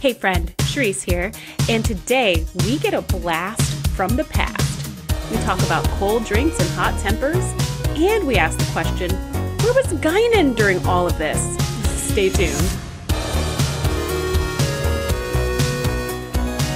Hey 0.00 0.12
friend, 0.12 0.56
Charisse 0.58 1.02
here, 1.02 1.32
and 1.68 1.84
today 1.84 2.46
we 2.64 2.78
get 2.78 2.94
a 2.94 3.02
blast 3.02 3.88
from 3.88 4.14
the 4.14 4.22
past. 4.22 4.88
We 5.28 5.38
talk 5.38 5.60
about 5.64 5.84
cold 5.98 6.24
drinks 6.24 6.56
and 6.60 6.70
hot 6.70 6.96
tempers, 7.00 7.42
and 7.96 8.24
we 8.24 8.36
ask 8.36 8.56
the 8.56 8.70
question, 8.70 9.10
where 9.60 9.74
was 9.74 9.86
Guinan 9.94 10.54
during 10.54 10.86
all 10.86 11.08
of 11.08 11.18
this? 11.18 11.40
Stay 12.12 12.28
tuned. 12.28 12.54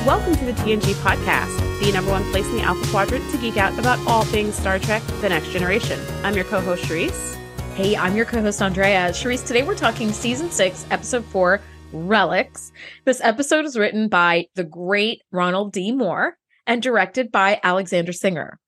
Welcome 0.05 0.35
to 0.35 0.45
the 0.45 0.55
TNG 0.55 0.93
podcast, 0.95 1.57
the 1.81 1.93
number 1.93 2.11
one 2.11 2.29
place 2.33 2.47
in 2.47 2.57
the 2.57 2.63
Alpha 2.63 2.91
Quadrant 2.91 3.31
to 3.31 3.39
geek 3.39 3.57
out 3.57 3.79
about 3.79 4.05
all 4.05 4.25
things 4.25 4.57
Star 4.57 4.81
Trek 4.81 5.01
The 5.21 5.29
Next 5.29 5.53
Generation. 5.53 6.01
I'm 6.25 6.35
your 6.35 6.45
co 6.45 6.61
host, 6.61 6.83
Charisse. 6.87 7.37
Hey, 7.77 7.97
I'm 7.97 8.17
your 8.17 8.27
co 8.27 8.43
host, 8.43 8.61
Andrea. 8.61 9.11
Charisse, 9.11 9.47
today 9.47 9.63
we're 9.63 9.77
talking 9.77 10.11
season 10.11 10.51
six, 10.51 10.85
episode 10.91 11.25
four 11.25 11.61
Relics. 11.93 12.73
This 13.05 13.21
episode 13.23 13.65
is 13.65 13.79
written 13.79 14.09
by 14.09 14.47
the 14.55 14.65
great 14.65 15.23
Ronald 15.31 15.73
D. 15.73 15.93
Moore 15.93 16.37
and 16.67 16.83
directed 16.83 17.31
by 17.31 17.61
Alexander 17.63 18.13
Singer. 18.13 18.59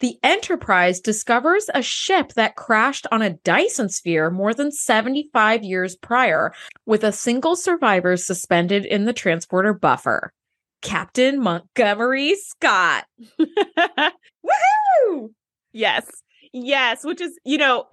The 0.00 0.16
Enterprise 0.22 1.00
discovers 1.00 1.68
a 1.74 1.82
ship 1.82 2.34
that 2.34 2.56
crashed 2.56 3.06
on 3.10 3.22
a 3.22 3.30
Dyson 3.30 3.88
sphere 3.88 4.30
more 4.30 4.54
than 4.54 4.70
75 4.70 5.62
years 5.62 5.96
prior, 5.96 6.52
with 6.86 7.02
a 7.02 7.12
single 7.12 7.56
survivor 7.56 8.16
suspended 8.16 8.84
in 8.84 9.04
the 9.04 9.12
transporter 9.12 9.72
buffer. 9.72 10.32
Captain 10.82 11.40
Montgomery 11.42 12.34
Scott. 12.36 13.06
Woohoo! 13.40 15.30
Yes. 15.72 16.06
Yes, 16.52 17.04
which 17.04 17.20
is, 17.20 17.38
you 17.44 17.58
know, 17.58 17.86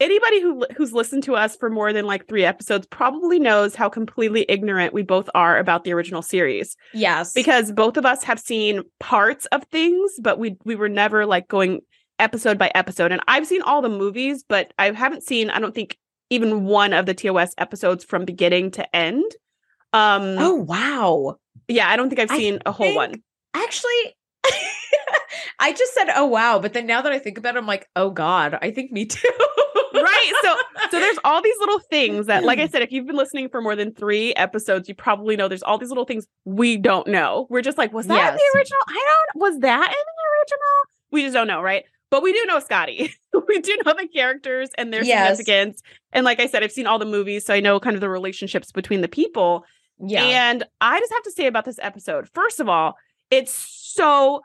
anybody 0.00 0.40
who 0.40 0.66
who's 0.76 0.92
listened 0.92 1.24
to 1.24 1.34
us 1.34 1.56
for 1.56 1.70
more 1.70 1.92
than 1.92 2.06
like 2.06 2.28
3 2.28 2.44
episodes 2.44 2.86
probably 2.86 3.38
knows 3.38 3.74
how 3.74 3.88
completely 3.88 4.44
ignorant 4.48 4.92
we 4.92 5.02
both 5.02 5.28
are 5.34 5.58
about 5.58 5.84
the 5.84 5.92
original 5.92 6.22
series. 6.22 6.76
Yes. 6.94 7.32
Because 7.32 7.72
both 7.72 7.96
of 7.96 8.06
us 8.06 8.22
have 8.24 8.38
seen 8.38 8.82
parts 9.00 9.46
of 9.46 9.64
things, 9.64 10.12
but 10.20 10.38
we 10.38 10.56
we 10.64 10.76
were 10.76 10.88
never 10.88 11.26
like 11.26 11.48
going 11.48 11.80
episode 12.18 12.58
by 12.58 12.70
episode. 12.74 13.12
And 13.12 13.20
I've 13.28 13.46
seen 13.46 13.62
all 13.62 13.82
the 13.82 13.88
movies, 13.88 14.44
but 14.48 14.72
I 14.78 14.90
haven't 14.90 15.22
seen 15.22 15.50
I 15.50 15.58
don't 15.58 15.74
think 15.74 15.96
even 16.30 16.64
one 16.64 16.92
of 16.92 17.06
the 17.06 17.14
TOS 17.14 17.54
episodes 17.58 18.04
from 18.04 18.24
beginning 18.24 18.72
to 18.72 18.96
end. 18.96 19.30
Um 19.92 20.36
Oh, 20.38 20.54
wow. 20.54 21.36
Yeah, 21.68 21.88
I 21.88 21.96
don't 21.96 22.08
think 22.08 22.20
I've 22.20 22.36
seen 22.36 22.56
I 22.66 22.70
a 22.70 22.72
whole 22.72 22.94
one. 22.94 23.14
Actually, 23.54 24.16
I 25.58 25.72
just 25.72 25.94
said, 25.94 26.08
"Oh 26.14 26.26
wow," 26.26 26.58
but 26.60 26.72
then 26.72 26.86
now 26.86 27.02
that 27.02 27.12
I 27.12 27.18
think 27.18 27.38
about 27.38 27.56
it, 27.56 27.58
I'm 27.58 27.66
like, 27.66 27.88
"Oh 27.96 28.10
god, 28.10 28.58
I 28.62 28.70
think 28.70 28.92
me 28.92 29.06
too." 29.06 29.28
right. 30.02 30.32
So 30.42 30.56
so 30.90 31.00
there's 31.00 31.18
all 31.24 31.42
these 31.42 31.58
little 31.60 31.78
things 31.78 32.26
that 32.26 32.44
like 32.44 32.58
I 32.58 32.66
mm. 32.66 32.70
said 32.70 32.82
if 32.82 32.92
you've 32.92 33.06
been 33.06 33.16
listening 33.16 33.48
for 33.48 33.60
more 33.60 33.76
than 33.76 33.92
3 33.92 34.34
episodes, 34.34 34.88
you 34.88 34.94
probably 34.94 35.36
know 35.36 35.48
there's 35.48 35.62
all 35.62 35.78
these 35.78 35.88
little 35.90 36.04
things 36.04 36.26
we 36.44 36.76
don't 36.76 37.06
know. 37.06 37.46
We're 37.50 37.62
just 37.62 37.78
like, 37.78 37.92
was 37.92 38.06
that 38.06 38.14
yes. 38.14 38.40
the 38.40 38.58
original? 38.58 38.80
I 38.88 39.14
don't 39.34 39.40
was 39.40 39.60
that 39.60 39.88
in 39.88 39.90
the 39.90 40.40
original? 40.40 40.68
We 41.10 41.22
just 41.22 41.34
don't 41.34 41.46
know, 41.46 41.62
right? 41.62 41.84
But 42.10 42.22
we 42.22 42.32
do 42.32 42.44
know 42.46 42.58
Scotty. 42.58 43.14
we 43.48 43.60
do 43.60 43.76
know 43.84 43.94
the 43.98 44.08
characters 44.08 44.70
and 44.78 44.92
their 44.92 45.04
yes. 45.04 45.36
significance. 45.36 45.82
And 46.12 46.24
like 46.24 46.40
I 46.40 46.46
said, 46.46 46.62
I've 46.62 46.72
seen 46.72 46.86
all 46.86 46.98
the 46.98 47.04
movies, 47.04 47.44
so 47.44 47.54
I 47.54 47.60
know 47.60 47.78
kind 47.78 47.94
of 47.94 48.00
the 48.00 48.08
relationships 48.08 48.72
between 48.72 49.02
the 49.02 49.08
people. 49.08 49.64
Yeah. 50.00 50.22
And 50.22 50.64
I 50.80 50.98
just 51.00 51.12
have 51.12 51.22
to 51.24 51.32
say 51.32 51.46
about 51.46 51.64
this 51.64 51.78
episode, 51.82 52.28
first 52.32 52.60
of 52.60 52.68
all, 52.68 52.96
it's 53.30 53.52
so 53.52 54.42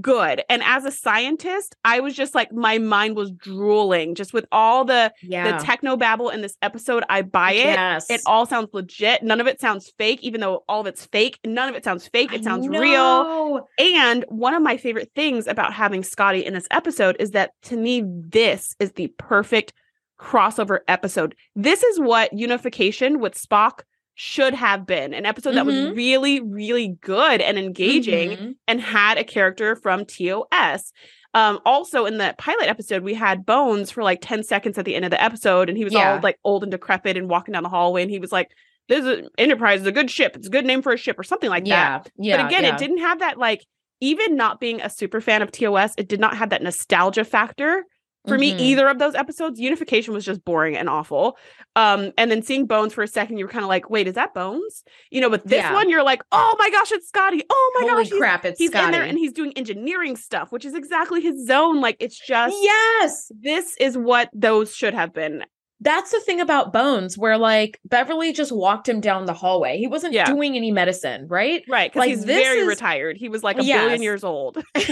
good. 0.00 0.42
And 0.48 0.62
as 0.62 0.84
a 0.84 0.90
scientist, 0.90 1.76
I 1.84 2.00
was 2.00 2.14
just 2.14 2.34
like 2.34 2.52
my 2.52 2.78
mind 2.78 3.16
was 3.16 3.30
drooling 3.30 4.14
just 4.14 4.32
with 4.32 4.46
all 4.52 4.84
the 4.84 5.12
yeah. 5.22 5.56
the 5.56 5.64
techno 5.64 5.96
babble 5.96 6.30
in 6.30 6.42
this 6.42 6.56
episode. 6.62 7.04
I 7.08 7.22
buy 7.22 7.52
it. 7.52 7.64
Yes. 7.64 8.10
It 8.10 8.22
all 8.26 8.46
sounds 8.46 8.70
legit. 8.72 9.22
None 9.22 9.40
of 9.40 9.46
it 9.46 9.60
sounds 9.60 9.92
fake, 9.98 10.20
even 10.22 10.40
though 10.40 10.64
all 10.68 10.80
of 10.80 10.86
it's 10.86 11.06
fake. 11.06 11.38
None 11.44 11.68
of 11.68 11.74
it 11.74 11.84
sounds 11.84 12.06
fake. 12.08 12.32
It 12.32 12.44
sounds 12.44 12.68
real. 12.68 13.68
And 13.78 14.24
one 14.28 14.54
of 14.54 14.62
my 14.62 14.76
favorite 14.76 15.10
things 15.14 15.46
about 15.46 15.72
having 15.72 16.02
Scotty 16.02 16.44
in 16.44 16.54
this 16.54 16.68
episode 16.70 17.16
is 17.18 17.32
that 17.32 17.52
to 17.64 17.76
me, 17.76 18.02
this 18.04 18.76
is 18.80 18.92
the 18.92 19.08
perfect 19.18 19.72
crossover 20.18 20.80
episode. 20.88 21.34
This 21.54 21.82
is 21.82 22.00
what 22.00 22.32
unification 22.32 23.20
with 23.20 23.34
Spock 23.34 23.80
should 24.14 24.54
have 24.54 24.86
been 24.86 25.12
an 25.12 25.26
episode 25.26 25.50
mm-hmm. 25.50 25.56
that 25.56 25.66
was 25.66 25.74
mm-hmm. 25.74 25.94
really, 25.94 26.40
really 26.40 26.96
good 27.00 27.40
and 27.40 27.58
engaging 27.58 28.30
mm-hmm. 28.30 28.50
and 28.68 28.80
had 28.80 29.18
a 29.18 29.24
character 29.24 29.76
from 29.76 30.04
TOS. 30.04 30.92
Um, 31.34 31.58
also 31.66 32.06
in 32.06 32.18
the 32.18 32.34
pilot 32.38 32.68
episode, 32.68 33.02
we 33.02 33.14
had 33.14 33.44
Bones 33.44 33.90
for 33.90 34.04
like 34.04 34.20
10 34.20 34.44
seconds 34.44 34.78
at 34.78 34.84
the 34.84 34.94
end 34.94 35.04
of 35.04 35.10
the 35.10 35.22
episode, 35.22 35.68
and 35.68 35.76
he 35.76 35.84
was 35.84 35.92
yeah. 35.92 36.14
all 36.14 36.20
like 36.20 36.38
old 36.44 36.62
and 36.62 36.70
decrepit 36.70 37.16
and 37.16 37.28
walking 37.28 37.52
down 37.52 37.64
the 37.64 37.68
hallway, 37.68 38.02
and 38.02 38.10
he 38.10 38.20
was 38.20 38.30
like, 38.30 38.50
This 38.88 39.04
is 39.04 39.28
Enterprise 39.36 39.80
is 39.80 39.86
a 39.88 39.92
good 39.92 40.10
ship. 40.10 40.36
It's 40.36 40.46
a 40.46 40.50
good 40.50 40.64
name 40.64 40.80
for 40.80 40.92
a 40.92 40.96
ship, 40.96 41.18
or 41.18 41.24
something 41.24 41.50
like 41.50 41.66
yeah. 41.66 41.98
that. 41.98 42.12
Yeah. 42.16 42.36
But 42.36 42.46
again, 42.46 42.62
yeah. 42.62 42.74
it 42.74 42.78
didn't 42.78 42.98
have 42.98 43.18
that 43.18 43.36
like 43.36 43.66
even 44.00 44.36
not 44.36 44.60
being 44.60 44.80
a 44.80 44.88
super 44.88 45.20
fan 45.20 45.42
of 45.42 45.50
TOS, 45.50 45.94
it 45.98 46.08
did 46.08 46.20
not 46.20 46.36
have 46.36 46.50
that 46.50 46.62
nostalgia 46.62 47.24
factor 47.24 47.84
for 48.26 48.38
mm-hmm. 48.38 48.56
me 48.56 48.64
either 48.64 48.88
of 48.88 48.98
those 48.98 49.14
episodes 49.14 49.60
unification 49.60 50.14
was 50.14 50.24
just 50.24 50.44
boring 50.44 50.76
and 50.76 50.88
awful 50.88 51.36
um 51.76 52.12
and 52.16 52.30
then 52.30 52.42
seeing 52.42 52.66
bones 52.66 52.92
for 52.92 53.02
a 53.02 53.08
second 53.08 53.38
you 53.38 53.44
were 53.44 53.50
kind 53.50 53.64
of 53.64 53.68
like 53.68 53.90
wait 53.90 54.06
is 54.06 54.14
that 54.14 54.34
bones 54.34 54.84
you 55.10 55.20
know 55.20 55.30
but 55.30 55.46
this 55.46 55.58
yeah. 55.58 55.72
one 55.72 55.88
you're 55.88 56.02
like 56.02 56.22
oh 56.32 56.56
my 56.58 56.70
gosh 56.70 56.92
it's 56.92 57.08
scotty 57.08 57.42
oh 57.48 57.80
my 57.80 57.88
Holy 57.88 58.04
gosh 58.04 58.18
crap 58.18 58.44
it's 58.44 58.58
he's 58.58 58.70
scotty. 58.70 58.86
in 58.86 58.92
there 58.92 59.02
and 59.02 59.18
he's 59.18 59.32
doing 59.32 59.52
engineering 59.56 60.16
stuff 60.16 60.52
which 60.52 60.64
is 60.64 60.74
exactly 60.74 61.20
his 61.20 61.46
zone 61.46 61.80
like 61.80 61.96
it's 62.00 62.18
just 62.18 62.56
yes 62.60 63.30
this 63.40 63.76
is 63.78 63.96
what 63.96 64.30
those 64.32 64.74
should 64.74 64.94
have 64.94 65.12
been 65.12 65.44
that's 65.84 66.12
the 66.12 66.20
thing 66.20 66.40
about 66.40 66.72
Bones, 66.72 67.18
where 67.18 67.36
like 67.36 67.78
Beverly 67.84 68.32
just 68.32 68.50
walked 68.50 68.88
him 68.88 69.00
down 69.00 69.26
the 69.26 69.34
hallway. 69.34 69.76
He 69.76 69.86
wasn't 69.86 70.14
yeah. 70.14 70.24
doing 70.24 70.56
any 70.56 70.72
medicine, 70.72 71.28
right? 71.28 71.62
Right. 71.68 71.92
Because 71.92 72.00
like, 72.00 72.08
he's 72.08 72.24
very 72.24 72.60
is... 72.60 72.66
retired. 72.66 73.18
He 73.18 73.28
was 73.28 73.42
like 73.42 73.58
a 73.58 73.64
yes. 73.64 73.82
billion 73.82 74.02
years 74.02 74.24
old 74.24 74.56
at 74.74 74.84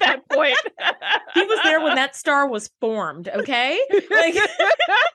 that 0.00 0.22
point. 0.32 0.56
he 1.34 1.42
was 1.42 1.60
there 1.62 1.82
when 1.82 1.94
that 1.94 2.16
star 2.16 2.48
was 2.48 2.70
formed. 2.80 3.28
Okay. 3.28 3.78
Like, 4.10 4.34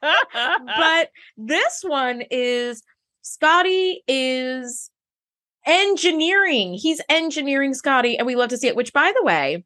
but 0.32 1.10
this 1.38 1.82
one 1.82 2.22
is 2.30 2.84
Scotty 3.24 4.04
is 4.08 4.92
engineering. 5.66 6.74
He's 6.74 7.02
engineering 7.10 7.74
Scotty, 7.74 8.16
and 8.16 8.28
we 8.28 8.36
love 8.36 8.50
to 8.50 8.58
see 8.58 8.68
it. 8.68 8.76
Which, 8.76 8.94
by 8.94 9.12
the 9.16 9.24
way, 9.24 9.66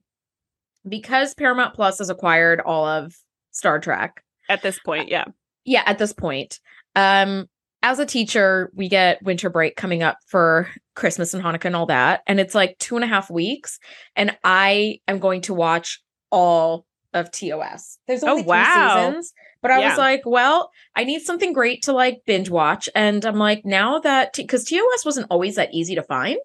because 0.88 1.34
Paramount 1.34 1.74
Plus 1.74 1.98
has 1.98 2.10
acquired 2.10 2.62
all 2.62 2.86
of 2.86 3.14
Star 3.52 3.80
Trek 3.80 4.22
at 4.50 4.62
this 4.62 4.80
point 4.80 5.10
yeah 5.10 5.26
yeah 5.64 5.84
at 5.86 5.98
this 5.98 6.14
point 6.14 6.60
um 6.96 7.48
as 7.84 8.00
a 8.00 8.06
teacher 8.06 8.72
we 8.74 8.90
get 8.90 9.22
winter 9.24 9.50
break 9.50 9.76
coming 9.76 10.04
up 10.04 10.18
for 10.28 10.70
christmas 10.96 11.34
and 11.34 11.44
hanukkah 11.44 11.66
and 11.66 11.76
all 11.76 11.86
that 11.86 12.22
and 12.28 12.40
it's 12.40 12.56
like 12.56 12.78
two 12.80 12.96
and 12.96 13.04
a 13.04 13.08
half 13.08 13.30
weeks 13.30 13.80
and 14.16 14.38
i 14.44 15.00
am 15.08 15.20
going 15.20 15.42
to 15.42 15.54
watch 15.54 16.02
all 16.32 16.86
of 17.14 17.32
tos 17.32 17.98
there's 18.08 18.24
only 18.24 18.44
oh, 18.44 18.46
wow. 18.46 18.64
three 18.64 19.02
seasons 19.02 19.34
but 19.62 19.72
i 19.72 19.80
yeah. 19.80 19.90
was 19.90 19.98
like 19.98 20.22
well 20.26 20.70
i 20.96 21.04
need 21.04 21.22
something 21.22 21.54
great 21.54 21.84
to 21.84 21.94
like 21.94 22.22
binge 22.26 22.50
watch 22.50 22.90
and 22.94 23.26
i'm 23.26 23.38
like 23.38 23.64
now 23.66 24.00
that 24.00 24.34
because 24.36 24.66
t- 24.66 24.78
tos 24.78 25.06
wasn't 25.06 25.28
always 25.30 25.56
that 25.56 25.74
easy 25.74 25.96
to 25.96 26.04
find 26.04 26.40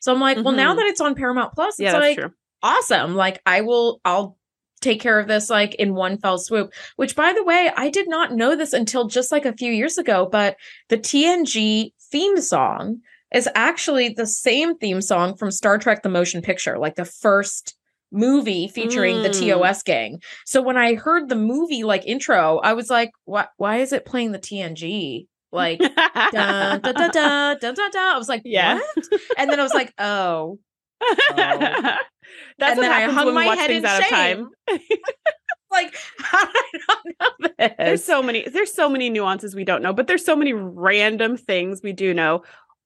so 0.00 0.12
i'm 0.12 0.20
like 0.20 0.36
mm-hmm. 0.36 0.44
well 0.44 0.54
now 0.54 0.70
mm-hmm. 0.70 0.78
that 0.78 0.86
it's 0.86 1.00
on 1.00 1.14
paramount 1.14 1.52
plus 1.54 1.74
it's 1.80 1.92
yeah, 1.92 1.98
like 1.98 2.18
true. 2.18 2.32
awesome 2.62 3.16
like 3.16 3.40
i 3.46 3.62
will 3.62 4.00
i'll 4.04 4.36
take 4.82 5.00
care 5.00 5.18
of 5.18 5.28
this 5.28 5.48
like 5.48 5.74
in 5.76 5.94
one 5.94 6.18
fell 6.18 6.38
swoop. 6.38 6.72
Which, 6.96 7.16
by 7.16 7.32
the 7.32 7.44
way, 7.44 7.70
I 7.76 7.88
did 7.88 8.08
not 8.08 8.32
know 8.32 8.56
this 8.56 8.72
until 8.72 9.06
just 9.06 9.32
like 9.32 9.46
a 9.46 9.56
few 9.56 9.72
years 9.72 9.98
ago, 9.98 10.28
but 10.30 10.56
the 10.88 10.98
TNG 10.98 11.92
theme 12.10 12.40
song 12.40 13.00
is 13.32 13.48
actually 13.54 14.10
the 14.10 14.26
same 14.26 14.76
theme 14.76 15.00
song 15.00 15.36
from 15.36 15.50
Star 15.50 15.78
Trek 15.78 16.02
the 16.02 16.08
Motion 16.08 16.42
Picture, 16.42 16.78
like 16.78 16.96
the 16.96 17.04
first 17.04 17.74
movie 18.12 18.68
featuring 18.68 19.16
mm. 19.16 19.22
the 19.22 19.30
TOS 19.30 19.82
gang. 19.82 20.20
So 20.44 20.60
when 20.60 20.76
I 20.76 20.94
heard 20.94 21.28
the 21.28 21.36
movie 21.36 21.82
like 21.82 22.06
intro, 22.06 22.58
I 22.58 22.74
was 22.74 22.90
like, 22.90 23.10
what 23.24 23.50
why 23.56 23.78
is 23.78 23.92
it 23.92 24.04
playing 24.04 24.32
the 24.32 24.38
TNG? 24.38 25.26
Like 25.50 25.78
da, 25.78 26.78
da, 26.78 26.92
da, 26.92 27.08
da, 27.08 27.54
da, 27.54 27.72
da, 27.72 27.88
da. 27.88 28.14
I 28.14 28.18
was 28.18 28.28
like, 28.28 28.42
yeah. 28.44 28.80
What? 28.94 29.08
And 29.38 29.50
then 29.50 29.60
I 29.60 29.62
was 29.62 29.74
like, 29.74 29.92
oh. 29.98 30.58
That's 32.58 32.78
and 32.78 32.78
what 32.78 32.92
happens 32.92 33.18
I 33.18 33.24
when 33.24 33.34
we 33.34 33.46
watch 33.46 33.58
things 33.58 33.84
out 33.84 34.02
shame. 34.04 34.10
of 34.68 34.78
time. 34.78 34.78
like, 35.72 35.94
how 36.18 36.44
did 36.44 36.80
I 36.88 36.96
not 37.20 37.32
know 37.40 37.48
this? 37.58 37.72
There's 37.78 38.04
so 38.04 38.22
many, 38.22 38.48
there's 38.48 38.72
so 38.72 38.88
many 38.88 39.10
nuances 39.10 39.54
we 39.54 39.64
don't 39.64 39.82
know, 39.82 39.92
but 39.92 40.06
there's 40.06 40.24
so 40.24 40.36
many 40.36 40.52
random 40.52 41.36
things 41.36 41.80
we 41.82 41.92
do 41.92 42.14
know. 42.14 42.42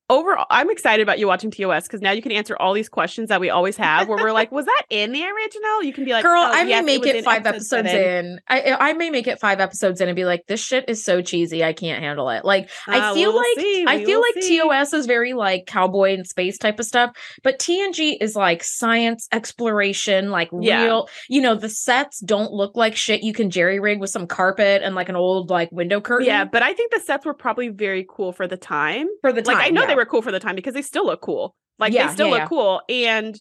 Overall, 0.09 0.47
I'm 0.51 0.71
excited 0.71 1.03
about 1.03 1.19
you 1.19 1.27
watching 1.27 1.51
TOS 1.51 1.85
because 1.85 2.01
now 2.01 2.13
you 2.13 2.23
can 2.23 2.33
answer 2.33 2.57
all 2.59 2.73
these 2.73 2.89
questions 2.89 3.29
that 3.29 3.41
we 3.41 3.51
always 3.51 3.77
have. 3.77 4.09
Where 4.09 4.19
we're 4.19 4.33
like, 4.33 4.53
was 4.57 4.67
that 4.67 4.83
in 4.91 5.13
the 5.13 5.25
original? 5.25 5.83
You 5.83 5.93
can 5.93 6.05
be 6.05 6.13
like, 6.13 6.23
girl, 6.25 6.41
oh, 6.43 6.51
I 6.53 6.65
may 6.65 6.71
yes, 6.71 6.85
make 6.85 7.07
it, 7.07 7.17
it, 7.17 7.25
five 7.25 7.47
episodes 7.47 7.89
in. 7.91 8.41
I 8.49 8.77
I 8.79 8.93
may 8.93 9.11
make 9.11 9.27
it 9.27 9.41
five 9.41 9.61
episodes 9.61 10.01
in 10.01 10.09
and 10.09 10.17
be 10.17 10.25
like, 10.25 10.47
this 10.47 10.61
shit 10.63 10.85
is 10.89 11.05
so 11.05 11.23
cheesy, 11.23 11.65
I 11.65 11.73
can't 11.73 12.03
handle 12.03 12.31
it. 12.31 12.45
Like, 12.45 12.71
I 12.87 12.99
Uh, 13.11 13.15
feel 13.15 13.33
we'll 13.33 13.39
like 13.43 13.59
see. 13.65 13.85
I 13.87 13.97
We 13.97 14.05
feel 14.05 14.21
like 14.21 14.35
see. 14.43 14.59
TOS 14.59 14.93
is 14.93 15.07
very 15.07 15.33
like 15.33 15.67
cowboy 15.67 16.15
and 16.15 16.27
space 16.27 16.59
type 16.59 16.79
of 16.79 16.87
stuff, 16.87 17.11
but 17.43 17.59
TNG 17.59 18.17
is 18.21 18.37
like 18.37 18.63
science 18.63 19.29
exploration, 19.33 20.31
like 20.31 20.51
Yeah. 20.59 20.85
real. 20.85 21.09
You 21.29 21.41
know, 21.41 21.55
the 21.55 21.69
sets 21.69 22.21
don't 22.21 22.53
look 22.53 22.77
like 22.77 22.95
shit. 22.97 23.23
You 23.23 23.33
can 23.33 23.51
jerry 23.51 23.81
rig 23.81 24.01
with 24.01 24.11
some 24.11 24.27
carpet 24.27 24.83
and 24.85 24.95
like 24.95 25.09
an 25.09 25.17
old 25.17 25.51
like 25.51 25.71
window 25.73 26.01
curtain. 26.01 26.27
Yeah, 26.27 26.45
but 26.45 26.63
I 26.63 26.73
think 26.75 26.93
the 26.93 27.01
sets 27.01 27.27
were 27.27 27.35
probably 27.35 27.69
very 27.69 28.07
cool 28.09 28.33
for 28.33 28.47
the 28.47 28.57
time. 28.57 29.09
for 29.21 29.33
the 29.33 29.43
time. 29.43 29.55
like 29.57 29.67
I 29.67 29.71
know 29.71 29.83
yeah. 29.83 29.87
they 29.89 29.95
were 29.97 30.07
cool 30.07 30.23
for 30.23 30.33
the 30.33 30.41
time 30.41 30.55
because 30.57 30.75
they 30.75 30.83
still 30.83 31.07
look 31.07 31.21
cool. 31.21 31.55
Like 31.79 31.93
Yeah, 31.93 32.07
they 32.09 32.13
still 32.15 32.27
yeah, 32.29 32.33
look 32.33 32.41
yeah. 32.41 32.49
cool. 32.49 32.83
And 32.89 33.41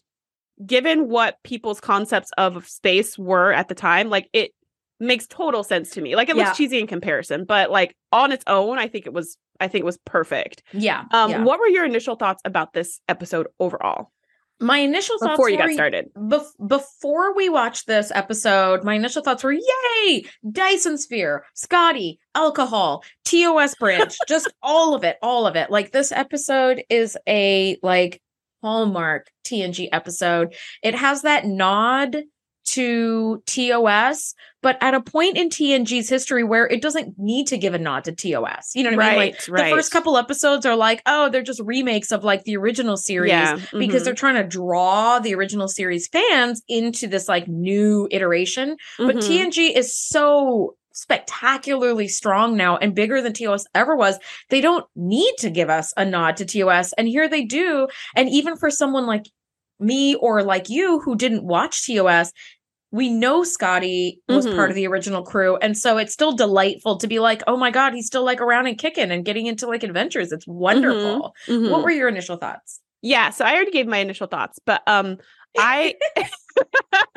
given 0.64 1.08
what 1.08 1.36
people's 1.44 1.80
concepts 1.80 2.30
of 2.38 2.66
space 2.68 3.18
were 3.18 3.52
at 3.52 3.68
the 3.68 3.74
time, 3.74 4.08
like 4.08 4.28
it 4.32 4.52
makes 4.98 5.26
total 5.26 5.62
sense 5.62 5.90
to 5.90 6.00
me. 6.00 6.16
Like 6.16 6.28
it 6.28 6.36
looks 6.36 6.56
cheesy 6.56 6.80
in 6.80 6.86
comparison, 6.86 7.44
but 7.44 7.70
like 7.70 7.94
on 8.12 8.32
its 8.32 8.44
own, 8.46 8.78
I 8.78 8.88
think 8.88 9.06
it 9.06 9.12
was 9.12 9.36
I 9.60 9.68
think 9.68 9.82
it 9.82 9.86
was 9.86 9.98
perfect. 10.04 10.62
Yeah. 10.72 11.04
Um 11.12 11.30
yeah. 11.30 11.42
what 11.42 11.60
were 11.60 11.68
your 11.68 11.84
initial 11.84 12.16
thoughts 12.16 12.40
about 12.44 12.72
this 12.72 13.00
episode 13.08 13.46
overall 13.60 14.10
My 14.58 14.78
initial 14.78 15.18
thoughts 15.18 15.32
before 15.32 15.50
you 15.50 15.58
got 15.58 15.70
started? 15.70 16.10
Bef- 16.14 16.66
before 16.66 17.34
we 17.34 17.48
watched 17.48 17.86
this 17.86 18.10
episode, 18.14 18.84
my 18.84 18.94
initial 18.94 19.22
thoughts 19.22 19.44
were 19.44 19.52
yay, 19.52 20.24
Dyson 20.50 20.96
Sphere, 20.96 21.44
Scotty, 21.54 22.18
alcohol, 22.34 23.04
TOS 23.24 23.74
bridge, 23.74 24.16
just 24.28 24.50
all 24.62 24.94
of 24.94 25.04
it, 25.04 25.18
all 25.22 25.46
of 25.46 25.56
it. 25.56 25.70
Like 25.70 25.92
this 25.92 26.10
episode 26.10 26.82
is 26.88 27.18
a 27.28 27.76
like 27.82 28.22
hallmark 28.62 29.30
TNG 29.44 29.88
episode. 29.92 30.54
It 30.82 30.94
has 30.94 31.22
that 31.22 31.44
nod 31.44 32.16
to 32.66 33.42
TOS, 33.46 34.34
but 34.62 34.76
at 34.80 34.94
a 34.94 35.00
point 35.00 35.36
in 35.36 35.48
TNG's 35.48 36.08
history 36.08 36.42
where 36.42 36.66
it 36.66 36.82
doesn't 36.82 37.18
need 37.18 37.46
to 37.48 37.56
give 37.56 37.74
a 37.74 37.78
nod 37.78 38.04
to 38.04 38.12
TOS. 38.12 38.72
You 38.74 38.82
know 38.84 38.90
what 38.90 39.06
I 39.06 39.10
mean? 39.10 39.18
Like 39.18 39.48
right. 39.48 39.70
the 39.70 39.76
first 39.76 39.92
couple 39.92 40.16
episodes 40.16 40.66
are 40.66 40.76
like, 40.76 41.02
oh, 41.06 41.28
they're 41.28 41.42
just 41.42 41.60
remakes 41.64 42.10
of 42.10 42.24
like 42.24 42.44
the 42.44 42.56
original 42.56 42.96
series 42.96 43.30
yeah, 43.30 43.58
because 43.72 44.02
mhm, 44.02 44.04
they're 44.04 44.14
trying 44.14 44.34
to 44.34 44.44
draw 44.44 45.18
the 45.20 45.34
original 45.34 45.68
series 45.68 46.08
fans 46.08 46.62
into 46.68 47.06
this 47.06 47.28
like 47.28 47.46
new 47.48 48.08
iteration. 48.10 48.76
But 48.98 49.16
mhm. 49.16 49.48
TNG 49.50 49.76
is 49.76 49.96
so 49.96 50.76
spectacularly 50.92 52.08
strong 52.08 52.56
now 52.56 52.78
and 52.78 52.94
bigger 52.94 53.20
than 53.20 53.34
TOS 53.34 53.66
ever 53.74 53.94
was. 53.94 54.18
They 54.48 54.60
don't 54.60 54.86
need 54.96 55.34
to 55.38 55.50
give 55.50 55.68
us 55.68 55.92
a 55.96 56.04
nod 56.04 56.38
to 56.38 56.46
TOS. 56.46 56.92
And 56.94 57.06
here 57.06 57.28
they 57.28 57.44
do. 57.44 57.86
And 58.16 58.28
even 58.30 58.56
for 58.56 58.70
someone 58.70 59.06
like 59.06 59.26
me 59.78 60.14
or 60.14 60.42
like 60.42 60.68
you 60.68 61.00
who 61.00 61.16
didn't 61.16 61.44
watch 61.44 61.86
TOS, 61.86 62.32
we 62.96 63.10
know 63.10 63.44
Scotty 63.44 64.20
was 64.28 64.46
Mhm. 64.46 64.54
part 64.56 64.70
of 64.70 64.74
the 64.76 64.86
original 64.86 65.22
crew. 65.22 65.56
And 65.58 65.76
so 65.76 65.98
it's 65.98 66.12
still 66.12 66.32
delightful 66.32 66.96
to 66.98 67.06
be 67.06 67.18
like, 67.18 67.42
oh 67.46 67.56
my 67.56 67.70
God, 67.70 67.92
he's 67.94 68.06
still 68.06 68.24
like 68.24 68.40
around 68.40 68.66
and 68.66 68.78
kicking 68.78 69.10
and 69.10 69.24
getting 69.24 69.46
into 69.46 69.66
like 69.66 69.82
adventures. 69.82 70.32
It's 70.32 70.46
wonderful. 70.46 71.34
Mhm. 71.46 71.70
What 71.70 71.82
were 71.84 71.90
your 71.90 72.08
initial 72.08 72.36
thoughts? 72.36 72.80
Yeah, 73.02 73.30
so 73.30 73.44
I 73.44 73.54
already 73.54 73.70
gave 73.70 73.86
my 73.86 73.98
initial 73.98 74.26
thoughts, 74.26 74.58
but 74.64 74.82
um 74.86 75.18
I 75.58 75.94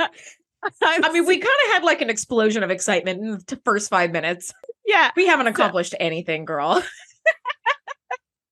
I'm 0.83 1.13
mean, 1.13 1.25
we 1.25 1.37
kind 1.37 1.57
of 1.67 1.73
had 1.73 1.83
like 1.83 2.01
an 2.01 2.09
explosion 2.09 2.63
of 2.63 2.69
excitement 2.69 3.21
in 3.21 3.39
the 3.47 3.59
first 3.63 3.89
five 3.89 4.11
minutes. 4.11 4.53
yeah, 4.85 5.11
We 5.15 5.25
haven't 5.27 5.47
accomplished 5.47 5.95
anything, 5.99 6.45
girl. 6.45 6.83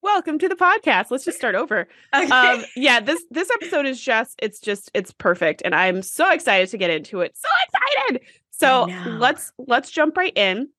welcome 0.02 0.40
to 0.40 0.48
the 0.50 0.56
podcast. 0.56 1.12
Let's 1.12 1.26
just 1.26 1.38
start 1.38 1.56
over. 1.56 1.88
Um 2.14 2.64
yeah, 2.76 3.00
this 3.00 3.24
this 3.32 3.50
episode 3.52 3.86
is 3.86 4.00
just 4.02 4.36
it's 4.42 4.60
just 4.60 4.90
it's 4.94 5.12
perfect 5.12 5.62
and 5.66 5.74
I'm 5.76 6.02
so 6.02 6.32
excited 6.32 6.70
to 6.70 6.78
get 6.78 6.90
into 6.90 7.22
it. 7.22 7.36
So 7.38 7.48
excited. 7.68 8.26
So 8.52 8.88
let's 9.18 9.52
let's 9.58 9.92
jump 9.92 10.18
right 10.18 10.36
in. 10.36 10.70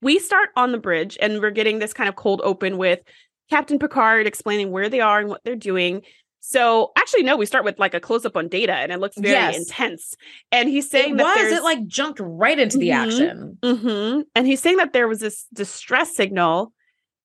We 0.00 0.18
start 0.18 0.50
on 0.56 0.72
the 0.72 0.78
bridge 0.78 1.18
and 1.20 1.40
we're 1.40 1.50
getting 1.50 1.78
this 1.80 1.92
kind 1.92 2.08
of 2.08 2.16
cold 2.16 2.40
open 2.44 2.78
with 2.78 3.00
Captain 3.50 3.78
Picard 3.78 4.26
explaining 4.26 4.70
where 4.70 4.88
they 4.88 5.00
are 5.00 5.18
and 5.18 5.28
what 5.28 5.42
they're 5.44 5.56
doing. 5.56 6.02
So 6.40 6.92
actually, 6.96 7.24
no, 7.24 7.36
we 7.36 7.46
start 7.46 7.64
with 7.64 7.78
like 7.80 7.94
a 7.94 8.00
close 8.00 8.24
up 8.24 8.36
on 8.36 8.46
data 8.48 8.72
and 8.72 8.92
it 8.92 9.00
looks 9.00 9.16
very 9.18 9.32
Yes. 9.34 9.56
intense. 9.56 10.14
And 10.52 10.68
he's 10.68 10.86
it 10.86 10.90
saying 10.90 11.16
that 11.16 11.24
was 11.24 11.34
there's 11.34 11.52
it 11.58 11.64
like 11.64 11.84
jumped 11.86 12.20
right 12.22 12.58
into 12.58 12.78
the 12.78 12.90
Mhm. 12.90 12.94
action. 12.94 13.58
hmm 13.62 14.20
And 14.36 14.46
he's 14.46 14.60
saying 14.62 14.76
that 14.76 14.92
there 14.92 15.08
was 15.08 15.18
this 15.20 15.46
distress 15.52 16.14
signal 16.14 16.72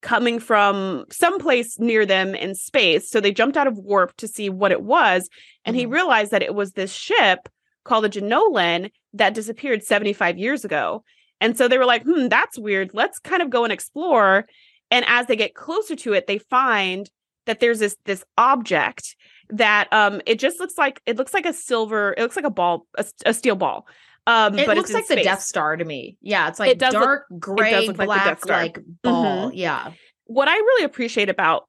coming 0.03 0.39
from 0.39 1.05
someplace 1.11 1.79
near 1.79 2.05
them 2.05 2.35
in 2.35 2.53
space. 2.53 3.09
So 3.09 3.19
they 3.19 3.31
jumped 3.31 3.57
out 3.57 3.65
of 3.67 3.77
warp 3.79 4.15
to 4.17 4.27
see 4.27 4.49
what 4.49 4.71
it 4.71 4.83
was. 4.83 5.29
And 5.65 5.75
he 5.75 5.87
Mhm. 5.87 5.93
realized 5.93 6.31
that 6.31 6.43
it 6.43 6.53
was 6.53 6.73
this 6.73 6.93
ship 6.93 7.39
called 7.85 8.03
the 8.03 8.09
Jenolan 8.09 8.91
that 9.13 9.33
disappeared 9.33 9.83
75 9.83 10.37
years 10.37 10.63
ago. 10.63 11.03
And 11.41 11.57
so 11.57 11.67
they 11.67 11.77
were 11.77 11.85
like, 11.85 12.03
hmm, 12.03 12.27
that's 12.27 12.59
weird. 12.59 12.91
Let's 12.93 13.17
kind 13.19 13.41
of 13.41 13.49
go 13.49 13.63
and 13.63 13.73
explore. 13.73 14.45
And 14.91 15.03
as 15.07 15.25
they 15.25 15.35
get 15.35 15.55
closer 15.55 15.95
to 15.95 16.13
it, 16.13 16.27
they 16.27 16.37
find 16.37 17.09
that 17.45 17.59
there's 17.59 17.79
this 17.79 17.97
this 18.05 18.23
object 18.37 19.15
that 19.49 19.91
um 19.91 20.21
it 20.25 20.39
just 20.39 20.59
looks 20.59 20.77
like 20.77 21.01
it 21.05 21.17
looks 21.17 21.33
like 21.33 21.45
a 21.45 21.51
silver, 21.53 22.13
it 22.17 22.21
looks 22.21 22.35
like 22.37 22.45
a 22.45 22.49
ball, 22.49 22.87
a 23.25 23.33
steel 23.33 23.55
ball. 23.55 23.85
Um, 24.25 24.57
It 24.57 24.65
but 24.67 24.77
looks 24.77 24.93
like 24.93 25.07
the. 25.07 25.17
Death 25.17 25.41
Star 25.41 25.75
to 25.75 25.83
me. 25.83 26.17
Yeah, 26.21 26.47
it's 26.47 26.59
like 26.59 26.79
look- 26.81 26.91
dark 26.91 27.25
gray, 27.39 27.87
look 27.87 27.87
like 27.89 27.97
the 27.97 28.05
black, 28.05 28.23
Death 28.25 28.43
Star. 28.43 28.61
like 28.61 28.79
ball. 29.01 29.51
Yeah, 29.53 29.91
what 30.25 30.47
I 30.47 30.55
really 30.55 30.85
appreciate 30.85 31.29
about 31.29 31.67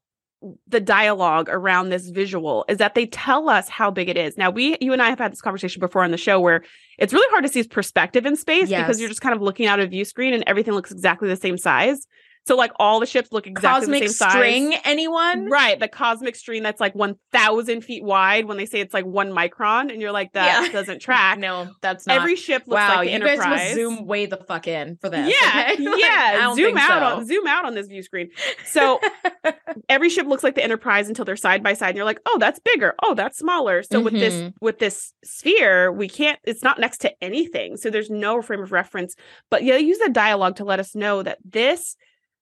the 0.67 0.79
dialogue 0.79 1.49
around 1.49 1.89
this 1.89 2.07
visual 2.09 2.65
is 2.69 2.77
that 2.77 2.93
they 2.93 3.07
tell 3.07 3.49
us 3.49 3.67
how 3.67 3.89
big 3.89 4.09
it 4.09 4.17
is. 4.17 4.37
Now, 4.37 4.51
we, 4.51 4.77
you 4.79 4.93
and 4.93 5.01
I 5.01 5.09
have 5.09 5.17
had 5.17 5.31
this 5.31 5.41
conversation 5.41 5.79
before 5.79 6.03
on 6.03 6.11
the 6.11 6.17
show 6.17 6.39
where 6.39 6.63
it's 6.99 7.13
really 7.13 7.27
hard 7.31 7.43
to 7.45 7.51
see 7.51 7.63
perspective 7.63 8.27
in 8.27 8.35
space 8.35 8.69
Yes. 8.69 8.83
because 8.83 8.99
you're 8.99 9.09
just 9.09 9.21
kind 9.21 9.33
of 9.35 9.41
looking 9.41 9.65
out 9.65 9.79
a 9.79 9.87
view 9.87 10.05
screen 10.05 10.33
and 10.35 10.43
everything 10.45 10.73
looks 10.75 10.91
exactly 10.91 11.27
the 11.29 11.35
same 11.35 11.57
size. 11.57 12.05
So, 12.47 12.55
like, 12.55 12.71
all 12.77 12.99
the 12.99 13.05
ships 13.07 13.31
look 13.31 13.47
exactly 13.47 13.81
cosmic 13.87 14.03
the 14.03 14.09
same 14.09 14.29
string. 14.29 14.71
size. 14.73 14.81
Anyone? 14.85 15.49
Right, 15.49 15.79
the 15.79 15.87
cosmic 15.87 16.35
string 16.35 16.61
that's 16.61 16.79
like 16.79 16.93
1,000 16.93 17.81
feet 17.81 18.03
wide 18.03 18.45
when 18.45 18.57
they 18.57 18.65
say 18.67 18.79
it's 18.81 18.93
like 18.93 19.05
one 19.05 19.31
micron, 19.31 19.91
and 19.91 19.99
you're 20.01 20.11
like, 20.11 20.33
that 20.33 20.65
Yeah. 20.65 20.71
doesn't 20.71 20.99
track. 20.99 21.39
No, 21.45 21.69
that's 21.81 22.05
not. 22.07 22.17
Every 22.17 22.35
ship 22.35 22.63
looks 22.67 22.79
wow, 22.79 22.97
like 22.97 23.07
the 23.07 23.13
you 23.13 23.19
guys 23.19 23.29
Enterprise. 23.39 23.59
must 23.63 23.73
zoom 23.75 24.05
way 24.05 24.25
the 24.27 24.37
fuck 24.37 24.67
in 24.67 24.97
for 24.97 25.09
this. 25.09 25.33
Yeah, 25.41 25.71
okay? 25.73 25.83
Like, 25.83 25.99
yeah. 25.99 26.53
Zoom 26.53 26.77
out 26.77 26.87
so. 26.87 27.17
on 27.17 27.25
zoom 27.25 27.47
out 27.47 27.65
on 27.65 27.73
this 27.73 27.87
view 27.87 28.03
screen. 28.03 28.29
So 28.65 28.99
every 29.89 30.09
ship 30.09 30.27
looks 30.27 30.43
like 30.43 30.55
the 30.55 30.63
Enterprise 30.63 31.07
until 31.07 31.25
they're 31.25 31.35
side 31.35 31.63
by 31.63 31.73
side, 31.73 31.89
and 31.89 31.95
you're 31.97 32.05
like, 32.05 32.19
oh, 32.25 32.37
that's 32.39 32.59
bigger. 32.59 32.93
Oh, 33.03 33.13
that's 33.15 33.37
smaller. 33.37 33.83
So 33.83 33.99
with 34.01 34.13
this 34.13 34.33
Mhm. 34.35 34.53
with 34.61 34.79
this 34.79 35.13
sphere, 35.23 35.91
we 35.91 36.07
can't. 36.09 36.39
It's 36.43 36.63
not 36.63 36.79
next 36.79 36.99
to 36.99 37.11
anything, 37.23 37.77
so 37.77 37.89
there's 37.89 38.09
no 38.09 38.41
frame 38.41 38.61
of 38.61 38.71
reference. 38.71 39.15
But 39.49 39.63
yeah, 39.63 39.77
use 39.77 39.97
the 39.99 40.09
dialogue 40.09 40.55
to 40.57 40.63
let 40.63 40.79
us 40.79 40.95
know 40.95 41.23
that 41.23 41.39
this 41.43 41.95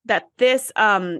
that 0.05 0.23
this 0.37 0.71
um 0.75 1.19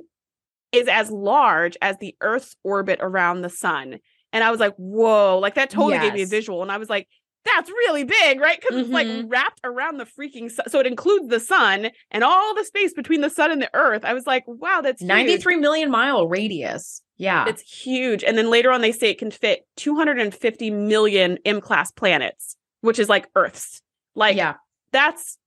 is 0.71 0.87
as 0.87 1.11
large 1.11 1.77
as 1.81 1.97
the 1.99 2.15
Earth's 2.21 2.55
orbit 2.63 2.99
around 3.01 3.41
the 3.41 3.49
sun. 3.49 3.99
And 4.31 4.43
I 4.43 4.49
was 4.49 4.59
like, 4.59 4.73
whoa, 4.77 5.37
like 5.39 5.53
that 5.55 5.69
totally 5.69 5.99
gave 5.99 6.13
me 6.13 6.23
a 6.23 6.27
visual. 6.27 6.63
And 6.63 6.71
I 6.71 6.77
was 6.77 6.89
like, 6.89 7.07
that's 7.45 7.69
really 7.69 8.03
big, 8.03 8.39
right? 8.39 8.59
Because 8.59 8.77
it's 8.79 8.89
like 8.89 9.05
Mhm. 9.05 9.25
wrapped 9.27 9.59
around 9.63 9.97
the 9.97 10.05
freaking 10.05 10.49
sun. 10.49 10.67
So 10.69 10.79
it 10.79 10.87
includes 10.87 11.27
the 11.27 11.39
sun 11.39 11.91
and 12.09 12.23
all 12.23 12.55
the 12.55 12.63
space 12.63 12.93
between 12.93 13.21
the 13.21 13.29
sun 13.29 13.51
and 13.51 13.61
the 13.61 13.69
earth. 13.75 14.03
I 14.05 14.13
was 14.13 14.25
like, 14.25 14.43
wow, 14.47 14.79
that's 14.81 15.01
huge. 15.01 15.09
93 15.09 15.57
million 15.57 15.91
mile 15.91 16.27
radius. 16.27 17.03
Yeah. 17.17 17.45
It's 17.47 17.61
huge. 17.61 18.23
And 18.23 18.35
then 18.37 18.49
later 18.49 18.71
on, 18.71 18.81
they 18.81 18.91
say 18.93 19.09
it 19.11 19.19
can 19.19 19.29
fit 19.29 19.67
250 19.75 20.71
million 20.71 21.37
M 21.45 21.61
class 21.61 21.91
planets, 21.91 22.55
which 22.81 22.97
is 22.97 23.09
like 23.09 23.27
Earth's. 23.35 23.81
Like, 24.15 24.37
yeah. 24.37 24.55
that's 24.91 25.37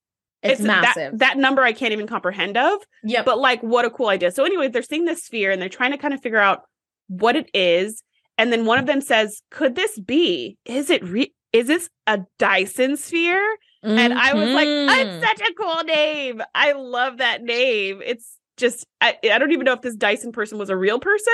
It's, 0.50 0.60
that- 0.62 0.82
massive. 0.82 1.18
That, 1.18 1.36
number 1.36 1.62
I 1.62 1.72
can't 1.72 1.92
even 1.92 2.06
comprehend 2.06 2.56
of. 2.56 2.80
Yeah. 3.04 3.22
But 3.22 3.38
like, 3.38 3.62
what 3.62 3.84
a 3.84 3.90
cool 3.90 4.08
idea. 4.08 4.30
So, 4.30 4.44
anyway, 4.44 4.68
they're 4.68 4.82
seeing 4.82 5.04
this 5.04 5.24
sphere 5.24 5.50
and 5.50 5.60
they're 5.60 5.68
trying 5.68 5.92
to 5.92 5.98
kind 5.98 6.14
of 6.14 6.20
figure 6.20 6.38
out 6.38 6.62
what 7.08 7.36
it 7.36 7.50
is. 7.54 8.02
And 8.38 8.52
then 8.52 8.66
one 8.66 8.78
of 8.78 8.86
them 8.86 9.00
says, 9.00 9.42
Could 9.50 9.74
this 9.74 9.98
be? 9.98 10.58
Is 10.64 10.90
it 10.90 11.02
re- 11.04 11.34
is 11.52 11.66
this 11.66 11.88
a 12.06 12.20
Dyson 12.38 12.96
sphere? 12.96 13.56
And 13.82 14.12
I 14.14 14.34
was 14.34 14.50
like. 14.50 14.66
It's 14.66 14.92
mm-hmm. 14.92 15.22
such 15.22 15.48
a 15.48 15.54
cool 15.54 15.84
name. 15.84 16.42
I 16.54 16.72
love 16.72 17.18
that 17.18 17.42
name. 17.42 18.02
It's 18.04 18.36
just 18.56 18.86
I, 19.00 19.16
I 19.30 19.38
don't 19.38 19.52
even 19.52 19.64
know 19.64 19.72
if 19.72 19.82
this 19.82 19.96
Dyson 19.96 20.32
person 20.32 20.58
was 20.58 20.70
a 20.70 20.76
real 20.76 20.98
person. 20.98 21.32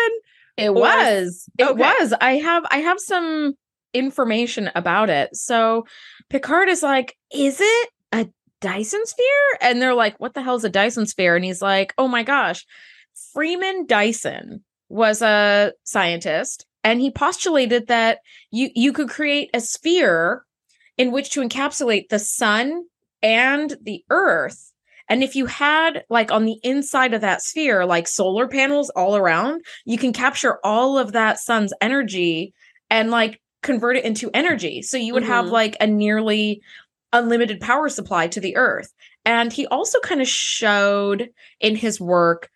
It 0.56 0.68
Or- 0.68 0.74
was. 0.74 1.48
It 1.58 1.64
Okay. 1.64 1.80
was. 1.80 2.12
I 2.20 2.34
have 2.34 2.64
I 2.70 2.78
have 2.78 3.00
some 3.00 3.54
information 3.94 4.70
about 4.74 5.10
it. 5.10 5.34
So 5.36 5.86
Picard 6.28 6.68
is 6.68 6.82
like, 6.82 7.16
"Is 7.32 7.58
it 7.60 7.88
a 8.12 8.28
Dyson 8.62 9.04
sphere?" 9.04 9.58
And 9.60 9.82
they're 9.82 9.94
like, 9.94 10.18
"What 10.18 10.34
the 10.34 10.42
hell 10.42 10.56
is 10.56 10.64
a 10.64 10.70
Dyson 10.70 11.06
sphere?" 11.06 11.36
And 11.36 11.44
he's 11.44 11.60
like, 11.62 11.92
"Oh 11.98 12.08
my 12.08 12.22
gosh. 12.22 12.64
Freeman 13.34 13.86
Dyson 13.86 14.64
was 14.88 15.20
a 15.22 15.72
scientist 15.84 16.66
and 16.84 17.00
he 17.00 17.10
postulated 17.10 17.88
that 17.88 18.18
you 18.50 18.70
you 18.74 18.92
could 18.92 19.08
create 19.08 19.50
a 19.54 19.60
sphere 19.60 20.44
in 20.96 21.12
which 21.12 21.30
to 21.30 21.40
encapsulate 21.40 22.08
the 22.08 22.18
sun 22.18 22.84
and 23.22 23.76
the 23.82 24.04
earth 24.10 24.72
And 25.08 25.22
if 25.22 25.36
you 25.36 25.46
had 25.46 26.04
like 26.08 26.30
on 26.30 26.44
the 26.44 26.58
inside 26.62 27.14
of 27.14 27.20
that 27.20 27.42
sphere, 27.42 27.84
like 27.84 28.08
solar 28.08 28.48
panels 28.48 28.90
all 28.90 29.16
around, 29.16 29.62
you 29.84 29.98
can 29.98 30.12
capture 30.12 30.58
all 30.64 30.98
of 30.98 31.12
that 31.12 31.38
sun's 31.38 31.72
energy 31.80 32.54
and 32.88 33.10
like 33.10 33.40
convert 33.62 33.96
it 33.96 34.04
into 34.04 34.30
energy. 34.34 34.82
So 34.82 34.96
you 34.96 35.12
would 35.14 35.22
mm-hmm. 35.24 35.32
have 35.32 35.46
like 35.48 35.76
a 35.80 35.86
nearly 35.86 36.62
unlimited 37.12 37.60
power 37.60 37.88
supply 37.88 38.28
to 38.28 38.40
the 38.40 38.56
earth. 38.56 38.92
And 39.24 39.52
he 39.52 39.66
also 39.66 40.00
kind 40.00 40.20
of 40.20 40.28
showed 40.28 41.30
in 41.60 41.76
his 41.76 42.00
work 42.00 42.50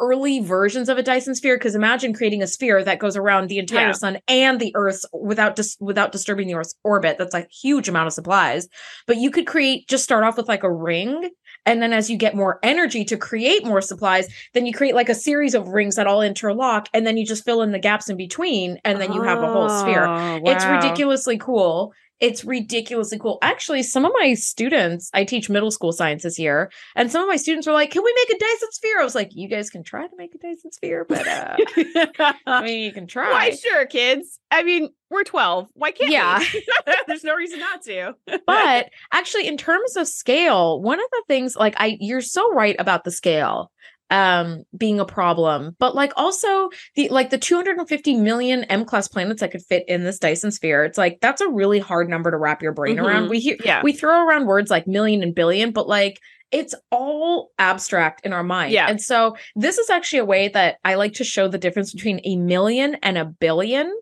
early 0.00 0.40
versions 0.40 0.88
of 0.88 0.98
a 0.98 1.02
Dyson 1.02 1.34
sphere 1.34 1.56
because 1.56 1.74
imagine 1.74 2.14
creating 2.14 2.42
a 2.42 2.46
sphere 2.46 2.82
that 2.82 2.98
goes 2.98 3.16
around 3.16 3.48
the 3.48 3.58
entire 3.58 3.88
yeah. 3.88 3.92
sun 3.92 4.18
and 4.26 4.58
the 4.58 4.72
earth's 4.74 5.04
without 5.12 5.54
dis- 5.54 5.76
without 5.78 6.10
disturbing 6.10 6.48
the 6.48 6.54
earth's 6.54 6.74
orbit 6.82 7.18
that's 7.18 7.34
a 7.34 7.46
huge 7.52 7.88
amount 7.88 8.06
of 8.06 8.12
supplies 8.12 8.66
but 9.06 9.18
you 9.18 9.30
could 9.30 9.46
create 9.46 9.86
just 9.88 10.02
start 10.02 10.24
off 10.24 10.36
with 10.36 10.48
like 10.48 10.64
a 10.64 10.72
ring 10.72 11.30
and 11.66 11.82
then 11.82 11.92
as 11.92 12.08
you 12.08 12.16
get 12.16 12.34
more 12.34 12.58
energy 12.62 13.04
to 13.04 13.16
create 13.16 13.64
more 13.64 13.82
supplies 13.82 14.26
then 14.54 14.64
you 14.64 14.72
create 14.72 14.94
like 14.94 15.10
a 15.10 15.14
series 15.14 15.54
of 15.54 15.68
rings 15.68 15.96
that 15.96 16.06
all 16.06 16.22
interlock 16.22 16.88
and 16.94 17.06
then 17.06 17.16
you 17.16 17.26
just 17.26 17.44
fill 17.44 17.62
in 17.62 17.72
the 17.72 17.78
gaps 17.78 18.08
in 18.08 18.16
between 18.16 18.78
and 18.84 19.00
then 19.00 19.12
you 19.12 19.22
have 19.22 19.42
a 19.42 19.52
whole 19.52 19.68
sphere 19.68 20.06
wow. 20.06 20.36
Oh, 20.36 20.50
it's 20.50 20.64
ridiculously 20.64 21.36
cool 21.36 21.92
it's 22.20 22.44
ridiculously 22.44 23.18
cool. 23.18 23.38
Actually, 23.40 23.82
some 23.82 24.04
of 24.04 24.12
my 24.18 24.34
students, 24.34 25.10
I 25.14 25.24
teach 25.24 25.48
middle 25.48 25.70
school 25.70 25.92
science 25.92 26.22
this 26.22 26.38
year, 26.38 26.70
and 26.94 27.10
some 27.10 27.22
of 27.22 27.28
my 27.28 27.36
students 27.36 27.66
were 27.66 27.72
like, 27.72 27.90
"Can 27.90 28.04
we 28.04 28.12
make 28.14 28.36
a 28.36 28.38
Dyson 28.38 28.72
sphere?" 28.72 29.00
I 29.00 29.04
was 29.04 29.14
like, 29.14 29.30
"You 29.32 29.48
guys 29.48 29.70
can 29.70 29.82
try 29.82 30.06
to 30.06 30.16
make 30.16 30.34
a 30.34 30.38
Dyson 30.38 30.70
sphere, 30.70 31.06
but 31.08 31.26
uh, 31.26 31.56
I 32.46 32.62
mean, 32.62 32.80
you 32.84 32.92
can 32.92 33.06
try." 33.08 33.30
Why, 33.30 33.50
sure, 33.50 33.86
kids. 33.86 34.38
I 34.50 34.62
mean, 34.62 34.90
we're 35.08 35.24
twelve. 35.24 35.68
Why 35.72 35.92
can't? 35.92 36.10
Yeah, 36.10 36.44
there's 37.06 37.24
no 37.24 37.34
reason 37.34 37.58
not 37.58 37.82
to. 37.84 38.14
but 38.46 38.90
actually, 39.12 39.48
in 39.48 39.56
terms 39.56 39.96
of 39.96 40.06
scale, 40.06 40.80
one 40.80 41.00
of 41.00 41.06
the 41.10 41.22
things, 41.26 41.56
like, 41.56 41.74
I, 41.78 41.96
you're 42.00 42.20
so 42.20 42.52
right 42.52 42.76
about 42.78 43.04
the 43.04 43.10
scale 43.10 43.72
um 44.10 44.64
being 44.76 44.98
a 44.98 45.04
problem 45.04 45.76
but 45.78 45.94
like 45.94 46.12
also 46.16 46.68
the 46.96 47.08
like 47.10 47.30
the 47.30 47.38
250 47.38 48.14
million 48.16 48.64
m 48.64 48.84
class 48.84 49.08
planets 49.08 49.40
that 49.40 49.50
could 49.50 49.64
fit 49.64 49.84
in 49.88 50.04
this 50.04 50.18
dyson 50.18 50.50
sphere 50.50 50.84
it's 50.84 50.98
like 50.98 51.18
that's 51.20 51.40
a 51.40 51.48
really 51.48 51.78
hard 51.78 52.08
number 52.08 52.30
to 52.30 52.36
wrap 52.36 52.62
your 52.62 52.72
brain 52.72 52.96
mm-hmm. 52.96 53.06
around 53.06 53.28
we 53.28 53.38
hear 53.38 53.56
yeah. 53.64 53.82
we 53.82 53.92
throw 53.92 54.26
around 54.26 54.46
words 54.46 54.70
like 54.70 54.86
million 54.86 55.22
and 55.22 55.34
billion 55.34 55.70
but 55.70 55.86
like 55.86 56.18
it's 56.50 56.74
all 56.90 57.52
abstract 57.58 58.26
in 58.26 58.32
our 58.32 58.42
mind. 58.42 58.72
Yeah. 58.72 58.88
And 58.88 59.00
so 59.00 59.36
this 59.54 59.78
is 59.78 59.88
actually 59.88 60.18
a 60.18 60.24
way 60.24 60.48
that 60.48 60.78
i 60.84 60.94
like 60.94 61.12
to 61.14 61.24
show 61.24 61.48
the 61.48 61.58
difference 61.58 61.92
between 61.92 62.20
a 62.24 62.36
million 62.36 62.96
and 63.02 63.16
a 63.16 63.24
billion. 63.24 63.92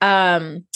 Um 0.00 0.66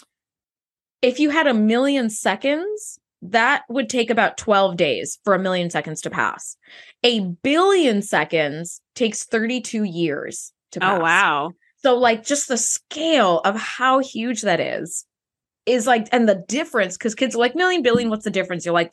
if 1.02 1.18
you 1.18 1.30
had 1.30 1.46
a 1.46 1.54
million 1.54 2.10
seconds 2.10 2.99
that 3.22 3.62
would 3.68 3.88
take 3.88 4.10
about 4.10 4.38
12 4.38 4.76
days 4.76 5.18
for 5.24 5.34
a 5.34 5.38
million 5.38 5.70
seconds 5.70 6.00
to 6.02 6.10
pass. 6.10 6.56
A 7.02 7.20
billion 7.20 8.02
seconds 8.02 8.80
takes 8.94 9.24
32 9.24 9.84
years 9.84 10.52
to 10.72 10.78
oh, 10.78 10.80
pass. 10.80 10.98
Oh, 10.98 11.02
wow. 11.02 11.52
So, 11.82 11.96
like, 11.96 12.24
just 12.24 12.48
the 12.48 12.58
scale 12.58 13.40
of 13.40 13.56
how 13.56 14.00
huge 14.00 14.42
that 14.42 14.60
is 14.60 15.06
is 15.66 15.86
like, 15.86 16.08
and 16.12 16.28
the 16.28 16.44
difference, 16.48 16.96
because 16.96 17.14
kids 17.14 17.34
are 17.34 17.38
like, 17.38 17.54
million, 17.54 17.82
billion, 17.82 18.10
what's 18.10 18.24
the 18.24 18.30
difference? 18.30 18.64
You're 18.64 18.74
like, 18.74 18.92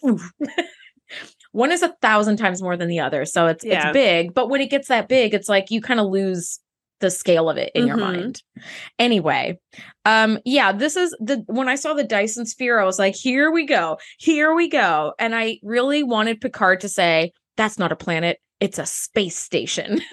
one 1.51 1.72
is 1.72 1.81
a 1.81 1.96
thousand 2.01 2.38
times 2.38 2.62
more 2.62 2.77
than 2.77 2.88
the 2.88 3.00
other. 3.00 3.25
So 3.25 3.48
it's 3.48 3.63
yeah. 3.63 3.88
it's 3.88 3.93
big. 3.93 4.34
But 4.34 4.50
when 4.50 4.62
it 4.62 4.69
gets 4.69 4.88
that 4.89 5.07
big, 5.07 5.34
it's 5.34 5.50
like 5.50 5.72
you 5.72 5.81
kind 5.81 6.00
of 6.00 6.07
lose 6.07 6.60
the 7.00 7.12
scale 7.12 7.50
of 7.50 7.58
it 7.58 7.72
in 7.75 7.82
mm-hmm. 7.82 7.88
your 7.88 7.98
mind. 7.98 8.42
Anyway, 9.00 9.60
um 10.06 10.39
yeah, 10.46 10.72
this 10.72 10.96
is 10.96 11.16
the 11.20 11.44
when 11.48 11.70
I 11.70 11.75
saw 11.75 11.94
the 11.94 12.04
Dyson 12.04 12.46
sphere 12.46 12.80
I 12.80 12.86
was 12.86 13.00
like, 13.00 13.16
here 13.16 13.51
we 13.51 13.66
go. 13.66 13.98
Here 14.20 14.54
we 14.54 14.70
go. 14.70 15.13
And 15.20 15.36
I 15.36 15.60
really 15.63 16.04
wanted 16.04 16.42
Picard 16.42 16.82
to 16.82 16.89
say, 16.89 17.32
that's 17.56 17.77
not 17.77 17.92
a 17.92 17.96
planet, 17.96 18.39
it's 18.60 18.80
a 18.80 18.86
space 18.86 19.38
station. 19.38 20.01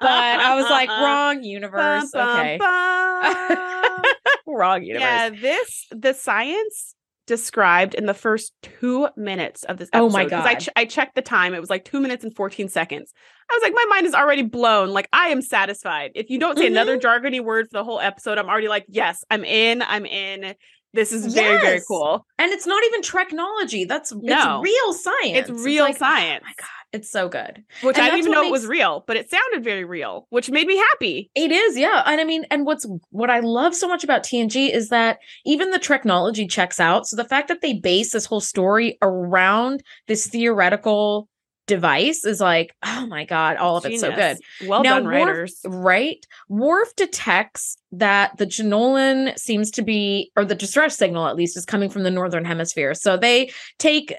but 0.00 0.10
I 0.10 0.54
was 0.56 0.68
like, 0.70 0.88
wrong 0.88 1.42
universe. 1.42 2.10
Bum, 2.12 2.38
okay. 2.38 2.58
Bum, 2.58 4.02
wrong 4.46 4.82
universe. 4.82 5.02
Yeah, 5.02 5.30
this 5.30 5.86
the 5.90 6.12
science 6.12 6.94
described 7.26 7.94
in 7.94 8.06
the 8.06 8.14
first 8.14 8.52
two 8.62 9.08
minutes 9.16 9.64
of 9.64 9.76
this 9.76 9.88
episode. 9.92 10.06
Oh 10.06 10.10
my 10.10 10.24
god! 10.24 10.46
I, 10.46 10.54
ch- 10.54 10.68
I 10.76 10.84
checked 10.84 11.14
the 11.14 11.22
time; 11.22 11.54
it 11.54 11.60
was 11.60 11.70
like 11.70 11.84
two 11.84 12.00
minutes 12.00 12.24
and 12.24 12.34
fourteen 12.34 12.68
seconds. 12.68 13.12
I 13.50 13.54
was 13.54 13.62
like, 13.62 13.74
my 13.74 13.84
mind 13.88 14.06
is 14.06 14.14
already 14.14 14.42
blown. 14.42 14.90
Like 14.90 15.08
I 15.12 15.28
am 15.28 15.40
satisfied. 15.40 16.12
If 16.14 16.30
you 16.30 16.38
don't 16.38 16.56
say 16.56 16.64
mm-hmm. 16.64 16.72
another 16.72 16.98
jargony 16.98 17.40
word 17.40 17.66
for 17.66 17.78
the 17.78 17.84
whole 17.84 18.00
episode, 18.00 18.38
I'm 18.38 18.48
already 18.48 18.68
like, 18.68 18.86
yes, 18.88 19.24
I'm 19.30 19.44
in. 19.44 19.82
I'm 19.82 20.04
in. 20.04 20.54
This 20.92 21.12
is 21.12 21.34
very 21.34 21.54
yes. 21.54 21.62
very 21.62 21.80
cool. 21.86 22.26
And 22.38 22.50
it's 22.52 22.66
not 22.66 22.82
even 22.84 23.02
technology. 23.02 23.84
That's 23.84 24.12
no. 24.12 24.62
it's 24.62 24.70
real 24.70 24.92
science. 24.94 25.48
It's 25.48 25.50
real 25.50 25.84
it's 25.84 26.00
like, 26.00 26.10
science. 26.10 26.42
Oh 26.44 26.48
my 26.48 26.54
god. 26.58 26.75
It's 26.92 27.10
so 27.10 27.28
good. 27.28 27.64
Which 27.82 27.96
and 27.96 28.04
I 28.04 28.10
didn't 28.10 28.20
even 28.20 28.32
know 28.32 28.42
makes... 28.42 28.48
it 28.48 28.52
was 28.52 28.66
real, 28.66 29.04
but 29.06 29.16
it 29.16 29.30
sounded 29.30 29.62
very 29.62 29.84
real, 29.84 30.26
which 30.30 30.50
made 30.50 30.66
me 30.66 30.76
happy. 30.76 31.30
It 31.34 31.52
is, 31.52 31.76
yeah. 31.76 32.02
And 32.06 32.20
I 32.20 32.24
mean, 32.24 32.44
and 32.50 32.64
what's 32.64 32.86
what 33.10 33.28
I 33.28 33.40
love 33.40 33.74
so 33.74 33.88
much 33.88 34.04
about 34.04 34.22
TNG 34.22 34.72
is 34.72 34.88
that 34.88 35.18
even 35.44 35.70
the 35.70 35.78
technology 35.78 36.46
checks 36.46 36.80
out. 36.80 37.06
So 37.06 37.16
the 37.16 37.24
fact 37.24 37.48
that 37.48 37.60
they 37.60 37.74
base 37.74 38.12
this 38.12 38.26
whole 38.26 38.40
story 38.40 38.96
around 39.02 39.82
this 40.06 40.26
theoretical 40.26 41.28
device 41.66 42.24
is 42.24 42.40
like, 42.40 42.74
oh 42.84 43.06
my 43.06 43.24
god, 43.24 43.56
all 43.56 43.76
of 43.76 43.82
Genius. 43.82 44.02
it's 44.02 44.10
so 44.10 44.16
good. 44.16 44.68
Well 44.68 44.82
now, 44.82 44.98
done, 44.98 45.06
writers. 45.06 45.60
Right? 45.64 46.24
Worf 46.48 46.94
detects 46.96 47.76
that 47.92 48.36
the 48.38 48.46
Jenolan 48.46 49.38
seems 49.38 49.70
to 49.72 49.82
be, 49.82 50.30
or 50.36 50.44
the 50.44 50.54
distress 50.54 50.96
signal 50.96 51.26
at 51.26 51.36
least, 51.36 51.56
is 51.56 51.64
coming 51.64 51.90
from 51.90 52.04
the 52.04 52.10
northern 52.10 52.44
hemisphere. 52.44 52.94
So 52.94 53.16
they 53.16 53.50
take 53.78 54.14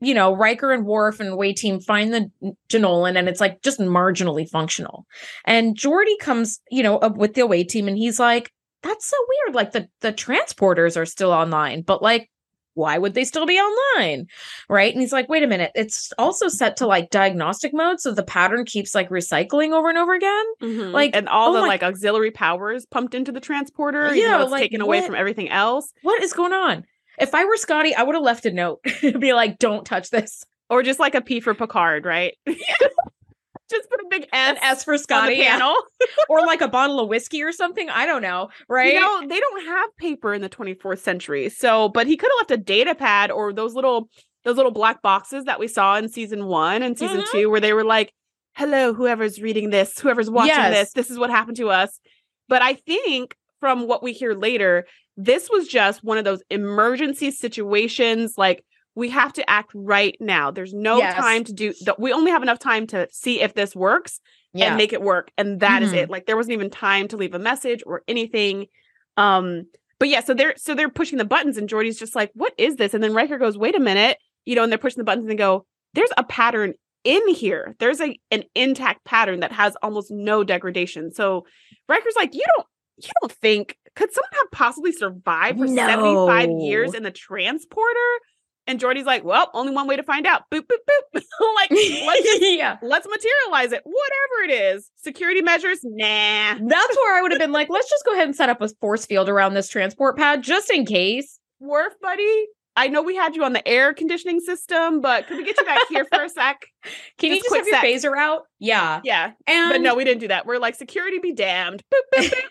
you 0.00 0.14
know, 0.14 0.34
Riker 0.34 0.72
and 0.72 0.84
Worf 0.84 1.20
and 1.20 1.30
away 1.30 1.52
team 1.52 1.80
find 1.80 2.12
the 2.12 2.30
Jenolan 2.68 3.16
and 3.18 3.28
it's 3.28 3.40
like 3.40 3.62
just 3.62 3.80
marginally 3.80 4.48
functional. 4.48 5.06
And 5.44 5.76
Geordi 5.76 6.18
comes, 6.20 6.60
you 6.70 6.82
know, 6.82 6.98
up 6.98 7.16
with 7.16 7.34
the 7.34 7.42
away 7.42 7.64
team 7.64 7.88
and 7.88 7.96
he's 7.96 8.20
like, 8.20 8.52
that's 8.82 9.06
so 9.06 9.16
weird. 9.28 9.54
Like 9.54 9.72
the 9.72 9.88
the 10.00 10.12
transporters 10.12 10.96
are 10.96 11.06
still 11.06 11.32
online, 11.32 11.82
but 11.82 12.02
like 12.02 12.30
why 12.76 12.98
would 12.98 13.14
they 13.14 13.24
still 13.24 13.46
be 13.46 13.58
online? 13.58 14.26
Right. 14.68 14.92
And 14.92 15.00
he's 15.00 15.12
like, 15.12 15.30
wait 15.30 15.42
a 15.42 15.46
minute. 15.46 15.72
It's 15.74 16.12
also 16.18 16.48
set 16.48 16.76
to 16.76 16.86
like 16.86 17.08
diagnostic 17.08 17.72
mode. 17.72 18.00
So 18.00 18.12
the 18.12 18.22
pattern 18.22 18.66
keeps 18.66 18.94
like 18.94 19.08
recycling 19.08 19.72
over 19.72 19.88
and 19.88 19.96
over 19.96 20.12
again. 20.12 20.44
Mm-hmm. 20.60 20.92
Like, 20.92 21.16
and 21.16 21.26
all 21.26 21.50
oh 21.50 21.54
the 21.54 21.60
my- 21.62 21.68
like 21.68 21.82
auxiliary 21.82 22.30
powers 22.30 22.84
pumped 22.84 23.14
into 23.14 23.32
the 23.32 23.40
transporter. 23.40 24.14
Yeah. 24.14 24.42
It's 24.42 24.50
like, 24.50 24.60
taken 24.60 24.82
away 24.82 25.00
from 25.00 25.14
everything 25.14 25.48
else. 25.48 25.90
What 26.02 26.22
is 26.22 26.34
going 26.34 26.52
on? 26.52 26.84
If 27.18 27.34
I 27.34 27.44
were 27.44 27.56
Scotty, 27.56 27.94
I 27.94 28.02
would 28.02 28.14
have 28.14 28.24
left 28.24 28.46
a 28.46 28.52
note, 28.52 28.80
be 29.00 29.32
like, 29.32 29.58
"Don't 29.58 29.84
touch 29.84 30.10
this," 30.10 30.44
or 30.68 30.82
just 30.82 30.98
like 30.98 31.14
a 31.14 31.20
P 31.20 31.40
for 31.40 31.54
Picard, 31.54 32.04
right? 32.04 32.34
just 33.68 33.90
put 33.90 34.00
a 34.00 34.06
big 34.08 34.28
S, 34.32 34.58
S 34.62 34.84
for 34.84 34.96
Scotty 34.98 35.36
panel, 35.36 35.74
or 36.28 36.40
like 36.42 36.60
a 36.60 36.68
bottle 36.68 37.00
of 37.00 37.08
whiskey 37.08 37.42
or 37.42 37.52
something. 37.52 37.88
I 37.90 38.06
don't 38.06 38.22
know, 38.22 38.48
right? 38.68 38.94
You 38.94 39.00
know, 39.00 39.26
they 39.26 39.40
don't 39.40 39.66
have 39.66 39.96
paper 39.96 40.34
in 40.34 40.42
the 40.42 40.48
24th 40.48 41.00
century, 41.00 41.48
so 41.48 41.88
but 41.88 42.06
he 42.06 42.16
could 42.16 42.30
have 42.30 42.48
left 42.48 42.60
a 42.60 42.62
data 42.62 42.94
pad 42.94 43.30
or 43.30 43.52
those 43.52 43.74
little 43.74 44.08
those 44.44 44.56
little 44.56 44.72
black 44.72 45.02
boxes 45.02 45.44
that 45.44 45.58
we 45.58 45.66
saw 45.66 45.96
in 45.96 46.08
season 46.08 46.46
one 46.46 46.82
and 46.82 46.98
season 46.98 47.18
mm-hmm. 47.18 47.36
two, 47.36 47.50
where 47.50 47.60
they 47.60 47.72
were 47.72 47.84
like, 47.84 48.12
"Hello, 48.54 48.94
whoever's 48.94 49.40
reading 49.40 49.70
this, 49.70 49.98
whoever's 49.98 50.30
watching 50.30 50.54
yes. 50.54 50.72
this, 50.72 50.92
this 50.92 51.10
is 51.10 51.18
what 51.18 51.30
happened 51.30 51.56
to 51.56 51.70
us." 51.70 51.98
But 52.48 52.62
I 52.62 52.74
think 52.74 53.34
from 53.60 53.88
what 53.88 54.02
we 54.02 54.12
hear 54.12 54.34
later, 54.34 54.86
this 55.16 55.48
was 55.50 55.66
just 55.66 56.04
one 56.04 56.18
of 56.18 56.24
those 56.24 56.42
emergency 56.50 57.30
situations 57.30 58.34
like 58.36 58.64
we 58.94 59.10
have 59.10 59.32
to 59.34 59.48
act 59.48 59.70
right 59.74 60.16
now. 60.20 60.50
There's 60.50 60.72
no 60.72 60.98
yes. 60.98 61.14
time 61.14 61.44
to 61.44 61.52
do 61.52 61.74
that. 61.84 62.00
We 62.00 62.12
only 62.12 62.30
have 62.30 62.42
enough 62.42 62.58
time 62.58 62.86
to 62.88 63.06
see 63.12 63.40
if 63.40 63.54
this 63.54 63.76
works 63.76 64.20
yeah. 64.54 64.68
and 64.68 64.76
make 64.76 64.92
it 64.92 65.02
work. 65.02 65.30
And 65.36 65.60
that 65.60 65.82
mm-hmm. 65.82 65.84
is 65.84 65.92
it. 65.92 66.02
Mm-hmm. 66.04 66.12
Like 66.12 66.26
there 66.26 66.36
wasn't 66.36 66.54
even 66.54 66.70
time 66.70 67.08
to 67.08 67.16
leave 67.16 67.34
a 67.34 67.38
message 67.38 67.82
or 67.86 68.02
anything. 68.08 68.66
Um, 69.18 69.66
but 69.98 70.08
yeah, 70.08 70.20
so 70.20 70.34
they're 70.34 70.54
so 70.56 70.74
they're 70.74 70.88
pushing 70.88 71.18
the 71.18 71.24
buttons 71.24 71.56
and 71.56 71.68
Geordi's 71.68 71.98
just 71.98 72.16
like, 72.16 72.30
what 72.34 72.54
is 72.58 72.76
this? 72.76 72.94
And 72.94 73.02
then 73.02 73.14
Riker 73.14 73.38
goes, 73.38 73.56
wait 73.56 73.76
a 73.76 73.80
minute, 73.80 74.18
you 74.44 74.54
know, 74.54 74.62
and 74.62 74.72
they're 74.72 74.78
pushing 74.78 74.98
the 74.98 75.04
buttons 75.04 75.24
and 75.24 75.30
they 75.30 75.36
go, 75.36 75.66
there's 75.94 76.10
a 76.16 76.24
pattern 76.24 76.74
in 77.04 77.28
here. 77.28 77.74
There's 77.78 78.00
a 78.00 78.18
an 78.30 78.44
intact 78.54 79.04
pattern 79.04 79.40
that 79.40 79.52
has 79.52 79.76
almost 79.82 80.10
no 80.10 80.42
degradation. 80.42 81.12
So 81.12 81.46
Riker's 81.88 82.16
like, 82.16 82.34
you 82.34 82.44
don't 82.56 82.66
you 83.02 83.10
don't 83.20 83.32
think 83.32 83.76
could 83.96 84.12
someone 84.12 84.30
have 84.32 84.50
possibly 84.52 84.92
survived 84.92 85.58
for 85.58 85.66
no. 85.66 85.74
75 85.74 86.50
years 86.60 86.94
in 86.94 87.02
the 87.02 87.10
transporter? 87.10 88.20
And 88.68 88.80
Geordi's 88.80 89.06
like, 89.06 89.24
well, 89.24 89.50
only 89.54 89.72
one 89.72 89.86
way 89.86 89.96
to 89.96 90.02
find 90.02 90.26
out. 90.26 90.42
Boop, 90.52 90.66
boop, 90.66 90.78
boop. 91.14 91.22
like, 91.54 91.70
let's, 91.70 92.22
just, 92.22 92.42
yeah. 92.42 92.76
let's 92.82 93.06
materialize 93.06 93.72
it. 93.72 93.82
Whatever 93.84 94.44
it 94.44 94.50
is. 94.74 94.90
Security 94.96 95.40
measures, 95.40 95.80
nah. 95.82 96.54
That's 96.60 96.96
where 96.96 97.18
I 97.18 97.22
would 97.22 97.30
have 97.30 97.40
been 97.40 97.52
like, 97.52 97.68
let's 97.70 97.88
just 97.88 98.04
go 98.04 98.12
ahead 98.12 98.26
and 98.26 98.36
set 98.36 98.48
up 98.48 98.60
a 98.60 98.68
force 98.80 99.06
field 99.06 99.28
around 99.28 99.54
this 99.54 99.68
transport 99.68 100.16
pad 100.16 100.42
just 100.42 100.70
in 100.70 100.84
case. 100.84 101.38
Worf, 101.60 101.94
buddy, 102.02 102.46
I 102.74 102.88
know 102.88 103.02
we 103.02 103.16
had 103.16 103.34
you 103.34 103.44
on 103.44 103.54
the 103.54 103.66
air 103.66 103.94
conditioning 103.94 104.40
system, 104.40 105.00
but 105.00 105.26
could 105.26 105.38
we 105.38 105.44
get 105.44 105.56
you 105.56 105.64
back 105.64 105.88
here 105.88 106.04
for 106.04 106.22
a 106.22 106.28
sec? 106.28 106.60
Can 107.18 107.30
just 107.30 107.48
you 107.48 107.56
just 107.56 107.56
have 107.56 107.66
your 107.66 107.78
phaser 107.78 108.18
out? 108.18 108.42
Yeah. 108.58 109.00
Yeah. 109.04 109.30
And 109.46 109.70
but 109.70 109.80
no, 109.80 109.94
we 109.94 110.04
didn't 110.04 110.20
do 110.20 110.28
that. 110.28 110.44
We're 110.44 110.58
like, 110.58 110.74
security 110.74 111.18
be 111.18 111.32
damned. 111.32 111.82
Boop, 111.90 112.20
boop, 112.20 112.30
boop 112.30 112.42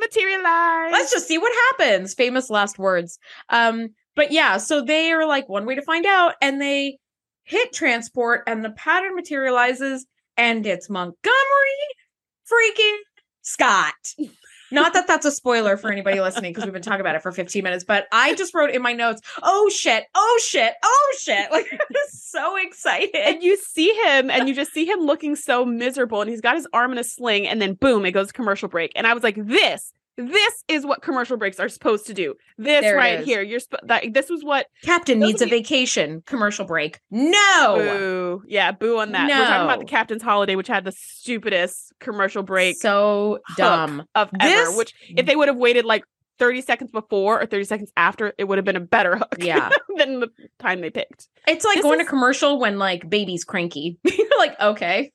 materialize. 0.00 0.92
Let's 0.92 1.12
just 1.12 1.28
see 1.28 1.38
what 1.38 1.52
happens. 1.70 2.14
Famous 2.14 2.50
last 2.50 2.78
words. 2.78 3.18
Um, 3.48 3.90
but 4.16 4.32
yeah, 4.32 4.56
so 4.56 4.82
they 4.82 5.12
are 5.12 5.26
like 5.26 5.48
one 5.48 5.66
way 5.66 5.74
to 5.74 5.82
find 5.82 6.06
out, 6.06 6.34
and 6.42 6.60
they 6.60 6.98
hit 7.44 7.72
transport 7.72 8.42
and 8.46 8.64
the 8.64 8.70
pattern 8.70 9.14
materializes 9.16 10.06
and 10.36 10.66
it's 10.66 10.88
Montgomery 10.88 11.16
freaking 12.50 12.98
Scott. 13.42 13.94
Not 14.70 14.92
that 14.94 15.06
that's 15.06 15.26
a 15.26 15.30
spoiler 15.30 15.76
for 15.76 15.90
anybody 15.90 16.20
listening 16.20 16.52
because 16.52 16.64
we've 16.64 16.72
been 16.72 16.82
talking 16.82 17.00
about 17.00 17.14
it 17.14 17.22
for 17.22 17.32
15 17.32 17.62
minutes, 17.62 17.84
but 17.84 18.06
I 18.12 18.34
just 18.34 18.54
wrote 18.54 18.70
in 18.70 18.82
my 18.82 18.92
notes, 18.92 19.20
oh 19.42 19.68
shit, 19.68 20.04
oh 20.14 20.40
shit, 20.42 20.74
oh 20.82 21.16
shit. 21.18 21.50
Like 21.50 21.66
I 21.72 21.78
was 21.90 22.22
so 22.22 22.56
excited. 22.56 23.14
And 23.14 23.42
you 23.42 23.56
see 23.56 23.92
him 24.04 24.30
and 24.30 24.48
you 24.48 24.54
just 24.54 24.72
see 24.72 24.84
him 24.84 25.00
looking 25.00 25.36
so 25.36 25.64
miserable 25.64 26.20
and 26.20 26.30
he's 26.30 26.40
got 26.40 26.56
his 26.56 26.68
arm 26.72 26.92
in 26.92 26.98
a 26.98 27.04
sling 27.04 27.46
and 27.46 27.60
then 27.60 27.74
boom, 27.74 28.06
it 28.06 28.12
goes 28.12 28.32
commercial 28.32 28.68
break. 28.68 28.92
And 28.94 29.06
I 29.06 29.14
was 29.14 29.22
like, 29.22 29.36
this 29.36 29.92
this 30.16 30.64
is 30.68 30.84
what 30.84 31.02
commercial 31.02 31.36
breaks 31.36 31.58
are 31.58 31.68
supposed 31.68 32.06
to 32.06 32.14
do. 32.14 32.34
This 32.58 32.82
there 32.82 32.96
right 32.96 33.20
here. 33.20 33.42
You're 33.42 33.60
sp- 33.62 33.82
that, 33.84 34.12
this 34.12 34.28
was 34.28 34.44
what 34.44 34.66
Captain 34.82 35.18
needs 35.18 35.40
a 35.40 35.46
vacation 35.46 36.22
commercial 36.26 36.64
break. 36.64 37.00
No. 37.10 37.74
Boo. 37.76 38.42
Yeah, 38.46 38.72
boo 38.72 38.98
on 38.98 39.12
that. 39.12 39.28
No. 39.28 39.38
We're 39.38 39.46
talking 39.46 39.64
about 39.64 39.78
the 39.78 39.86
Captain's 39.86 40.22
Holiday, 40.22 40.56
which 40.56 40.68
had 40.68 40.84
the 40.84 40.92
stupidest 40.92 41.92
commercial 42.00 42.42
break. 42.42 42.76
So 42.76 43.38
dumb 43.56 44.04
of 44.14 44.30
this... 44.30 44.68
ever. 44.68 44.76
Which 44.76 44.94
if 45.08 45.26
they 45.26 45.36
would 45.36 45.48
have 45.48 45.56
waited 45.56 45.84
like 45.84 46.04
30 46.38 46.62
seconds 46.62 46.90
before 46.90 47.40
or 47.40 47.46
30 47.46 47.64
seconds 47.64 47.92
after, 47.96 48.32
it 48.38 48.44
would 48.44 48.58
have 48.58 48.64
been 48.64 48.76
a 48.76 48.80
better 48.80 49.16
hook. 49.16 49.36
Yeah. 49.38 49.70
than 49.96 50.20
the 50.20 50.28
time 50.58 50.80
they 50.80 50.90
picked. 50.90 51.28
It's 51.46 51.64
like 51.64 51.76
this 51.76 51.82
going 51.82 52.00
is... 52.00 52.06
to 52.06 52.10
commercial 52.10 52.58
when 52.58 52.78
like 52.78 53.08
baby's 53.08 53.44
cranky. 53.44 53.98
You're 54.04 54.38
like, 54.38 54.58
okay. 54.60 55.12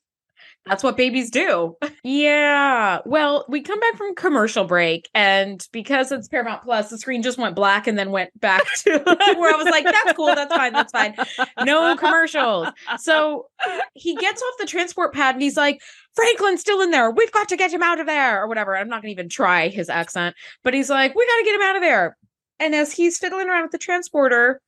That's 0.66 0.84
what 0.84 0.98
babies 0.98 1.30
do. 1.30 1.78
yeah. 2.04 3.00
Well, 3.06 3.46
we 3.48 3.62
come 3.62 3.80
back 3.80 3.98
from 3.98 4.16
commercial 4.16 4.64
break, 4.64 5.10
and 5.14 5.66
because 5.72 6.12
it's 6.12 6.28
Paramount 6.28 6.64
Plus, 6.64 6.90
the 6.90 6.98
screen 6.98 7.22
just 7.22 7.38
went 7.38 7.56
black 7.56 7.86
and 7.86 7.98
then 7.98 8.12
went 8.12 8.40
back 8.40 8.64
to 8.84 8.92
where 9.38 9.54
I 9.54 9.58
was 9.58 9.68
like, 9.70 9.86
that's 9.86 10.14
cool. 10.14 10.34
That's 10.34 10.54
fine. 10.54 10.74
That's 10.74 10.92
fine. 10.92 11.16
No 11.64 11.96
commercials. 11.96 12.70
So 12.98 13.48
he 13.94 14.16
gets 14.16 14.42
off 14.42 14.54
the 14.60 14.66
transport 14.66 15.14
pad 15.14 15.36
and 15.36 15.42
he's 15.42 15.58
like, 15.58 15.82
Franklin's 16.16 16.62
still 16.62 16.82
in 16.82 16.92
there. 16.92 17.12
We've 17.12 17.32
got 17.32 17.50
to 17.50 17.58
get 17.58 17.72
him 17.72 17.84
out 17.84 18.00
of 18.00 18.08
there, 18.08 18.42
or 18.42 18.48
whatever. 18.48 18.76
I'm 18.76 18.90
not 18.90 19.02
going 19.02 19.10
to 19.10 19.20
even 19.20 19.30
try 19.30 19.68
his 19.68 19.90
accent, 19.90 20.36
but 20.64 20.74
he's 20.74 20.90
like, 20.90 21.14
we 21.14 21.28
got 21.28 21.38
to 21.38 21.46
get 21.46 21.56
him 21.56 21.62
out 21.62 21.76
of 21.76 21.82
there. 21.82 22.18
And 22.60 22.74
as 22.74 22.92
he's 22.92 23.18
fiddling 23.18 23.50
around 23.50 23.64
with 23.64 23.72
the 23.72 23.78
transporter, 23.78 24.62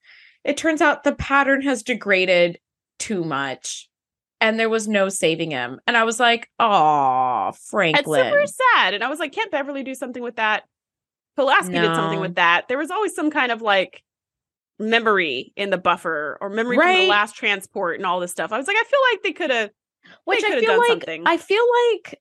it 0.44 0.58
turns 0.58 0.82
out 0.82 1.04
the 1.04 1.16
pattern 1.16 1.62
has 1.64 1.84
degraded 1.84 2.60
too 3.00 3.24
much 3.24 3.87
and 4.40 4.60
there 4.60 4.70
was 4.70 4.88
no 4.88 5.10
saving 5.10 5.52
him. 5.52 5.80
And 5.88 5.98
I 5.98 6.04
was 6.04 6.20
like, 6.20 6.50
"Oh, 6.60 7.52
Franklin." 7.70 8.22
It's 8.22 8.30
super 8.30 8.64
sad. 8.76 8.94
And 8.94 9.04
I 9.04 9.10
was 9.10 9.20
like, 9.20 9.32
"Can't 9.32 9.52
Beverly 9.52 9.84
do 9.84 9.96
something 9.96 10.24
with 10.24 10.36
that?" 10.38 10.64
Pulaski 11.36 11.74
no. 11.74 11.88
did 11.88 11.96
something 11.96 12.20
with 12.20 12.36
that. 12.36 12.68
There 12.68 12.78
was 12.78 12.92
always 12.92 13.14
some 13.14 13.30
kind 13.30 13.52
of 13.52 13.62
like 13.62 14.04
memory 14.80 15.54
in 15.56 15.70
the 15.70 15.78
buffer 15.78 16.38
or 16.42 16.50
memory 16.50 16.78
right. 16.78 16.96
from 16.96 17.02
the 17.06 17.10
last 17.10 17.36
transport 17.36 17.98
and 17.98 18.06
all 18.06 18.20
this 18.20 18.32
stuff. 18.32 18.52
I 18.52 18.58
was 18.58 18.68
like, 18.68 18.78
I 18.78 18.84
feel 18.84 19.00
like 19.12 19.24
they 19.24 19.34
could 19.34 19.52
have, 19.52 19.70
which 20.26 20.44
I 20.44 20.60
feel 20.60 20.78
like 20.78 20.88
something. 20.88 21.24
I 21.26 21.38
feel 21.38 21.64
like 21.96 22.20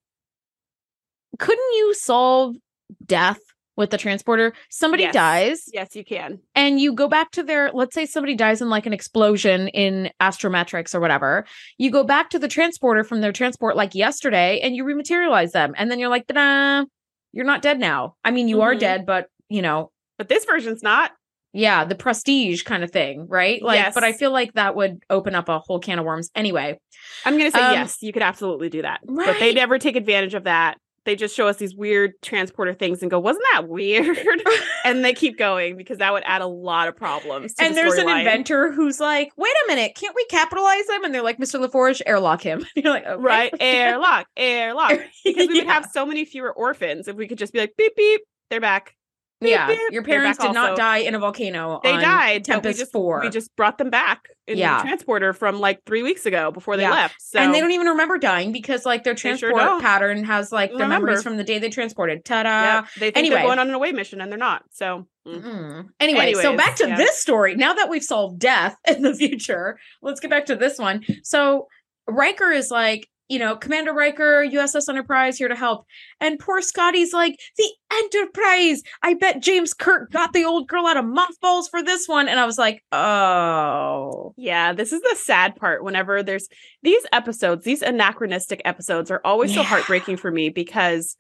couldn't 1.39 1.73
you 1.75 1.95
solve 1.95 2.57
death 3.05 3.41
with 3.77 3.91
the 3.91 3.99
transporter 3.99 4.53
somebody 4.71 5.05
yes. 5.05 5.15
dies. 5.15 5.65
Yes 5.73 5.95
you 5.95 6.05
can. 6.05 6.39
And 6.55 6.81
you 6.81 6.93
go 6.93 7.09
back 7.09 7.31
to 7.33 7.43
their 7.43 7.71
let's 7.73 7.95
say 7.95 8.07
somebody 8.07 8.35
dies 8.35 8.61
in 8.61 8.71
like 8.71 8.87
an 8.87 8.93
explosion 8.93 9.69
in 9.69 10.11
astrometrics 10.21 10.95
or 10.95 11.01
whatever. 11.01 11.45
You 11.79 11.91
go 11.91 12.05
back 12.05 12.31
to 12.31 12.39
the 12.39 12.49
transporter 12.49 13.05
from 13.05 13.21
their 13.21 13.33
transport 13.33 13.77
like 13.77 13.95
yesterday 13.95 14.61
and 14.61 14.75
you 14.75 14.85
rematerialize 14.85 15.53
them. 15.53 15.75
And 15.77 15.91
then 15.91 15.99
you're 15.99 16.09
like 16.09 16.25
nah 16.33 16.85
you're 17.33 17.45
not 17.45 17.63
dead 17.63 17.79
now. 17.79 18.17
I 18.25 18.31
mean 18.31 18.49
you 18.49 18.57
mm-hmm. 18.57 18.63
are 18.63 18.75
dead 18.75 19.07
but 19.07 19.29
you 19.49 19.63
know. 19.63 19.93
But 20.19 20.29
this 20.29 20.45
version's 20.47 20.83
not. 20.83 21.13
Yeah 21.53 21.85
the 21.85 21.95
prestige 21.95 22.63
kind 22.65 22.83
of 22.83 22.91
thing 22.91 23.27
right? 23.29 23.63
Like 23.63 23.79
yes. 23.79 23.95
but 23.95 24.05
i 24.05 24.13
feel 24.13 24.31
like 24.31 24.53
that 24.55 24.77
would 24.77 25.03
open 25.09 25.35
up 25.35 25.49
a 25.49 25.59
whole 25.59 25.81
can 25.81 25.99
of 25.99 26.05
worms. 26.05 26.31
Anyway 26.35 26.79
i'm 27.25 27.37
gonna 27.37 27.51
say 27.51 27.61
um, 27.61 27.73
yes 27.73 27.99
you 28.01 28.13
could 28.13 28.23
absolutely 28.23 28.71
do 28.71 28.83
that. 28.83 29.01
Right. 29.07 29.27
but 29.27 29.39
they 29.39 29.53
never 29.53 29.79
take 29.79 29.97
advantage 29.97 30.35
of 30.35 30.45
that 30.45 30.79
they 31.07 31.17
just 31.17 31.35
show 31.35 31.47
us 31.47 31.57
these 31.57 31.75
weird 31.75 32.13
transporter 32.21 32.75
things 32.75 33.01
and 33.01 33.11
go, 33.11 33.19
wasn't 33.19 33.45
that 33.53 33.69
weird? 33.69 34.19
and 34.85 35.05
they 35.05 35.15
keep 35.15 35.39
going 35.39 35.77
because 35.77 35.99
that 35.99 36.13
would 36.13 36.25
add 36.27 36.43
a 36.43 36.47
lot 36.47 36.89
of 36.89 36.97
problems. 36.97 37.55
and 37.59 37.75
the 37.75 37.81
there's 37.81 37.95
an 37.95 38.09
inventor 38.09 38.73
who's 38.73 39.01
like, 39.01 39.33
wait 39.37 39.55
a 39.65 39.69
minute, 39.69 39.95
can't 39.95 40.15
we 40.15 40.27
capitalize 40.27 40.87
them? 40.87 41.05
And 41.05 41.15
they're 41.15 41.23
like, 41.23 41.39
Mr. 41.39 41.65
LaForge, 41.65 42.03
airlock 42.05 42.43
him. 42.43 42.67
You're 42.77 42.93
like, 42.93 43.07
okay. 43.07 43.23
right, 43.23 43.55
airlock, 43.59 44.27
airlock. 44.37 45.01
Because 45.25 45.49
we 45.49 45.57
yeah. 45.57 45.65
would 45.65 45.73
have 45.73 45.89
so 45.93 46.07
many 46.07 46.25
fewer 46.25 46.53
orphans 46.53 47.09
if 47.09 47.17
we 47.17 47.27
could 47.27 47.39
just 47.39 47.53
be 47.53 47.59
like, 47.59 47.75
beep, 47.77 47.97
beep, 47.97 48.21
they're 48.51 48.61
back. 48.61 48.95
Beep, 49.41 49.51
yeah, 49.51 49.67
beep, 49.67 49.93
your 49.93 50.03
parents 50.03 50.39
did 50.39 50.47
also. 50.47 50.59
not 50.59 50.77
die 50.79 50.99
in 50.99 51.15
a 51.15 51.19
volcano. 51.19 51.79
They 51.83 51.93
died. 51.93 52.45
Tempest 52.45 52.79
we 52.79 52.81
just, 52.81 52.93
four. 52.93 53.21
We 53.21 53.29
just 53.29 53.55
brought 53.55 53.77
them 53.77 53.91
back 53.91 54.29
in 54.47 54.57
yeah. 54.57 54.79
the 54.79 54.85
transporter 54.85 55.35
from 55.35 55.61
like 55.61 55.85
three 55.85 56.03
weeks 56.03 56.25
ago 56.25 56.51
before 56.51 56.79
they 56.79 56.85
yeah. 56.85 56.91
left. 56.91 57.21
So. 57.21 57.39
And 57.39 57.53
they 57.53 57.61
don't 57.61 57.73
even 57.73 57.89
remember 57.89 58.17
dying 58.17 58.51
because 58.51 58.87
like 58.87 59.05
their 59.05 59.15
transport 59.15 59.53
sure 59.53 59.81
pattern 59.83 60.25
has 60.25 60.53
like 60.53 60.73
the 60.73 60.89
memories 60.89 61.23
from 61.23 61.37
the 61.37 61.45
day 61.45 61.59
they 61.59 61.69
transported. 61.69 62.25
Ta-da! 62.25 62.77
Yep. 62.77 62.85
They 62.95 63.01
think 63.07 63.17
anyway. 63.19 63.35
they're 63.37 63.45
going 63.45 63.59
on 63.59 63.69
an 63.69 63.75
away 63.75 63.93
mission 63.93 64.23
and 64.23 64.33
they're 64.33 64.39
not. 64.39 64.65
So 64.71 65.07
mm. 65.27 65.87
anyway, 66.01 66.21
Anyways, 66.21 66.41
so 66.41 66.57
back 66.57 66.77
to 66.77 66.89
yeah. 66.89 66.97
this 66.97 67.19
story. 67.19 67.57
Now 67.57 67.75
that 67.75 67.91
we've 67.91 68.03
solved 68.03 68.39
death 68.39 68.75
in 68.89 69.03
the 69.03 69.15
future, 69.15 69.79
let's 70.01 70.21
get 70.21 70.31
back 70.31 70.47
to 70.47 70.57
this 70.57 70.79
one. 70.79 71.05
So 71.23 71.69
Riker 72.09 72.51
is 72.51 72.71
like, 72.71 73.07
you 73.29 73.39
know, 73.39 73.57
Commander 73.57 73.93
Riker, 73.93 74.45
USS 74.45 74.89
Enterprise 74.89 75.37
here 75.37 75.49
to 75.49 75.57
help. 75.57 75.87
And 76.21 76.39
poor 76.39 76.63
Scotty's 76.63 77.13
like, 77.13 77.39
the 77.57 77.71
Enterprise. 77.93 78.83
I 79.03 79.15
bet 79.15 79.43
James 79.43 79.75
Kirk 79.75 80.13
got 80.13 80.33
the 80.33 80.45
old 80.45 80.69
girl 80.69 80.87
out 80.87 80.97
of 80.97 81.05
mothballs 81.05 81.69
for 81.69 81.83
this 81.83 82.07
one. 82.07 82.29
And 82.29 82.39
I 82.39 82.47
was 82.47 82.59
like, 82.59 82.85
oh. 82.93 84.33
Yeah, 84.37 84.73
this 84.73 84.93
is 84.93 85.01
the 85.03 85.17
sad 85.17 85.57
part. 85.57 85.83
Whenever 85.83 86.23
there's 86.23 86.49
these 86.83 87.05
episodes, 87.13 87.65
these 87.65 87.83
anachronistic 87.83 88.63
episodes 88.65 89.11
are 89.11 89.21
always 89.25 89.51
yeah. 89.51 89.63
so 89.63 89.69
heartbreaking 89.69 90.19
for 90.19 90.31
me 90.31 90.49
because 90.49 91.17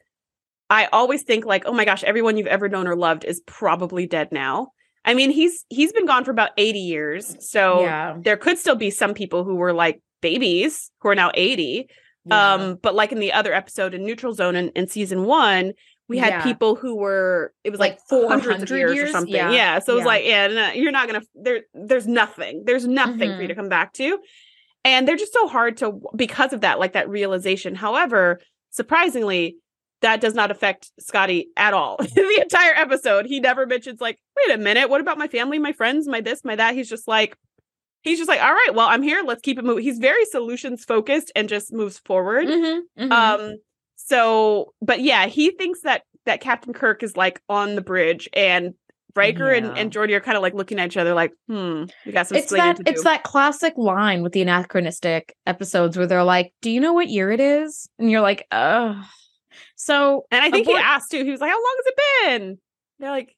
I 0.71 0.87
always 0.92 1.23
think 1.23 1.45
like, 1.45 1.64
oh 1.66 1.73
my 1.73 1.85
gosh, 1.85 2.05
everyone 2.05 2.37
you've 2.37 2.47
ever 2.47 2.69
known 2.69 2.87
or 2.87 2.97
loved 2.97 3.25
is 3.25 3.40
probably 3.47 4.07
dead 4.07 4.29
now. 4.33 4.69
I 5.05 5.14
mean, 5.14 5.31
he's 5.31 5.64
he's 5.69 5.92
been 5.92 6.07
gone 6.07 6.25
for 6.25 6.33
about 6.33 6.51
80 6.57 6.81
years. 6.81 7.37
So 7.49 7.83
yeah. 7.83 8.16
there 8.19 8.37
could 8.37 8.59
still 8.59 8.75
be 8.75 8.90
some 8.90 9.14
people 9.14 9.45
who 9.45 9.55
were 9.55 9.73
like 9.73 10.03
babies 10.27 10.91
who 11.01 11.09
are 11.09 11.15
now 11.15 11.31
80. 11.35 11.89
Yeah. 12.25 12.55
Um, 12.55 12.79
but 12.83 12.95
like 12.95 13.12
in 13.12 13.21
the 13.21 13.33
other 13.33 13.55
episode 13.55 13.95
in 13.95 14.05
Neutral 14.05 14.35
Zone 14.35 14.57
in, 14.57 14.71
in 14.71 14.89
season 14.89 15.25
one, 15.25 15.73
we 16.09 16.19
had 16.19 16.31
yeah. 16.31 16.43
people 16.43 16.75
who 16.75 16.97
were 16.97 17.53
it 17.62 17.71
was 17.71 17.79
like, 17.79 17.93
like 17.93 18.01
400 18.09 18.62
of 18.62 18.71
years, 18.71 18.95
years, 18.95 19.11
or 19.11 19.12
something. 19.12 19.35
Yeah. 19.35 19.51
yeah. 19.51 19.79
So 19.79 19.93
it 19.93 19.97
was 19.97 20.05
like, 20.05 20.25
yeah, 20.25 20.47
no, 20.49 20.73
you're 20.73 20.93
not 20.93 21.07
gonna 21.07 21.23
there. 21.35 21.62
There's 21.75 22.07
nothing. 22.07 22.65
There's 22.65 22.87
nothing 22.87 23.29
mm-hmm. 23.29 23.37
for 23.37 23.43
you 23.43 23.49
to 23.49 23.55
mm-hmm. 23.55 23.62
come 23.62 23.69
back 23.69 23.93
to, 23.95 24.19
and 24.85 25.07
they're 25.07 25.17
just 25.17 25.33
so 25.33 25.47
hard 25.47 25.77
to 25.79 26.01
because 26.15 26.53
of 26.53 26.62
that, 26.62 26.79
like 26.79 26.95
that 26.95 27.09
realization. 27.09 27.75
However, 27.75 28.41
surprisingly, 28.71 29.57
that 30.03 30.21
does 30.21 30.35
not 30.35 30.51
affect 30.51 30.91
Scotty 31.01 31.49
at 31.57 31.75
all. 31.75 31.97
the 32.15 32.39
entire 32.41 32.75
episode, 32.75 33.27
he 33.27 33.41
never 33.41 33.67
mentions 33.67 34.01
like, 34.01 34.19
wait 34.37 34.55
a 34.55 34.59
minute, 34.59 34.91
what 34.91 35.01
about 35.01 35.19
my 35.19 35.29
family, 35.29 35.59
my 35.59 35.73
friends, 35.73 36.07
my 36.07 36.21
this, 36.21 36.45
my 36.45 36.57
that? 36.57 36.75
He's 36.75 36.89
just 36.89 37.09
like, 37.09 37.37
he's 38.07 38.19
just 38.19 38.29
like, 38.29 38.40
all 38.40 38.53
right, 38.53 38.71
well, 38.75 38.88
I'm 38.88 39.03
here. 39.03 39.23
Let's 39.25 39.42
keep 39.42 39.59
it 39.59 39.64
moving. 39.64 39.85
He's 39.85 39.99
very 39.99 40.25
solutions 40.27 40.85
focused 40.85 41.33
and 41.35 41.49
just 41.49 41.73
moves 41.73 41.99
forward. 41.99 42.47
Mm-hmm, 42.47 43.03
mm-hmm. 43.05 43.12
Um, 43.12 43.57
so, 43.97 44.73
but 44.81 45.01
yeah, 45.01 45.27
he 45.27 45.51
thinks 45.51 45.83
that 45.83 46.03
that 46.27 46.40
Captain 46.40 46.73
Kirk 46.73 47.03
is 47.03 47.16
like 47.16 47.40
on 47.49 47.75
the 47.75 47.81
bridge 47.81 48.29
and 48.33 48.75
Riker 49.14 49.51
yeah. 49.51 49.59
and, 49.59 49.79
and 49.79 49.92
Geordi 49.92 50.12
are 50.14 50.21
kind 50.21 50.37
of 50.37 50.42
like 50.42 50.55
looking 50.55 50.79
at 50.79 50.87
each 50.87 50.97
other 50.97 51.14
like, 51.14 51.33
hmm, 51.49 51.85
we 52.05 52.12
got 52.12 52.27
some 52.27 52.37
it's 52.37 52.53
that, 52.53 52.81
It's 52.87 53.05
that 53.05 53.23
classic 53.23 53.73
line 53.77 54.23
with 54.23 54.33
the 54.33 54.42
anachronistic 54.42 55.35
episodes 55.47 55.97
where 55.97 56.07
they're 56.07 56.25
like, 56.25 56.53
Do 56.62 56.71
you 56.71 56.81
know 56.81 56.92
what 56.92 57.09
year 57.09 57.31
it 57.33 57.40
is? 57.40 57.88
And 57.99 58.11
you're 58.11 58.21
like, 58.21 58.47
oh. 58.53 59.03
So 59.77 60.27
And 60.31 60.45
I 60.45 60.51
think 60.51 60.66
he 60.66 60.75
asked 60.75 61.11
too, 61.11 61.25
he 61.25 61.31
was 61.31 61.40
like, 61.40 61.51
How 61.51 61.57
long 61.57 61.77
has 61.79 61.87
it 61.87 62.40
been? 62.40 62.59
They're 62.99 63.11
like, 63.11 63.36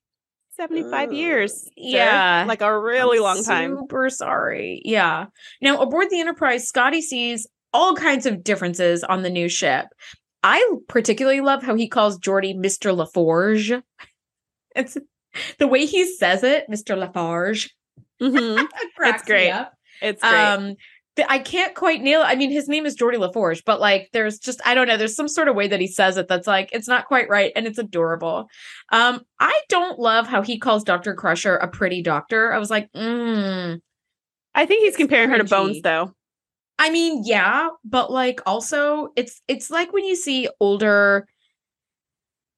75 0.58 1.08
uh, 1.08 1.12
years. 1.12 1.68
Yeah. 1.76 2.44
Like 2.46 2.62
a 2.62 2.78
really 2.78 3.18
I'm 3.18 3.22
long 3.24 3.44
time. 3.44 3.76
Super 3.78 4.10
sorry. 4.10 4.82
Yeah. 4.84 5.26
Now, 5.60 5.80
aboard 5.80 6.10
the 6.10 6.20
Enterprise, 6.20 6.66
Scotty 6.66 7.00
sees 7.00 7.46
all 7.72 7.94
kinds 7.94 8.26
of 8.26 8.42
differences 8.42 9.04
on 9.04 9.22
the 9.22 9.30
new 9.30 9.48
ship. 9.48 9.86
I 10.42 10.64
particularly 10.88 11.40
love 11.40 11.62
how 11.62 11.74
he 11.74 11.88
calls 11.88 12.18
Geordi 12.18 12.56
Mr. 12.56 12.94
LaForge. 12.94 13.82
It's 14.76 14.96
the 15.58 15.66
way 15.66 15.86
he 15.86 16.06
says 16.06 16.44
it, 16.44 16.66
Mr. 16.70 16.96
LaForge. 16.96 17.70
Mm-hmm. 18.22 18.64
it's 19.00 19.24
great. 19.24 19.52
It's 20.00 20.22
great. 20.22 20.32
Um, 20.32 20.76
I 21.28 21.38
can't 21.38 21.74
quite 21.74 22.02
nail 22.02 22.22
it. 22.22 22.26
I 22.26 22.34
mean, 22.34 22.50
his 22.50 22.68
name 22.68 22.86
is 22.86 22.96
Geordi 22.96 23.16
LaForge, 23.16 23.62
but 23.64 23.80
like 23.80 24.10
there's 24.12 24.38
just 24.38 24.60
I 24.64 24.74
don't 24.74 24.88
know, 24.88 24.96
there's 24.96 25.16
some 25.16 25.28
sort 25.28 25.48
of 25.48 25.56
way 25.56 25.68
that 25.68 25.80
he 25.80 25.86
says 25.86 26.16
it 26.16 26.28
that's 26.28 26.46
like 26.46 26.70
it's 26.72 26.88
not 26.88 27.06
quite 27.06 27.28
right 27.28 27.52
and 27.56 27.66
it's 27.66 27.78
adorable. 27.78 28.48
Um, 28.90 29.22
I 29.40 29.60
don't 29.68 29.98
love 29.98 30.26
how 30.26 30.42
he 30.42 30.58
calls 30.58 30.84
Dr. 30.84 31.14
Crusher 31.14 31.56
a 31.56 31.68
pretty 31.68 32.02
doctor. 32.02 32.52
I 32.52 32.58
was 32.58 32.70
like, 32.70 32.90
mm, 32.92 33.80
I 34.54 34.66
think 34.66 34.84
he's 34.84 34.96
comparing 34.96 35.30
her 35.30 35.38
to 35.38 35.44
Bones 35.44 35.82
though. 35.82 36.12
I 36.78 36.90
mean, 36.90 37.22
yeah, 37.24 37.68
but 37.84 38.10
like 38.10 38.40
also 38.46 39.08
it's 39.16 39.42
it's 39.48 39.70
like 39.70 39.92
when 39.92 40.04
you 40.04 40.16
see 40.16 40.48
older 40.60 41.26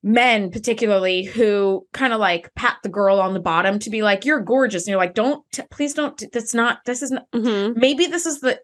men 0.02 0.50
particularly 0.50 1.24
who 1.24 1.86
kind 1.92 2.12
of 2.12 2.20
like 2.20 2.50
pat 2.54 2.76
the 2.82 2.88
girl 2.88 3.20
on 3.20 3.34
the 3.34 3.40
bottom 3.40 3.78
to 3.78 3.90
be 3.90 4.02
like 4.02 4.24
you're 4.24 4.40
gorgeous 4.40 4.84
and 4.86 4.88
you're 4.92 4.98
like 4.98 5.14
don't 5.14 5.44
t- 5.52 5.62
please 5.70 5.92
don't 5.92 6.22
that's 6.32 6.54
not 6.54 6.78
this 6.86 7.02
is 7.02 7.10
not 7.10 7.30
Mhm. 7.34 7.76
maybe 7.76 8.06
this 8.06 8.24
is 8.24 8.40
the 8.40 8.58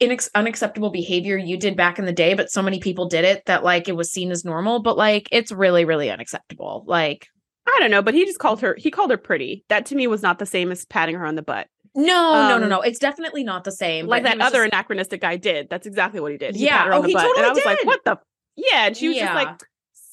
inex- 0.00 0.30
unacceptable 0.34 0.90
behavior 0.90 1.36
you 1.36 1.56
did 1.56 1.76
back 1.76 2.00
in 2.00 2.04
the 2.04 2.12
day 2.12 2.34
but 2.34 2.50
so 2.50 2.62
many 2.62 2.80
people 2.80 3.06
did 3.08 3.24
it 3.24 3.44
that 3.46 3.62
like 3.62 3.88
it 3.88 3.94
was 3.94 4.10
seen 4.10 4.32
as 4.32 4.44
normal 4.44 4.82
but 4.82 4.96
like 4.96 5.28
it's 5.30 5.52
really 5.52 5.84
really 5.84 6.10
unacceptable 6.10 6.84
like 6.86 7.28
I 7.64 7.76
don't 7.78 7.92
know, 7.92 8.02
but 8.02 8.12
he 8.14 8.24
just 8.24 8.40
called 8.40 8.60
her. 8.62 8.74
He 8.76 8.90
called 8.90 9.12
her 9.12 9.16
pretty. 9.16 9.64
That 9.68 9.86
to 9.86 9.94
me 9.94 10.08
was 10.08 10.20
not 10.20 10.40
the 10.40 10.46
same 10.46 10.72
as 10.72 10.84
patting 10.84 11.14
her 11.14 11.24
on 11.24 11.36
the 11.36 11.42
butt, 11.42 11.68
no 11.94 12.02
no 12.48 12.58
no 12.58 12.64
Um, 12.64 12.68
no 12.68 12.80
it's 12.80 12.98
definitely 12.98 13.44
not 13.44 13.62
the 13.62 13.70
same 13.70 14.08
like 14.08 14.24
that 14.24 14.40
other 14.40 14.64
just- 14.64 14.74
anacronistic 14.74 15.20
guy 15.20 15.36
did. 15.36 15.70
That's 15.70 15.86
exactly 15.86 16.18
what 16.18 16.32
he 16.32 16.38
did. 16.38 16.56
He 16.56 16.64
Yeah. 16.64 16.78
patted 16.78 16.88
her 16.88 16.92
on 16.94 16.98
Oh, 16.98 17.02
the 17.02 17.08
he 17.08 17.14
butt, 17.14 17.36
and 17.36 17.46
I 17.46 17.50
was 17.50 17.64
like, 17.64 17.84
"What 17.84 18.00
the?" 18.04 18.16
Yeah, 18.56 18.86
and 18.88 18.96
she 18.96 19.06
was 19.06 19.16
just 19.16 19.32
like, 19.32 19.48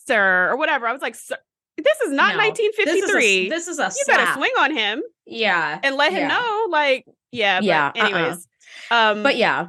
"Sir," 0.10 0.50
or 0.52 0.58
whatever. 0.58 0.86
I 0.88 0.94
was 0.94 1.02
like, 1.02 1.16
"Sir, 1.16 1.38
this 1.78 2.00
is 2.02 2.12
not 2.12 2.36
No. 2.36 2.44
1953. 2.44 3.50
this 3.50 3.68
is 3.68 3.80
a, 3.80 3.84
this 3.84 3.96
you 3.98 4.02
is 4.02 4.08
a 4.08 4.12
better 4.12 4.24
slap. 4.26 4.38
swing 4.38 4.52
on 4.60 4.76
him 4.76 5.02
yeah 5.26 5.80
and 5.84 5.96
let 5.96 6.12
him 6.12 6.20
Yeah. 6.22 6.28
know." 6.30 6.68
Like, 6.70 7.06
yeah, 7.32 7.60
but 7.60 7.66
Yeah, 7.66 7.88
uh-uh. 7.96 8.04
Anyways, 8.06 8.48
um, 8.92 9.24
but 9.24 9.38
yeah 9.38 9.68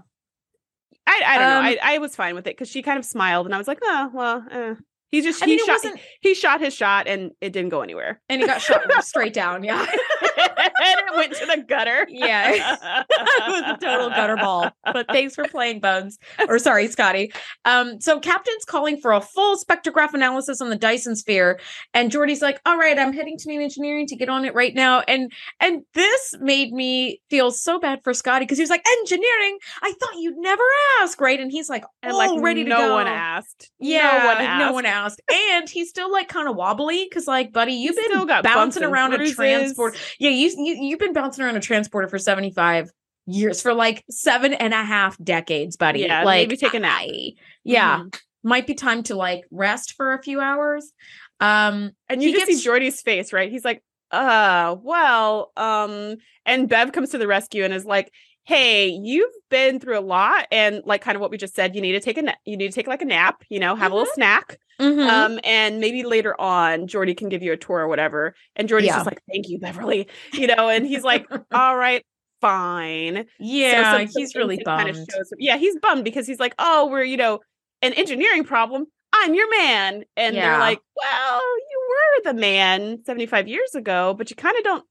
I, 1.06 1.22
I 1.26 1.38
don't 1.38 1.52
Um, 1.56 1.64
know. 1.64 1.70
I, 1.70 1.78
I 1.82 1.98
was 1.98 2.14
fine 2.14 2.34
with 2.34 2.46
it 2.46 2.56
because 2.56 2.68
she 2.68 2.82
kind 2.82 2.98
of 2.98 3.04
smiled, 3.04 3.46
and 3.46 3.54
I 3.54 3.58
was 3.58 3.66
like, 3.68 3.78
"Oh, 3.82 4.10
well." 4.14 4.44
Eh. 4.50 4.74
He 5.12 5.22
just 5.22 5.42
I 5.42 5.46
he 5.46 5.56
mean, 5.56 5.66
shot 5.66 5.80
he 6.20 6.34
shot 6.34 6.60
his 6.60 6.72
shot 6.72 7.08
and 7.08 7.32
it 7.40 7.52
didn't 7.52 7.70
go 7.70 7.82
anywhere. 7.82 8.20
and 8.28 8.40
he 8.40 8.46
got 8.46 8.60
shot 8.60 8.82
straight 9.04 9.32
down 9.32 9.64
yeah 9.64 9.84
it 10.80 11.16
went 11.16 11.34
to 11.34 11.46
the 11.46 11.62
gutter. 11.66 12.06
Yeah. 12.08 12.52
it 13.10 13.48
was 13.48 13.76
a 13.76 13.84
total 13.84 14.10
gutter 14.10 14.36
ball. 14.36 14.70
But 14.84 15.06
thanks 15.08 15.34
for 15.34 15.46
playing 15.48 15.80
Bones. 15.80 16.18
Or 16.48 16.58
sorry, 16.58 16.88
Scotty. 16.88 17.32
Um, 17.64 18.00
so 18.00 18.18
Captain's 18.20 18.64
calling 18.64 19.00
for 19.00 19.12
a 19.12 19.20
full 19.20 19.56
spectrograph 19.56 20.14
analysis 20.14 20.60
on 20.60 20.70
the 20.70 20.76
Dyson 20.76 21.16
sphere. 21.16 21.60
And 21.94 22.10
Geordi's 22.10 22.42
like, 22.42 22.60
all 22.66 22.76
right, 22.78 22.98
I'm 22.98 23.12
heading 23.12 23.36
to 23.38 23.48
main 23.48 23.60
engineering 23.62 24.06
to 24.08 24.16
get 24.16 24.28
on 24.28 24.44
it 24.44 24.54
right 24.54 24.74
now. 24.74 25.00
And 25.00 25.32
and 25.60 25.82
this 25.94 26.34
made 26.40 26.72
me 26.72 27.20
feel 27.30 27.50
so 27.50 27.78
bad 27.78 28.00
for 28.02 28.14
Scotty 28.14 28.44
because 28.44 28.58
he 28.58 28.62
was 28.62 28.70
like, 28.70 28.84
engineering, 28.98 29.58
I 29.82 29.92
thought 29.92 30.14
you'd 30.18 30.38
never 30.38 30.62
ask, 31.00 31.20
right? 31.20 31.38
And 31.38 31.50
he's 31.50 31.68
like, 31.68 31.84
and 32.02 32.16
like 32.16 32.30
ready 32.42 32.64
to 32.64 32.70
no 32.70 32.78
go. 32.78 32.94
one 32.94 33.06
asked. 33.06 33.70
Yeah, 33.78 34.18
no 34.18 34.26
one 34.26 34.36
asked. 34.38 34.60
no 34.60 34.72
one 34.72 34.86
asked. 34.86 35.20
And 35.32 35.68
he's 35.68 35.88
still 35.88 36.10
like 36.10 36.28
kind 36.28 36.48
of 36.48 36.56
wobbly 36.56 37.06
because, 37.08 37.26
like, 37.26 37.52
buddy, 37.52 37.72
you've 37.72 37.94
He's 37.96 38.04
been 38.04 38.12
still 38.12 38.26
got 38.26 38.44
bouncing 38.44 38.82
around 38.82 39.14
a 39.14 39.16
bruises. 39.16 39.36
transport. 39.36 39.96
Yeah, 40.18 40.29
you, 40.32 40.48
you 40.64 40.76
you've 40.88 40.98
been 40.98 41.12
bouncing 41.12 41.44
around 41.44 41.56
a 41.56 41.60
transporter 41.60 42.08
for 42.08 42.18
seventy 42.18 42.50
five 42.50 42.90
years 43.26 43.60
for 43.62 43.74
like 43.74 44.04
seven 44.10 44.52
and 44.54 44.72
a 44.74 44.82
half 44.84 45.16
decades, 45.22 45.76
buddy. 45.76 46.00
Yeah, 46.00 46.24
like 46.24 46.48
maybe 46.48 46.56
take 46.56 46.74
a 46.74 46.80
nap. 46.80 47.00
I- 47.02 47.32
yeah, 47.64 47.98
Mhm. 48.00 48.20
might 48.42 48.66
be 48.66 48.74
time 48.74 49.02
to 49.04 49.14
like 49.14 49.44
rest 49.50 49.94
for 49.94 50.12
a 50.14 50.22
few 50.22 50.40
hours. 50.40 50.92
Um, 51.40 51.92
And 52.08 52.22
you 52.22 52.32
just 52.32 52.46
gets- 52.46 52.58
see 52.58 52.64
Geordi's 52.64 53.00
face, 53.02 53.32
right? 53.32 53.50
He's 53.50 53.64
like, 53.64 53.82
uh, 54.10 54.76
well, 54.82 55.52
um, 55.56 56.16
and 56.44 56.68
Bev 56.68 56.92
comes 56.92 57.10
to 57.10 57.18
the 57.18 57.26
rescue 57.26 57.64
and 57.64 57.72
is 57.72 57.84
like, 57.84 58.12
Hey, 58.44 58.88
you've 58.88 59.30
been 59.50 59.78
through 59.78 59.98
a 59.98 60.00
lot, 60.00 60.46
and 60.50 60.82
like 60.84 61.02
kind 61.02 61.14
of 61.14 61.20
what 61.20 61.30
we 61.30 61.36
just 61.36 61.54
said, 61.54 61.76
you 61.76 61.80
need 61.82 61.92
to 61.92 62.00
take 62.00 62.18
a 62.18 62.22
na- 62.22 62.34
you 62.44 62.56
need 62.56 62.68
to 62.68 62.74
take 62.74 62.88
like 62.88 63.02
a 63.02 63.04
nap, 63.04 63.44
you 63.48 63.60
know, 63.60 63.76
have 63.76 63.92
a 63.92 63.94
little 63.94 64.12
snack. 64.12 64.58
Mhm. 64.80 65.08
Um, 65.08 65.40
and 65.44 65.78
maybe 65.80 66.02
later 66.04 66.40
on, 66.40 66.86
Geordi 66.86 67.16
can 67.16 67.28
give 67.28 67.42
you 67.42 67.52
a 67.52 67.56
tour 67.56 67.80
or 67.80 67.88
whatever. 67.88 68.34
And 68.56 68.68
Geordi's 68.68 68.86
Yeah. 68.86 68.96
just 68.96 69.06
like, 69.06 69.20
Thank 69.30 69.48
you, 69.48 69.58
Beverly. 69.58 70.08
You 70.32 70.46
know, 70.48 70.68
and 70.68 70.86
he's 70.86 71.02
like, 71.04 71.26
All 71.52 71.76
right, 71.76 72.04
fine. 72.40 73.26
Yeah, 73.38 73.92
some 73.98 74.08
he's 74.16 74.34
really 74.34 74.56
instant 74.56 74.78
kinda 74.78 74.92
bummed. 74.94 75.08
shows- 75.12 75.32
yeah, 75.38 75.56
he's 75.58 75.76
bummed 75.80 76.04
because 76.04 76.26
he's 76.26 76.40
like, 76.40 76.54
oh, 76.58 76.88
we're 76.90 77.04
you 77.04 77.16
know 77.16 77.40
an 77.82 77.92
engineering 77.94 78.44
problem. 78.44 78.86
I'm 79.12 79.34
your 79.34 79.50
man, 79.58 80.04
and 80.16 80.34
Yeah. 80.36 80.50
they're 80.50 80.58
like, 80.60 80.78
well, 80.96 81.40
you 81.70 81.88
were 82.24 82.32
the 82.32 82.38
man 82.40 83.02
75 83.04 83.48
years 83.48 83.74
ago, 83.74 84.14
but 84.16 84.30
you 84.30 84.36
kind 84.36 84.56
of 84.56 84.62
don't 84.64 84.84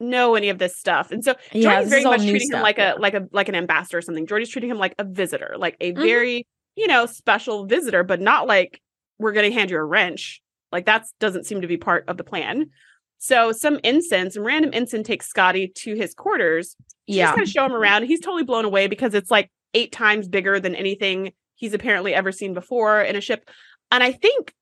know 0.00 0.34
any 0.36 0.48
of 0.48 0.58
this 0.58 0.76
stuff. 0.78 1.10
And 1.10 1.24
so 1.24 1.34
Geordi's 1.52 1.88
very 1.90 2.04
much 2.04 2.20
treating 2.22 2.52
him 2.52 2.62
like 2.62 2.78
yeah. 2.78 2.94
a 2.94 2.98
like 2.98 3.14
a 3.14 3.26
like 3.32 3.48
an 3.48 3.54
ambassador 3.56 3.98
or 3.98 4.02
something. 4.02 4.26
Geordi's 4.26 4.48
treating 4.50 4.70
him 4.70 4.78
like 4.78 4.94
a 4.98 5.04
visitor, 5.04 5.54
like 5.58 5.76
a 5.80 5.92
Mhm. 5.92 5.96
very 6.02 6.46
you 6.76 6.86
know 6.86 7.06
special 7.06 7.66
visitor, 7.66 8.02
but 8.04 8.20
not 8.20 8.46
like 8.46 8.80
we're 9.18 9.32
going 9.32 9.50
to 9.50 9.56
hand 9.56 9.70
you 9.70 9.76
a 9.76 9.84
wrench. 9.84 10.42
Like 10.72 10.86
that 10.86 11.06
doesn't 11.20 11.46
seem 11.46 11.60
to 11.60 11.66
be 11.66 11.76
part 11.76 12.04
of 12.08 12.16
the 12.16 12.24
plan. 12.24 12.70
So 13.18 13.52
some 13.52 13.78
ensign, 13.84 14.30
some 14.30 14.44
random 14.44 14.70
ensign 14.74 15.02
takes 15.02 15.28
Scotty 15.28 15.68
to 15.76 15.94
his 15.94 16.14
quarters 16.14 16.76
Yeah, 17.06 17.26
just 17.26 17.36
kind 17.36 17.46
of 17.46 17.50
show 17.50 17.64
him 17.64 17.72
around. 17.72 18.04
He's 18.04 18.20
totally 18.20 18.44
blown 18.44 18.64
away 18.64 18.86
because 18.86 19.14
it's 19.14 19.30
like 19.30 19.50
eight 19.72 19.92
times 19.92 20.28
bigger 20.28 20.60
than 20.60 20.74
anything 20.74 21.32
he's 21.54 21.74
apparently 21.74 22.14
ever 22.14 22.32
seen 22.32 22.54
before 22.54 23.00
in 23.00 23.16
a 23.16 23.20
ship. 23.20 23.48
And 23.90 24.02
I 24.02 24.12
think 24.12 24.52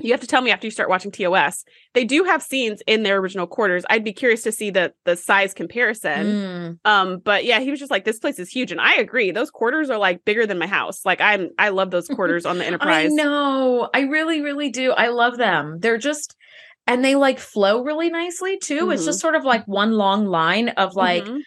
you 0.00 0.12
have 0.12 0.20
to 0.20 0.26
tell 0.26 0.40
me 0.42 0.50
after 0.50 0.66
you 0.66 0.70
start 0.70 0.88
watching 0.88 1.10
TOS. 1.10 1.64
They 1.94 2.04
do 2.04 2.22
have 2.24 2.42
scenes 2.42 2.82
in 2.86 3.02
their 3.02 3.18
original 3.18 3.46
quarters. 3.46 3.84
I'd 3.90 4.04
be 4.04 4.12
curious 4.12 4.42
to 4.42 4.52
see 4.52 4.70
the 4.70 4.92
the 5.04 5.16
size 5.16 5.52
comparison. 5.54 6.26
Mm. 6.26 6.78
Um, 6.84 7.18
but 7.18 7.44
yeah, 7.44 7.60
he 7.60 7.70
was 7.70 7.80
just 7.80 7.90
like, 7.90 8.04
this 8.04 8.18
place 8.18 8.38
is 8.38 8.48
huge, 8.48 8.70
and 8.72 8.80
I 8.80 8.94
agree. 8.96 9.30
Those 9.32 9.50
quarters 9.50 9.90
are 9.90 9.98
like 9.98 10.24
bigger 10.24 10.46
than 10.46 10.58
my 10.58 10.66
house. 10.68 11.04
Like 11.04 11.20
I'm, 11.20 11.50
I 11.58 11.70
love 11.70 11.90
those 11.90 12.06
quarters 12.16 12.46
on 12.46 12.58
the 12.58 12.64
Enterprise. 12.66 13.10
I 13.12 13.14
know. 13.14 13.88
I 13.92 14.00
really, 14.02 14.40
really 14.40 14.70
do. 14.70 14.92
I 14.92 15.08
love 15.08 15.36
them. 15.36 15.78
They're 15.80 15.98
just, 15.98 16.36
and 16.86 17.04
they 17.04 17.14
like 17.16 17.38
flow 17.38 17.82
really 17.82 18.08
nicely 18.10 18.58
too. 18.58 18.90
It's 18.90 19.02
Mhm. 19.02 19.06
just 19.06 19.20
sort 19.20 19.34
of 19.34 19.44
like 19.44 19.64
one 19.66 19.92
long 19.92 20.26
line 20.26 20.68
of 20.70 20.94
like 20.94 21.24
Mhm. 21.24 21.40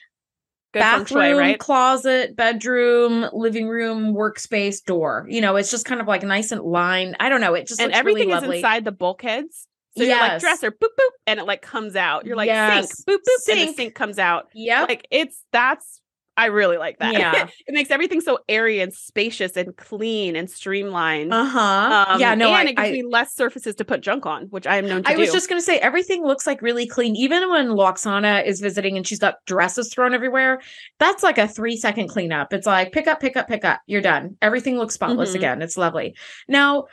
Good 0.73 0.79
bathroom, 0.79 1.05
shui, 1.05 1.33
right? 1.33 1.59
closet, 1.59 2.35
bedroom, 2.35 3.27
living 3.33 3.67
room, 3.67 4.13
workspace, 4.13 4.83
door. 4.83 5.25
You 5.29 5.41
know, 5.41 5.55
it's 5.57 5.69
just 5.71 5.85
kind 5.85 5.99
of 5.99 6.07
like 6.07 6.23
nice 6.23 6.51
and 6.51 6.61
line. 6.61 7.15
I 7.19 7.29
don't 7.29 7.41
know. 7.41 7.53
It 7.55 7.67
just 7.67 7.81
and 7.81 7.89
looks 7.89 7.99
everything 7.99 8.27
really 8.27 8.37
is 8.37 8.41
lovely. 8.41 8.57
inside 8.57 8.85
the 8.85 8.91
bulkheads. 8.91 9.67
So 9.97 10.03
you're 10.03 10.17
like 10.17 10.39
dresser, 10.39 10.71
boop 10.71 10.87
boop, 10.97 11.09
and 11.27 11.39
it 11.39 11.45
like 11.45 11.61
comes 11.61 11.95
out. 11.97 12.25
You're 12.25 12.37
like 12.37 12.47
Yes. 12.47 13.03
sink, 13.03 13.07
boop 13.07 13.15
boop, 13.15 13.49
and 13.51 13.59
the 13.59 13.65
Sink. 13.65 13.75
sink 13.75 13.95
comes 13.95 14.17
out. 14.17 14.47
Yeah, 14.53 14.83
Like 14.83 15.05
it's 15.11 15.43
that's 15.51 16.00
I 16.41 16.47
really 16.47 16.77
like 16.77 16.97
that. 16.99 17.13
Yeah. 17.13 17.47
it 17.67 17.73
makes 17.73 17.91
everything 17.91 18.19
so 18.21 18.39
airy 18.49 18.79
and 18.79 18.93
spacious 18.93 19.55
and 19.55 19.75
clean 19.77 20.35
and 20.35 20.49
streamlined. 20.49 21.33
uh 21.33 21.45
huh. 21.45 22.05
Um, 22.09 22.19
yeah. 22.19 22.33
No. 22.35 22.47
and 22.47 22.55
I, 22.67 22.71
it 22.71 22.75
gives 22.75 22.89
I, 22.89 22.91
me 22.91 23.03
less 23.03 23.35
surfaces 23.35 23.75
to 23.75 23.85
put 23.85 24.01
junk 24.01 24.25
on, 24.25 24.45
which 24.45 24.65
I 24.65 24.77
am 24.77 24.87
known 24.87 25.03
to 25.03 25.09
I 25.09 25.13
do. 25.13 25.19
was 25.19 25.31
just 25.31 25.47
gonna 25.49 25.61
say 25.61 25.77
everything 25.79 26.23
looks 26.25 26.47
like 26.47 26.61
really 26.61 26.87
clean. 26.87 27.15
Even 27.15 27.49
when 27.49 27.67
Lwaxana 27.67 28.45
is 28.45 28.59
visiting 28.59 28.97
and 28.97 29.05
she's 29.05 29.19
got 29.19 29.35
dresses 29.45 29.93
thrown 29.93 30.13
everywhere, 30.13 30.59
that's 30.99 31.23
like 31.23 31.37
a 31.37 31.47
three 31.47 31.77
second 31.77 32.07
cleanup. 32.09 32.53
It's 32.53 32.65
like 32.65 32.91
pick 32.91 33.07
up, 33.07 33.19
pick 33.19 33.37
up, 33.37 33.47
pick 33.47 33.63
up. 33.63 33.81
You're 33.85 34.01
done. 34.01 34.37
Everything 34.41 34.77
looks 34.77 34.95
spotless 34.95 35.31
Mhm. 35.33 35.35
again. 35.35 35.61
It's 35.61 35.77
lovely. 35.77 36.15
Now, 36.47 36.85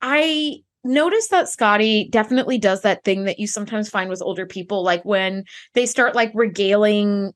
I 0.00 0.62
noticed 0.82 1.30
that 1.30 1.48
Scotty 1.48 2.08
definitely 2.10 2.56
does 2.58 2.82
that 2.82 3.04
thing 3.04 3.24
that 3.24 3.38
you 3.38 3.46
sometimes 3.46 3.90
find 3.90 4.08
with 4.08 4.22
older 4.22 4.46
people, 4.46 4.82
like 4.82 5.04
when 5.04 5.44
they 5.74 5.84
start 5.86 6.14
like 6.14 6.30
regaling 6.34 7.32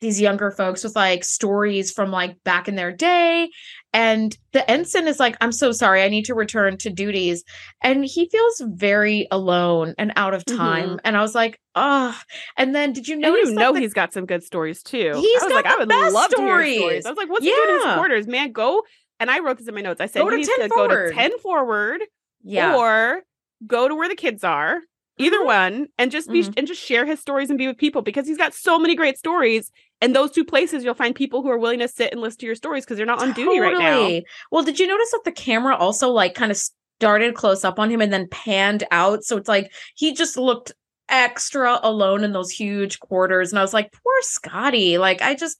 these 0.00 0.20
younger 0.20 0.50
folks 0.50 0.84
with 0.84 0.94
like 0.94 1.24
stories 1.24 1.90
from 1.90 2.10
like 2.10 2.42
back 2.44 2.68
in 2.68 2.76
their 2.76 2.92
day. 2.92 3.50
And 3.92 4.36
the 4.52 4.68
ensign 4.70 5.08
is 5.08 5.18
like, 5.18 5.36
I'm 5.40 5.52
so 5.52 5.72
sorry, 5.72 6.02
I 6.02 6.08
need 6.08 6.26
to 6.26 6.34
return 6.34 6.76
to 6.78 6.90
duties. 6.90 7.44
And 7.82 8.04
he 8.04 8.28
feels 8.28 8.62
very 8.66 9.26
alone 9.30 9.94
and 9.96 10.12
out 10.16 10.34
of 10.34 10.44
mm-hmm. 10.44 10.58
time. 10.58 11.00
And 11.02 11.16
I 11.16 11.22
was 11.22 11.34
like, 11.34 11.58
oh. 11.74 12.18
And 12.58 12.74
then 12.74 12.92
did 12.92 13.08
you 13.08 13.14
and 13.14 13.24
you 13.24 13.54
know 13.54 13.72
the- 13.72 13.80
he's 13.80 13.94
got 13.94 14.12
some 14.12 14.26
good 14.26 14.42
stories 14.42 14.82
too. 14.82 15.12
He's 15.14 15.42
I 15.42 15.46
was 15.46 15.52
got 15.52 15.64
like, 15.64 15.66
I 15.66 15.76
would 15.78 16.12
love 16.12 16.30
to 16.30 16.36
hear 16.36 16.46
stories. 16.46 16.78
stories. 16.78 17.06
I 17.06 17.10
was 17.10 17.16
like, 17.16 17.30
what's 17.30 17.44
he 17.44 17.50
doing 17.50 17.68
in 17.68 17.86
his 17.86 17.94
quarters, 17.94 18.26
man? 18.26 18.52
Go 18.52 18.82
and 19.18 19.30
I 19.30 19.38
wrote 19.38 19.58
this 19.58 19.68
in 19.68 19.74
my 19.74 19.80
notes. 19.80 20.00
I 20.00 20.06
said 20.06 20.20
Go 20.20 20.26
he 20.26 20.30
to 20.32 20.36
needs 20.36 20.50
10 20.58 20.60
to 20.60 20.68
go 20.68 20.88
to 20.88 21.12
10 21.12 21.38
forward 21.38 22.02
yeah. 22.42 22.76
or 22.76 23.22
go 23.66 23.88
to 23.88 23.94
where 23.94 24.08
the 24.08 24.14
kids 24.14 24.44
are 24.44 24.80
either 25.18 25.38
Mhm. 25.40 25.46
one 25.46 25.86
and 25.98 26.10
just 26.10 26.30
be 26.30 26.42
Mhm. 26.42 26.54
and 26.56 26.66
just 26.66 26.82
share 26.82 27.06
his 27.06 27.20
stories 27.20 27.48
and 27.50 27.58
be 27.58 27.66
with 27.66 27.78
people 27.78 28.02
because 28.02 28.26
he's 28.26 28.36
got 28.38 28.54
so 28.54 28.78
many 28.78 28.94
great 28.94 29.16
stories 29.18 29.70
and 30.00 30.14
those 30.14 30.30
two 30.30 30.44
places 30.44 30.84
you'll 30.84 30.94
find 30.94 31.14
people 31.14 31.42
who 31.42 31.48
are 31.50 31.58
willing 31.58 31.78
to 31.78 31.88
sit 31.88 32.12
and 32.12 32.20
listen 32.20 32.38
to 32.40 32.46
your 32.46 32.54
stories 32.54 32.84
because 32.84 32.96
they're 32.98 33.06
not 33.06 33.22
on 33.22 33.32
duty 33.32 33.58
right 33.58 33.78
now 33.78 34.20
Well, 34.50 34.62
did 34.62 34.78
you 34.78 34.86
notice 34.86 35.10
that 35.12 35.22
the 35.24 35.32
camera 35.32 35.74
also 35.76 36.10
like 36.10 36.34
kind 36.34 36.50
of 36.52 36.58
started 37.00 37.34
close 37.34 37.64
up 37.64 37.78
on 37.78 37.90
him 37.90 38.00
and 38.02 38.12
then 38.12 38.28
panned 38.30 38.84
out? 38.90 39.24
So 39.24 39.36
it's 39.36 39.48
like 39.48 39.72
he 39.96 40.12
just 40.12 40.36
looked 40.36 40.72
extra 41.08 41.78
alone 41.82 42.24
in 42.24 42.32
those 42.32 42.50
huge 42.50 42.98
quarters. 43.00 43.52
And 43.52 43.58
I 43.58 43.62
was 43.62 43.72
like, 43.72 43.92
poor 43.92 44.14
Scotty. 44.22 44.98
Like 44.98 45.22
I 45.22 45.34
just 45.34 45.58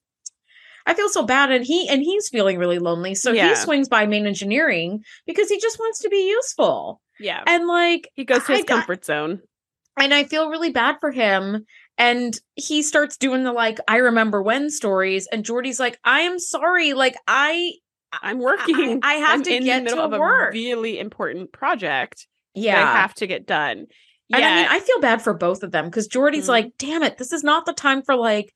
I 0.89 0.95
feel 0.95 1.09
so 1.09 1.25
bad. 1.25 1.51
And 1.51 1.65
he 1.65 1.89
and 1.89 2.03
he's 2.03 2.29
feeling 2.29 2.59
really 2.59 2.79
lonely. 2.79 3.15
So 3.15 3.33
Yeah. 3.33 3.49
he 3.51 3.55
swings 3.57 3.89
by 3.89 4.07
main 4.07 4.27
engineering 4.27 5.03
because 5.27 5.49
he 5.49 5.59
just 5.59 5.79
wants 5.79 5.99
to 6.01 6.09
be 6.09 6.29
useful. 6.29 7.01
Yeah 7.21 7.43
And 7.47 7.67
like 7.67 8.09
he 8.15 8.25
goes 8.25 8.45
to 8.45 8.53
his 8.53 8.61
I- 8.61 8.63
I- 8.63 8.67
comfort 8.67 9.05
zone 9.05 9.41
and 9.99 10.13
I 10.13 10.25
feel 10.25 10.51
really 10.51 10.71
bad 10.71 10.97
for 11.01 11.11
him. 11.11 11.65
And 11.99 12.39
he 12.55 12.83
starts 12.83 13.17
doing 13.17 13.45
the 13.45 13.53
like, 13.53 13.79
I 13.89 13.97
remember 13.97 14.43
when 14.43 14.69
stories. 14.69 15.27
And 15.33 15.43
Geordi's 15.45 15.81
like, 15.81 15.99
I 16.05 16.21
am 16.21 16.39
sorry. 16.39 16.93
Like, 16.93 17.17
I 17.27 17.73
i'm 18.23 18.39
working 18.39 19.01
I 19.03 19.15
have 19.15 19.39
I'm 19.39 19.43
to 19.43 19.55
in 19.55 19.65
get 19.65 19.79
the 19.79 19.85
middle 19.91 20.09
to 20.09 20.15
of 20.15 20.21
work. 20.21 20.55
a 20.55 20.57
really 20.57 20.99
important 20.99 21.53
project 21.53 22.27
yeah. 22.55 22.77
that 22.77 22.95
i 22.97 23.01
have 23.01 23.15
to 23.15 23.27
get 23.27 23.47
done 23.47 23.87
yeah 24.29 24.37
And 24.39 24.45
I 24.45 24.57
mean, 24.57 24.67
I 24.71 24.81
feel 24.81 25.01
bad 25.01 25.21
for 25.23 25.35
both 25.35 25.63
of 25.63 25.71
them 25.73 25.87
because 25.87 26.09
Geordi's 26.09 26.47
Mhm. 26.47 26.49
like, 26.49 26.73
damn 26.79 27.03
it, 27.03 27.19
this 27.19 27.33
is 27.33 27.43
not 27.45 27.67
the 27.67 27.73
time 27.75 28.03
for 28.03 28.15
like 28.15 28.55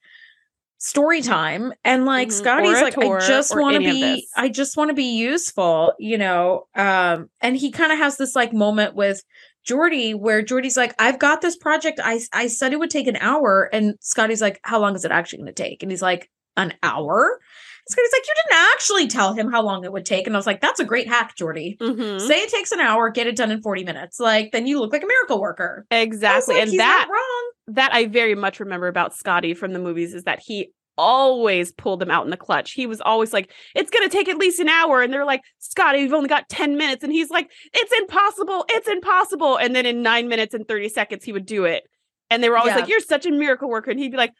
story 0.80 1.20
time 1.20 1.74
and 1.84 2.06
like 2.06 2.28
mm-hmm. 2.28 2.38
Scotty's 2.38 2.80
like 2.80 2.96
I 2.96 3.26
just 3.26 3.54
want 3.54 3.74
to 3.74 3.80
be 3.80 4.26
I 4.34 4.48
just 4.48 4.78
want 4.78 4.88
to 4.88 4.94
be 4.94 5.14
useful, 5.18 5.92
you 5.98 6.16
know. 6.16 6.66
Um 6.74 7.28
and 7.42 7.54
he 7.54 7.70
kind 7.70 7.92
of 7.92 7.98
has 7.98 8.16
this 8.16 8.34
like 8.34 8.52
moment 8.52 8.94
with 8.94 9.22
geordi 9.68 10.18
where 10.18 10.42
geordi's 10.42 10.78
like 10.78 10.94
I've 10.98 11.18
got 11.18 11.42
this 11.42 11.54
project 11.54 12.00
I 12.02 12.20
I 12.32 12.46
said 12.46 12.72
it 12.72 12.78
would 12.78 12.88
take 12.88 13.06
an 13.06 13.16
hour 13.16 13.68
and 13.74 13.94
Scotty's 14.00 14.40
like 14.40 14.58
how 14.64 14.80
long 14.80 14.96
is 14.96 15.04
it 15.04 15.12
actually 15.12 15.40
going 15.40 15.54
to 15.54 15.62
take? 15.62 15.82
And 15.82 15.92
he's 15.92 16.02
like 16.02 16.30
an 16.56 16.72
hour? 16.82 17.38
Scotty's 17.86 18.12
like 18.12 18.26
you 18.26 18.34
didn't 18.42 18.72
actually 18.72 19.06
tell 19.06 19.34
him 19.34 19.50
how 19.50 19.62
long 19.62 19.84
it 19.84 19.92
would 19.92 20.06
take 20.06 20.26
and 20.26 20.34
I 20.34 20.38
was 20.38 20.46
like 20.46 20.62
that's 20.62 20.80
a 20.80 20.84
great 20.84 21.08
hack 21.08 21.36
geordi 21.36 21.76
Mm-hmm. 21.76 22.26
Say 22.26 22.40
it 22.40 22.48
takes 22.48 22.72
an 22.72 22.80
hour, 22.80 23.10
get 23.10 23.26
it 23.26 23.36
done 23.36 23.50
in 23.50 23.60
40 23.60 23.84
minutes. 23.84 24.18
Like 24.18 24.52
then 24.52 24.66
you 24.66 24.80
look 24.80 24.94
like 24.94 25.02
a 25.02 25.06
miracle 25.06 25.42
worker. 25.42 25.84
Exactly. 25.90 26.54
Like, 26.54 26.68
and 26.68 26.80
that 26.80 27.06
wrong 27.10 27.50
that 27.74 27.92
I 27.92 28.06
very 28.06 28.34
much 28.34 28.60
remember 28.60 28.88
about 28.88 29.14
Scotty 29.14 29.54
from 29.54 29.72
the 29.72 29.78
movies 29.78 30.14
is 30.14 30.24
that 30.24 30.40
he 30.40 30.72
always 30.98 31.72
pulled 31.72 32.00
them 32.00 32.10
out 32.10 32.24
in 32.24 32.30
the 32.30 32.36
clutch. 32.36 32.72
He 32.72 32.86
was 32.86 33.00
always 33.00 33.32
like, 33.32 33.50
it's 33.74 33.90
going 33.90 34.08
to 34.08 34.14
take 34.14 34.28
at 34.28 34.36
least 34.36 34.60
an 34.60 34.68
hour. 34.68 35.02
And 35.02 35.12
they're 35.12 35.24
like, 35.24 35.40
Scotty, 35.58 36.00
you've 36.00 36.12
only 36.12 36.28
got 36.28 36.48
10 36.48 36.76
minutes. 36.76 37.02
And 37.02 37.12
he's 37.12 37.30
like, 37.30 37.50
it's 37.72 37.92
impossible. 38.00 38.66
It's 38.68 38.88
impossible. 38.88 39.56
And 39.56 39.74
then 39.74 39.86
in 39.86 40.02
nine 40.02 40.28
minutes 40.28 40.52
and 40.52 40.68
30 40.68 40.90
seconds, 40.90 41.24
he 41.24 41.32
would 41.32 41.46
do 41.46 41.64
it. 41.64 41.84
And 42.28 42.42
they 42.42 42.50
were 42.50 42.58
always 42.58 42.72
yeah. 42.72 42.80
like, 42.80 42.88
you're 42.88 43.00
such 43.00 43.24
a 43.24 43.30
miracle 43.30 43.68
worker. 43.68 43.90
And 43.90 43.98
he'd 43.98 44.12
be 44.12 44.18
like, 44.18 44.32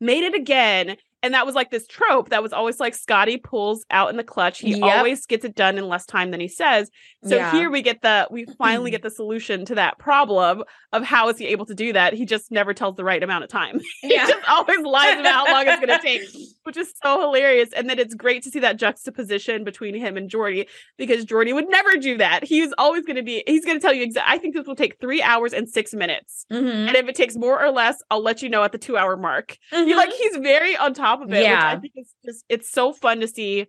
made 0.00 0.24
it 0.24 0.34
again. 0.34 0.96
And 1.22 1.34
that 1.34 1.46
was 1.46 1.54
like 1.54 1.70
this 1.70 1.86
trope 1.86 2.28
that 2.28 2.42
was 2.42 2.52
always 2.52 2.78
like 2.78 2.94
Scotty 2.94 3.38
pulls 3.38 3.84
out 3.90 4.10
in 4.10 4.16
the 4.16 4.24
clutch. 4.24 4.60
He 4.60 4.78
yep. 4.78 4.82
always 4.82 5.26
gets 5.26 5.44
it 5.44 5.54
done 5.54 5.78
in 5.78 5.88
less 5.88 6.06
time 6.06 6.30
than 6.30 6.40
he 6.40 6.48
says. 6.48 6.90
So 7.24 7.36
yeah. 7.36 7.50
here 7.52 7.70
we 7.70 7.82
get 7.82 8.02
the 8.02 8.28
we 8.30 8.44
finally 8.58 8.90
get 8.90 9.02
the 9.02 9.10
solution 9.10 9.64
to 9.66 9.74
that 9.76 9.98
problem 9.98 10.62
of 10.92 11.02
how 11.02 11.28
is 11.28 11.38
he 11.38 11.46
able 11.46 11.66
to 11.66 11.74
do 11.74 11.92
that? 11.94 12.12
He 12.12 12.26
just 12.26 12.52
never 12.52 12.74
tells 12.74 12.96
the 12.96 13.04
right 13.04 13.22
amount 13.22 13.44
of 13.44 13.50
time. 13.50 13.80
Yeah. 14.02 14.26
he 14.26 14.32
just 14.32 14.48
always 14.48 14.80
lies 14.80 15.18
about 15.18 15.32
how 15.32 15.52
long 15.52 15.66
it's 15.66 15.80
gonna 15.80 16.00
take, 16.00 16.22
which 16.62 16.76
is 16.76 16.92
so 17.02 17.20
hilarious. 17.20 17.70
And 17.72 17.90
then 17.90 17.98
it's 17.98 18.14
great 18.14 18.42
to 18.44 18.50
see 18.50 18.60
that 18.60 18.76
juxtaposition 18.76 19.64
between 19.64 19.94
him 19.94 20.16
and 20.16 20.30
Geordi 20.30 20.68
because 20.96 21.24
Geordi 21.24 21.52
would 21.52 21.68
never 21.68 21.96
do 21.96 22.18
that. 22.18 22.44
He's 22.44 22.72
always 22.78 23.04
gonna 23.04 23.22
be 23.22 23.42
he's 23.46 23.64
gonna 23.64 23.80
tell 23.80 23.92
you 23.92 24.02
exactly 24.02 24.26
I 24.26 24.38
think 24.38 24.54
this 24.54 24.66
will 24.66 24.76
take 24.76 25.00
three 25.00 25.22
hours 25.22 25.52
and 25.52 25.68
six 25.68 25.94
minutes. 25.94 26.46
Mm-hmm. 26.52 26.88
And 26.88 26.96
if 26.96 27.08
it 27.08 27.14
takes 27.14 27.36
more 27.36 27.62
or 27.62 27.70
less, 27.70 28.02
I'll 28.10 28.22
let 28.22 28.42
you 28.42 28.48
know 28.48 28.62
at 28.64 28.72
the 28.72 28.78
two 28.78 28.96
hour 28.96 29.16
mark. 29.16 29.56
Mm-hmm. 29.72 29.86
He 29.86 29.94
like 29.94 30.12
he's 30.12 30.36
very 30.36 30.76
on 30.76 30.94
top 30.94 31.15
of 31.22 31.32
it. 31.32 31.42
Yeah. 31.42 31.68
I 31.68 31.78
think 31.78 31.92
it's 31.96 32.14
just 32.24 32.44
it's 32.48 32.70
so 32.70 32.92
fun 32.92 33.20
to 33.20 33.28
see 33.28 33.66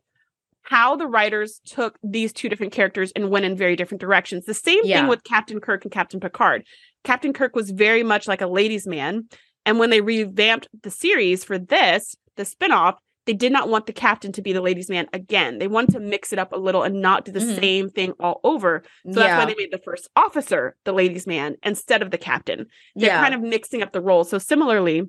how 0.63 0.97
the 0.97 1.07
writers 1.07 1.61
took 1.65 1.97
these 2.03 2.33
two 2.33 2.49
different 2.49 2.73
characters 2.73 3.11
and 3.15 3.29
went 3.29 3.45
in 3.45 3.55
very 3.55 3.75
different 3.75 4.01
directions. 4.01 4.45
The 4.45 4.53
same 4.53 4.81
yeah. 4.83 4.99
thing 4.99 5.07
with 5.07 5.23
Captain 5.23 5.61
Kirk 5.61 5.85
and 5.85 5.91
Captain 5.91 6.19
Picard. 6.19 6.65
Captain 7.05 7.31
Kirk 7.31 7.55
was 7.55 7.71
very 7.71 8.03
much 8.03 8.27
like 8.27 8.41
a 8.41 8.47
ladies' 8.47 8.85
man. 8.85 9.29
And 9.65 9.79
when 9.79 9.91
they 9.91 10.01
revamped 10.01 10.67
the 10.83 10.91
series 10.91 11.43
for 11.43 11.57
this, 11.57 12.15
the 12.35 12.43
spinoff, 12.43 12.95
they 13.27 13.33
did 13.33 13.51
not 13.51 13.69
want 13.69 13.85
the 13.85 13.93
captain 13.93 14.31
to 14.31 14.41
be 14.41 14.53
the 14.53 14.61
ladies' 14.61 14.89
man 14.89 15.07
again. 15.13 15.59
They 15.59 15.67
wanted 15.67 15.91
to 15.93 15.99
mix 15.99 16.33
it 16.33 16.39
up 16.39 16.53
a 16.53 16.57
little 16.57 16.83
and 16.83 17.01
not 17.01 17.25
do 17.25 17.31
the 17.31 17.39
mm-hmm. 17.39 17.59
same 17.59 17.89
thing 17.89 18.13
all 18.19 18.39
over. 18.43 18.83
So 19.11 19.19
yeah. 19.19 19.27
that's 19.27 19.39
why 19.39 19.45
they 19.45 19.57
made 19.57 19.71
the 19.71 19.81
first 19.83 20.09
officer 20.15 20.75
the 20.85 20.93
ladies' 20.93 21.27
man 21.27 21.55
instead 21.63 22.01
of 22.01 22.11
the 22.11 22.17
captain. 22.17 22.67
They're 22.95 23.09
yeah. 23.09 23.21
kind 23.21 23.35
of 23.35 23.41
mixing 23.41 23.81
up 23.81 23.91
the 23.91 24.01
roles. 24.01 24.29
So 24.29 24.37
similarly, 24.37 25.03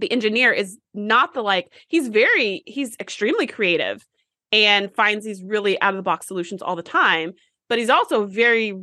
the 0.00 0.10
engineer 0.10 0.52
is 0.52 0.78
not 0.94 1.34
the 1.34 1.42
like 1.42 1.72
he's 1.88 2.08
very 2.08 2.62
he's 2.66 2.96
extremely 2.98 3.46
creative 3.46 4.04
and 4.52 4.94
finds 4.94 5.24
these 5.24 5.42
really 5.44 5.80
out 5.80 5.94
of 5.94 5.96
the 5.96 6.02
box 6.02 6.26
solutions 6.26 6.62
all 6.62 6.74
the 6.74 6.82
time 6.82 7.32
but 7.68 7.78
he's 7.78 7.90
also 7.90 8.26
very 8.26 8.74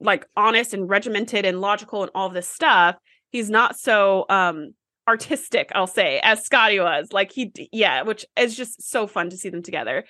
like 0.00 0.26
honest 0.36 0.74
and 0.74 0.88
regimented 0.88 1.44
and 1.44 1.60
logical 1.60 2.02
and 2.02 2.10
all 2.14 2.28
this 2.28 2.48
stuff. 2.48 2.96
He's 3.30 3.50
not 3.50 3.78
so 3.78 4.26
um 4.28 4.72
artistic 5.08 5.70
i'll 5.74 5.86
say 5.86 6.20
as 6.22 6.44
scotty 6.44 6.80
was. 6.80 7.12
Like 7.12 7.32
he 7.32 7.52
yeah 7.72 8.02
which 8.02 8.26
is 8.36 8.56
just 8.56 8.88
so 8.88 9.06
fun 9.06 9.30
to 9.30 9.36
see 9.36 9.48
them 9.48 9.62
together 9.62 10.04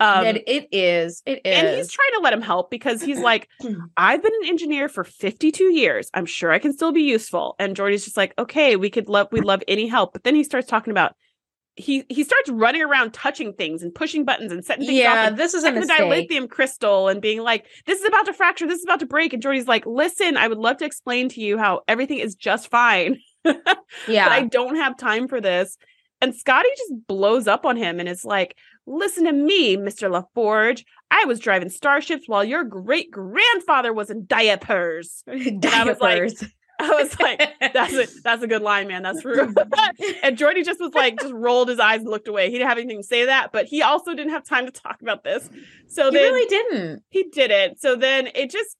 um, 0.00 0.24
and 0.24 0.40
it 0.46 0.68
is. 0.70 1.22
It 1.26 1.40
is. 1.44 1.54
And 1.54 1.76
he's 1.76 1.90
trying 1.90 2.12
to 2.14 2.20
let 2.20 2.32
him 2.32 2.42
help 2.42 2.70
because 2.70 3.02
he's 3.02 3.18
like, 3.18 3.48
I've 3.96 4.22
been 4.22 4.32
an 4.42 4.48
engineer 4.48 4.88
for 4.88 5.02
52 5.02 5.72
years. 5.72 6.08
I'm 6.14 6.26
sure 6.26 6.52
I 6.52 6.58
can 6.58 6.72
still 6.72 6.92
be 6.92 7.02
useful. 7.02 7.56
And 7.58 7.74
Geordi's 7.74 8.04
just 8.04 8.16
like, 8.16 8.32
okay, 8.38 8.76
we 8.76 8.90
could 8.90 9.08
love, 9.08 9.28
we 9.32 9.40
love 9.40 9.62
any 9.66 9.88
help. 9.88 10.12
But 10.12 10.22
then 10.22 10.34
he 10.34 10.44
starts 10.44 10.68
talking 10.68 10.92
about, 10.92 11.14
he 11.74 12.04
he 12.08 12.24
starts 12.24 12.50
running 12.50 12.82
around 12.82 13.14
touching 13.14 13.52
things 13.52 13.84
and 13.84 13.94
pushing 13.94 14.24
buttons 14.24 14.50
and 14.50 14.64
setting 14.64 14.84
things 14.84 14.98
yeah, 14.98 15.30
this 15.30 15.54
is 15.54 15.62
a 15.62 15.70
the 15.70 15.82
dilithium 15.82 16.50
crystal 16.50 17.06
and 17.06 17.22
being 17.22 17.40
like, 17.40 17.66
this 17.86 18.00
is 18.00 18.04
about 18.04 18.26
to 18.26 18.32
fracture, 18.32 18.66
this 18.66 18.78
is 18.78 18.84
about 18.84 18.98
to 18.98 19.06
break. 19.06 19.32
And 19.32 19.40
Geordi's 19.40 19.68
like, 19.68 19.86
listen, 19.86 20.36
I 20.36 20.48
would 20.48 20.58
love 20.58 20.78
to 20.78 20.84
explain 20.84 21.28
to 21.30 21.40
you 21.40 21.56
how 21.56 21.82
everything 21.86 22.18
is 22.18 22.34
just 22.34 22.68
fine. 22.68 23.20
yeah. 23.44 23.54
But 24.08 24.32
I 24.32 24.42
don't 24.50 24.74
have 24.74 24.96
time 24.96 25.28
for 25.28 25.40
this. 25.40 25.78
And 26.20 26.34
Scotty 26.34 26.68
just 26.76 27.06
blows 27.06 27.46
up 27.46 27.64
on 27.64 27.76
him 27.76 28.00
and 28.00 28.08
is 28.08 28.24
like, 28.24 28.56
Listen 28.88 29.24
to 29.24 29.32
me, 29.32 29.76
Mr. 29.76 30.10
LaForge. 30.10 30.84
I 31.10 31.24
was 31.26 31.40
driving 31.40 31.68
starships 31.68 32.26
while 32.26 32.44
your 32.44 32.64
great 32.64 33.10
grandfather 33.10 33.92
was 33.92 34.10
in 34.10 34.24
diapers. 34.26 35.22
diapers. 35.26 35.60
I 35.70 35.84
was 35.84 36.00
like, 36.00 36.50
I 36.80 36.90
was 36.90 37.18
like, 37.18 37.72
that's 37.72 37.92
a 37.92 38.06
that's 38.24 38.42
a 38.42 38.46
good 38.46 38.62
line, 38.62 38.88
man. 38.88 39.02
That's 39.02 39.22
true. 39.22 39.40
and 40.22 40.38
Geordi 40.38 40.64
just 40.64 40.80
was 40.80 40.94
like, 40.94 41.20
just 41.20 41.34
rolled 41.34 41.68
his 41.68 41.78
eyes 41.78 42.00
and 42.00 42.08
looked 42.08 42.28
away. 42.28 42.46
He 42.46 42.52
didn't 42.52 42.68
have 42.68 42.78
anything 42.78 43.02
to 43.02 43.06
say 43.06 43.26
that, 43.26 43.52
but 43.52 43.66
he 43.66 43.82
also 43.82 44.14
didn't 44.14 44.32
have 44.32 44.44
time 44.44 44.64
to 44.66 44.72
talk 44.72 45.02
about 45.02 45.24
this. 45.24 45.48
So 45.88 46.10
he 46.10 46.16
then, 46.16 46.32
really 46.32 46.48
didn't. 46.48 47.02
He 47.10 47.24
didn't. 47.24 47.80
So 47.80 47.96
then 47.96 48.28
it 48.34 48.50
just 48.50 48.76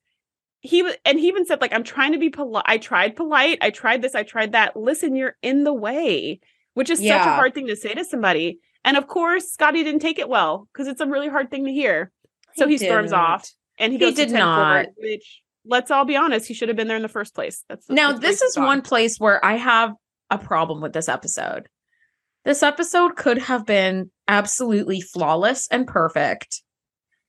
he 0.61 0.83
was 0.83 0.95
and 1.05 1.19
he 1.19 1.29
even 1.29 1.45
said, 1.45 1.61
like, 1.61 1.73
I'm 1.73 1.85
trying 1.85 2.13
to 2.13 2.19
be 2.19 2.31
polite. 2.31 2.65
I 2.67 2.79
tried 2.79 3.17
polite, 3.17 3.59
I 3.61 3.71
tried 3.71 4.01
this, 4.01 4.15
I 4.15 4.23
tried 4.23 4.53
that. 4.53 4.77
Listen, 4.77 5.17
you're 5.17 5.37
in 5.43 5.65
the 5.65 5.75
way, 5.75 6.41
which 6.75 6.91
is 6.91 7.01
yeah. 7.01 7.19
such 7.19 7.27
a 7.27 7.35
hard 7.35 7.55
thing 7.55 7.67
to 7.67 7.77
say 7.77 7.93
to 7.95 8.05
somebody. 8.05 8.61
And 8.89 8.97
of 8.97 9.07
course, 9.07 9.53
Scotty 9.53 9.85
didn't 9.85 10.01
take 10.01 10.19
it 10.19 10.31
well 10.31 10.67
because 10.73 10.89
it's 10.89 11.03
a 11.03 11.07
really 11.07 11.29
hard 11.29 11.51
thing 11.51 11.67
to 11.67 11.71
hear. 11.71 12.11
So 12.57 12.67
he, 12.67 12.79
he 12.79 12.87
storms 12.87 13.13
off 13.13 13.47
and 13.79 13.93
he, 13.93 13.99
he 13.99 14.05
goes 14.07 14.15
did 14.15 14.31
not. 14.31 14.87
Forward, 14.87 14.95
which 14.97 15.43
let's 15.67 15.91
all 15.91 16.07
be 16.07 16.17
honest, 16.17 16.49
he 16.49 16.55
should 16.55 16.71
have 16.71 16.77
been 16.77 16.89
there 16.89 16.97
in 16.97 17.03
the 17.03 17.09
first 17.09 17.35
place. 17.35 17.63
That's 17.69 17.87
now 17.91 18.13
this 18.13 18.41
is 18.41 18.57
one 18.57 18.81
place 18.81 19.21
where 19.21 19.45
I 19.45 19.57
have 19.57 19.93
a 20.31 20.39
problem 20.39 20.81
with 20.81 20.95
this 20.95 21.07
episode. 21.07 21.69
This 22.47 22.63
episode 22.63 23.15
could 23.15 23.37
have 23.37 23.67
been 23.67 24.11
absolutely 24.27 25.03
flawless 25.03 25.69
and 25.71 25.87
perfect 25.87 26.63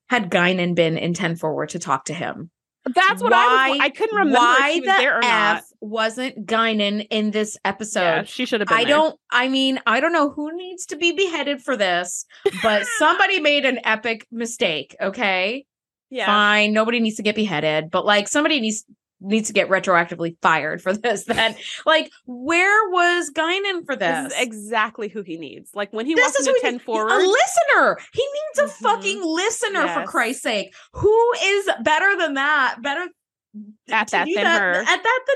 had 0.08 0.32
Guinan 0.32 0.76
been 0.76 0.98
in 0.98 1.14
10 1.14 1.36
forward 1.36 1.70
to 1.70 1.80
talk 1.80 2.06
to 2.06 2.14
him. 2.14 2.52
That's 2.86 3.22
what 3.22 3.32
why, 3.32 3.38
I 3.40 3.70
was. 3.72 3.80
I 3.82 3.90
couldn't 3.90 4.16
remember 4.16 4.40
why 4.40 4.72
if 4.76 4.84
the 4.86 4.92
F 4.92 5.22
not. 5.22 5.64
wasn't 5.82 6.46
Guinan 6.46 7.06
in 7.10 7.32
this 7.32 7.58
episode. 7.66 8.02
Yeah, 8.02 8.24
she 8.24 8.46
should 8.46 8.62
have 8.62 8.70
been. 8.70 8.78
I 8.78 8.84
there. 8.86 8.96
don't. 8.96 9.20
I 9.32 9.50
mean, 9.50 9.80
I 9.86 10.00
don't 10.00 10.14
know 10.14 10.30
who 10.30 10.56
needs 10.56 10.86
to 10.88 10.96
be 10.96 11.12
beheaded 11.12 11.62
for 11.62 11.76
this, 11.76 12.26
but 12.64 12.86
somebody 12.98 13.40
made 13.42 13.66
an 13.66 13.80
epic 13.84 14.26
mistake. 14.32 14.96
Okay. 15.02 15.66
Yeah. 16.10 16.26
Fine. 16.26 16.74
Nobody 16.74 17.00
needs 17.00 17.18
to 17.18 17.24
get 17.24 17.36
beheaded, 17.36 17.92
but 17.92 18.06
like 18.06 18.28
somebody 18.28 18.60
needs 18.60 18.86
needs 19.22 19.48
to 19.48 19.54
get 19.54 19.70
retroactively 19.70 20.36
fired 20.42 20.82
for 20.82 20.94
this 20.98 21.26
then 21.26 21.56
like 21.86 22.12
where 22.26 22.90
was 22.90 23.32
Guinan 23.32 23.86
for 23.86 23.96
this? 23.96 24.30
this 24.32 24.42
exactly 24.42 25.08
who 25.08 25.22
he 25.22 25.38
needs 25.38 25.72
like 25.74 25.92
when 25.92 26.06
he 26.06 26.16
this 26.16 26.36
walks 26.36 26.48
into 26.48 26.60
10 26.62 26.80
forward 26.80 27.12
a 27.12 27.18
listener 27.18 27.98
he 28.14 28.22
needs 28.22 28.60
a 28.60 28.64
mm-hmm. 28.64 28.84
fucking 28.84 29.24
listener 29.24 29.86
yes. 29.86 30.00
for 30.00 30.06
Christ's 30.06 30.44
sake 30.44 30.74
who 30.94 31.32
is 31.44 31.70
better 31.82 32.18
than 32.18 32.36
that 32.36 32.78
better 32.82 33.08
at 33.92 34.10
that 34.10 34.26
than 34.26 34.44
that, 34.44 34.62
her 34.62 34.74
at 34.74 34.86
that 34.86 35.20
than 35.28 35.36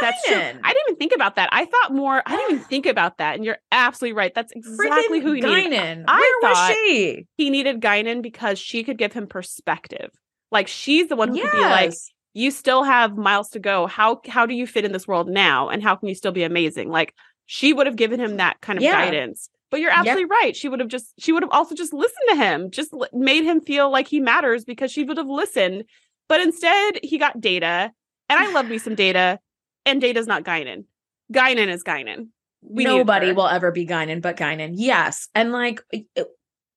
that's 0.00 0.26
true. 0.26 0.36
I 0.36 0.40
didn't 0.40 0.82
even 0.88 0.96
think 0.96 1.12
about 1.14 1.36
that. 1.36 1.48
I 1.52 1.66
thought 1.66 1.92
more. 1.92 2.22
I 2.24 2.36
didn't 2.36 2.52
even 2.52 2.64
think 2.68 2.86
about 2.86 3.18
that, 3.18 3.36
and 3.36 3.44
you're 3.44 3.58
absolutely 3.70 4.14
right. 4.14 4.34
That's 4.34 4.52
exactly 4.52 5.20
Freaking 5.20 5.22
who 5.22 5.32
he 5.32 5.42
Guinan. 5.42 5.70
needed. 5.70 6.04
I 6.08 6.18
Where 6.18 6.54
thought 6.54 6.68
was 6.68 6.76
she? 6.76 7.26
He 7.36 7.50
needed 7.50 7.80
Guinan 7.80 8.22
because 8.22 8.58
she 8.58 8.84
could 8.84 8.98
give 8.98 9.12
him 9.12 9.26
perspective. 9.26 10.10
Like 10.50 10.68
she's 10.68 11.08
the 11.08 11.16
one 11.16 11.28
who 11.28 11.36
yes. 11.36 11.50
could 11.50 11.58
be 11.58 11.64
like, 11.64 11.92
you 12.34 12.50
still 12.50 12.82
have 12.82 13.16
miles 13.16 13.50
to 13.50 13.58
go. 13.58 13.86
How 13.86 14.20
how 14.28 14.46
do 14.46 14.54
you 14.54 14.66
fit 14.66 14.84
in 14.84 14.92
this 14.92 15.06
world 15.06 15.28
now? 15.28 15.68
And 15.68 15.82
how 15.82 15.94
can 15.96 16.08
you 16.08 16.14
still 16.14 16.32
be 16.32 16.44
amazing? 16.44 16.88
Like 16.90 17.14
she 17.46 17.72
would 17.72 17.86
have 17.86 17.96
given 17.96 18.20
him 18.20 18.36
that 18.36 18.60
kind 18.60 18.78
of 18.78 18.82
yeah. 18.82 19.04
guidance. 19.04 19.48
But 19.70 19.80
you're 19.80 19.90
absolutely 19.90 20.22
yep. 20.22 20.30
right. 20.30 20.56
She 20.56 20.68
would 20.68 20.80
have 20.80 20.88
just 20.88 21.14
she 21.18 21.32
would 21.32 21.42
have 21.42 21.52
also 21.52 21.74
just 21.74 21.92
listened 21.92 22.28
to 22.30 22.36
him, 22.36 22.70
just 22.70 22.92
l- 22.92 23.08
made 23.12 23.44
him 23.44 23.60
feel 23.60 23.90
like 23.90 24.06
he 24.06 24.20
matters 24.20 24.64
because 24.64 24.90
she 24.92 25.04
would 25.04 25.16
have 25.16 25.28
listened. 25.28 25.84
But 26.28 26.40
instead, 26.40 27.00
he 27.02 27.18
got 27.18 27.40
data, 27.40 27.90
and 28.28 28.38
I 28.38 28.52
love 28.52 28.68
me 28.68 28.78
some 28.78 28.94
data, 28.94 29.38
and 29.84 30.00
data's 30.00 30.26
not 30.26 30.44
Guinan. 30.44 30.84
Guinan 31.32 31.68
is 31.68 31.82
Guinan. 31.82 32.28
We 32.62 32.84
Nobody 32.84 33.32
will 33.32 33.48
ever 33.48 33.72
be 33.72 33.86
Guinan 33.86 34.22
but 34.22 34.36
Guinan. 34.36 34.74
Yes. 34.76 35.28
And 35.34 35.52
like 35.52 35.82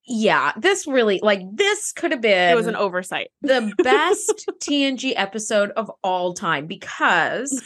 yeah, 0.08 0.54
this 0.56 0.86
really 0.86 1.20
like 1.24 1.42
this 1.52 1.92
could 1.92 2.12
have 2.12 2.22
been 2.22 2.52
it 2.52 2.56
was 2.56 2.68
an 2.68 2.76
oversight. 2.76 3.30
the 3.42 3.74
best 3.84 4.48
TNG 4.62 5.14
episode 5.16 5.72
of 5.72 5.92
all 6.04 6.34
time 6.34 6.68
because 6.68 7.64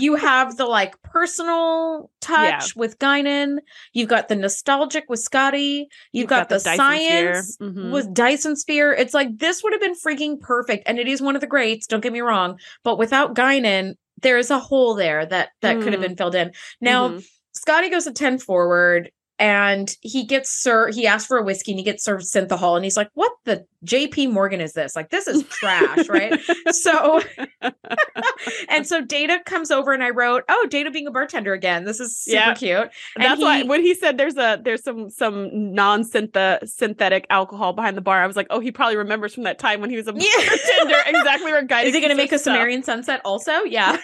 you 0.00 0.16
have 0.16 0.56
the 0.56 0.66
like 0.66 1.00
personal 1.02 2.10
touch 2.20 2.74
yeah. 2.74 2.80
with 2.80 2.98
Guinan, 2.98 3.58
you've 3.92 4.08
got 4.08 4.26
the 4.26 4.34
nostalgic 4.34 5.04
with 5.08 5.20
Scotty, 5.20 5.58
you've, 5.58 6.22
you've 6.22 6.28
got, 6.28 6.48
got, 6.48 6.58
the, 6.60 6.64
the 6.64 6.76
science 6.76 7.56
mm-hmm. 7.58 7.92
with 7.92 8.12
Dyson 8.12 8.56
Sphere. 8.56 8.92
It's 8.92 9.14
like 9.14 9.38
this 9.38 9.62
would 9.62 9.72
have 9.72 9.80
been 9.80 9.94
freaking 9.94 10.40
perfect, 10.40 10.84
and 10.88 10.98
it 10.98 11.06
is 11.06 11.22
one 11.22 11.36
of 11.36 11.40
the 11.40 11.46
greats. 11.46 11.86
Don't 11.86 12.02
get 12.02 12.12
me 12.12 12.20
wrong, 12.20 12.58
but 12.82 12.98
without 12.98 13.36
Guinan, 13.36 13.94
there 14.22 14.38
is 14.38 14.50
a 14.50 14.58
hole 14.58 14.94
there 14.94 15.24
that 15.24 15.50
that 15.62 15.76
mm. 15.76 15.82
could 15.84 15.92
have 15.92 16.02
been 16.02 16.16
filled 16.16 16.34
in. 16.34 16.52
Now. 16.80 17.10
Mm-hmm 17.10 17.18
Scotty 17.56 17.88
goes 17.88 18.04
to 18.04 18.12
10 18.12 18.38
forward 18.38 19.10
and 19.38 19.96
he 20.00 20.24
gets 20.24 20.50
sir 20.50 20.90
he 20.90 21.06
asks 21.06 21.26
for 21.26 21.36
a 21.36 21.42
whiskey 21.42 21.72
and 21.72 21.78
he 21.78 21.84
gets 21.84 22.02
served 22.02 22.24
synthahol 22.24 22.74
and 22.76 22.84
he's 22.84 22.96
like 22.96 23.10
what 23.14 23.32
the 23.44 23.66
jp 23.84 24.30
morgan 24.30 24.60
is 24.60 24.72
this? 24.72 24.96
Like 24.96 25.10
this 25.10 25.26
is 25.26 25.42
trash 25.44 26.08
right? 26.08 26.38
So 26.72 27.22
and 28.68 28.86
so 28.86 29.00
data 29.00 29.40
comes 29.44 29.70
over 29.70 29.92
and 29.92 30.02
i 30.02 30.10
wrote 30.10 30.44
oh 30.48 30.66
data 30.68 30.90
being 30.90 31.06
a 31.06 31.10
bartender 31.10 31.52
again. 31.52 31.84
This 31.84 32.00
is 32.00 32.16
super 32.16 32.36
yeah. 32.36 32.54
cute. 32.54 32.90
And 33.14 33.24
that's 33.24 33.38
he, 33.38 33.44
why 33.44 33.62
when 33.62 33.82
he 33.82 33.94
said 33.94 34.18
there's 34.18 34.36
a 34.36 34.60
there's 34.62 34.82
some 34.82 35.10
some 35.10 35.74
non-synthetic 35.74 37.26
alcohol 37.30 37.72
behind 37.72 37.96
the 37.96 38.00
bar 38.00 38.22
i 38.22 38.26
was 38.26 38.36
like 38.36 38.46
oh 38.50 38.60
he 38.60 38.72
probably 38.72 38.96
remembers 38.96 39.34
from 39.34 39.44
that 39.44 39.58
time 39.58 39.80
when 39.80 39.90
he 39.90 39.96
was 39.96 40.08
a 40.08 40.12
bartender 40.12 40.96
exactly 41.06 41.52
where 41.52 41.62
guys 41.62 41.88
is 41.88 41.94
he 41.94 42.00
going 42.00 42.10
to 42.10 42.16
make 42.16 42.32
a 42.32 42.36
samarian 42.36 42.84
sunset 42.84 43.20
also? 43.24 43.62
Yeah. 43.64 43.98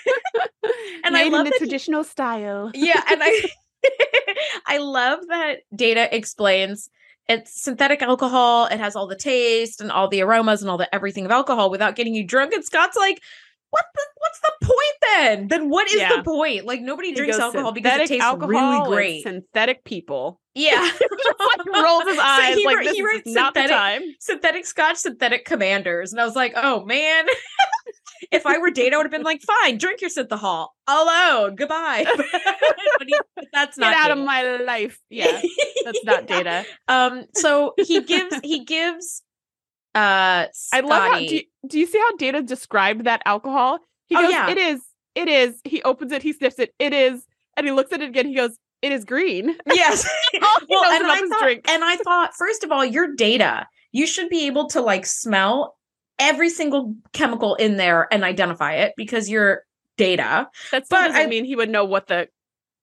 And 1.04 1.14
Made 1.14 1.26
i 1.26 1.28
love 1.28 1.46
in 1.46 1.52
the 1.52 1.58
traditional 1.58 2.02
he, 2.02 2.08
style. 2.08 2.70
Yeah 2.74 3.02
and 3.10 3.22
i 3.22 3.42
I 4.66 4.78
love 4.78 5.20
that 5.28 5.60
Data 5.74 6.14
explains 6.14 6.90
it's 7.28 7.62
synthetic 7.62 8.02
alcohol. 8.02 8.66
It 8.66 8.80
has 8.80 8.96
all 8.96 9.06
the 9.06 9.16
taste 9.16 9.80
and 9.80 9.92
all 9.92 10.08
the 10.08 10.22
aromas 10.22 10.60
and 10.60 10.70
all 10.70 10.78
the 10.78 10.92
everything 10.94 11.24
of 11.24 11.30
alcohol 11.30 11.70
without 11.70 11.96
getting 11.96 12.14
you 12.14 12.26
drunk. 12.26 12.52
And 12.52 12.64
Scott's 12.64 12.96
like, 12.96 13.20
what 13.70 13.84
the, 13.94 14.02
what's 14.18 14.40
the 14.40 14.52
point 14.66 14.96
then? 15.00 15.48
Then 15.48 15.70
what 15.70 15.88
is 15.88 15.96
yeah. 15.96 16.16
the 16.16 16.22
point? 16.22 16.66
Like 16.66 16.82
nobody 16.82 17.14
drinks 17.14 17.38
alcohol 17.38 17.72
because 17.72 18.00
it 18.00 18.08
tastes 18.08 18.26
really 18.38 18.86
great. 18.86 19.22
Synthetic 19.22 19.82
people. 19.84 20.40
Yeah. 20.54 20.82
like 21.38 21.66
rolls 21.82 22.04
his 22.04 22.18
eyes 22.18 22.54
so 22.54 22.58
he, 22.58 22.66
like 22.66 22.84
this 22.84 22.96
he 22.96 23.02
is 23.02 23.34
not 23.34 23.54
the 23.54 23.62
time. 23.68 24.02
Synthetic 24.20 24.66
scotch, 24.66 24.98
synthetic 24.98 25.46
commanders. 25.46 26.12
And 26.12 26.20
I 26.20 26.26
was 26.26 26.36
like, 26.36 26.52
oh 26.54 26.84
man. 26.84 27.24
If 28.30 28.46
I 28.46 28.58
were 28.58 28.70
Data, 28.70 28.94
I 28.94 28.98
would 28.98 29.04
have 29.04 29.12
been 29.12 29.22
like, 29.22 29.42
fine, 29.42 29.78
drink 29.78 30.00
your 30.00 30.10
synthahol 30.10 30.68
alone. 30.86 31.56
Goodbye. 31.56 32.04
but 32.98 33.06
he, 33.06 33.18
that's 33.52 33.78
not 33.78 33.92
Get 33.92 34.00
out 34.00 34.08
data. 34.08 34.20
of 34.20 34.26
my 34.26 34.56
life. 34.56 34.98
Yeah. 35.10 35.40
That's 35.84 36.04
not 36.04 36.26
data. 36.26 36.64
Um, 36.88 37.24
so 37.34 37.74
he 37.78 38.02
gives 38.02 38.36
he 38.42 38.64
gives 38.64 39.22
uh 39.94 40.46
Scotty, 40.52 40.86
I 40.86 40.88
love 40.88 41.02
how 41.12 41.18
do 41.18 41.36
you, 41.36 41.42
do 41.66 41.78
you 41.78 41.86
see 41.86 41.98
how 41.98 42.16
Data 42.16 42.42
described 42.42 43.04
that 43.04 43.22
alcohol? 43.26 43.78
He 44.06 44.16
oh, 44.16 44.22
goes, 44.22 44.30
yeah. 44.30 44.50
it 44.50 44.58
is, 44.58 44.82
it 45.14 45.28
is. 45.28 45.60
He 45.64 45.82
opens 45.82 46.12
it, 46.12 46.22
he 46.22 46.32
sniffs 46.32 46.58
it, 46.58 46.74
it 46.78 46.92
is, 46.92 47.24
and 47.56 47.66
he 47.66 47.72
looks 47.72 47.92
at 47.92 48.00
it 48.00 48.08
again, 48.08 48.26
he 48.26 48.34
goes, 48.34 48.56
it 48.82 48.90
is 48.90 49.04
green. 49.04 49.56
Yes. 49.66 50.08
well, 50.68 50.84
and 50.84 51.06
I 51.06 51.20
thought, 51.28 51.70
and 51.70 51.84
I 51.84 51.96
thought, 51.96 52.34
first 52.34 52.64
of 52.64 52.72
all, 52.72 52.84
your 52.84 53.14
data. 53.14 53.66
You 53.92 54.06
should 54.06 54.30
be 54.30 54.46
able 54.46 54.68
to 54.68 54.80
like 54.80 55.04
smell 55.04 55.76
every 56.18 56.50
single 56.50 56.94
chemical 57.12 57.54
in 57.56 57.76
there 57.76 58.08
and 58.12 58.24
identify 58.24 58.74
it 58.74 58.94
because 58.96 59.28
you're 59.28 59.64
data. 59.96 60.48
That 60.70 60.84
but 60.88 61.12
I 61.12 61.26
mean 61.26 61.44
he 61.44 61.56
would 61.56 61.70
know 61.70 61.84
what 61.84 62.06
the 62.06 62.28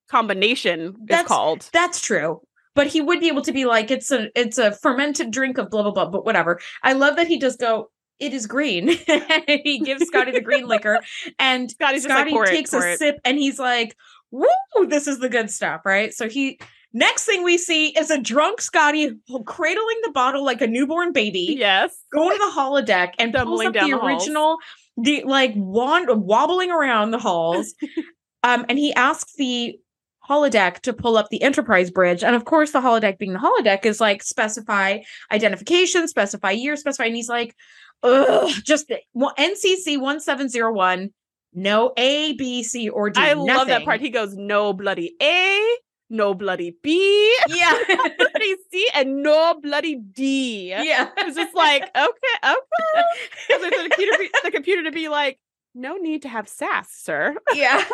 combination 0.10 0.96
is 1.10 1.22
called. 1.24 1.70
That's 1.74 2.02
true. 2.02 2.42
But 2.76 2.88
he 2.88 3.02
would 3.02 3.20
be 3.20 3.28
able 3.28 3.42
to 3.42 3.52
be 3.52 3.66
like, 3.66 3.92
it's 3.92 4.12
a 4.12 4.30
it's 4.36 4.58
a 4.58 4.72
fermented 4.72 5.32
drink 5.32 5.58
of 5.58 5.70
blah 5.70 5.84
blah 5.84 5.92
blah, 5.92 6.10
but 6.10 6.26
whatever. 6.26 6.60
I 6.84 6.94
love 6.94 7.16
that 7.18 7.28
he 7.28 7.38
does 7.40 7.56
go, 7.56 7.90
it 8.20 8.34
is 8.34 8.48
green. 8.48 8.88
he 9.48 9.80
gives 9.80 10.06
Scotty 10.06 10.32
the 10.32 10.42
green 10.42 10.68
liquor, 10.68 11.00
and 11.40 11.72
Scotty's 11.72 12.04
Scotty 12.04 12.32
like, 12.32 12.50
takes 12.50 12.74
it, 12.74 12.84
a 12.84 12.92
it. 12.92 13.00
sip, 13.00 13.16
and 13.24 13.38
he's 13.38 13.60
like, 13.60 13.96
"Woo, 14.32 14.48
this 14.88 15.08
is 15.08 15.20
the 15.20 15.30
good 15.30 15.50
stuff!" 15.50 15.82
Right? 15.86 16.14
So 16.14 16.30
he 16.30 16.60
Next 16.94 17.26
thing 17.26 17.44
we 17.44 17.58
see 17.58 17.90
is 17.90 18.10
a 18.10 18.20
drunk 18.20 18.62
Scotty 18.62 19.12
cradling 19.46 20.00
the 20.04 20.12
bottle 20.12 20.44
like 20.44 20.62
a 20.62 20.68
newborn 20.68 21.14
baby. 21.14 21.56
Yes. 21.58 21.96
Going 22.12 22.32
to 22.32 22.38
the 22.38 22.52
holodeck 22.60 23.14
and 23.20 23.34
pulls 23.34 23.64
up 23.64 23.74
the, 23.74 23.80
the 23.80 23.94
original, 23.94 24.58
the 24.98 25.24
like 25.24 25.54
wand 25.56 26.10
wobbling 26.10 26.72
around 26.72 27.12
the 27.12 27.20
halls. 27.20 27.76
um, 28.44 28.66
and 28.70 28.80
he 28.80 28.92
asks 28.94 29.34
the 29.36 29.80
holodeck 30.28 30.80
to 30.82 30.94
pull 30.94 31.18
up 31.18 31.30
the 31.30 31.42
enterprise 31.42 31.92
bridge. 31.92 32.24
And 32.24 32.36
of 32.36 32.46
course, 32.46 32.72
the 32.72 32.82
holodeck 32.82 33.18
being 33.18 33.34
the 33.34 33.40
holodeck 33.40 33.86
is 33.86 34.00
like 34.00 34.24
specify 34.24 35.00
identification, 35.32 36.08
specify 36.08 36.52
year, 36.52 36.76
specify. 36.76 37.06
And 37.06 37.16
he's 37.16 37.30
like, 37.30 37.56
ugh, 38.02 38.52
just 38.64 38.92
well, 39.14 39.34
NCC 39.38 40.00
1701, 40.00 41.12
no 41.54 41.94
A, 41.98 42.34
B, 42.34 42.64
C, 42.64 42.90
or 42.90 43.10
D. 43.10 43.20
I 43.20 43.34
nothing. 43.34 43.46
love 43.46 43.68
that 43.68 43.86
part. 43.86 44.02
He 44.02 44.10
goes, 44.10 44.36
no 44.36 44.74
bloody 44.74 45.14
A, 45.22 45.78
no 46.10 46.34
bloody 46.34 46.76
B, 46.82 47.36
yeah, 47.48 47.74
no 47.90 48.04
bloody 48.18 48.56
C, 48.72 48.88
and 48.94 49.22
no 49.24 49.60
bloody 49.62 49.96
D. 49.96 50.70
Yeah, 50.70 51.10
it's 51.18 51.36
just 51.36 51.56
like 51.56 51.84
okay, 51.84 52.10
okay. 52.44 53.04
the 53.50 53.90
computer, 53.90 54.18
the 54.44 54.52
computer 54.52 54.84
to 54.84 54.92
be 54.92 55.10
like, 55.10 55.40
no 55.76 55.98
need 55.98 56.24
to 56.24 56.30
have 56.30 56.48
sass, 56.48 56.92
sir. 56.92 57.36
Yeah. 57.54 57.84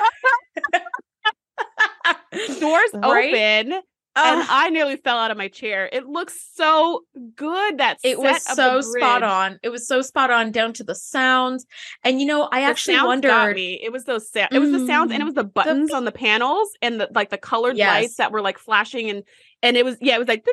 Doors 2.60 2.89
right? 2.93 3.34
open 3.34 3.82
and 4.15 4.45
I 4.49 4.69
nearly 4.69 4.95
fell 4.97 5.17
out 5.17 5.32
of 5.32 5.38
my 5.38 5.47
chair. 5.47 5.89
It 5.91 6.08
looks 6.08 6.36
so 6.54 7.04
good. 7.36 7.80
That 7.80 7.97
it 8.04 8.19
was 8.19 8.43
so 8.43 8.82
spot 8.82 9.23
on. 9.23 9.60
It 9.63 9.69
was 9.69 9.88
so 9.88 10.01
spot 10.01 10.32
on 10.32 10.51
down 10.51 10.73
to 10.73 10.84
the 10.84 10.95
sounds. 10.95 11.65
And 12.04 12.19
you 12.19 12.28
know, 12.28 12.47
I 12.51 12.62
the 12.62 12.67
actually 12.67 13.01
wondered. 13.01 13.58
It 13.58 13.91
was 13.91 14.06
those 14.06 14.32
sounds. 14.32 14.49
It 14.51 14.60
was 14.60 14.71
the 14.71 14.86
sounds, 14.88 15.12
and 15.12 15.21
it 15.21 15.23
mm, 15.23 15.28
was 15.28 15.36
the 15.36 15.43
buttons 15.43 15.89
the... 15.89 15.95
on 15.95 16.06
the 16.06 16.12
panels, 16.12 16.69
and 16.82 16.99
the 16.99 17.10
like 17.13 17.30
the 17.30 17.38
colored 17.38 17.78
yes. 17.78 17.88
lights 17.89 18.15
that 18.15 18.32
were 18.32 18.41
like 18.41 18.58
flashing, 18.58 19.10
and 19.10 19.23
and 19.62 19.78
it 19.78 19.84
was 19.84 19.97
yeah, 20.01 20.15
it 20.15 20.19
was 20.19 20.28
like 20.28 20.45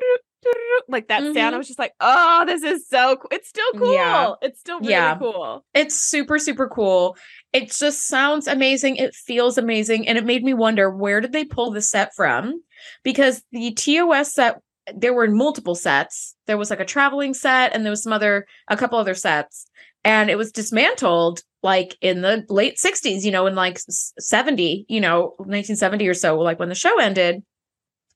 like 0.88 1.08
that 1.08 1.22
mm-hmm. 1.22 1.34
sound. 1.34 1.54
I 1.54 1.58
was 1.58 1.66
just 1.66 1.78
like, 1.78 1.92
oh, 2.00 2.44
this 2.46 2.62
is 2.62 2.88
so 2.88 3.16
cool. 3.16 3.28
It's 3.30 3.48
still 3.48 3.72
cool. 3.76 3.94
Yeah. 3.94 4.32
It's 4.42 4.60
still 4.60 4.80
really 4.80 4.92
yeah. 4.92 5.16
cool. 5.18 5.64
It's 5.74 5.94
super, 5.94 6.38
super 6.38 6.68
cool. 6.68 7.16
It 7.52 7.70
just 7.70 8.06
sounds 8.06 8.46
amazing. 8.46 8.96
It 8.96 9.14
feels 9.14 9.58
amazing. 9.58 10.08
And 10.08 10.18
it 10.18 10.24
made 10.24 10.44
me 10.44 10.54
wonder 10.54 10.90
where 10.90 11.20
did 11.20 11.32
they 11.32 11.44
pull 11.44 11.70
the 11.70 11.82
set 11.82 12.14
from? 12.14 12.62
Because 13.02 13.42
the 13.52 13.72
TOS 13.72 14.34
set, 14.34 14.60
there 14.94 15.14
were 15.14 15.28
multiple 15.28 15.74
sets. 15.74 16.34
There 16.46 16.58
was 16.58 16.70
like 16.70 16.80
a 16.80 16.84
traveling 16.84 17.34
set 17.34 17.74
and 17.74 17.84
there 17.84 17.90
was 17.90 18.02
some 18.02 18.12
other, 18.12 18.46
a 18.68 18.76
couple 18.76 18.98
other 18.98 19.14
sets. 19.14 19.66
And 20.04 20.30
it 20.30 20.38
was 20.38 20.50
dismantled 20.50 21.42
like 21.62 21.96
in 22.00 22.22
the 22.22 22.44
late 22.48 22.76
60s, 22.76 23.22
you 23.22 23.30
know, 23.30 23.46
in 23.46 23.54
like 23.54 23.78
70, 23.78 24.86
you 24.88 25.00
know, 25.00 25.34
1970 25.38 26.08
or 26.08 26.14
so, 26.14 26.38
like 26.38 26.58
when 26.58 26.68
the 26.68 26.74
show 26.74 26.98
ended 26.98 27.44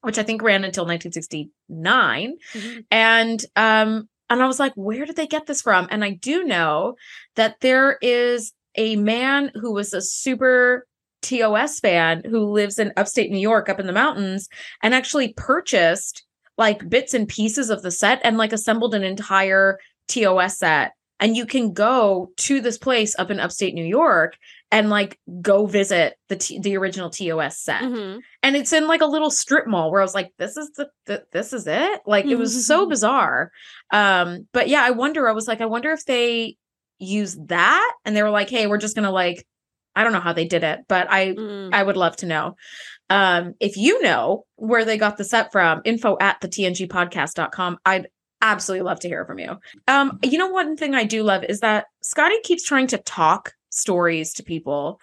which 0.06 0.18
I 0.18 0.22
think 0.22 0.40
ran 0.40 0.62
until 0.62 0.84
1969. 0.84 2.36
Mm-hmm. 2.54 2.80
And 2.92 3.44
um 3.56 4.08
and 4.30 4.40
I 4.40 4.46
was 4.46 4.60
like, 4.60 4.72
where 4.74 5.04
did 5.04 5.16
they 5.16 5.26
get 5.26 5.46
this 5.46 5.62
from? 5.62 5.88
And 5.90 6.04
I 6.04 6.10
do 6.10 6.44
know 6.44 6.94
that 7.34 7.56
there 7.60 7.98
is 8.00 8.52
a 8.76 8.94
man 8.94 9.50
who 9.54 9.72
was 9.72 9.92
a 9.92 10.00
super 10.00 10.86
TOS 11.22 11.80
fan 11.80 12.22
who 12.24 12.44
lives 12.44 12.78
in 12.78 12.92
upstate 12.96 13.32
New 13.32 13.38
York 13.38 13.68
up 13.68 13.80
in 13.80 13.86
the 13.88 13.92
mountains 13.92 14.48
and 14.80 14.94
actually 14.94 15.32
purchased 15.32 16.24
like 16.56 16.88
bits 16.88 17.12
and 17.12 17.26
pieces 17.26 17.68
of 17.68 17.82
the 17.82 17.90
set 17.90 18.20
and 18.22 18.38
like 18.38 18.52
assembled 18.52 18.94
an 18.94 19.02
entire 19.02 19.80
TOS 20.06 20.58
set. 20.58 20.92
And 21.18 21.36
you 21.36 21.46
can 21.46 21.72
go 21.72 22.30
to 22.36 22.60
this 22.60 22.78
place 22.78 23.16
up 23.18 23.32
in 23.32 23.40
upstate 23.40 23.74
New 23.74 23.84
York 23.84 24.36
and 24.76 24.90
like 24.90 25.18
go 25.40 25.64
visit 25.64 26.18
the 26.28 26.36
t- 26.36 26.58
the 26.58 26.76
original 26.76 27.08
TOS 27.08 27.58
set. 27.58 27.80
Mm-hmm. 27.80 28.18
And 28.42 28.56
it's 28.56 28.74
in 28.74 28.86
like 28.86 29.00
a 29.00 29.06
little 29.06 29.30
strip 29.30 29.66
mall 29.66 29.90
where 29.90 30.02
I 30.02 30.04
was 30.04 30.14
like 30.14 30.32
this 30.36 30.58
is 30.58 30.70
the, 31.06 31.24
this 31.32 31.54
is 31.54 31.66
it? 31.66 32.02
Like 32.04 32.26
it 32.26 32.36
was 32.36 32.66
so 32.66 32.86
bizarre. 32.86 33.52
Um 33.90 34.46
but 34.52 34.68
yeah, 34.68 34.82
I 34.82 34.90
wonder 34.90 35.26
I 35.26 35.32
was 35.32 35.48
like 35.48 35.62
I 35.62 35.66
wonder 35.66 35.92
if 35.92 36.04
they 36.04 36.58
use 36.98 37.38
that 37.46 37.94
and 38.04 38.14
they 38.14 38.22
were 38.22 38.28
like 38.28 38.50
hey, 38.50 38.66
we're 38.66 38.76
just 38.76 38.94
going 38.94 39.06
to 39.06 39.10
like 39.10 39.46
I 39.94 40.04
don't 40.04 40.12
know 40.12 40.20
how 40.20 40.34
they 40.34 40.44
did 40.44 40.62
it, 40.62 40.80
but 40.88 41.10
I 41.10 41.28
mm. 41.28 41.70
I 41.72 41.82
would 41.82 41.96
love 41.96 42.16
to 42.16 42.26
know. 42.26 42.56
Um 43.08 43.54
if 43.60 43.78
you 43.78 44.02
know 44.02 44.44
where 44.56 44.84
they 44.84 44.98
got 44.98 45.16
the 45.16 45.24
set 45.24 45.52
from, 45.52 45.80
info 45.86 46.18
at 46.20 46.42
the 46.42 46.48
tngpodcast.com. 46.48 47.78
I'd 47.86 48.08
absolutely 48.42 48.84
love 48.84 49.00
to 49.00 49.08
hear 49.08 49.24
from 49.24 49.38
you. 49.38 49.56
Um 49.88 50.18
you 50.22 50.36
know 50.36 50.48
one 50.48 50.76
thing 50.76 50.94
I 50.94 51.04
do 51.04 51.22
love 51.22 51.44
is 51.44 51.60
that 51.60 51.86
Scotty 52.02 52.40
keeps 52.42 52.62
trying 52.62 52.88
to 52.88 52.98
talk 52.98 53.54
stories 53.76 54.34
to 54.34 54.42
people, 54.42 55.00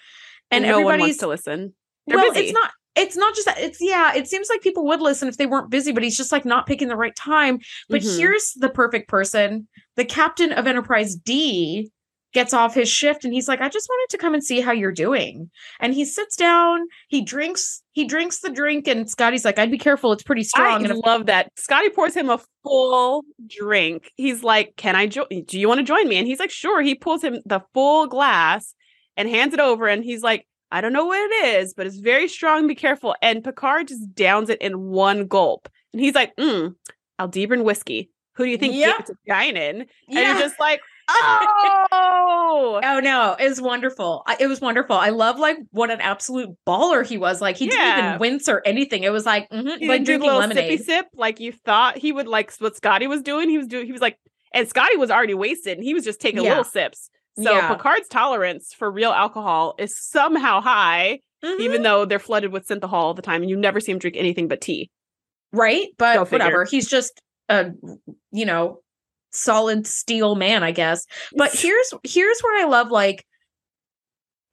and, 0.51 0.65
and 0.65 0.71
no 0.71 0.81
one 0.81 0.99
wants 0.99 1.17
to 1.17 1.27
listen. 1.27 1.73
They're 2.07 2.17
well, 2.17 2.33
busy. 2.33 2.45
it's 2.45 2.53
not. 2.53 2.71
It's 2.95 3.17
not 3.17 3.33
just 3.33 3.47
that. 3.47 3.59
It's 3.59 3.79
yeah. 3.81 4.13
It 4.15 4.27
seems 4.27 4.49
like 4.49 4.61
people 4.61 4.85
would 4.85 5.01
listen 5.01 5.27
if 5.27 5.37
they 5.37 5.45
weren't 5.45 5.69
busy, 5.69 5.91
but 5.91 6.03
he's 6.03 6.17
just 6.17 6.31
like 6.31 6.45
not 6.45 6.67
picking 6.67 6.87
the 6.87 6.95
right 6.95 7.15
time. 7.15 7.59
But 7.89 8.01
mm-hmm. 8.01 8.17
here's 8.17 8.53
the 8.55 8.69
perfect 8.69 9.09
person: 9.09 9.67
the 9.95 10.05
captain 10.05 10.51
of 10.51 10.67
Enterprise 10.67 11.15
D 11.15 11.91
gets 12.33 12.53
off 12.53 12.73
his 12.73 12.89
shift 12.89 13.23
and 13.23 13.33
he's 13.33 13.47
like 13.47 13.61
i 13.61 13.69
just 13.69 13.87
wanted 13.89 14.11
to 14.11 14.17
come 14.17 14.33
and 14.33 14.43
see 14.43 14.59
how 14.59 14.71
you're 14.71 14.91
doing. 14.91 15.49
And 15.79 15.93
he 15.93 16.05
sits 16.05 16.35
down 16.35 16.87
he 17.07 17.21
drinks 17.21 17.81
he 17.91 18.05
drinks 18.05 18.39
the 18.39 18.49
drink 18.49 18.87
and 18.87 19.09
scotty's 19.09 19.45
like 19.45 19.59
i'd 19.59 19.71
be 19.71 19.77
careful 19.77 20.11
it's 20.11 20.23
pretty 20.23 20.43
strong. 20.43 20.85
I 20.85 20.89
and 20.89 20.99
love 21.05 21.27
that. 21.27 21.51
Scotty 21.57 21.89
pours 21.89 22.15
him 22.15 22.29
a 22.29 22.39
full 22.63 23.23
drink. 23.47 24.11
He's 24.15 24.43
like 24.43 24.75
can 24.75 24.95
i 24.95 25.07
join 25.07 25.27
do 25.45 25.59
you 25.59 25.67
want 25.67 25.79
to 25.79 25.85
join 25.85 26.07
me? 26.07 26.17
And 26.17 26.27
he's 26.27 26.39
like 26.39 26.51
sure. 26.51 26.81
He 26.81 26.95
pulls 26.95 27.23
him 27.23 27.39
the 27.45 27.61
full 27.73 28.07
glass 28.07 28.73
and 29.15 29.29
hands 29.29 29.53
it 29.53 29.59
over 29.59 29.87
and 29.87 30.03
he's 30.03 30.23
like 30.23 30.47
i 30.71 30.81
don't 30.81 30.93
know 30.93 31.05
what 31.05 31.19
it 31.19 31.45
is 31.57 31.75
but 31.75 31.85
it's 31.85 31.97
very 31.97 32.27
strong 32.27 32.67
be 32.67 32.75
careful. 32.75 33.15
And 33.21 33.43
picard 33.43 33.89
just 33.89 34.15
downs 34.15 34.49
it 34.49 34.61
in 34.61 34.79
one 34.81 35.27
gulp. 35.27 35.69
And 35.93 36.01
he's 36.01 36.15
like 36.15 36.35
mm 36.35 36.75
aldebaran 37.19 37.63
whiskey. 37.63 38.09
Who 38.35 38.45
do 38.45 38.49
you 38.49 38.57
think 38.57 38.73
yep. 38.73 38.95
it's 38.99 39.11
a 39.11 39.15
Guinan? 39.29 39.81
And 39.81 39.87
yeah. 40.07 40.33
you're 40.33 40.41
just 40.41 40.59
like, 40.59 40.81
oh, 41.09 41.87
no. 41.91 42.81
Oh 42.83 42.99
no, 42.99 43.35
it 43.39 43.49
was 43.49 43.61
wonderful. 43.61 44.23
It 44.39 44.47
was 44.47 44.61
wonderful. 44.61 44.95
I 44.95 45.09
love 45.09 45.37
like 45.39 45.57
what 45.71 45.89
an 45.91 46.01
absolute 46.01 46.49
baller 46.67 47.05
he 47.05 47.17
was. 47.17 47.41
Like 47.41 47.57
he 47.57 47.67
didn't 47.67 47.99
even 48.05 48.19
wince 48.19 48.47
or 48.49 48.61
anything. 48.65 49.03
It 49.03 49.11
was 49.11 49.25
like 49.25 49.49
mhm, 49.49 49.77
He 49.79 49.87
like 49.87 50.03
didn't 50.03 50.05
do 50.05 50.13
a 50.13 50.17
drinking 50.17 50.21
little 50.27 50.39
lemonade. 50.39 50.79
sippy 50.79 50.83
sip 50.83 51.07
like 51.15 51.39
you 51.39 51.51
thought 51.51 51.97
he 51.97 52.11
would 52.11 52.27
like 52.27 52.53
what 52.59 52.75
Scotty 52.75 53.07
was 53.07 53.21
doing. 53.21 53.49
He 53.49 53.57
was 53.57 53.67
doing 53.67 53.85
he 53.85 53.91
was 53.91 54.01
like 54.01 54.17
and 54.53 54.67
Scotty 54.67 54.97
was 54.97 55.11
already 55.11 55.33
wasted 55.33 55.77
and 55.77 55.83
he 55.83 55.93
was 55.93 56.03
just 56.03 56.21
taking 56.21 56.43
Yeah. 56.43 56.49
little 56.49 56.63
sips. 56.63 57.09
So 57.37 57.51
Yeah. 57.51 57.73
Picard's 57.73 58.07
tolerance 58.07 58.73
for 58.73 58.91
real 58.91 59.11
alcohol 59.11 59.75
is 59.79 59.97
somehow 59.97 60.61
high, 60.61 61.19
Mhm. 61.43 61.59
even 61.59 61.83
though 61.83 62.05
they're 62.05 62.19
flooded 62.19 62.51
with 62.51 62.67
synthahol 62.67 62.93
all 62.93 63.13
the 63.13 63.21
time 63.23 63.41
and 63.41 63.49
you 63.49 63.57
never 63.57 63.79
see 63.79 63.91
him 63.91 63.99
drink 63.99 64.15
anything 64.17 64.47
but 64.47 64.61
tea. 64.61 64.89
right, 65.51 65.87
but 65.97 66.15
Go 66.15 66.25
figure. 66.25 66.45
whatever. 66.45 66.65
He's 66.65 66.87
just 66.87 67.19
a 67.49 67.71
you 68.31 68.45
know 68.45 68.79
solid 69.33 69.85
steel 69.87 70.35
man, 70.35 70.63
I 70.63 70.71
guess. 70.71 71.05
But 71.35 71.51
here's 71.53 71.93
here's 72.03 72.39
where 72.41 72.63
I 72.65 72.67
love 72.69 72.91
like 72.91 73.25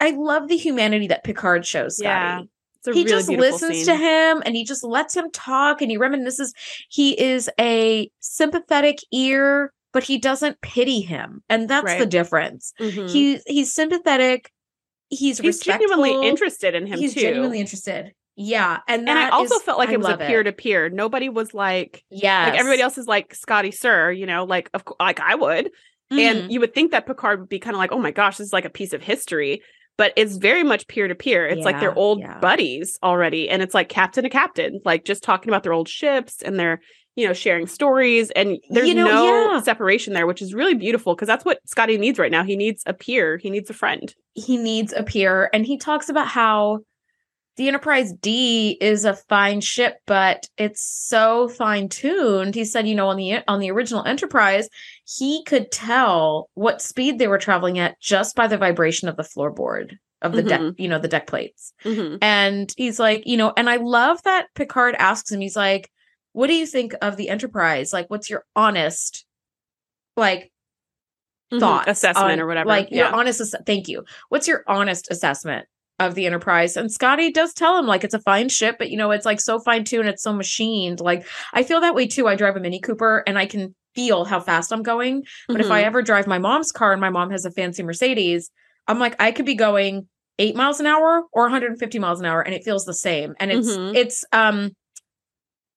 I 0.01 0.11
love 0.11 0.49
the 0.49 0.57
humanity 0.57 1.09
that 1.09 1.25
Picard 1.25 1.67
shows 1.67 1.97
Scotty. 1.99 2.49
Yeah, 2.87 2.93
he 2.95 3.05
really 3.05 3.05
just 3.05 3.29
listens 3.29 3.77
scene. 3.77 3.87
to 3.87 3.97
him 3.97 4.43
and 4.47 4.57
he 4.57 4.65
just 4.65 4.83
lets 4.83 5.15
him 5.15 5.31
talk 5.31 5.83
and 5.83 5.91
he 5.91 5.99
reminisces. 5.99 6.53
He 6.89 7.21
is 7.21 7.51
a 7.61 8.11
sympathetic 8.21 8.99
ear, 9.13 9.73
but 9.93 10.03
he 10.03 10.17
doesn't 10.19 10.61
pity 10.63 11.01
him. 11.03 11.43
And 11.51 11.69
that's 11.69 11.85
the 11.93 11.99
Right. 12.01 12.09
difference. 12.11 12.73
Mhm. 12.81 13.11
He 13.11 13.41
he's 13.47 13.73
sympathetic. 13.75 14.51
He's, 15.13 15.39
He's 15.39 15.59
genuinely 15.59 16.27
interested 16.29 16.75
in 16.77 16.87
him 16.87 16.97
He's 16.99 17.15
too. 17.15 17.21
genuinely 17.21 17.59
interested. 17.61 18.15
Yeah. 18.43 18.79
And 18.89 19.07
and 19.07 19.19
I 19.19 19.29
also 19.29 19.57
is- 19.57 19.63
felt 19.63 19.79
like 19.79 19.91
I 19.91 19.93
it 19.93 20.01
was 20.01 20.09
a 20.09 20.17
peer 20.17 20.43
to 20.43 20.53
peer. 20.53 20.89
Nobody 20.89 21.29
was 21.29 21.53
like 21.53 22.03
Yeah. 22.11 22.47
like 22.47 22.59
everybody 22.59 22.81
else 22.81 22.97
is 22.97 23.07
like 23.07 23.35
Scotty 23.35 23.71
Sir, 23.71 24.11
you 24.11 24.25
know, 24.25 24.45
like 24.45 24.71
of 24.73 24.85
course, 24.87 24.97
like 24.99 25.21
I 25.21 25.35
would. 25.35 25.67
Mm-hmm. 25.67 26.19
And 26.19 26.53
you 26.53 26.59
would 26.61 26.73
think 26.75 26.93
that 26.93 27.07
Picard 27.07 27.41
would 27.41 27.49
be 27.51 27.59
kind 27.59 27.77
of 27.77 27.79
like, 27.79 27.93
oh 27.93 27.99
my 27.99 28.13
gosh, 28.13 28.39
this 28.39 28.47
is 28.47 28.53
like 28.53 28.65
a 28.65 28.71
piece 28.71 28.95
of 28.95 29.03
history. 29.03 29.61
But 29.99 30.15
it's 30.17 30.37
very 30.37 30.63
much 30.63 30.89
peer 30.89 31.07
to 31.07 31.15
peer. 31.15 31.47
It's 31.47 31.65
like 31.67 31.79
they're 31.79 31.95
old 31.95 32.21
yeah. 32.21 32.39
buddies 32.41 32.99
already. 33.03 33.51
And 33.51 33.61
it's 33.61 33.75
like 33.75 33.91
captain 33.91 34.25
to 34.25 34.31
captain, 34.31 34.81
like 34.87 35.05
just 35.05 35.23
talking 35.23 35.51
about 35.51 35.63
their 35.63 35.75
old 35.75 35.89
ships 35.91 36.41
and 36.41 36.59
they're, 36.59 36.81
you 37.17 37.27
know, 37.27 37.35
sharing 37.35 37.67
stories. 37.67 38.31
And 38.31 38.57
there's 38.71 38.89
You 38.89 38.95
know, 38.95 39.05
no 39.05 39.53
yeah. 39.53 39.61
separation 39.61 40.15
there, 40.15 40.27
which 40.27 40.41
is 40.41 40.55
really 40.55 40.73
beautiful 40.73 41.15
because 41.15 41.27
that's 41.27 41.45
what 41.45 41.59
Scotty 41.67 41.99
needs 41.99 42.19
right 42.19 42.31
now. 42.33 42.45
He 42.45 42.57
needs 42.57 42.83
a 42.87 42.95
peer, 42.95 43.37
he 43.37 43.51
needs 43.51 43.69
a 43.69 43.75
friend. 43.75 44.15
he 44.33 44.57
needs 44.57 44.95
a 44.95 45.03
peer 45.03 45.51
and 45.53 45.67
he 45.67 45.77
talks 45.77 46.09
about 46.09 46.29
how 46.29 46.79
the 47.61 47.69
enterprise 47.69 48.15
d 48.15 48.79
is 48.81 49.05
a 49.05 49.15
fine 49.15 49.61
ship 49.61 49.99
but 50.07 50.47
it's 50.57 50.81
so 50.83 51.47
fine 51.47 51.91
tuned 51.91 52.55
he 52.55 52.65
said 52.65 52.89
you 52.89 52.95
know 52.95 53.09
on 53.09 53.19
the 53.19 53.39
on 53.47 53.61
the 53.61 53.71
original 53.71 54.03
enterprise 54.07 54.67
he 55.05 55.45
could 55.45 55.71
tell 55.71 56.49
what 56.55 56.81
speed 56.81 57.19
they 57.19 57.29
were 57.29 57.37
traveling 57.37 57.79
at 57.79 58.01
just 58.01 58.35
by 58.35 58.47
the 58.47 58.57
vibration 58.57 59.09
of 59.11 59.17
the 59.19 59.23
floorboard 59.23 59.99
of 60.23 60.33
the 60.33 60.43
deck 60.43 60.61
you 60.79 60.89
know 60.89 60.99
the 60.99 61.07
deck 61.07 61.27
plates 61.27 61.75
Mhm. 61.85 62.17
and 62.23 62.73
he's 62.79 62.99
like 62.99 63.25
you 63.27 63.37
know 63.37 63.53
and 63.59 63.69
i 63.69 63.77
love 63.77 64.23
that 64.23 64.47
picard 64.55 64.95
asks 64.99 65.31
him 65.31 65.43
he's 65.43 65.55
like 65.57 65.91
what 66.33 66.47
do 66.47 66.55
you 66.55 66.65
think 66.67 66.95
of 67.03 67.19
the 67.19 67.29
enterprise 67.29 67.93
like 67.93 68.09
what's 68.09 68.31
your 68.31 68.47
honest 68.57 69.27
like 70.17 70.51
Mhm. 71.53 71.61
thoughts 71.61 71.89
assessment 71.91 72.33
on, 72.33 72.41
or 72.41 72.47
whatever. 72.47 72.69
Like 72.69 72.89
yeah. 72.91 73.09
your 73.09 73.15
honest 73.17 73.41
ass- 73.41 73.55
thank 73.67 73.89
you. 73.89 74.05
What's 74.29 74.47
your 74.47 74.63
honest 74.69 75.11
assessment 75.11 75.67
of 76.01 76.15
the 76.17 76.27
Enterprise? 76.27 76.77
And 76.77 76.91
Scotty 76.91 77.31
does 77.31 77.53
tell 77.55 77.79
him 77.79 77.87
like 77.87 78.03
it's 78.03 78.15
a 78.15 78.21
fine 78.21 78.49
ship, 78.49 78.77
but 78.79 78.91
you 78.91 78.97
know, 78.97 79.13
it's 79.13 79.25
like 79.27 79.41
so 79.41 79.61
fine 79.61 79.85
tuned, 79.85 80.09
it's 80.09 80.23
so 80.25 80.33
machined. 80.33 80.99
Like 81.01 81.27
I 81.53 81.63
feel 81.63 81.81
that 81.83 81.95
way 81.95 82.07
too. 82.09 82.27
I 82.27 82.35
drive 82.35 82.57
a 82.57 82.61
Mini 82.61 82.81
Cooper 82.81 83.23
and 83.27 83.39
I 83.39 83.47
can 83.47 83.75
feel 83.95 84.25
how 84.25 84.41
fast 84.41 84.73
I'm 84.73 84.83
going. 84.83 85.23
But 85.49 85.61
if 85.61 85.71
I 85.71 85.83
Mhm. 85.83 85.87
ever 85.87 86.03
drive 86.03 86.27
my 86.27 86.39
mom's 86.39 86.73
car 86.73 86.93
and 86.93 87.01
my 87.01 87.11
mom 87.11 87.31
has 87.31 87.45
a 87.45 87.51
fancy 87.51 87.83
Mercedes, 87.83 88.51
I'm 88.89 88.99
like, 88.99 89.15
I 89.21 89.31
could 89.33 89.47
be 89.47 89.55
going 89.55 90.09
eight 90.39 90.57
miles 90.57 90.81
an 90.81 90.87
hour 90.87 91.25
or 91.33 91.43
150 91.45 91.99
miles 91.99 92.19
an 92.19 92.27
hour 92.27 92.41
and 92.41 92.55
it 92.55 92.65
feels 92.65 92.85
the 92.85 92.95
same. 92.95 93.35
And 93.39 93.53
it's 93.53 93.77
Mhm. 93.77 93.95
it's 93.95 94.25
um 94.33 94.71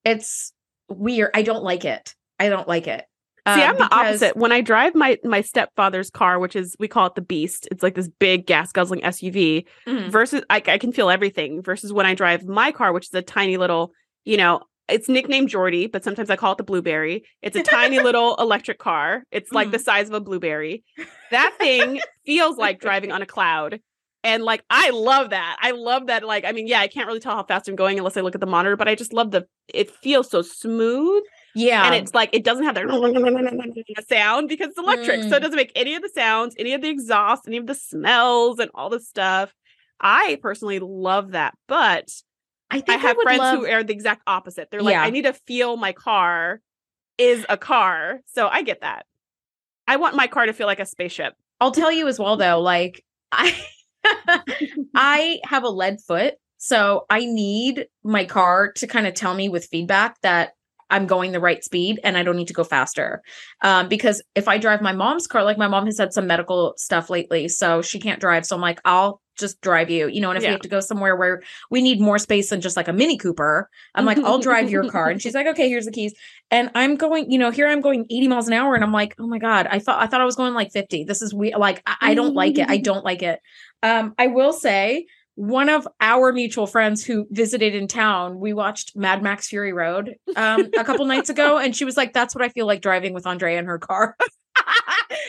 it's 0.05 0.53
weird. 0.89 1.31
I 1.33 1.41
don't 1.43 1.63
like 1.63 1.85
it. 1.85 2.13
I 2.39 2.49
don't 2.49 2.67
like 2.67 2.87
it. 2.87 3.05
See, 3.45 3.51
Um, 3.61 3.71
I'm 3.71 3.77
the 3.77 3.93
opposite. 3.95 4.37
When 4.37 4.51
I 4.51 4.61
drive 4.61 4.95
my 4.95 5.17
my 5.23 5.41
stepfather's 5.41 6.09
car, 6.09 6.39
which 6.39 6.55
is 6.55 6.75
we 6.79 6.87
call 6.87 7.07
it 7.07 7.15
the 7.15 7.21
Beast, 7.21 7.67
it's 7.71 7.83
like 7.83 7.95
this 7.95 8.07
big 8.19 8.45
gas 8.45 8.71
guzzling 8.71 9.01
SUV. 9.01 9.65
Mhm. 9.85 10.09
Versus, 10.09 10.43
I, 10.49 10.57
I 10.65 10.77
can 10.77 10.93
feel 10.93 11.09
everything. 11.09 11.61
Versus 11.61 11.91
when 11.91 12.05
I 12.05 12.13
drive 12.15 12.45
my 12.45 12.71
car, 12.71 12.93
which 12.93 13.07
is 13.07 13.13
a 13.13 13.21
tiny 13.21 13.57
little, 13.57 13.91
you 14.23 14.37
know, 14.37 14.61
it's 14.87 15.09
nicknamed 15.09 15.49
Geordi, 15.49 15.91
but 15.91 16.03
sometimes 16.03 16.29
I 16.29 16.35
call 16.35 16.53
it 16.53 16.57
the 16.57 16.63
Blueberry. 16.63 17.23
It's 17.41 17.55
a 17.57 17.63
tiny 17.63 17.99
little 18.03 18.35
electric 18.37 18.79
car. 18.79 19.23
It's 19.31 19.51
like 19.51 19.71
the 19.71 19.79
size 19.79 20.07
of 20.09 20.13
a 20.13 20.19
blueberry. 20.21 20.83
That 21.31 21.53
thing 21.59 21.99
feels 22.25 22.57
like 22.57 22.79
driving 22.79 23.11
on 23.11 23.21
a 23.21 23.25
cloud. 23.25 23.79
And 24.25 24.43
like 24.43 24.63
I 24.69 24.91
love 24.91 25.31
that. 25.31 25.57
I 25.61 25.71
love 25.71 26.07
that. 26.07 26.23
Like, 26.23 26.45
I 26.45 26.53
mean, 26.53 26.67
yeah, 26.67 26.79
I 26.79 26.87
can't 26.87 27.07
really 27.07 27.19
tell 27.19 27.35
how 27.35 27.43
fast 27.43 27.67
I'm 27.67 27.75
going 27.75 27.97
unless 27.97 28.15
I 28.15 28.21
look 28.21 28.35
at 28.35 28.41
the 28.41 28.47
monitor, 28.47 28.77
but 28.77 28.87
I 28.87 28.95
just 28.95 29.11
love 29.11 29.31
the 29.31 29.45
it 29.73 29.91
feels 29.91 30.29
so 30.29 30.41
smooth 30.41 31.23
yeah. 31.55 31.85
and 31.85 31.95
it's 31.95 32.13
like 32.13 32.29
it 32.33 32.43
doesn't 32.43 32.63
have 32.65 32.75
that 32.75 34.05
sound 34.09 34.49
because 34.49 34.69
it's 34.69 34.77
electric 34.77 35.23
so 35.23 35.29
Mm. 35.29 35.37
it 35.37 35.39
doesn't 35.39 35.55
make 35.55 35.71
any 35.75 35.95
of 35.95 36.01
the 36.01 36.09
sounds 36.09 36.55
any 36.57 36.73
of 36.73 36.81
the 36.81 36.89
exhaust 36.89 37.43
any 37.47 37.57
of 37.57 37.67
the 37.67 37.75
smells 37.75 38.59
and 38.59 38.69
all 38.75 38.89
the 38.89 38.99
stuff 38.99 39.53
i 39.99 40.37
personally 40.41 40.79
love 40.79 41.31
that 41.31 41.53
but 41.67 42.09
I 42.71 42.81
think 42.81 42.89
i 42.89 43.01
have 43.07 43.17
would 43.17 43.23
friends 43.23 43.39
love- 43.39 43.59
who 43.59 43.67
are 43.67 43.83
the 43.83 43.93
exact 43.93 44.21
opposite 44.27 44.69
they're 44.71 44.81
like 44.81 44.93
Yeah. 44.93 45.03
i 45.03 45.09
need 45.09 45.23
to 45.23 45.33
feel 45.33 45.77
my 45.77 45.91
car 45.93 46.59
is 47.17 47.45
a 47.49 47.57
car 47.57 48.19
so 48.25 48.47
i 48.47 48.63
get 48.63 48.81
that 48.81 49.05
i 49.87 49.95
want 49.97 50.15
my 50.15 50.27
car 50.27 50.45
to 50.45 50.53
feel 50.53 50.67
like 50.67 50.79
a 50.79 50.85
spaceship 50.85 51.33
I'll 51.61 51.71
tell 51.71 51.91
you 51.91 52.07
as 52.09 52.19
well 52.19 52.35
though, 52.35 52.59
like 52.59 53.05
I 53.31 53.55
I 54.93 55.39
have 55.45 55.63
a 55.63 55.69
lead 55.69 56.01
foot, 56.01 56.33
so 56.57 57.05
I 57.09 57.25
need 57.25 57.87
my 58.03 58.25
car 58.25 58.71
to 58.73 58.87
kind 58.87 59.07
of 59.07 59.13
tell 59.13 59.33
me 59.33 59.47
with 59.47 59.65
feedback 59.67 60.19
that 60.23 60.53
I'm 60.93 61.07
going 61.07 61.31
the 61.31 61.39
right 61.39 61.63
speed 61.63 61.99
and 62.03 62.15
I 62.17 62.23
don't 62.23 62.35
need 62.37 62.47
to 62.49 62.53
go 62.53 62.63
faster. 62.63 63.23
Um, 63.61 63.87
because 63.89 64.21
if 64.35 64.47
I 64.47 64.59
drive 64.59 64.81
my 64.81 64.93
mom's 64.93 65.25
car, 65.25 65.43
like 65.43 65.57
my 65.57 65.67
mom 65.67 65.87
has 65.87 65.97
had 65.97 66.13
some 66.13 66.27
medical 66.27 66.75
stuff 66.77 67.09
lately, 67.09 67.47
so 67.47 67.81
she 67.81 67.99
can't 67.99 68.21
drive. 68.21 68.45
So 68.45 68.55
I'm 68.55 68.61
like, 68.61 68.79
I'll 68.85 69.19
just 69.39 69.59
drive 69.61 69.89
you, 69.89 70.07
you 70.07 70.21
know. 70.21 70.29
And 70.29 70.37
if 70.37 70.43
Yeah. 70.43 70.49
we 70.49 70.53
have 70.53 70.61
to 70.61 70.67
go 70.67 70.79
somewhere 70.79 71.15
where 71.15 71.41
we 71.71 71.81
need 71.81 71.99
more 71.99 72.19
space 72.19 72.51
than 72.51 72.61
just 72.61 72.77
like 72.77 72.87
a 72.87 72.93
Mini 72.93 73.17
Cooper, 73.17 73.67
I'm 73.95 74.05
like, 74.05 74.19
I'll 74.19 74.37
drive 74.37 74.69
your 74.69 74.87
car. 74.91 75.09
And 75.09 75.19
she's 75.19 75.33
like, 75.33 75.47
okay, 75.47 75.67
here's 75.67 75.85
the 75.85 75.91
keys. 75.91 76.13
And 76.51 76.69
I'm 76.75 76.95
going, 76.95 77.31
you 77.31 77.39
know, 77.39 77.49
here 77.49 77.67
I'm 77.67 77.81
going 77.81 78.05
80 78.11 78.27
miles 78.27 78.47
an 78.47 78.53
hour, 78.53 78.75
and 78.75 78.83
I'm 78.83 78.91
like, 78.91 79.15
oh 79.19 79.25
my 79.25 79.39
god, 79.39 79.67
I 79.71 79.79
thought 79.79 79.99
I 80.01 80.05
thought 80.05 80.21
I 80.21 80.25
was 80.25 80.35
going 80.35 80.53
like 80.53 80.71
50. 80.71 81.05
This 81.05 81.23
is 81.23 81.33
we 81.33 81.55
Like 81.55 81.81
I, 81.87 81.95
I 82.11 82.13
don't 82.13 82.35
like 82.35 82.59
it. 82.59 82.69
I 82.69 82.77
don't 82.89 83.03
like 83.03 83.23
it. 83.23 83.39
Um, 83.81 84.13
I 84.19 84.27
will 84.27 84.53
say 84.53 85.07
one 85.35 85.69
of 85.69 85.87
our 85.99 86.31
mutual 86.31 86.67
friends 86.67 87.03
who 87.03 87.27
visited 87.31 87.73
in 87.73 87.87
town, 87.87 88.39
we 88.39 88.53
watched 88.53 88.95
Mad 88.95 89.23
Max 89.23 89.47
Fury 89.47 89.73
Road 89.73 90.15
um, 90.35 90.69
a 90.77 90.83
couple 90.83 91.05
nights 91.05 91.29
ago, 91.29 91.57
and 91.63 91.75
she 91.75 91.85
was 91.85 91.97
like, 91.97 92.13
"That's 92.13 92.35
what 92.35 92.43
I 92.43 92.49
feel 92.49 92.67
like 92.67 92.81
driving 92.81 93.13
with 93.13 93.25
Andrea 93.25 93.59
in 93.59 93.65
her 93.65 93.79
car." 93.79 94.15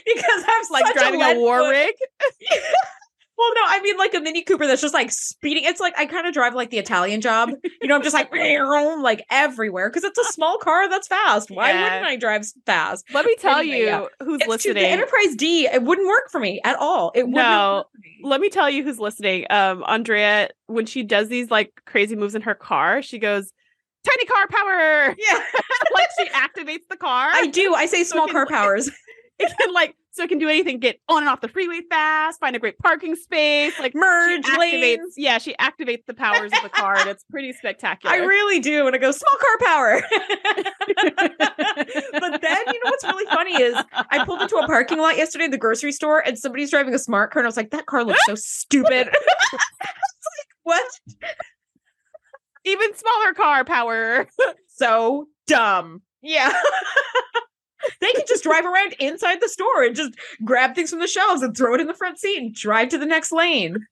because 0.07 0.45
I'm 0.47 0.65
like 0.71 0.95
driving 0.95 1.23
a, 1.23 1.29
lead 1.29 1.39
war 1.39 1.69
rig 1.71 1.95
Well, 3.45 3.55
no, 3.55 3.61
I 3.69 3.81
mean 3.83 3.97
like 3.99 4.15
a 4.15 4.21
Mini 4.21 4.43
Cooper 4.43 4.67
that's 4.67 4.81
just 4.81 4.95
like 4.95 5.11
speeding. 5.13 5.65
It's 5.65 5.81
like 5.81 5.93
I 5.99 6.07
kind 6.07 6.27
of 6.27 6.33
drive 6.33 6.55
like 6.55 6.71
the 6.71 6.79
Italian 6.79 7.21
job. 7.21 7.51
You 7.83 7.89
know, 7.89 7.95
I'm 7.95 8.03
just 8.03 8.15
like 8.15 8.33
like 9.03 9.25
everywhere 9.31 9.91
because 9.91 10.05
it's 10.05 10.19
a 10.19 10.25
small 10.33 10.57
car 10.59 10.89
that's 10.89 11.09
fast. 11.09 11.51
Why 11.51 11.71
Yeah. 11.71 11.83
wouldn't 11.83 12.05
I 12.07 12.17
drive 12.17 12.47
fast? 12.65 13.05
let 13.13 13.27
me 13.27 13.37
tell 13.39 13.59
Anyway, 13.59 13.79
you 13.81 13.85
yeah. 13.85 14.07
who's 14.23 14.37
It's 14.37 14.45
too, 14.45 14.51
listening 14.51 14.75
the 14.83 14.89
Enterprise 14.89 15.35
D. 15.37 15.67
It 15.67 15.83
wouldn't 15.83 16.09
work 16.09 16.31
for 16.31 16.41
me 16.41 16.61
at 16.65 16.77
all. 16.77 17.13
It 17.15 17.25
wouldn't 17.25 17.37
No. 17.37 17.85
me. 18.03 18.21
let 18.23 18.41
me 18.41 18.49
tell 18.49 18.71
you 18.71 18.83
who's 18.83 18.99
listening. 18.99 19.47
Um, 19.51 19.85
Andrea, 19.87 20.49
when 20.67 20.87
she 20.87 21.03
does 21.03 21.29
these 21.29 21.51
like 21.51 21.73
crazy 21.87 22.17
moves 22.17 22.35
in 22.35 22.43
her 22.43 22.55
car, 22.55 23.03
she 23.03 23.19
goes, 23.19 23.53
"Tiny 24.07 24.25
car 24.27 24.47
power!" 24.49 25.15
Yeah, 25.19 25.43
like 25.95 26.09
she 26.19 26.27
activates 26.31 26.87
the 26.89 26.97
car. 26.97 27.29
I 27.33 27.47
do. 27.49 27.75
I 27.75 27.87
say 27.87 28.05
So 28.05 28.13
small 28.15 28.27
it 28.29 28.33
car 28.33 28.47
powers. 28.47 28.91
It 29.39 29.53
can 29.61 29.73
like 29.75 29.97
so 30.15 30.23
it 30.23 30.29
can 30.29 30.39
do 30.39 30.49
anything. 30.49 30.79
Get 30.79 31.01
on 31.09 31.23
and 31.23 31.29
off 31.29 31.41
the 31.41 31.49
freeway 31.49 31.81
fast. 31.91 32.39
Find 32.39 32.55
a 32.55 32.61
great 32.61 32.79
parking 32.79 33.17
space. 33.17 33.79
Like 33.81 33.97
Merge 33.97 34.47
lanes. 34.57 35.15
Yeah, 35.17 35.39
she 35.39 35.55
activates 35.55 36.07
the 36.07 36.15
powers 36.15 36.53
of 36.53 36.63
the 36.63 36.69
car, 36.69 36.97
and 36.97 37.11
it's 37.11 37.25
pretty 37.31 37.53
spectacular. 37.53 38.15
I 38.15 38.19
really 38.19 38.61
do. 38.61 38.87
And 38.87 38.95
I 38.95 38.99
go, 39.01 39.11
small 39.11 39.37
car 39.41 39.59
power. 39.69 40.03
but 42.13 42.41
then, 42.41 42.63
you 42.69 42.81
know 42.85 42.91
what's 42.91 43.05
really 43.05 43.27
funny 43.27 43.61
is 43.61 43.77
I 43.93 44.25
pulled 44.25 44.41
into 44.41 44.57
a 44.57 44.67
parking 44.67 44.99
lot 44.99 45.17
yesterday 45.17 45.47
at 45.47 45.51
the 45.51 45.59
grocery 45.59 45.91
store 45.91 46.21
and 46.25 46.39
somebody's 46.39 46.71
driving 46.71 46.95
a 46.95 46.99
smart 46.99 47.33
car. 47.33 47.41
And 47.41 47.47
I 47.47 47.49
was 47.49 47.57
like, 47.57 47.71
that 47.71 47.87
car 47.87 48.05
looks 48.05 48.25
so 48.27 48.35
stupid. 48.37 49.09
I 49.09 49.13
was 49.53 49.61
like, 49.83 50.49
what? 50.63 50.87
even 52.65 52.95
smaller 52.95 53.35
car 53.35 53.65
power. 53.65 54.29
So 54.69 55.27
dumb. 55.49 56.03
Yeah. 56.23 56.53
They 58.01 58.13
can 58.13 58.25
just 58.29 58.43
drive 58.43 58.65
around 58.65 58.95
inside 58.99 59.41
the 59.41 59.49
store 59.49 59.85
and 59.85 59.97
just 59.97 60.13
grab 60.45 60.75
things 60.75 60.91
from 60.91 61.01
the 61.01 61.07
shelves 61.07 61.43
and 61.43 61.57
throw 61.57 61.75
it 61.75 61.81
in 61.81 61.87
the 61.87 61.95
front 61.95 62.19
seat 62.19 62.39
and 62.39 62.55
drive 62.55 62.89
to 62.91 62.99
the 62.99 63.07
next 63.07 63.33
lane. 63.33 63.87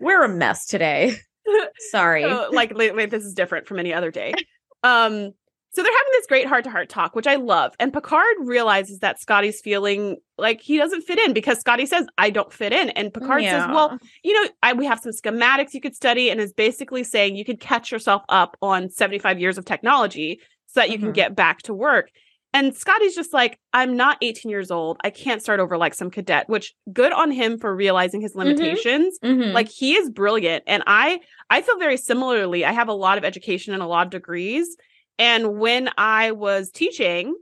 We're 0.00 0.24
a 0.24 0.28
mess 0.28 0.66
today. 0.66 1.16
Sorry. 1.90 2.22
So, 2.22 2.50
like, 2.52 2.76
wait, 2.76 2.94
wait, 2.94 3.10
this 3.10 3.24
is 3.24 3.34
different 3.34 3.66
from 3.66 3.78
any 3.78 3.92
other 3.92 4.10
day. 4.10 4.34
Um, 4.82 5.32
so 5.76 5.82
they're 5.82 5.92
having 5.92 6.12
this 6.12 6.26
great 6.26 6.46
heart 6.46 6.64
to 6.64 6.70
heart 6.70 6.88
talk, 6.88 7.14
which 7.14 7.26
I 7.26 7.36
love. 7.36 7.74
And 7.78 7.92
Picard 7.92 8.36
realizes 8.40 9.00
that 9.00 9.20
Scotty's 9.20 9.60
feeling 9.60 10.16
like 10.38 10.62
he 10.62 10.78
doesn't 10.78 11.02
fit 11.02 11.18
in 11.18 11.34
because 11.34 11.60
Scotty 11.60 11.84
says, 11.84 12.06
I 12.16 12.30
don't 12.30 12.50
fit 12.50 12.72
in. 12.72 12.88
And 12.90 13.12
Picard 13.12 13.42
yeah. 13.42 13.66
says, 13.66 13.74
Well, 13.74 13.98
you 14.24 14.32
know, 14.32 14.48
I, 14.62 14.72
we 14.72 14.86
have 14.86 15.00
some 15.00 15.12
schematics 15.12 15.74
you 15.74 15.82
could 15.82 15.94
study, 15.94 16.30
and 16.30 16.40
is 16.40 16.54
basically 16.54 17.04
saying 17.04 17.36
you 17.36 17.44
could 17.44 17.60
catch 17.60 17.92
yourself 17.92 18.22
up 18.30 18.56
on 18.62 18.88
75 18.88 19.38
years 19.38 19.58
of 19.58 19.66
technology 19.66 20.40
so 20.66 20.80
that 20.80 20.88
you 20.88 20.96
mm-hmm. 20.96 21.06
can 21.06 21.12
get 21.12 21.36
back 21.36 21.60
to 21.62 21.74
work. 21.74 22.10
And 22.56 22.74
Scotty's 22.74 23.14
just 23.14 23.34
like, 23.34 23.58
I'm 23.74 23.98
not 23.98 24.16
18 24.22 24.50
years 24.50 24.70
old. 24.70 24.96
I 25.04 25.10
can't 25.10 25.42
start 25.42 25.60
over 25.60 25.76
like 25.76 25.92
some 25.92 26.10
cadet, 26.10 26.48
which 26.48 26.74
good 26.90 27.12
on 27.12 27.30
him 27.30 27.58
for 27.58 27.76
realizing 27.76 28.22
his 28.22 28.32
mm-hmm. 28.32 28.48
limitations. 28.48 29.18
Mm-hmm. 29.22 29.42
Mm-hmm. 29.42 29.52
Like 29.52 29.68
he 29.68 29.92
is 29.92 30.08
brilliant. 30.08 30.64
And 30.66 30.82
I 30.86 31.20
I 31.50 31.60
feel 31.60 31.78
very 31.78 31.98
similarly. 31.98 32.64
I 32.64 32.72
have 32.72 32.88
a 32.88 32.94
lot 32.94 33.18
of 33.18 33.24
education 33.24 33.74
and 33.74 33.82
a 33.82 33.86
lot 33.86 34.06
of 34.06 34.10
degrees. 34.10 34.74
And 35.18 35.58
when 35.58 35.90
I 35.98 36.30
was 36.30 36.70
teaching, 36.70 37.36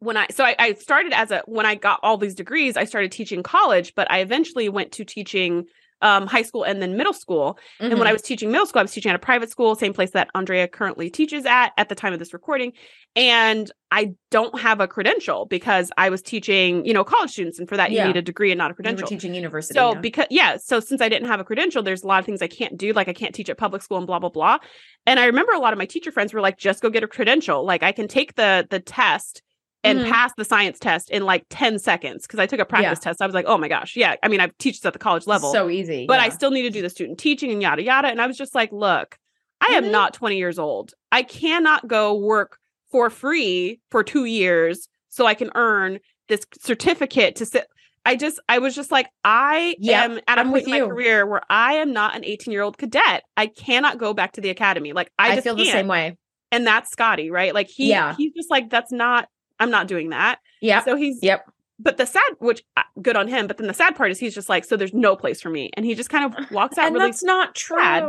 when 0.00 0.16
I 0.16 0.26
so 0.32 0.42
I, 0.42 0.56
I, 0.58 0.72
started 0.74 1.12
as 1.12 1.30
a 1.30 1.44
when 1.46 1.64
I 1.64 1.76
got 1.76 2.00
all 2.02 2.18
these 2.18 2.34
degrees, 2.34 2.76
I 2.76 2.86
started 2.86 3.12
teaching 3.12 3.44
college, 3.44 3.94
but 3.94 4.10
I 4.10 4.18
eventually 4.18 4.68
went 4.68 4.90
to 4.92 5.04
teaching 5.04 5.66
um, 6.02 6.26
high 6.26 6.42
school 6.42 6.62
and 6.62 6.80
then 6.80 6.96
middle 6.96 7.12
school. 7.12 7.58
Mm-hmm. 7.80 7.90
And 7.90 7.98
when 7.98 8.06
I 8.06 8.10
mm-hmm. 8.10 8.14
was 8.14 8.22
teaching 8.22 8.50
middle 8.50 8.66
school, 8.66 8.80
I 8.80 8.82
was 8.82 8.92
teaching 8.92 9.10
at 9.10 9.16
a 9.16 9.18
private 9.18 9.50
school, 9.50 9.74
same 9.74 9.92
place 9.92 10.10
that 10.12 10.28
Andrea 10.34 10.68
currently 10.68 11.10
teaches 11.10 11.46
at 11.46 11.72
at 11.76 11.88
the 11.88 11.94
time 11.94 12.12
of 12.12 12.18
this 12.18 12.32
recording. 12.32 12.72
And 13.16 13.70
I 13.90 14.12
don't 14.30 14.58
have 14.60 14.80
a 14.80 14.86
credential 14.86 15.46
because 15.46 15.90
I 15.96 16.10
was 16.10 16.22
teaching, 16.22 16.84
you 16.84 16.92
know, 16.92 17.04
college 17.04 17.30
students, 17.30 17.58
and 17.58 17.68
for 17.68 17.76
that 17.76 17.90
you 17.90 18.04
need 18.04 18.16
a 18.16 18.22
degree 18.22 18.52
and 18.52 18.58
not 18.58 18.70
a 18.70 18.74
credential. 18.74 19.08
teaching 19.08 19.34
university. 19.34 19.74
So 19.74 19.94
yeah. 19.94 20.00
because 20.00 20.26
yeah, 20.30 20.56
so 20.58 20.78
since 20.78 21.00
I 21.00 21.08
didn't 21.08 21.28
have 21.28 21.40
a 21.40 21.44
credential, 21.44 21.82
there's 21.82 22.02
a 22.02 22.06
lot 22.06 22.20
of 22.20 22.26
things 22.26 22.42
I 22.42 22.48
can't 22.48 22.76
do, 22.76 22.92
like 22.92 23.08
I 23.08 23.14
can't 23.14 23.34
teach 23.34 23.48
at 23.48 23.58
public 23.58 23.82
school 23.82 23.96
and 23.96 24.06
blah 24.06 24.18
blah 24.18 24.28
blah. 24.28 24.58
And 25.06 25.18
I 25.18 25.26
remember 25.26 25.52
a 25.52 25.58
lot 25.58 25.72
of 25.72 25.78
my 25.78 25.86
teacher 25.86 26.12
friends 26.12 26.32
were 26.32 26.40
like, 26.40 26.58
just 26.58 26.82
go 26.82 26.90
get 26.90 27.02
a 27.02 27.08
credential. 27.08 27.64
Like 27.64 27.82
I 27.82 27.92
can 27.92 28.08
take 28.08 28.34
the 28.34 28.66
the 28.68 28.78
test 28.78 29.42
and 29.84 30.00
mm-hmm. 30.00 30.10
pass 30.10 30.32
the 30.36 30.44
science 30.44 30.78
test 30.78 31.10
in 31.10 31.24
like 31.24 31.46
10 31.50 31.78
seconds 31.78 32.26
because 32.26 32.40
I 32.40 32.46
took 32.46 32.60
a 32.60 32.64
practice 32.64 32.98
yeah. 33.00 33.10
test. 33.10 33.22
I 33.22 33.26
was 33.26 33.34
like, 33.34 33.46
oh 33.46 33.58
my 33.58 33.68
gosh. 33.68 33.96
Yeah. 33.96 34.16
I 34.22 34.28
mean, 34.28 34.40
I've 34.40 34.56
teach 34.58 34.84
at 34.84 34.92
the 34.92 34.98
college 34.98 35.26
level. 35.26 35.52
So 35.52 35.68
easy. 35.68 36.06
But 36.06 36.18
yeah. 36.18 36.26
I 36.26 36.28
still 36.30 36.50
need 36.50 36.62
to 36.62 36.70
do 36.70 36.82
the 36.82 36.90
student 36.90 37.18
teaching 37.18 37.50
and 37.52 37.62
yada 37.62 37.82
yada. 37.82 38.08
And 38.08 38.20
I 38.20 38.26
was 38.26 38.36
just 38.36 38.54
like, 38.54 38.72
look, 38.72 39.16
I 39.60 39.66
mm-hmm. 39.66 39.86
am 39.86 39.92
not 39.92 40.14
20 40.14 40.36
years 40.36 40.58
old. 40.58 40.92
I 41.12 41.22
cannot 41.22 41.86
go 41.86 42.14
work 42.14 42.58
for 42.90 43.10
free 43.10 43.80
for 43.90 44.02
two 44.02 44.24
years 44.24 44.88
so 45.08 45.26
I 45.26 45.34
can 45.34 45.50
earn 45.54 46.00
this 46.28 46.44
certificate 46.60 47.36
to 47.36 47.46
sit. 47.46 47.66
I 48.04 48.16
just, 48.16 48.40
I 48.48 48.58
was 48.58 48.74
just 48.74 48.90
like, 48.90 49.08
I 49.24 49.76
yep, 49.78 50.10
am 50.10 50.20
at 50.26 50.38
a 50.38 50.40
I'm 50.40 50.50
point 50.50 50.64
in 50.64 50.70
my 50.70 50.76
you. 50.78 50.88
career 50.88 51.26
where 51.26 51.42
I 51.50 51.74
am 51.74 51.92
not 51.92 52.16
an 52.16 52.24
18 52.24 52.52
year 52.52 52.62
old 52.62 52.78
cadet. 52.78 53.22
I 53.36 53.46
cannot 53.46 53.98
go 53.98 54.14
back 54.14 54.32
to 54.32 54.40
the 54.40 54.48
academy. 54.48 54.92
Like, 54.92 55.10
I, 55.18 55.32
I 55.32 55.40
feel 55.40 55.54
can't. 55.54 55.66
the 55.66 55.72
same 55.72 55.88
way. 55.88 56.16
And 56.50 56.66
that's 56.66 56.90
Scotty, 56.90 57.30
right? 57.30 57.52
Like, 57.52 57.68
he, 57.68 57.90
yeah. 57.90 58.14
he's 58.16 58.32
just 58.32 58.50
like, 58.50 58.70
that's 58.70 58.90
not, 58.90 59.28
I'm 59.58 59.70
not 59.70 59.88
doing 59.88 60.10
that. 60.10 60.38
Yeah. 60.60 60.84
So 60.84 60.96
he's 60.96 61.18
yep. 61.22 61.44
But 61.80 61.96
the 61.96 62.06
sad, 62.06 62.22
which 62.40 62.64
uh, 62.76 62.82
good 63.00 63.16
on 63.16 63.28
him. 63.28 63.46
But 63.46 63.58
then 63.58 63.68
the 63.68 63.74
sad 63.74 63.94
part 63.94 64.10
is 64.10 64.18
he's 64.18 64.34
just 64.34 64.48
like, 64.48 64.64
so 64.64 64.76
there's 64.76 64.92
no 64.92 65.14
place 65.14 65.40
for 65.40 65.48
me, 65.48 65.70
and 65.74 65.86
he 65.86 65.94
just 65.94 66.10
kind 66.10 66.24
of 66.24 66.50
walks 66.50 66.76
out. 66.76 66.86
and 66.86 66.94
really 66.94 67.06
that's 67.06 67.22
not 67.22 67.54
true. 67.54 67.78
Sad. 67.78 68.04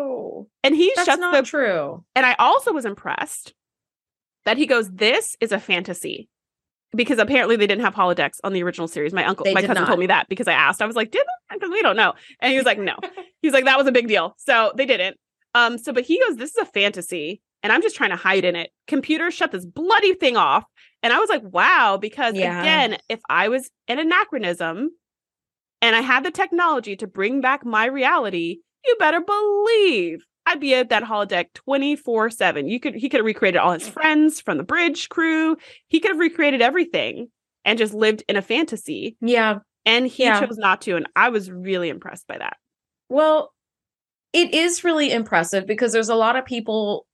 And 0.63 0.75
he 0.75 0.91
that's 0.95 1.05
shuts 1.05 1.19
not 1.19 1.33
the 1.33 1.43
true. 1.43 2.03
And 2.15 2.25
I 2.25 2.35
also 2.39 2.73
was 2.73 2.85
impressed 2.85 3.53
that 4.45 4.57
he 4.57 4.65
goes, 4.65 4.89
"This 4.89 5.35
is 5.39 5.51
a 5.51 5.59
fantasy." 5.59 6.29
Because 6.95 7.19
apparently 7.19 7.55
they 7.55 7.67
didn't 7.67 7.83
have 7.83 7.93
holodecks 7.93 8.39
on 8.43 8.53
the 8.53 8.63
original 8.63 8.87
series. 8.87 9.13
My 9.13 9.23
uncle, 9.23 9.43
they 9.43 9.53
my 9.53 9.61
cousin 9.61 9.75
not. 9.75 9.85
told 9.87 9.99
me 9.99 10.07
that 10.07 10.27
because 10.27 10.47
I 10.47 10.53
asked. 10.53 10.81
I 10.81 10.87
was 10.87 10.95
like, 10.95 11.11
"Did 11.11 11.23
they?" 11.23 11.55
Because 11.55 11.69
we 11.69 11.83
don't 11.83 11.95
know. 11.95 12.13
And 12.39 12.51
he 12.51 12.57
was 12.57 12.65
like, 12.65 12.79
"No." 12.79 12.95
He's 13.43 13.53
like, 13.53 13.65
"That 13.65 13.77
was 13.77 13.85
a 13.85 13.91
big 13.91 14.07
deal." 14.07 14.33
So 14.39 14.71
they 14.75 14.87
didn't. 14.87 15.17
Um. 15.53 15.77
So, 15.77 15.93
but 15.93 16.03
he 16.05 16.19
goes, 16.27 16.37
"This 16.37 16.49
is 16.51 16.57
a 16.57 16.65
fantasy." 16.65 17.41
and 17.61 17.73
I'm 17.73 17.81
just 17.81 17.95
trying 17.95 18.11
to 18.11 18.15
hide 18.15 18.45
in 18.45 18.55
it. 18.55 18.71
Computers 18.87 19.33
shut 19.33 19.51
this 19.51 19.65
bloody 19.65 20.13
thing 20.13 20.37
off. 20.37 20.63
And 21.01 21.13
I 21.13 21.19
was 21.19 21.29
like, 21.29 21.43
wow, 21.43 21.97
because 21.99 22.35
yeah. 22.35 22.61
again, 22.61 22.97
if 23.07 23.19
I 23.29 23.47
was 23.47 23.69
an 23.87 23.99
anachronism 23.99 24.89
and 25.81 25.95
I 25.95 26.01
had 26.01 26.25
the 26.25 26.31
technology 26.31 26.95
to 26.97 27.07
bring 27.07 27.41
back 27.41 27.65
my 27.65 27.85
reality, 27.85 28.57
you 28.85 28.95
better 28.99 29.21
believe 29.21 30.25
I'd 30.45 30.59
be 30.59 30.73
at 30.73 30.89
that 30.89 31.03
holodeck 31.03 31.53
24 31.53 32.31
7. 32.31 32.67
You 32.67 32.79
could 32.79 32.95
he 32.95 33.07
could 33.07 33.19
have 33.19 33.25
recreated 33.25 33.61
all 33.61 33.71
his 33.71 33.87
friends 33.87 34.41
from 34.41 34.57
the 34.57 34.63
bridge 34.63 35.07
crew. 35.09 35.55
He 35.87 35.99
could 35.99 36.11
have 36.11 36.19
recreated 36.19 36.61
everything 36.61 37.27
and 37.63 37.77
just 37.77 37.93
lived 37.93 38.23
in 38.27 38.35
a 38.35 38.41
fantasy. 38.41 39.15
Yeah. 39.21 39.59
And 39.85 40.07
he 40.07 40.23
yeah. 40.23 40.39
chose 40.39 40.57
not 40.57 40.81
to. 40.81 40.95
And 40.95 41.07
I 41.15 41.29
was 41.29 41.51
really 41.51 41.89
impressed 41.89 42.27
by 42.27 42.37
that. 42.39 42.57
Well, 43.09 43.53
it 44.33 44.53
is 44.53 44.83
really 44.83 45.11
impressive 45.11 45.65
because 45.65 45.93
there's 45.93 46.09
a 46.09 46.15
lot 46.15 46.35
of 46.35 46.45
people 46.45 47.05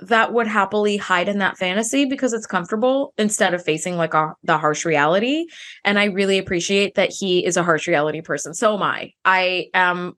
that 0.00 0.32
would 0.32 0.46
happily 0.46 0.96
hide 0.96 1.28
in 1.28 1.38
that 1.38 1.56
fantasy 1.56 2.04
because 2.04 2.32
it's 2.32 2.46
comfortable 2.46 3.14
instead 3.18 3.54
of 3.54 3.64
facing 3.64 3.96
like 3.96 4.14
a, 4.14 4.34
the 4.42 4.58
harsh 4.58 4.84
reality. 4.84 5.46
And 5.84 5.98
I 5.98 6.06
really 6.06 6.38
appreciate 6.38 6.96
that 6.96 7.10
he 7.10 7.44
is 7.44 7.56
a 7.56 7.62
harsh 7.62 7.86
reality 7.86 8.20
person. 8.20 8.54
So 8.54 8.74
am 8.74 8.82
I. 8.82 9.12
I 9.24 9.66
am 9.74 10.14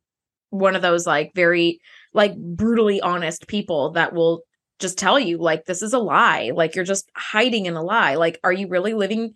one 0.50 0.76
of 0.76 0.82
those 0.82 1.06
like 1.06 1.32
very 1.34 1.80
like 2.14 2.36
brutally 2.36 3.00
honest 3.00 3.48
people 3.48 3.90
that 3.92 4.14
will 4.14 4.42
just 4.78 4.98
tell 4.98 5.18
you 5.18 5.38
like 5.38 5.66
this 5.66 5.82
is 5.82 5.92
a 5.92 5.98
lie. 5.98 6.50
Like 6.54 6.74
you're 6.74 6.84
just 6.84 7.10
hiding 7.16 7.66
in 7.66 7.74
a 7.74 7.82
lie. 7.82 8.14
Like 8.14 8.38
are 8.42 8.52
you 8.52 8.68
really 8.68 8.94
living 8.94 9.34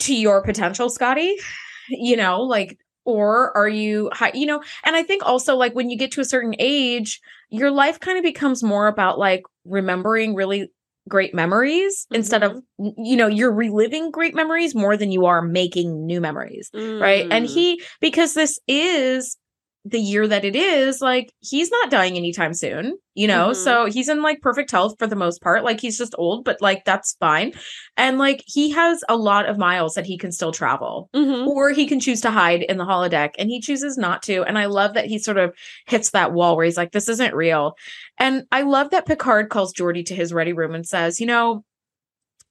to 0.00 0.14
your 0.14 0.42
potential, 0.42 0.90
Scotty? 0.90 1.36
You 1.88 2.16
know, 2.16 2.42
like 2.42 2.78
or 3.04 3.54
are 3.56 3.68
you 3.68 4.10
you 4.34 4.46
know 4.46 4.62
and 4.84 4.94
i 4.94 5.02
think 5.02 5.24
also 5.24 5.56
like 5.56 5.74
when 5.74 5.90
you 5.90 5.96
get 5.96 6.12
to 6.12 6.20
a 6.20 6.24
certain 6.24 6.54
age 6.58 7.20
your 7.52 7.70
life 7.70 8.00
kind 8.00 8.18
of 8.18 8.24
becomes 8.24 8.62
more 8.62 8.86
about 8.86 9.18
like 9.18 9.42
remembering 9.64 10.34
really 10.34 10.70
great 11.08 11.34
memories 11.34 12.06
mm-hmm. 12.06 12.16
instead 12.16 12.42
of 12.42 12.52
mm-hmm. 12.52 12.88
you 12.96 13.16
know 13.16 13.26
you're 13.26 13.52
reliving 13.52 14.10
great 14.10 14.34
memories 14.34 14.74
more 14.74 14.96
than 14.96 15.12
you 15.12 15.26
are 15.26 15.42
making 15.42 16.06
new 16.06 16.20
memories 16.20 16.70
mm. 16.74 17.00
right 17.00 17.26
and 17.30 17.46
mm. 17.46 17.52
he 17.52 17.82
because 18.00 18.34
this 18.34 18.58
is 18.66 19.36
the 19.84 19.98
year 19.98 20.28
that 20.28 20.44
it 20.44 20.54
is, 20.54 21.00
like 21.00 21.32
he's 21.40 21.70
not 21.70 21.90
dying 21.90 22.16
anytime 22.16 22.54
soon, 22.54 22.96
you 23.14 23.26
know? 23.26 23.48
Mm-hmm. 23.48 23.64
So 23.64 23.86
he's 23.86 24.08
in 24.08 24.22
like 24.22 24.40
perfect 24.40 24.70
health 24.70 24.94
for 24.96 25.08
the 25.08 25.16
most 25.16 25.42
part. 25.42 25.64
Like 25.64 25.80
he's 25.80 25.98
just 25.98 26.14
old, 26.18 26.44
but 26.44 26.62
like 26.62 26.84
that's 26.84 27.16
fine. 27.18 27.52
And 27.96 28.16
like 28.16 28.44
he 28.46 28.70
has 28.70 29.02
a 29.08 29.16
lot 29.16 29.48
of 29.48 29.58
miles 29.58 29.94
that 29.94 30.06
he 30.06 30.16
can 30.16 30.30
still 30.30 30.52
travel, 30.52 31.10
mm-hmm. 31.12 31.48
or 31.48 31.70
he 31.70 31.86
can 31.86 31.98
choose 31.98 32.20
to 32.20 32.30
hide 32.30 32.62
in 32.62 32.76
the 32.76 32.84
holodeck 32.84 33.30
and 33.38 33.50
he 33.50 33.60
chooses 33.60 33.98
not 33.98 34.22
to. 34.24 34.44
And 34.44 34.56
I 34.56 34.66
love 34.66 34.94
that 34.94 35.06
he 35.06 35.18
sort 35.18 35.38
of 35.38 35.52
hits 35.86 36.10
that 36.10 36.32
wall 36.32 36.56
where 36.56 36.64
he's 36.64 36.76
like, 36.76 36.92
this 36.92 37.08
isn't 37.08 37.34
real. 37.34 37.76
And 38.18 38.44
I 38.52 38.62
love 38.62 38.90
that 38.90 39.06
Picard 39.06 39.48
calls 39.48 39.74
Geordi 39.74 40.06
to 40.06 40.14
his 40.14 40.32
ready 40.32 40.52
room 40.52 40.76
and 40.76 40.86
says, 40.86 41.20
you 41.20 41.26
know, 41.26 41.64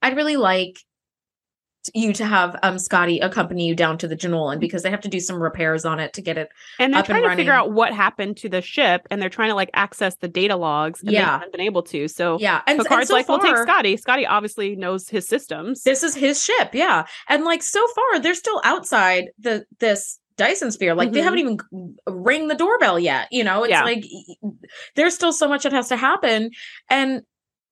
I'd 0.02 0.18
really 0.18 0.36
like 0.36 0.80
you 1.94 2.14
to 2.14 2.26
have 2.26 2.58
um 2.64 2.78
Scotty 2.78 3.20
accompany 3.20 3.68
you 3.68 3.76
down 3.76 3.98
to 4.00 4.08
the 4.08 4.16
Jenolan 4.16 4.60
because 4.60 4.84
they 4.84 4.90
have 4.90 5.02
to 5.02 5.10
do 5.10 5.20
some 5.20 5.42
repairs 5.42 5.86
on 5.86 6.00
it 6.00 6.14
to 6.14 6.22
get 6.22 6.38
it. 6.38 6.50
And 6.80 6.94
they're 6.94 7.04
trying 7.04 7.24
and 7.24 7.32
to 7.32 7.36
figure 7.36 7.54
out 7.54 7.72
what 7.72 7.94
happened 7.94 8.38
to 8.38 8.50
the 8.50 8.62
ship, 8.62 9.08
and 9.10 9.22
they're 9.22 9.30
trying 9.30 9.50
to 9.50 9.56
like 9.56 9.70
access 9.74 10.16
the 10.18 10.28
data 10.28 10.56
logs. 10.56 11.02
And 11.02 11.12
yeah, 11.12 11.26
they 11.26 11.32
haven't 11.32 11.52
been 11.52 11.62
able 11.62 11.84
to. 11.84 12.08
So 12.08 12.38
yeah, 12.40 12.62
and 12.68 12.80
Picard's 12.80 13.02
and 13.02 13.08
so 13.08 13.14
like, 13.14 13.28
far, 13.28 13.40
"We'll 13.40 13.56
take 13.56 13.58
Scotty." 13.58 13.98
Scotty 13.98 14.26
obviously 14.26 14.76
knows 14.76 15.10
his 15.10 15.28
systems. 15.28 15.84
This 15.84 16.04
is 16.04 16.16
his 16.16 16.44
ship, 16.44 16.74
yeah. 16.74 17.06
And 17.28 17.44
like 17.44 17.64
so 17.64 17.86
far, 17.96 18.20
they're 18.20 18.36
still 18.36 18.62
outside 18.64 19.30
the 19.40 19.66
this 19.80 20.20
Dyson 20.38 20.72
sphere. 20.72 20.96
Like 20.96 21.10
mm-hmm. 21.10 21.14
they 21.14 21.22
haven't 21.22 21.40
even 21.40 21.58
ring 22.08 22.48
the 22.48 22.56
doorbell 22.56 23.00
yet. 23.00 23.28
You 23.32 23.44
know, 23.44 23.64
it's 23.64 23.72
yeah. 23.72 23.84
like 23.84 24.04
there's 24.96 25.14
still 25.14 25.34
so 25.34 25.48
much 25.48 25.64
that 25.64 25.74
has 25.74 25.90
to 25.90 25.98
happen. 25.98 26.52
And 26.90 27.22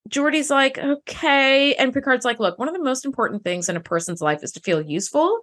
Geordi's 0.09 0.49
like, 0.49 0.77
okay. 0.77 1.75
And 1.75 1.93
Picard's 1.93 2.25
like, 2.25 2.39
look, 2.39 2.57
one 2.57 2.67
of 2.67 2.73
the 2.73 2.83
most 2.83 3.05
important 3.05 3.43
things 3.43 3.69
in 3.69 3.77
a 3.77 3.81
person's 3.81 4.21
life 4.21 4.43
is 4.43 4.51
to 4.53 4.59
feel 4.59 4.81
useful. 4.81 5.41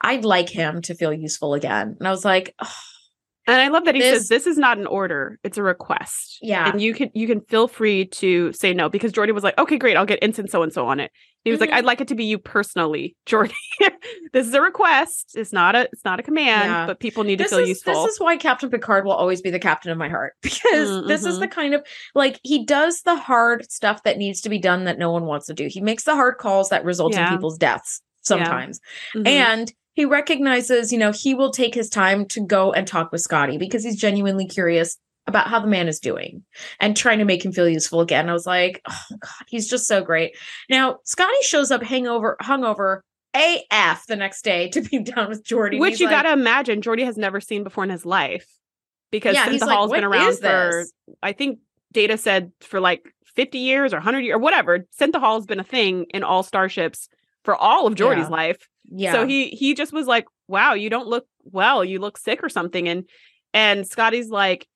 I'd 0.00 0.24
like 0.24 0.48
him 0.48 0.82
to 0.82 0.94
feel 0.94 1.12
useful 1.12 1.54
again. 1.54 1.96
And 1.98 2.08
I 2.08 2.10
was 2.10 2.24
like, 2.24 2.54
oh, 2.60 2.74
and 3.46 3.60
I 3.60 3.68
love 3.68 3.84
that 3.84 3.94
he 3.94 4.00
this, 4.00 4.18
says 4.18 4.28
this 4.28 4.46
is 4.46 4.58
not 4.58 4.78
an 4.78 4.86
order, 4.86 5.38
it's 5.44 5.56
a 5.56 5.62
request. 5.62 6.38
Yeah. 6.42 6.68
And 6.70 6.80
you 6.80 6.94
can 6.94 7.10
you 7.14 7.26
can 7.26 7.40
feel 7.42 7.68
free 7.68 8.06
to 8.06 8.52
say 8.52 8.74
no 8.74 8.88
because 8.88 9.12
Geordi 9.12 9.32
was 9.32 9.44
like, 9.44 9.56
okay, 9.58 9.78
great, 9.78 9.96
I'll 9.96 10.06
get 10.06 10.18
instant 10.22 10.50
so 10.50 10.62
and 10.62 10.72
so 10.72 10.86
on 10.86 10.98
it. 10.98 11.12
He 11.44 11.52
was 11.52 11.60
mm-hmm. 11.60 11.70
like, 11.70 11.78
I'd 11.78 11.84
like 11.84 12.00
it 12.00 12.08
to 12.08 12.16
be 12.16 12.24
you 12.24 12.38
personally, 12.38 13.14
Geordi. 13.26 13.54
this 14.32 14.48
is 14.48 14.54
a 14.54 14.60
request. 14.60 15.32
It's 15.34 15.52
not 15.52 15.76
a 15.76 15.88
it's 15.92 16.04
not 16.04 16.18
a 16.18 16.24
command, 16.24 16.70
yeah. 16.70 16.86
but 16.86 16.98
people 16.98 17.22
need 17.22 17.38
this 17.38 17.50
to 17.50 17.56
feel 17.56 17.62
is, 17.62 17.68
useful. 17.68 18.04
This 18.04 18.14
is 18.14 18.20
why 18.20 18.36
Captain 18.36 18.68
Picard 18.68 19.04
will 19.04 19.12
always 19.12 19.40
be 19.40 19.50
the 19.50 19.60
captain 19.60 19.92
of 19.92 19.98
my 19.98 20.08
heart. 20.08 20.34
Because 20.42 20.88
mm-hmm. 20.88 21.08
this 21.08 21.24
is 21.24 21.38
the 21.38 21.48
kind 21.48 21.74
of 21.74 21.86
like 22.14 22.40
he 22.42 22.64
does 22.64 23.02
the 23.02 23.14
hard 23.14 23.70
stuff 23.70 24.02
that 24.02 24.16
needs 24.18 24.40
to 24.40 24.48
be 24.48 24.58
done 24.58 24.84
that 24.84 24.98
no 24.98 25.12
one 25.12 25.24
wants 25.24 25.46
to 25.46 25.54
do. 25.54 25.68
He 25.68 25.80
makes 25.80 26.04
the 26.04 26.14
hard 26.14 26.38
calls 26.38 26.70
that 26.70 26.84
result 26.84 27.12
yeah. 27.12 27.28
in 27.28 27.34
people's 27.36 27.58
deaths 27.58 28.00
sometimes. 28.22 28.80
Yeah. 29.14 29.20
Mm-hmm. 29.20 29.26
And 29.26 29.72
he 29.96 30.04
recognizes, 30.04 30.92
you 30.92 30.98
know, 30.98 31.10
he 31.10 31.34
will 31.34 31.50
take 31.50 31.74
his 31.74 31.88
time 31.88 32.26
to 32.26 32.40
go 32.40 32.70
and 32.72 32.86
talk 32.86 33.10
with 33.10 33.22
Scotty 33.22 33.56
because 33.56 33.82
he's 33.82 33.96
genuinely 33.96 34.46
curious 34.46 34.98
about 35.26 35.48
how 35.48 35.58
the 35.58 35.66
man 35.66 35.88
is 35.88 35.98
doing 35.98 36.44
and 36.78 36.94
trying 36.94 37.18
to 37.18 37.24
make 37.24 37.42
him 37.42 37.50
feel 37.50 37.66
useful 37.68 38.02
again. 38.02 38.28
I 38.28 38.34
was 38.34 38.46
like, 38.46 38.82
oh 38.88 39.02
God, 39.10 39.46
he's 39.48 39.68
just 39.68 39.88
so 39.88 40.02
great. 40.02 40.36
Now, 40.68 40.98
Scotty 41.04 41.32
shows 41.40 41.70
up 41.70 41.82
hangover, 41.82 42.36
hungover 42.42 43.00
AF 43.34 44.06
the 44.06 44.16
next 44.16 44.44
day 44.44 44.68
to 44.68 44.82
be 44.82 44.98
down 45.02 45.30
with 45.30 45.42
Geordi. 45.42 45.80
Which 45.80 45.98
you 45.98 46.06
like, 46.06 46.16
gotta 46.16 46.32
imagine 46.32 46.82
Geordi 46.82 47.04
has 47.06 47.16
never 47.16 47.40
seen 47.40 47.64
before 47.64 47.82
in 47.82 47.90
his 47.90 48.04
life. 48.04 48.46
Because 49.10 49.34
yeah, 49.34 49.46
since 49.46 49.60
the 49.60 49.66
like, 49.66 49.74
hall's 49.74 49.92
been 49.92 50.04
around 50.04 50.36
for 50.38 50.84
I 51.22 51.32
think 51.32 51.60
Data 51.92 52.18
said 52.18 52.52
for 52.60 52.80
like 52.80 53.02
50 53.34 53.58
years 53.58 53.94
or 53.94 53.96
100 53.96 54.20
years 54.20 54.34
or 54.34 54.40
whatever. 54.40 54.86
Synthahol 55.00 55.36
has 55.36 55.46
been 55.46 55.60
a 55.60 55.64
thing 55.64 56.04
in 56.10 56.22
all 56.22 56.42
starships 56.42 57.08
for 57.44 57.56
all 57.56 57.86
of 57.86 57.94
Geordi's 57.94 58.28
Yeah. 58.28 58.36
life. 58.36 58.68
Yeah. 58.90 59.12
So 59.12 59.26
he 59.26 59.48
he 59.48 59.74
just 59.74 59.92
was 59.92 60.06
like, 60.06 60.26
"Wow, 60.48 60.74
you 60.74 60.90
don't 60.90 61.06
look 61.08 61.26
well. 61.44 61.84
You 61.84 61.98
look 61.98 62.18
sick 62.18 62.42
or 62.42 62.48
something." 62.48 62.88
And 62.88 63.04
and 63.52 63.86
Scotty's 63.86 64.28
like, 64.28 64.66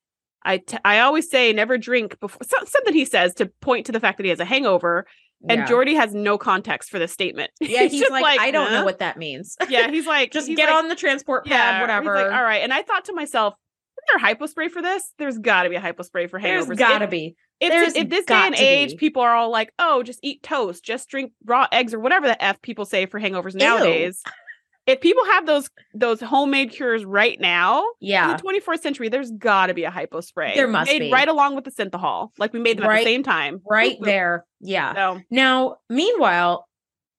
"I 0.43 0.57
t- 0.57 0.77
I 0.83 0.99
always 0.99 1.29
say 1.29 1.53
never 1.53 1.77
drink 1.77 2.19
before 2.19 2.45
so- 2.45 2.65
something 2.65 2.93
he 2.93 3.05
says 3.05 3.33
to 3.35 3.47
point 3.61 3.85
to 3.85 3.91
the 3.91 3.99
fact 3.99 4.17
that 4.17 4.23
he 4.23 4.29
has 4.29 4.39
a 4.39 4.45
hangover." 4.45 5.05
And 5.49 5.61
yeah. 5.61 5.67
Geordi 5.67 5.95
has 5.95 6.13
no 6.13 6.37
context 6.37 6.91
for 6.91 6.99
this 6.99 7.11
statement. 7.11 7.49
Yeah, 7.59 7.83
he's, 7.87 8.01
just 8.01 8.11
like, 8.11 8.39
I 8.39 8.51
don't 8.51 8.67
"Huh?" 8.69 8.79
know 8.79 8.85
what 8.85 8.99
that 8.99 9.17
means. 9.17 9.57
Yeah, 9.69 9.89
he's 9.89 10.05
like, 10.05 10.31
Just 10.31 10.47
he's 10.47 10.55
get 10.55 10.69
like, 10.69 10.83
on 10.83 10.87
the 10.87 10.95
transport 10.95 11.45
pad, 11.45 11.51
yeah, 11.51 11.73
he's 11.77 11.81
whatever. 11.81 12.13
like, 12.13 12.31
All 12.31 12.43
right, 12.43 12.61
and 12.61 12.71
I 12.71 12.83
thought 12.83 13.05
to 13.05 13.13
myself, 13.13 13.55
is 13.97 14.03
there 14.07 14.17
a 14.17 14.19
hypo 14.19 14.45
spray 14.45 14.67
for 14.67 14.81
this? 14.83 15.11
There's 15.17 15.39
got 15.39 15.63
to 15.63 15.69
be 15.69 15.77
a 15.77 15.79
hypo 15.79 16.03
spray 16.03 16.27
for 16.27 16.39
hangovers. 16.39 16.67
There's 16.67 16.77
gotta 16.79 17.07
be. 17.07 17.35
If 17.61 18.09
this 18.09 18.25
day 18.25 18.33
and 18.33 18.55
age, 18.55 18.91
be. 18.91 18.97
people 18.97 19.21
are 19.21 19.35
all 19.35 19.51
like, 19.51 19.71
"Oh, 19.79 20.03
just 20.03 20.19
eat 20.23 20.41
toast, 20.43 20.83
just 20.83 21.09
drink 21.09 21.31
raw 21.45 21.67
eggs 21.71 21.93
or 21.93 21.99
whatever 21.99 22.27
the 22.27 22.41
f 22.43 22.61
people 22.61 22.85
say 22.85 23.05
for 23.05 23.19
hangovers 23.19 23.55
nowadays." 23.55 24.21
If 24.87 24.99
people 24.99 25.23
have 25.25 25.45
those 25.45 25.69
those 25.93 26.19
homemade 26.19 26.71
cures 26.71 27.05
right 27.05 27.39
now 27.39 27.85
Yeah. 27.99 28.31
in 28.31 28.37
the 28.37 28.41
24th 28.41 28.81
century, 28.81 29.09
there's 29.09 29.29
got 29.31 29.67
to 29.67 29.75
be 29.75 29.83
a 29.83 29.91
hypo 29.91 30.21
spray. 30.21 30.55
There 30.55 30.67
must 30.67 30.89
made 30.91 30.99
be. 30.99 31.11
right 31.11 31.27
along 31.27 31.53
with 31.55 31.65
the 31.65 31.71
synthahol, 31.71 32.29
like 32.39 32.51
we 32.51 32.59
made 32.59 32.77
them 32.79 32.89
at 32.89 32.97
the 32.97 33.03
same 33.03 33.21
time, 33.21 33.61
Right 33.69 33.97
there. 34.01 34.43
Yeah. 34.59 34.93
So 34.95 35.21
Now, 35.29 35.77
meanwhile, 35.87 36.67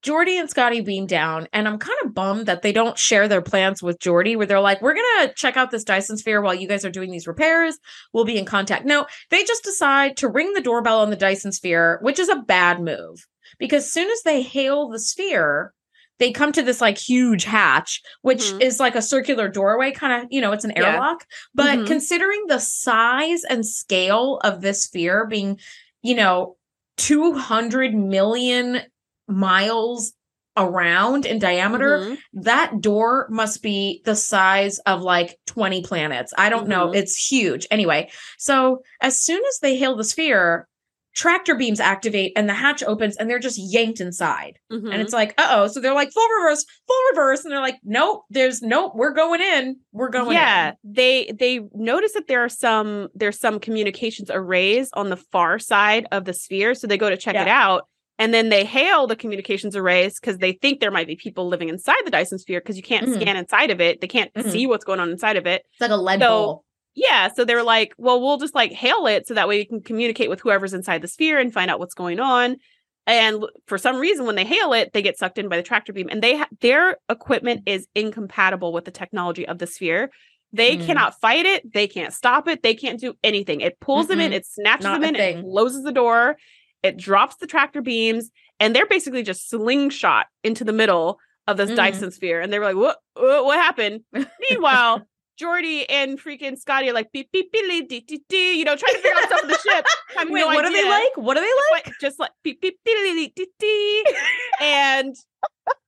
Geordi 0.02 0.38
and 0.38 0.50
Scotty 0.50 0.80
beam 0.80 1.06
down, 1.06 1.46
and 1.52 1.68
I'm 1.68 1.78
kind 1.78 1.98
of 2.04 2.12
bummed 2.12 2.46
that 2.46 2.62
they 2.62 2.72
don't 2.72 2.98
share 2.98 3.28
their 3.28 3.42
plans 3.42 3.82
with 3.82 3.98
Geordi, 4.00 4.36
where 4.36 4.46
they're 4.46 4.60
like, 4.60 4.82
"We're 4.82 4.94
gonna 4.94 5.32
check 5.34 5.56
out 5.56 5.70
this 5.70 5.84
Dyson 5.84 6.16
Sphere 6.16 6.40
while 6.42 6.54
you 6.54 6.66
guys 6.66 6.84
are 6.84 6.90
doing 6.90 7.10
these 7.10 7.26
repairs. 7.26 7.78
We'll 8.12 8.24
be 8.24 8.36
in 8.38 8.44
contact." 8.44 8.84
No, 8.84 9.06
they 9.30 9.44
just 9.44 9.62
decide 9.64 10.16
to 10.18 10.28
ring 10.28 10.52
the 10.54 10.60
doorbell 10.60 11.00
on 11.00 11.10
the 11.10 11.16
Dyson 11.16 11.52
Sphere, 11.52 11.98
which 12.02 12.18
is 12.18 12.28
a 12.28 12.36
bad 12.36 12.80
move 12.80 13.26
because 13.58 13.84
as 13.84 13.92
soon 13.92 14.10
as 14.10 14.22
they 14.22 14.42
hail 14.42 14.88
the 14.88 14.98
sphere, 14.98 15.72
they 16.18 16.30
come 16.32 16.52
to 16.52 16.62
this 16.62 16.80
like 16.80 16.98
huge 16.98 17.44
hatch, 17.44 18.00
which 18.22 18.42
Mhm. 18.52 18.62
is 18.62 18.78
like 18.80 18.94
a 18.94 19.02
circular 19.02 19.48
doorway, 19.48 19.92
kind 19.92 20.22
of, 20.22 20.28
you 20.30 20.40
know, 20.40 20.52
it's 20.52 20.64
an 20.64 20.72
Yeah. 20.76 20.92
airlock. 20.92 21.26
But 21.54 21.78
Mhm. 21.80 21.86
considering 21.86 22.46
the 22.46 22.60
size 22.60 23.42
and 23.44 23.66
scale 23.66 24.38
of 24.44 24.60
this 24.60 24.84
sphere 24.84 25.26
being, 25.26 25.58
you 26.02 26.14
know, 26.14 26.56
200 26.96 27.94
million 27.94 28.82
miles 29.28 30.12
around 30.56 31.24
in 31.24 31.38
diameter, 31.38 31.98
mhm. 31.98 32.18
that 32.34 32.80
door 32.80 33.26
must 33.30 33.62
be 33.62 34.02
the 34.04 34.14
size 34.14 34.78
of 34.80 35.00
like 35.00 35.38
20 35.46 35.82
planets. 35.82 36.34
I 36.36 36.50
don't 36.50 36.68
know. 36.68 36.88
Mhm. 36.88 36.96
It's 36.96 37.16
huge. 37.30 37.66
Anyway, 37.70 38.10
so 38.38 38.82
as 39.00 39.18
soon 39.18 39.42
as 39.48 39.58
they 39.60 39.76
hail 39.76 39.96
the 39.96 40.04
sphere, 40.04 40.68
tractor 41.14 41.54
beams 41.54 41.78
activate 41.80 42.32
and 42.36 42.48
the 42.48 42.54
hatch 42.54 42.82
opens 42.82 43.16
and 43.16 43.28
they're 43.28 43.38
just 43.38 43.58
yanked 43.58 44.00
inside. 44.00 44.58
Mhm. 44.70 44.92
And 44.92 45.02
it's 45.02 45.12
like, 45.12 45.34
uh 45.38 45.46
oh. 45.50 45.66
So 45.68 45.80
they're 45.80 45.94
like, 45.94 46.10
full 46.10 46.26
reverse, 46.40 46.64
full 46.86 47.00
reverse. 47.10 47.44
And 47.44 47.52
they're 47.52 47.60
like, 47.60 47.78
nope, 47.84 48.24
there's 48.30 48.62
nope, 48.62 48.92
we're 48.94 49.12
going 49.12 49.40
in. 49.40 49.76
We're 49.92 50.08
going 50.08 50.32
yeah 50.32 50.70
in. 50.70 50.74
they 50.84 51.32
they 51.38 51.60
notice 51.74 52.12
that 52.12 52.28
there 52.28 52.42
are 52.44 52.48
some 52.48 53.08
there's 53.14 53.38
some 53.38 53.58
communications 53.58 54.30
arrays 54.32 54.90
on 54.94 55.10
the 55.10 55.16
far 55.16 55.58
side 55.58 56.06
of 56.12 56.24
the 56.24 56.32
sphere 56.34 56.74
so 56.74 56.86
they 56.86 56.96
go 56.98 57.10
to 57.10 57.16
check 57.16 57.34
it 57.34 57.48
out 57.48 57.86
and 58.18 58.32
then 58.32 58.48
they 58.50 58.64
hail 58.64 59.06
the 59.06 59.16
communications 59.16 59.74
arrays 59.74 60.20
because 60.20 60.38
they 60.38 60.52
think 60.52 60.80
there 60.80 60.90
might 60.90 61.06
be 61.06 61.16
people 61.16 61.48
living 61.48 61.68
inside 61.68 62.02
the 62.04 62.10
dyson 62.10 62.38
sphere 62.38 62.60
because 62.60 62.76
you 62.76 62.82
can't 62.82 63.08
Mhm. 63.08 63.20
scan 63.20 63.36
inside 63.36 63.70
of 63.70 63.80
it. 63.80 64.00
They 64.00 64.06
can't 64.06 64.32
Mhm. 64.34 64.50
see 64.50 64.66
what's 64.66 64.84
going 64.84 65.00
on 65.00 65.10
inside 65.10 65.36
of 65.36 65.46
it. 65.46 65.62
It's 65.72 65.80
like 65.80 65.90
a 65.90 65.96
lead 65.96 66.20
So- 66.20 66.28
ball. 66.28 66.64
yeah 66.94 67.28
so 67.34 67.42
they're 67.42 67.62
like 67.62 67.94
well 67.96 68.20
we'll 68.20 68.36
just 68.36 68.54
like 68.54 68.70
hail 68.70 69.06
it 69.06 69.26
so 69.26 69.32
that 69.32 69.48
way 69.48 69.56
we 69.58 69.64
can 69.64 69.80
communicate 69.80 70.28
with 70.28 70.40
whoever's 70.42 70.74
inside 70.74 71.00
the 71.00 71.08
sphere 71.08 71.38
and 71.38 71.52
find 71.52 71.70
out 71.70 71.78
what's 71.78 71.94
going 71.94 72.20
on. 72.20 72.56
And 73.06 73.44
for 73.66 73.78
some 73.78 73.96
reason 73.98 74.26
when 74.26 74.36
they 74.36 74.44
hail 74.44 74.72
it 74.74 74.92
they 74.92 75.00
get 75.02 75.18
sucked 75.18 75.38
in 75.38 75.48
by 75.48 75.56
the 75.56 75.62
tractor 75.62 75.92
beam 75.94 76.08
and 76.10 76.22
they 76.22 76.36
ha- 76.36 76.48
their 76.60 76.98
equipment 77.08 77.62
is 77.66 77.88
incompatible 77.94 78.72
with 78.74 78.84
the 78.84 78.90
technology 78.90 79.48
of 79.48 79.58
the 79.58 79.66
sphere. 79.66 80.10
They 80.52 80.76
Mm. 80.76 80.84
cannot 80.86 81.18
fight 81.18 81.46
it. 81.46 81.72
They 81.72 81.88
can't 81.88 82.12
stop 82.12 82.46
it. 82.46 82.62
They 82.62 82.74
can't 82.74 83.00
do 83.00 83.14
anything. 83.24 83.62
It 83.62 83.80
pulls 83.80 84.06
them 84.08 84.20
in 84.20 84.34
it 84.34 84.44
snatches 84.44 84.84
Not 84.84 85.00
them 85.00 85.14
in 85.14 85.16
it 85.16 85.40
closes 85.40 85.82
the 85.82 85.92
door 85.92 86.36
it 86.82 86.96
drops 86.96 87.36
the 87.36 87.46
tractor 87.46 87.80
beams 87.82 88.30
and 88.60 88.74
they're 88.74 88.86
basically 88.86 89.22
just 89.22 89.48
slingshot 89.50 90.26
into 90.44 90.64
the 90.64 90.72
middle 90.72 91.18
of 91.46 91.56
this 91.56 91.70
Mhm. 91.70 91.76
dyson 91.76 92.10
sphere 92.10 92.40
and 92.40 92.52
they 92.52 92.58
were 92.58 92.64
like 92.66 92.76
what 92.76 92.98
what, 93.14 93.44
what 93.44 93.58
happened 93.58 94.02
meanwhile 94.50 95.02
Geordi 95.40 95.86
and 95.88 96.20
freaking 96.22 96.56
Scotty 96.58 96.90
are 96.90 96.92
like 96.92 97.10
beep 97.10 97.32
beep 97.32 97.50
beep 97.50 97.88
dee, 97.88 98.00
dee, 98.00 98.22
dee, 98.28 98.58
you 98.58 98.64
know, 98.64 98.76
trying 98.76 98.94
to 98.94 99.00
figure 99.00 99.16
out 99.16 99.24
stuff 99.24 99.42
in 99.42 99.48
the 99.48 99.58
ship. 99.58 99.86
Wait, 100.28 100.40
no 100.40 100.46
what 100.46 100.64
are 100.64 100.70
they 100.72 100.86
like? 100.88 101.16
What 101.16 101.36
are 101.36 101.40
they 101.40 101.50
like? 101.72 101.90
Just 102.00 102.20
like 102.20 102.30
beep 102.44 102.60
beep 102.60 102.78
dee, 102.84 102.92
dee, 102.94 103.32
dee, 103.34 103.48
dee. 103.58 104.14
and 104.60 105.16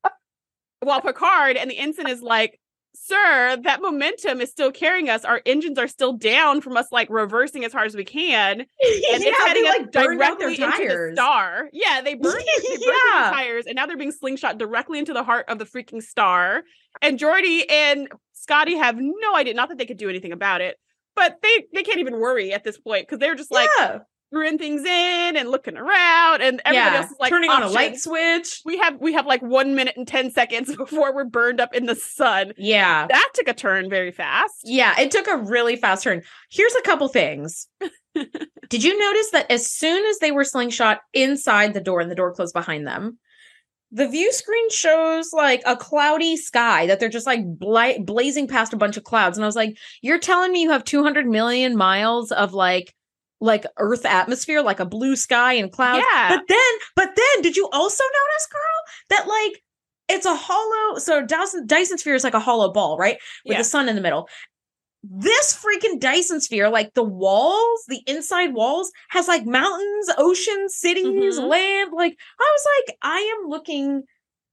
while 0.80 1.00
Picard 1.02 1.56
and 1.56 1.70
the 1.70 1.78
ensign 1.78 2.08
is 2.08 2.22
like, 2.22 2.58
"Sir, 3.06 3.58
that 3.64 3.82
momentum 3.82 4.40
is 4.40 4.50
still 4.50 4.72
carrying 4.72 5.10
us. 5.10 5.24
Our 5.24 5.42
engines 5.44 5.78
are 5.78 5.88
still 5.88 6.14
down 6.14 6.60
from 6.62 6.76
us 6.76 6.86
like 6.90 7.10
reversing 7.10 7.64
as 7.64 7.72
hard 7.72 7.86
as 7.86 7.94
we 7.94 8.04
can, 8.04 8.60
and 8.60 8.66
it's 8.80 9.24
yeah, 9.24 9.46
heading 9.46 9.62
they 9.64 9.68
like 9.68 9.92
their 9.92 10.14
directly 10.14 10.54
into 10.54 10.64
the 10.64 10.70
tires. 10.72 11.14
star. 11.14 11.68
Yeah, 11.72 12.00
they 12.00 12.14
burned, 12.24 12.34
they 12.38 12.68
burned 12.76 12.82
Yeah. 12.82 13.30
the 13.30 13.36
tires, 13.36 13.66
and 13.66 13.76
now 13.76 13.86
they're 13.86 13.96
being 13.98 14.12
slingshot 14.12 14.56
directly 14.58 14.98
into 14.98 15.12
the 15.12 15.22
heart 15.24 15.44
of 15.48 15.58
the 15.58 15.64
freaking 15.66 16.02
star. 16.02 16.62
And 17.02 17.18
Geordi 17.18 17.70
and 17.70 18.08
Scotty 18.32 18.76
have 18.76 18.96
no 18.98 19.34
idea, 19.36 19.54
not 19.54 19.68
that 19.68 19.78
they 19.78 19.86
could 19.86 19.96
do 19.98 20.08
anything 20.08 20.32
about 20.32 20.60
it, 20.60 20.76
but 21.14 21.38
they 21.42 21.66
they 21.74 21.82
can't 21.82 21.98
even 21.98 22.18
worry 22.20 22.52
at 22.52 22.64
this 22.64 22.78
point 22.78 23.06
because 23.06 23.18
they're 23.18 23.34
just 23.34 23.50
like 23.52 23.68
yeah, 23.78 23.98
screwing 24.34 24.58
things 24.58 24.82
in 24.82 25.36
and 25.36 25.48
looking 25.48 25.76
around, 25.76 26.42
and 26.42 26.60
everybody 26.64 26.94
yeah. 26.94 27.02
else 27.02 27.10
is 27.10 27.16
like 27.20 27.30
turning 27.30 27.50
on 27.50 27.62
a 27.62 27.68
light 27.68 27.96
switch. 27.96 28.60
We 28.64 28.78
have 28.78 29.00
we 29.00 29.12
have 29.12 29.26
like 29.26 29.42
one 29.42 29.74
minute 29.74 29.96
and 29.96 30.08
ten 30.08 30.30
seconds 30.32 30.74
before 30.76 31.14
we're 31.14 31.24
burned 31.24 31.60
up 31.60 31.74
in 31.74 31.86
the 31.86 31.94
sun. 31.94 32.52
Yeah. 32.56 33.06
That 33.06 33.30
took 33.34 33.48
a 33.48 33.54
turn 33.54 33.88
very 33.88 34.10
fast. 34.10 34.62
Yeah, 34.64 34.98
it 34.98 35.10
took 35.10 35.28
a 35.28 35.36
really 35.36 35.76
fast 35.76 36.02
turn. 36.02 36.22
Here's 36.50 36.74
a 36.74 36.82
couple 36.82 37.08
things. 37.08 37.68
Did 38.68 38.84
you 38.84 38.98
notice 38.98 39.30
that 39.30 39.50
as 39.50 39.70
soon 39.70 40.04
as 40.06 40.18
they 40.18 40.32
were 40.32 40.44
slingshot 40.44 41.00
inside 41.12 41.74
the 41.74 41.80
door 41.80 42.00
and 42.00 42.10
the 42.10 42.16
door 42.16 42.32
closed 42.32 42.54
behind 42.54 42.86
them, 42.86 43.18
the 43.90 44.08
view 44.08 44.32
screen 44.32 44.70
shows 44.70 45.32
like 45.32 45.62
a 45.66 45.76
cloudy 45.76 46.36
sky 46.36 46.86
that 46.86 46.98
they're 46.98 47.08
just 47.08 47.26
like 47.26 47.44
bla- 47.44 48.00
blazing 48.00 48.48
past 48.48 48.72
a 48.72 48.76
bunch 48.76 48.96
of 48.96 49.04
clouds. 49.04 49.36
And 49.38 49.44
I 49.44 49.48
was 49.48 49.56
like, 49.56 49.76
you're 50.02 50.18
telling 50.18 50.52
me 50.52 50.62
you 50.62 50.70
have 50.70 50.84
200 50.84 51.26
million 51.26 51.76
miles 51.76 52.32
of 52.32 52.52
like 52.52 52.92
like 53.44 53.64
earth 53.78 54.04
atmosphere 54.06 54.62
like 54.62 54.80
a 54.80 54.86
blue 54.86 55.14
sky 55.16 55.52
and 55.54 55.70
clouds 55.70 56.04
Yeah. 56.12 56.28
but 56.36 56.44
then 56.48 56.72
but 56.96 57.10
then 57.16 57.42
did 57.42 57.56
you 57.56 57.68
also 57.72 58.02
notice 58.04 58.46
girl 58.50 58.60
that 59.10 59.28
like 59.28 59.62
it's 60.08 60.26
a 60.26 60.34
hollow 60.34 60.98
so 60.98 61.24
dyson 61.24 61.66
dyson 61.66 61.98
sphere 61.98 62.14
is 62.14 62.24
like 62.24 62.34
a 62.34 62.40
hollow 62.40 62.72
ball 62.72 62.96
right 62.98 63.18
with 63.44 63.52
Yeah. 63.52 63.58
the 63.58 63.64
sun 63.64 63.88
in 63.88 63.96
the 63.96 64.02
middle 64.02 64.28
this 65.06 65.54
freaking 65.62 66.00
Dyson 66.00 66.40
sphere, 66.40 66.70
like 66.70 66.94
the 66.94 67.02
walls, 67.02 67.84
the 67.88 68.00
inside 68.06 68.54
walls, 68.54 68.90
has 69.10 69.28
like 69.28 69.44
mountains, 69.44 70.08
oceans, 70.16 70.76
cities, 70.76 71.38
Mhm. 71.38 71.46
land. 71.46 71.90
Like, 71.92 72.16
I 72.40 72.50
was 72.56 72.66
like, 72.88 72.96
I 73.02 73.18
am 73.18 73.50
looking 73.50 74.04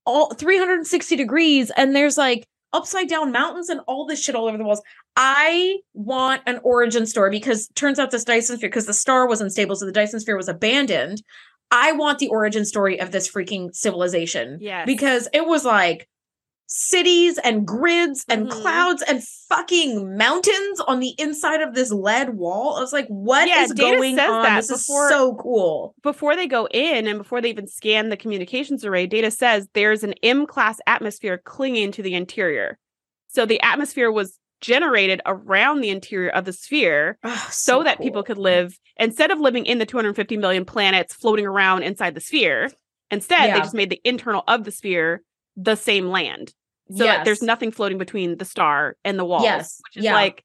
all 0.05 0.33
360 0.33 1.15
degrees, 1.15 1.71
and 1.77 1.95
there's 1.95 2.17
like 2.17 2.45
upside 2.73 3.07
down 3.09 3.31
mountains 3.31 3.69
and 3.69 3.81
all 3.87 4.05
this 4.05 4.21
shit 4.23 4.35
all 4.35 4.47
over 4.47 4.57
the 4.57 4.63
walls. 4.63 4.81
I 5.15 5.77
want 5.93 6.41
an 6.45 6.59
origin 6.63 7.05
story 7.05 7.29
because 7.31 7.67
turns 7.75 7.99
out 7.99 8.11
this 8.11 8.23
Dyson 8.23 8.57
sphere, 8.57 8.69
because 8.69 8.85
the 8.85 8.93
star 8.93 9.27
was 9.27 9.41
unstable, 9.41 9.75
so 9.75 9.85
the 9.85 9.91
Dyson 9.91 10.19
sphere 10.19 10.37
was 10.37 10.47
abandoned. 10.47 11.21
I 11.69 11.93
want 11.93 12.19
the 12.19 12.27
origin 12.29 12.65
story 12.65 12.99
of 12.99 13.11
this 13.11 13.31
freaking 13.31 13.73
civilization 13.73 14.57
Yes. 14.61 14.85
because 14.85 15.27
it 15.33 15.45
was 15.47 15.63
like 15.63 16.07
cities 16.73 17.37
and 17.39 17.67
grids 17.67 18.23
and 18.29 18.47
Mhm. 18.47 18.51
clouds 18.61 19.01
and 19.01 19.21
fucking 19.49 20.15
mountains 20.15 20.79
on 20.87 21.01
the 21.01 21.13
inside 21.17 21.61
of 21.61 21.75
this 21.75 21.91
lead 21.91 22.37
wall. 22.37 22.77
I 22.77 22.79
was 22.79 22.93
like, 22.93 23.07
what 23.07 23.43
is 23.43 23.49
Yeah, 23.49 23.67
Data 23.67 23.97
going 23.97 24.17
on? 24.19 24.43
that 24.43 24.55
This 24.61 24.67
before- 24.87 25.05
is 25.07 25.11
so 25.11 25.35
cool. 25.35 25.93
before 26.01 26.37
they 26.37 26.47
go 26.47 26.69
in 26.71 27.07
and 27.07 27.17
before 27.17 27.41
they 27.41 27.49
even 27.49 27.67
scan 27.67 28.07
the 28.07 28.15
communications 28.15 28.85
array, 28.85 29.05
data 29.05 29.29
says 29.31 29.67
there's 29.73 30.05
an 30.05 30.13
M 30.23 30.45
class 30.45 30.79
atmosphere 30.87 31.37
clinging 31.43 31.91
to 31.91 32.01
the 32.01 32.13
interior. 32.13 32.79
So 33.27 33.45
the 33.45 33.59
atmosphere 33.61 34.09
was 34.09 34.39
generated 34.61 35.19
around 35.25 35.81
the 35.81 35.89
interior 35.89 36.29
of 36.29 36.45
the 36.45 36.53
sphere 36.53 37.17
Oh, 37.25 37.47
so, 37.51 37.83
that 37.83 37.99
people 37.99 38.23
could 38.23 38.37
live 38.37 38.79
instead 38.95 39.29
of 39.31 39.41
living 39.41 39.65
in 39.65 39.77
the 39.79 39.85
250 39.85 40.37
million 40.37 40.63
planets 40.63 41.13
floating 41.13 41.45
around 41.45 41.83
inside 41.83 42.15
the 42.15 42.21
sphere. 42.21 42.71
Instead, 43.09 43.47
Yeah. 43.47 43.55
they 43.55 43.59
just 43.59 43.73
made 43.73 43.89
the 43.89 43.99
internal 44.05 44.45
of 44.47 44.63
the 44.63 44.71
sphere 44.71 45.21
the 45.57 45.75
same 45.75 46.07
land. 46.07 46.53
So 46.97 47.03
that 47.03 47.25
there's 47.25 47.41
nothing 47.41 47.71
floating 47.71 47.97
between 47.97 48.37
the 48.37 48.45
star 48.45 48.97
and 49.03 49.17
the 49.17 49.25
walls. 49.25 49.43
Yes, 49.43 49.79
Which 49.89 49.97
is 49.97 50.05
yeah. 50.05 50.13
like 50.13 50.43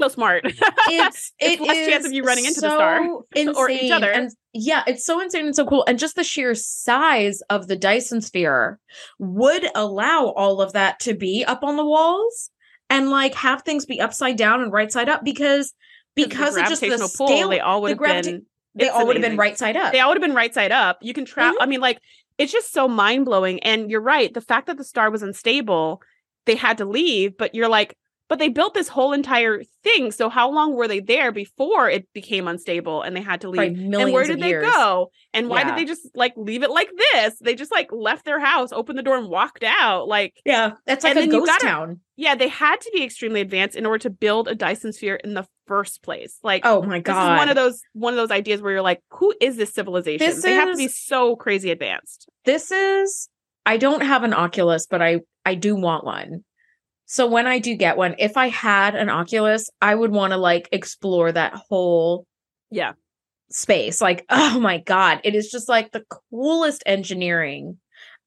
so 0.00 0.08
smart. 0.08 0.44
It's 0.86 1.32
It's 1.38 1.60
it 1.60 1.66
less 1.66 1.88
chance 1.88 2.06
of 2.06 2.12
you 2.12 2.24
running 2.24 2.44
into 2.44 2.60
the 2.60 2.68
star 2.70 3.00
insane. 3.34 3.54
or 3.56 3.70
each 3.70 3.90
other. 3.90 4.10
And 4.10 4.30
yeah, 4.52 4.82
it's 4.86 5.04
so 5.04 5.20
insane 5.20 5.46
and 5.46 5.56
so 5.56 5.66
cool. 5.66 5.84
And 5.86 5.98
just 5.98 6.16
the 6.16 6.24
sheer 6.24 6.54
size 6.54 7.40
of 7.48 7.68
the 7.68 7.76
Dyson 7.76 8.20
sphere 8.20 8.78
would 9.18 9.66
allow 9.74 10.32
all 10.36 10.60
of 10.60 10.72
that 10.72 11.00
to 11.00 11.14
be 11.14 11.44
up 11.44 11.62
on 11.64 11.76
the 11.76 11.84
walls 11.84 12.50
and 12.90 13.10
like 13.10 13.34
have 13.34 13.62
things 13.62 13.86
be 13.86 14.00
upside 14.00 14.36
down 14.36 14.60
and 14.60 14.72
right 14.72 14.92
side 14.92 15.08
up 15.08 15.24
because 15.24 15.72
because 16.14 16.56
of 16.56 16.66
just 16.66 16.80
the 16.80 16.88
gravitational 16.88 17.08
scale 17.08 17.48
they 17.48 17.60
all 17.60 17.82
would 17.82 17.98
the 17.98 18.06
have 18.06 18.24
gravita- 18.24 18.30
been 18.30 18.46
they 18.76 18.88
all 18.88 19.06
would 19.06 19.16
have 19.16 19.22
been 19.22 19.36
right 19.36 19.56
side 19.56 19.76
up. 19.76 19.92
They 19.92 20.00
all 20.00 20.08
would 20.10 20.16
have 20.16 20.22
been 20.22 20.34
right 20.34 20.52
side 20.52 20.72
up. 20.72 20.98
You 21.00 21.14
can 21.14 21.24
travel. 21.24 21.54
Mm-hmm. 21.54 21.62
I 21.62 21.66
mean, 21.66 21.80
like 21.80 22.00
it's 22.38 22.52
just 22.52 22.72
so 22.72 22.88
mind 22.88 23.24
blowing. 23.24 23.60
And 23.60 23.90
you're 23.90 24.00
right. 24.00 24.32
The 24.32 24.40
fact 24.40 24.66
that 24.66 24.76
the 24.76 24.84
star 24.84 25.10
was 25.10 25.22
unstable, 25.22 26.02
they 26.46 26.56
had 26.56 26.78
to 26.78 26.84
leave. 26.84 27.36
But 27.36 27.54
you're 27.54 27.68
like, 27.68 27.96
but 28.28 28.38
they 28.38 28.48
built 28.48 28.74
this 28.74 28.88
whole 28.88 29.12
entire 29.12 29.62
thing. 29.82 30.10
So 30.10 30.28
how 30.28 30.50
long 30.50 30.74
were 30.74 30.88
they 30.88 31.00
there 31.00 31.30
before 31.30 31.90
it 31.90 32.08
became 32.14 32.48
unstable 32.48 33.02
and 33.02 33.14
they 33.14 33.20
had 33.20 33.42
to 33.42 33.50
leave? 33.50 33.78
and 33.78 34.12
where 34.12 34.24
did 34.24 34.40
they 34.40 34.48
years. 34.48 34.64
go? 34.64 35.10
And 35.34 35.48
why 35.48 35.60
yeah. 35.60 35.68
did 35.68 35.78
they 35.78 35.84
just 35.84 36.08
like 36.14 36.32
leave 36.36 36.62
it 36.62 36.70
like 36.70 36.90
this? 37.12 37.36
They 37.40 37.54
just 37.54 37.70
like 37.70 37.90
left 37.92 38.24
their 38.24 38.40
house, 38.40 38.72
opened 38.72 38.98
the 38.98 39.02
door, 39.02 39.18
and 39.18 39.28
walked 39.28 39.62
out. 39.62 40.08
Like 40.08 40.34
yeah, 40.44 40.72
that's 40.86 41.04
like 41.04 41.16
a 41.16 41.26
ghost 41.26 41.46
gotta, 41.46 41.66
town. 41.66 42.00
Yeah, 42.16 42.34
they 42.34 42.48
had 42.48 42.80
to 42.80 42.90
be 42.94 43.04
extremely 43.04 43.40
advanced 43.40 43.76
in 43.76 43.84
order 43.84 43.98
to 43.98 44.10
build 44.10 44.48
a 44.48 44.54
Dyson 44.54 44.92
sphere 44.92 45.16
in 45.16 45.34
the 45.34 45.46
first 45.66 46.02
place. 46.02 46.38
Like 46.42 46.62
oh 46.64 46.82
my 46.82 47.00
god, 47.00 47.14
this 47.14 47.34
is 47.34 47.38
one 47.38 47.48
of 47.50 47.56
those 47.56 47.82
one 47.92 48.12
of 48.14 48.16
those 48.16 48.30
ideas 48.30 48.62
where 48.62 48.72
you're 48.72 48.82
like, 48.82 49.02
who 49.10 49.34
is 49.40 49.56
this 49.56 49.74
civilization? 49.74 50.26
This 50.26 50.42
they 50.42 50.54
is, 50.54 50.60
have 50.60 50.70
to 50.70 50.76
be 50.76 50.88
so 50.88 51.36
crazy 51.36 51.70
advanced. 51.70 52.28
This 52.44 52.70
is. 52.70 53.28
I 53.66 53.78
don't 53.78 54.02
have 54.02 54.24
an 54.24 54.34
Oculus, 54.34 54.86
but 54.86 55.02
I 55.02 55.20
I 55.44 55.54
do 55.54 55.74
want 55.74 56.04
one 56.04 56.44
so 57.06 57.26
when 57.26 57.46
I 57.46 57.58
do 57.58 57.74
get 57.74 57.96
one, 57.96 58.14
if 58.18 58.36
I 58.36 58.48
had 58.48 58.94
an 58.94 59.10
Oculus, 59.10 59.68
I 59.80 59.94
would 59.94 60.10
want 60.10 60.32
to 60.32 60.36
like 60.36 60.68
explore 60.72 61.30
that 61.32 61.54
whole 61.54 62.26
yeah 62.70 62.92
space. 63.50 64.00
Like, 64.00 64.24
oh 64.30 64.58
my 64.60 64.78
god, 64.78 65.20
it 65.24 65.34
is 65.34 65.50
just 65.50 65.68
like 65.68 65.92
the 65.92 66.04
coolest 66.30 66.82
engineering. 66.86 67.78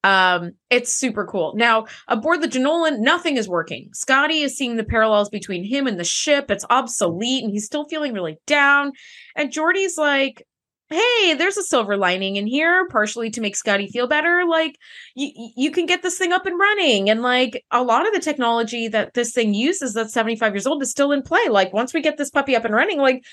Um, 0.03 0.51
it's 0.69 0.93
super 0.93 1.25
cool. 1.25 1.53
Now, 1.55 1.87
aboard 2.07 2.41
the 2.41 2.47
Jenolan, 2.47 2.99
nothing 2.99 3.35
is 3.35 3.49
working. 3.49 3.89
Scotty 3.93 4.41
is 4.41 4.55
seeing 4.55 4.77
the 4.77 4.83
parallels 4.83 5.29
between 5.29 5.65
him 5.65 5.87
and 5.87 5.99
the 5.99 6.05
ship. 6.05 6.49
It's 6.49 6.65
obsolete, 6.69 7.43
and 7.43 7.51
he's 7.51 7.65
still 7.65 7.85
feeling 7.89 8.13
really 8.13 8.37
down. 8.45 8.93
And 9.35 9.51
Geordi's 9.51 9.97
like, 9.97 10.47
hey, 10.89 11.33
there's 11.33 11.57
a 11.57 11.63
silver 11.63 11.97
lining 11.97 12.37
in 12.37 12.47
here, 12.47 12.87
partially 12.87 13.29
to 13.31 13.41
make 13.41 13.55
Scotty 13.55 13.87
feel 13.87 14.07
better. 14.07 14.45
Like 14.47 14.77
you 15.15 15.51
you 15.55 15.71
can 15.71 15.85
get 15.85 16.01
this 16.01 16.17
thing 16.17 16.31
up 16.31 16.45
and 16.45 16.57
running. 16.57 17.09
And 17.09 17.21
like 17.21 17.63
a 17.71 17.83
lot 17.83 18.07
of 18.07 18.13
the 18.13 18.19
technology 18.19 18.87
that 18.87 19.13
this 19.13 19.33
thing 19.33 19.53
uses 19.53 19.93
that's 19.93 20.13
75 20.13 20.53
years 20.53 20.67
old 20.67 20.81
is 20.81 20.91
still 20.91 21.11
in 21.11 21.21
play. 21.21 21.49
Like 21.49 21.73
once 21.73 21.93
we 21.93 22.01
get 22.01 22.17
this 22.17 22.29
puppy 22.29 22.55
up 22.55 22.65
and 22.65 22.73
running, 22.73 22.99
like 22.99 23.23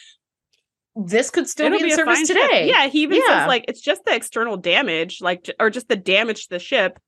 this 0.97 1.31
could 1.31 1.49
still 1.49 1.67
It'll 1.67 1.79
be 1.79 1.85
in 1.85 1.91
be 1.91 1.95
service 1.95 2.27
today. 2.27 2.41
Ship. 2.51 2.69
Yeah, 2.69 2.89
he 2.89 3.03
even 3.03 3.19
yeah. 3.19 3.41
says 3.41 3.49
like 3.49 3.65
it's 3.69 3.81
just 3.81 4.05
the 4.05 4.15
external 4.15 4.57
damage, 4.57 5.21
like 5.21 5.49
or 5.61 5.71
just 5.71 5.89
the 5.89 5.97
damage 5.97 6.45
to 6.45 6.51
the 6.51 6.59
ship 6.59 6.99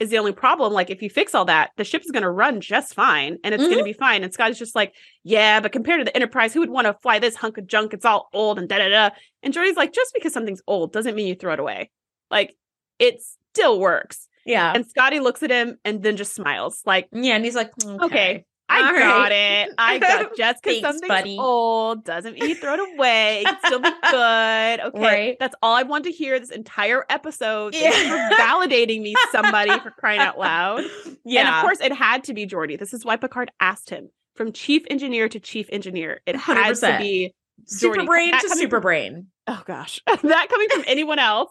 is 0.00 0.10
the 0.10 0.18
only 0.18 0.32
problem. 0.32 0.72
Like, 0.72 0.90
if 0.90 1.02
you 1.02 1.10
fix 1.10 1.34
all 1.34 1.44
that, 1.44 1.70
the 1.76 1.84
ship 1.84 2.02
is 2.02 2.10
going 2.10 2.22
to 2.22 2.30
run 2.30 2.60
just 2.60 2.94
fine 2.94 3.38
and 3.44 3.54
it's 3.54 3.62
mm-hmm. 3.62 3.72
going 3.72 3.84
to 3.84 3.84
be 3.84 3.92
fine. 3.92 4.24
And 4.24 4.32
Scotty's 4.32 4.58
just 4.58 4.74
like, 4.74 4.94
yeah, 5.22 5.60
but 5.60 5.72
compared 5.72 6.00
to 6.00 6.04
the 6.04 6.14
Enterprise, 6.14 6.52
who 6.52 6.60
would 6.60 6.70
want 6.70 6.86
to 6.86 6.96
fly 7.02 7.18
this 7.18 7.36
hunk 7.36 7.58
of 7.58 7.66
junk? 7.66 7.94
It's 7.94 8.04
all 8.04 8.28
old 8.32 8.58
and 8.58 8.68
da 8.68 8.78
da 8.78 8.88
da. 8.88 9.10
And 9.42 9.54
Geordi's 9.54 9.76
like, 9.76 9.92
just 9.92 10.12
because 10.14 10.32
something's 10.32 10.62
old 10.66 10.92
doesn't 10.92 11.14
mean 11.14 11.28
you 11.28 11.34
throw 11.34 11.52
it 11.52 11.60
away. 11.60 11.90
Like, 12.30 12.56
it 12.98 13.22
still 13.52 13.78
works. 13.78 14.28
Yeah. 14.44 14.72
And 14.74 14.86
Scotty 14.86 15.20
looks 15.20 15.42
at 15.42 15.50
him 15.50 15.78
and 15.84 16.02
then 16.02 16.16
just 16.16 16.34
smiles, 16.34 16.82
like, 16.84 17.08
yeah. 17.12 17.34
And 17.34 17.44
he's 17.44 17.54
like, 17.54 17.70
okay. 17.84 18.04
okay 18.04 18.44
I 18.68 18.78
All 18.78 18.92
got 18.98 19.30
right. 19.30 19.32
it. 19.68 19.74
I 19.78 19.98
got 19.98 20.36
just 20.36 20.62
because 20.62 20.80
something's 20.80 21.08
buddy. 21.08 21.36
old 21.38 22.04
doesn't 22.04 22.34
mean 22.34 22.48
you 22.48 22.54
throw 22.54 22.74
it 22.74 22.80
away. 22.96 23.40
It 23.42 23.46
can 23.46 23.58
still 23.66 23.80
be 23.80 23.90
good. 24.10 24.80
Okay. 24.80 24.98
Right. 25.00 25.36
That's 25.38 25.54
all 25.62 25.74
I 25.74 25.82
want 25.82 26.04
to 26.04 26.10
hear 26.10 26.40
this 26.40 26.50
entire 26.50 27.04
episode. 27.10 27.74
Yeah. 27.74 27.90
for 27.90 28.34
validating 28.42 29.02
me, 29.02 29.14
somebody 29.32 29.78
for 29.80 29.90
crying 29.90 30.20
out 30.20 30.38
loud. 30.38 30.84
Yeah. 31.24 31.40
And 31.40 31.48
of 31.56 31.62
course, 31.62 31.80
it 31.80 31.92
had 31.92 32.24
to 32.24 32.34
be 32.34 32.46
Geordi. 32.46 32.78
This 32.78 32.94
is 32.94 33.04
why 33.04 33.16
Picard 33.16 33.50
asked 33.60 33.90
him 33.90 34.10
from 34.34 34.52
chief 34.52 34.82
engineer 34.90 35.28
to 35.28 35.38
chief 35.38 35.68
engineer. 35.70 36.20
It 36.26 36.36
had 36.36 36.74
100%. 36.74 36.80
to 36.96 36.98
be 37.02 37.34
Geordi. 37.66 37.68
super 37.68 38.04
brain 38.04 38.32
to 38.32 38.48
super 38.48 38.76
from, 38.76 38.82
brain. 38.82 39.26
Oh 39.46 39.62
gosh. 39.66 40.00
that 40.06 40.48
coming 40.48 40.68
from 40.70 40.84
anyone 40.86 41.18
else. 41.18 41.50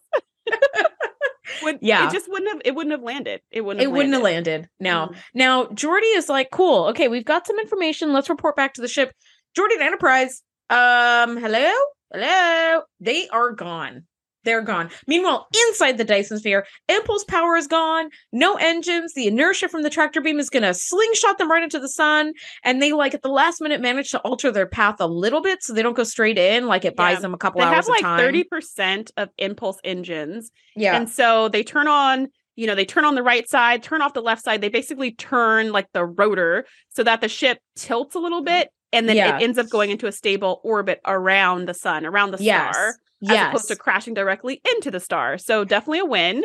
Would 1.62 1.80
yeah. 1.82 2.08
it 2.08 2.12
just 2.12 2.30
wouldn't 2.30 2.52
have 2.52 2.62
it 2.66 2.76
wouldn't 2.76 2.92
have 2.92 3.04
landed. 3.04 3.42
It 3.52 3.62
wouldn't 3.62 3.84
it 3.84 3.92
wouldn't 3.92 4.14
have 4.14 4.24
landed. 4.24 4.70
now 4.80 5.08
mm. 5.08 5.16
now 5.34 5.66
Geordi 5.66 6.16
is 6.16 6.30
like 6.30 6.52
cool 6.52 6.86
okay 6.86 7.08
we've 7.08 7.26
got 7.26 7.48
some 7.48 7.60
information 7.60 8.14
let's 8.14 8.30
report 8.30 8.56
back 8.56 8.74
to 8.76 8.82
the 8.82 8.88
ship. 8.88 9.14
Geordi 9.58 9.74
and 9.74 9.82
enterprise 9.82 10.42
um 10.70 11.38
hello? 11.38 11.72
Hello? 12.12 12.84
They 13.00 13.28
are 13.30 13.52
gone 13.52 14.06
they're 14.44 14.62
gone. 14.62 14.90
Meanwhile, 15.08 15.48
inside 15.68 15.98
the 15.98 16.04
Dyson 16.04 16.40
sphere, 16.40 16.66
impulse 16.90 17.24
power 17.24 17.56
is 17.56 17.68
gone, 17.68 18.10
no 18.32 18.56
engines. 18.56 19.14
The 19.14 19.28
inertia 19.28 19.70
from 19.70 19.84
the 19.84 19.90
tractor 19.90 20.22
beam 20.22 20.40
is 20.40 20.50
going 20.50 20.64
to 20.64 20.74
slingshot 20.74 21.38
them 21.38 21.50
right 21.50 21.64
into 21.64 21.80
the 21.80 21.90
sun. 21.90 22.34
And 22.64 22.82
they, 22.82 22.94
like, 22.94 23.14
at 23.14 23.22
the 23.22 23.30
last 23.30 23.62
minute, 23.62 23.82
manage 23.82 24.12
to 24.12 24.20
alter 24.20 24.52
their 24.52 24.68
path 24.68 24.96
a 25.00 25.08
little 25.08 25.42
bit 25.42 25.64
so 25.64 25.74
they 25.74 25.82
don't 25.82 25.96
go 25.96 26.04
straight 26.04 26.38
in. 26.38 26.68
Like, 26.68 26.86
it 26.86 26.96
buys 26.96 27.16
yeah. 27.16 27.22
them 27.22 27.34
a 27.34 27.38
couple 27.38 27.62
they 27.62 27.68
hours 27.68 27.86
They 27.86 28.02
have, 28.02 28.20
like, 28.20 28.34
30% 28.34 29.12
of 29.18 29.30
impulse 29.38 29.80
engines. 29.84 30.52
Yeah. 30.76 30.96
And 30.96 31.10
so 31.10 31.50
they 31.50 31.64
turn 31.64 31.88
on 31.88 32.30
you 32.56 32.68
know, 32.68 32.76
they 32.76 32.86
turn 32.86 33.04
on 33.04 33.16
the 33.16 33.24
right 33.24 33.50
side, 33.50 33.82
turn 33.82 34.04
off 34.04 34.14
the 34.14 34.22
left 34.22 34.44
side. 34.44 34.62
They 34.62 34.70
basically 34.70 35.12
turn 35.12 35.72
like 35.72 35.92
the 35.92 36.06
rotor 36.06 36.66
so 36.90 37.04
that 37.04 37.20
the 37.20 37.28
ship 37.28 37.58
tilts 37.76 38.14
a 38.14 38.20
little 38.20 38.44
mm. 38.44 38.46
bit 38.46 38.70
and 38.92 39.10
then 39.10 39.16
yeah. 39.16 39.38
it 39.38 39.44
ends 39.44 39.58
up 39.58 39.70
going 39.70 39.90
into 39.90 40.06
a 40.06 40.12
stable 40.12 40.62
orbit 40.64 41.02
around 41.06 41.68
the 41.68 41.74
sun, 41.74 42.06
around 42.06 42.32
the 42.32 42.42
yes. 42.42 42.76
star 42.76 42.96
yes. 43.24 43.38
as 43.38 43.48
opposed 43.50 43.68
to 43.70 43.76
crashing 43.76 44.14
directly 44.14 44.62
into 44.76 44.92
the 44.92 45.00
star. 45.00 45.38
So 45.38 45.64
definitely 45.66 46.00
a 46.00 46.06
win. 46.06 46.44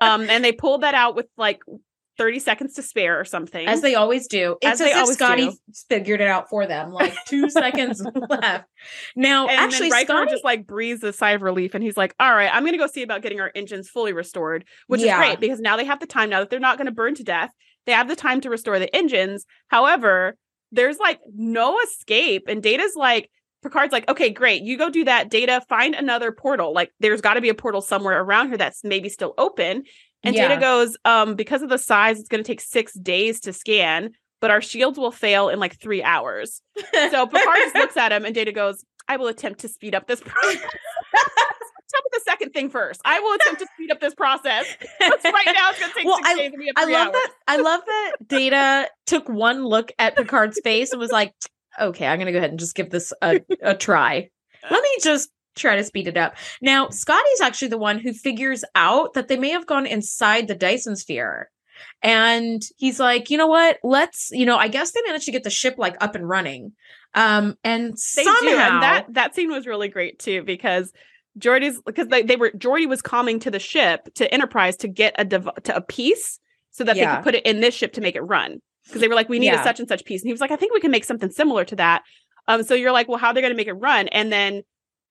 um, 0.00 0.28
and 0.28 0.44
they 0.44 0.52
pulled 0.52 0.82
that 0.82 0.94
out 0.94 1.16
with 1.16 1.26
like 1.36 1.60
30 2.18 2.40
seconds 2.40 2.74
to 2.74 2.82
spare 2.82 3.18
or 3.18 3.24
something. 3.24 3.66
As 3.66 3.80
they 3.80 3.94
always 3.94 4.26
do. 4.26 4.56
It's 4.60 4.80
as, 4.80 4.92
as 4.92 5.14
Scotty 5.14 5.50
do. 5.50 5.56
figured 5.88 6.20
it 6.20 6.26
out 6.26 6.50
for 6.50 6.66
them. 6.66 6.90
Like 6.90 7.14
two 7.26 7.48
seconds 7.50 8.04
left. 8.28 8.64
Now, 9.14 9.46
and 9.46 9.58
actually, 9.58 9.90
then 9.90 10.04
Scotty 10.04 10.30
just 10.30 10.44
like 10.44 10.66
breathes 10.66 11.02
a 11.04 11.12
sigh 11.12 11.30
of 11.30 11.42
relief 11.42 11.74
and 11.74 11.82
he's 11.82 11.96
like, 11.96 12.14
all 12.18 12.34
right, 12.34 12.50
I'm 12.52 12.64
going 12.64 12.72
to 12.72 12.78
go 12.78 12.88
see 12.88 13.02
about 13.02 13.22
getting 13.22 13.40
our 13.40 13.52
engines 13.54 13.88
fully 13.88 14.12
restored, 14.12 14.64
which 14.88 15.00
yeah. 15.00 15.20
is 15.20 15.26
great 15.26 15.40
because 15.40 15.60
now 15.60 15.76
they 15.76 15.84
have 15.84 16.00
the 16.00 16.06
time 16.06 16.28
now 16.28 16.40
that 16.40 16.50
they're 16.50 16.58
not 16.58 16.76
going 16.76 16.86
to 16.86 16.92
burn 16.92 17.14
to 17.14 17.24
death. 17.24 17.50
They 17.86 17.92
have 17.92 18.08
the 18.08 18.16
time 18.16 18.40
to 18.42 18.50
restore 18.50 18.78
the 18.78 18.94
engines. 18.94 19.46
However, 19.68 20.36
there's 20.72 20.98
like 20.98 21.20
no 21.34 21.78
escape. 21.80 22.44
And 22.48 22.62
Data's 22.62 22.94
like, 22.96 23.30
Picard's 23.62 23.92
like, 23.92 24.08
okay, 24.08 24.30
great. 24.30 24.62
You 24.62 24.78
go 24.78 24.88
do 24.90 25.04
that. 25.04 25.30
Data, 25.30 25.62
find 25.68 25.94
another 25.94 26.30
portal. 26.30 26.72
Like, 26.72 26.92
there's 27.00 27.20
got 27.20 27.34
to 27.34 27.40
be 27.40 27.48
a 27.48 27.54
portal 27.54 27.80
somewhere 27.80 28.20
around 28.20 28.48
here 28.48 28.56
that's 28.56 28.84
maybe 28.84 29.08
still 29.08 29.34
open. 29.36 29.84
And 30.22 30.34
yeah. 30.34 30.48
Data 30.48 30.60
goes, 30.60 30.96
um, 31.04 31.34
because 31.34 31.62
of 31.62 31.68
the 31.68 31.78
size, 31.78 32.18
it's 32.20 32.28
going 32.28 32.42
to 32.42 32.46
take 32.46 32.60
six 32.60 32.92
days 32.94 33.40
to 33.40 33.52
scan, 33.52 34.10
but 34.40 34.50
our 34.50 34.60
shields 34.60 34.98
will 34.98 35.10
fail 35.10 35.48
in 35.48 35.58
like 35.58 35.80
three 35.80 36.02
hours. 36.02 36.60
so 37.10 37.26
Picard 37.26 37.56
just 37.56 37.74
looks 37.74 37.96
at 37.96 38.12
him, 38.12 38.24
and 38.24 38.34
Data 38.34 38.52
goes, 38.52 38.84
I 39.08 39.16
will 39.16 39.28
attempt 39.28 39.60
to 39.60 39.68
speed 39.68 39.94
up 39.94 40.06
this 40.06 40.20
process. 40.20 40.60
Tell 41.90 42.02
me 42.02 42.10
the 42.12 42.20
second 42.24 42.50
thing 42.50 42.68
first. 42.68 43.00
I 43.04 43.18
will 43.20 43.34
attempt 43.34 43.60
to 43.60 43.66
speed 43.74 43.90
up 43.90 44.00
this 44.00 44.14
process. 44.14 44.66
right 45.00 45.18
now, 45.24 45.70
it's 45.70 45.80
going 45.80 45.90
to 45.90 45.96
take 45.96 46.04
well, 46.04 46.16
six 46.18 46.28
I, 46.28 46.36
days 46.36 46.50
and 46.52 46.58
we 46.58 46.66
have 46.66 46.84
three 46.84 46.94
I 46.94 46.98
love 46.98 47.06
hours. 47.08 47.14
that. 47.14 47.32
I 47.48 47.56
love 47.56 47.80
that 47.86 48.12
Data 48.26 48.90
took 49.06 49.28
one 49.28 49.64
look 49.64 49.90
at 49.98 50.14
Picard's 50.14 50.60
face 50.62 50.92
and 50.92 51.00
was 51.00 51.10
like, 51.10 51.32
okay, 51.80 52.06
I'm 52.06 52.18
going 52.18 52.26
to 52.26 52.32
go 52.32 52.38
ahead 52.38 52.50
and 52.50 52.58
just 52.58 52.74
give 52.74 52.90
this 52.90 53.12
a, 53.22 53.40
a 53.62 53.74
try. 53.74 54.28
Let 54.70 54.82
me 54.82 54.96
just 55.02 55.30
try 55.56 55.76
to 55.76 55.84
speed 55.84 56.08
it 56.08 56.16
up. 56.16 56.36
Now, 56.62 56.88
Scotty's 56.88 57.40
actually 57.40 57.68
the 57.68 57.78
one 57.78 57.98
who 57.98 58.12
figures 58.12 58.64
out 58.74 59.14
that 59.14 59.28
they 59.28 59.36
may 59.36 59.50
have 59.50 59.66
gone 59.66 59.86
inside 59.86 60.48
the 60.48 60.54
Dyson 60.54 60.96
sphere. 60.96 61.50
And 62.02 62.62
he's 62.76 62.98
like, 62.98 63.30
you 63.30 63.38
know 63.38 63.46
what? 63.46 63.78
Let's, 63.84 64.30
you 64.32 64.46
know, 64.46 64.56
I 64.56 64.68
guess 64.68 64.92
they 64.92 65.00
managed 65.06 65.26
to 65.26 65.32
get 65.32 65.44
the 65.44 65.50
ship 65.50 65.76
like 65.78 65.96
up 66.00 66.14
and 66.14 66.28
running. 66.28 66.72
Um, 67.14 67.56
and 67.64 67.92
they 67.92 68.24
somehow 68.24 68.40
do. 68.40 68.48
and 68.48 68.82
that 68.82 69.06
that 69.14 69.34
scene 69.34 69.50
was 69.50 69.66
really 69.66 69.88
great 69.88 70.18
too 70.18 70.42
because 70.42 70.92
Geordi's 71.38 71.80
because 71.86 72.08
they, 72.08 72.22
they 72.22 72.36
were 72.36 72.50
Geordi 72.50 72.86
was 72.86 73.00
calming 73.00 73.40
to 73.40 73.50
the 73.50 73.58
ship 73.58 74.12
to 74.16 74.32
Enterprise 74.32 74.76
to 74.78 74.88
get 74.88 75.14
a 75.18 75.24
dev- 75.24 75.48
to 75.64 75.74
a 75.74 75.80
piece 75.80 76.38
so 76.70 76.84
that 76.84 76.96
yeah. 76.96 77.10
they 77.10 77.16
could 77.16 77.24
put 77.24 77.34
it 77.34 77.46
in 77.46 77.60
this 77.60 77.74
ship 77.74 77.94
to 77.94 78.00
make 78.00 78.14
it 78.14 78.20
run 78.20 78.60
because 78.88 79.00
they 79.00 79.08
were 79.08 79.14
like, 79.14 79.28
we 79.28 79.38
need 79.38 79.46
yeah. 79.46 79.60
a 79.60 79.64
such 79.64 79.78
and 79.80 79.88
such 79.88 80.04
piece. 80.04 80.22
And 80.22 80.28
he 80.28 80.32
was 80.32 80.40
like, 80.40 80.50
I 80.50 80.56
think 80.56 80.72
we 80.72 80.80
can 80.80 80.90
make 80.90 81.04
something 81.04 81.30
similar 81.30 81.64
to 81.66 81.76
that. 81.76 82.02
Um, 82.48 82.62
so 82.62 82.74
you're 82.74 82.92
like, 82.92 83.08
well, 83.08 83.18
how 83.18 83.28
are 83.28 83.34
they 83.34 83.40
going 83.40 83.52
to 83.52 83.56
make 83.56 83.68
it 83.68 83.74
run? 83.74 84.08
And 84.08 84.32
then 84.32 84.62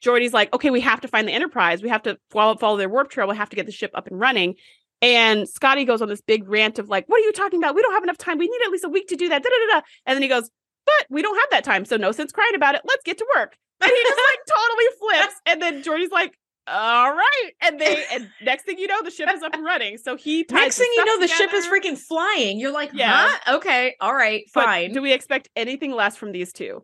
Geordi's 0.01 0.33
like, 0.33 0.53
okay, 0.53 0.69
we 0.69 0.81
have 0.81 1.01
to 1.01 1.07
find 1.07 1.27
the 1.27 1.33
Enterprise. 1.33 1.81
We 1.81 1.89
have 1.89 2.03
to 2.03 2.17
follow, 2.31 2.57
follow 2.57 2.77
their 2.77 2.89
warp 2.89 3.09
trail. 3.09 3.27
We 3.27 3.37
have 3.37 3.49
to 3.49 3.55
get 3.55 3.65
the 3.65 3.71
ship 3.71 3.91
up 3.93 4.07
and 4.07 4.19
running. 4.19 4.55
And 5.01 5.47
Scotty 5.47 5.85
goes 5.85 6.01
on 6.01 6.09
this 6.09 6.21
big 6.21 6.47
rant 6.49 6.79
of 6.79 6.89
like, 6.89 7.07
what 7.07 7.17
are 7.17 7.25
you 7.25 7.31
talking 7.31 7.59
about? 7.61 7.75
We 7.75 7.81
don't 7.83 7.93
have 7.93 8.03
enough 8.03 8.17
time. 8.17 8.39
We 8.39 8.47
need 8.47 8.61
at 8.65 8.71
least 8.71 8.83
a 8.83 8.89
week 8.89 9.07
to 9.09 9.15
do 9.15 9.29
that. 9.29 9.43
Da, 9.43 9.49
da, 9.49 9.75
da, 9.75 9.81
And 10.05 10.15
then 10.15 10.23
he 10.23 10.27
goes, 10.27 10.49
but 10.85 11.05
we 11.09 11.21
don't 11.21 11.37
have 11.37 11.49
that 11.51 11.63
time. 11.63 11.85
So 11.85 11.97
no 11.97 12.11
sense 12.11 12.31
crying 12.31 12.55
about 12.55 12.75
it. 12.75 12.81
Let's 12.85 13.03
get 13.03 13.17
to 13.19 13.27
work. 13.35 13.55
And 13.79 13.91
he 13.91 14.03
just 14.03 14.19
like 14.31 14.39
totally 14.57 14.85
flips. 14.99 15.41
And 15.45 15.61
then 15.61 15.83
Geordi's 15.83 16.11
like, 16.11 16.37
all 16.67 17.13
right. 17.13 17.51
And 17.61 17.79
they 17.79 18.03
and 18.11 18.29
next 18.41 18.63
thing 18.63 18.77
you 18.77 18.87
know, 18.87 19.01
the 19.03 19.11
ship 19.11 19.29
is 19.33 19.41
up 19.41 19.53
and 19.53 19.63
running. 19.63 19.97
So 19.97 20.15
he 20.15 20.45
next 20.49 20.77
thing 20.77 20.89
you 20.95 21.05
know, 21.05 21.19
the 21.19 21.27
ship 21.27 21.53
is 21.53 21.65
freaking 21.65 21.97
flying. 21.97 22.59
You're 22.59 22.71
like, 22.71 22.91
yeah, 22.93 23.35
huh? 23.41 23.55
okay, 23.57 23.95
all 23.99 24.13
right, 24.13 24.43
fine. 24.49 24.89
But 24.89 24.95
do 24.95 25.01
we 25.01 25.13
expect 25.13 25.49
anything 25.55 25.91
less 25.91 26.15
from 26.17 26.31
these 26.31 26.53
two? 26.53 26.83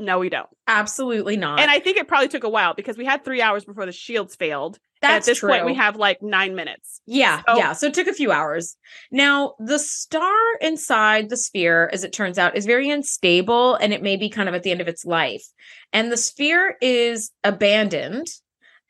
No, 0.00 0.18
we 0.18 0.30
don't. 0.30 0.48
Absolutely 0.66 1.36
not. 1.36 1.60
And 1.60 1.70
I 1.70 1.78
think 1.78 1.98
it 1.98 2.08
probably 2.08 2.28
took 2.28 2.44
a 2.44 2.48
while 2.48 2.72
because 2.72 2.96
we 2.96 3.04
had 3.04 3.22
three 3.22 3.42
hours 3.42 3.66
before 3.66 3.84
the 3.84 3.92
shields 3.92 4.34
failed. 4.34 4.78
That's 5.02 5.26
at 5.26 5.30
this 5.30 5.38
true. 5.38 5.50
point, 5.50 5.66
we 5.66 5.74
have 5.74 5.96
like 5.96 6.22
nine 6.22 6.54
minutes. 6.54 7.02
Yeah, 7.06 7.42
so- 7.46 7.56
yeah. 7.56 7.72
So 7.74 7.86
it 7.86 7.94
took 7.94 8.06
a 8.06 8.14
few 8.14 8.32
hours. 8.32 8.76
Now, 9.10 9.54
the 9.58 9.78
star 9.78 10.38
inside 10.60 11.28
the 11.28 11.36
sphere, 11.36 11.90
as 11.92 12.02
it 12.02 12.14
turns 12.14 12.38
out, 12.38 12.56
is 12.56 12.64
very 12.64 12.88
unstable 12.90 13.74
and 13.74 13.92
it 13.92 14.02
may 14.02 14.16
be 14.16 14.30
kind 14.30 14.48
of 14.48 14.54
at 14.54 14.62
the 14.62 14.70
end 14.70 14.80
of 14.80 14.88
its 14.88 15.04
life. 15.04 15.44
And 15.92 16.10
the 16.10 16.16
sphere 16.16 16.76
is 16.80 17.30
abandoned 17.44 18.28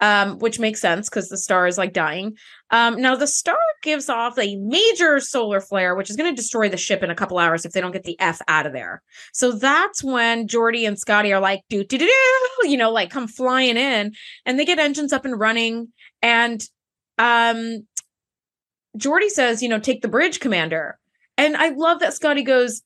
um, 0.01 0.39
which 0.39 0.59
makes 0.59 0.81
sense 0.81 1.09
because 1.09 1.29
the 1.29 1.37
star 1.37 1.67
is 1.67 1.79
like 1.79 1.93
dying. 1.93 2.37
Um, 2.71 3.01
now 3.01 3.17
the 3.17 3.27
star 3.27 3.59
gives 3.83 4.09
off 4.09 4.39
a 4.39 4.57
major 4.57 5.21
solar 5.21 5.61
flare, 5.61 5.95
which 5.95 6.11
is 6.11 6.17
going 6.17 6.31
to 6.31 6.37
destroy 6.37 6.69
the 6.69 6.77
ship 6.77 7.03
in 7.03 7.11
a 7.11 7.15
couple 7.15 7.39
hours 7.39 7.65
if 7.65 7.73
they 7.73 7.81
don't 7.81 7.93
get 7.93 8.05
the 8.05 8.19
f 8.21 8.41
out 8.49 8.67
of 8.67 8.73
there. 8.73 9.03
So 9.33 9.53
that's 9.53 10.03
when 10.03 10.47
Geordi 10.47 10.87
and 10.87 10.99
Scotty 10.99 11.33
are 11.33 11.41
like, 11.41 11.63
do 11.69 11.85
do 11.85 11.99
do 11.99 12.07
do, 12.07 12.69
you 12.69 12.77
know, 12.77 12.91
like 12.91 13.11
come 13.11 13.29
flying 13.29 13.77
in, 13.77 14.13
and 14.47 14.59
they 14.59 14.65
get 14.65 14.79
engines 14.79 15.13
up 15.13 15.25
and 15.25 15.39
running, 15.39 15.89
and 16.23 16.63
um, 17.19 17.87
Geordi 18.97 19.29
says, 19.29 19.63
you 19.63 19.69
know, 19.69 19.79
take 19.79 20.03
the 20.03 20.09
bridge, 20.09 20.41
Commander. 20.41 20.99
And 21.37 21.57
I 21.57 21.71
love 21.71 22.01
that 22.01 22.15
Scotty 22.15 22.43
goes, 22.43 22.83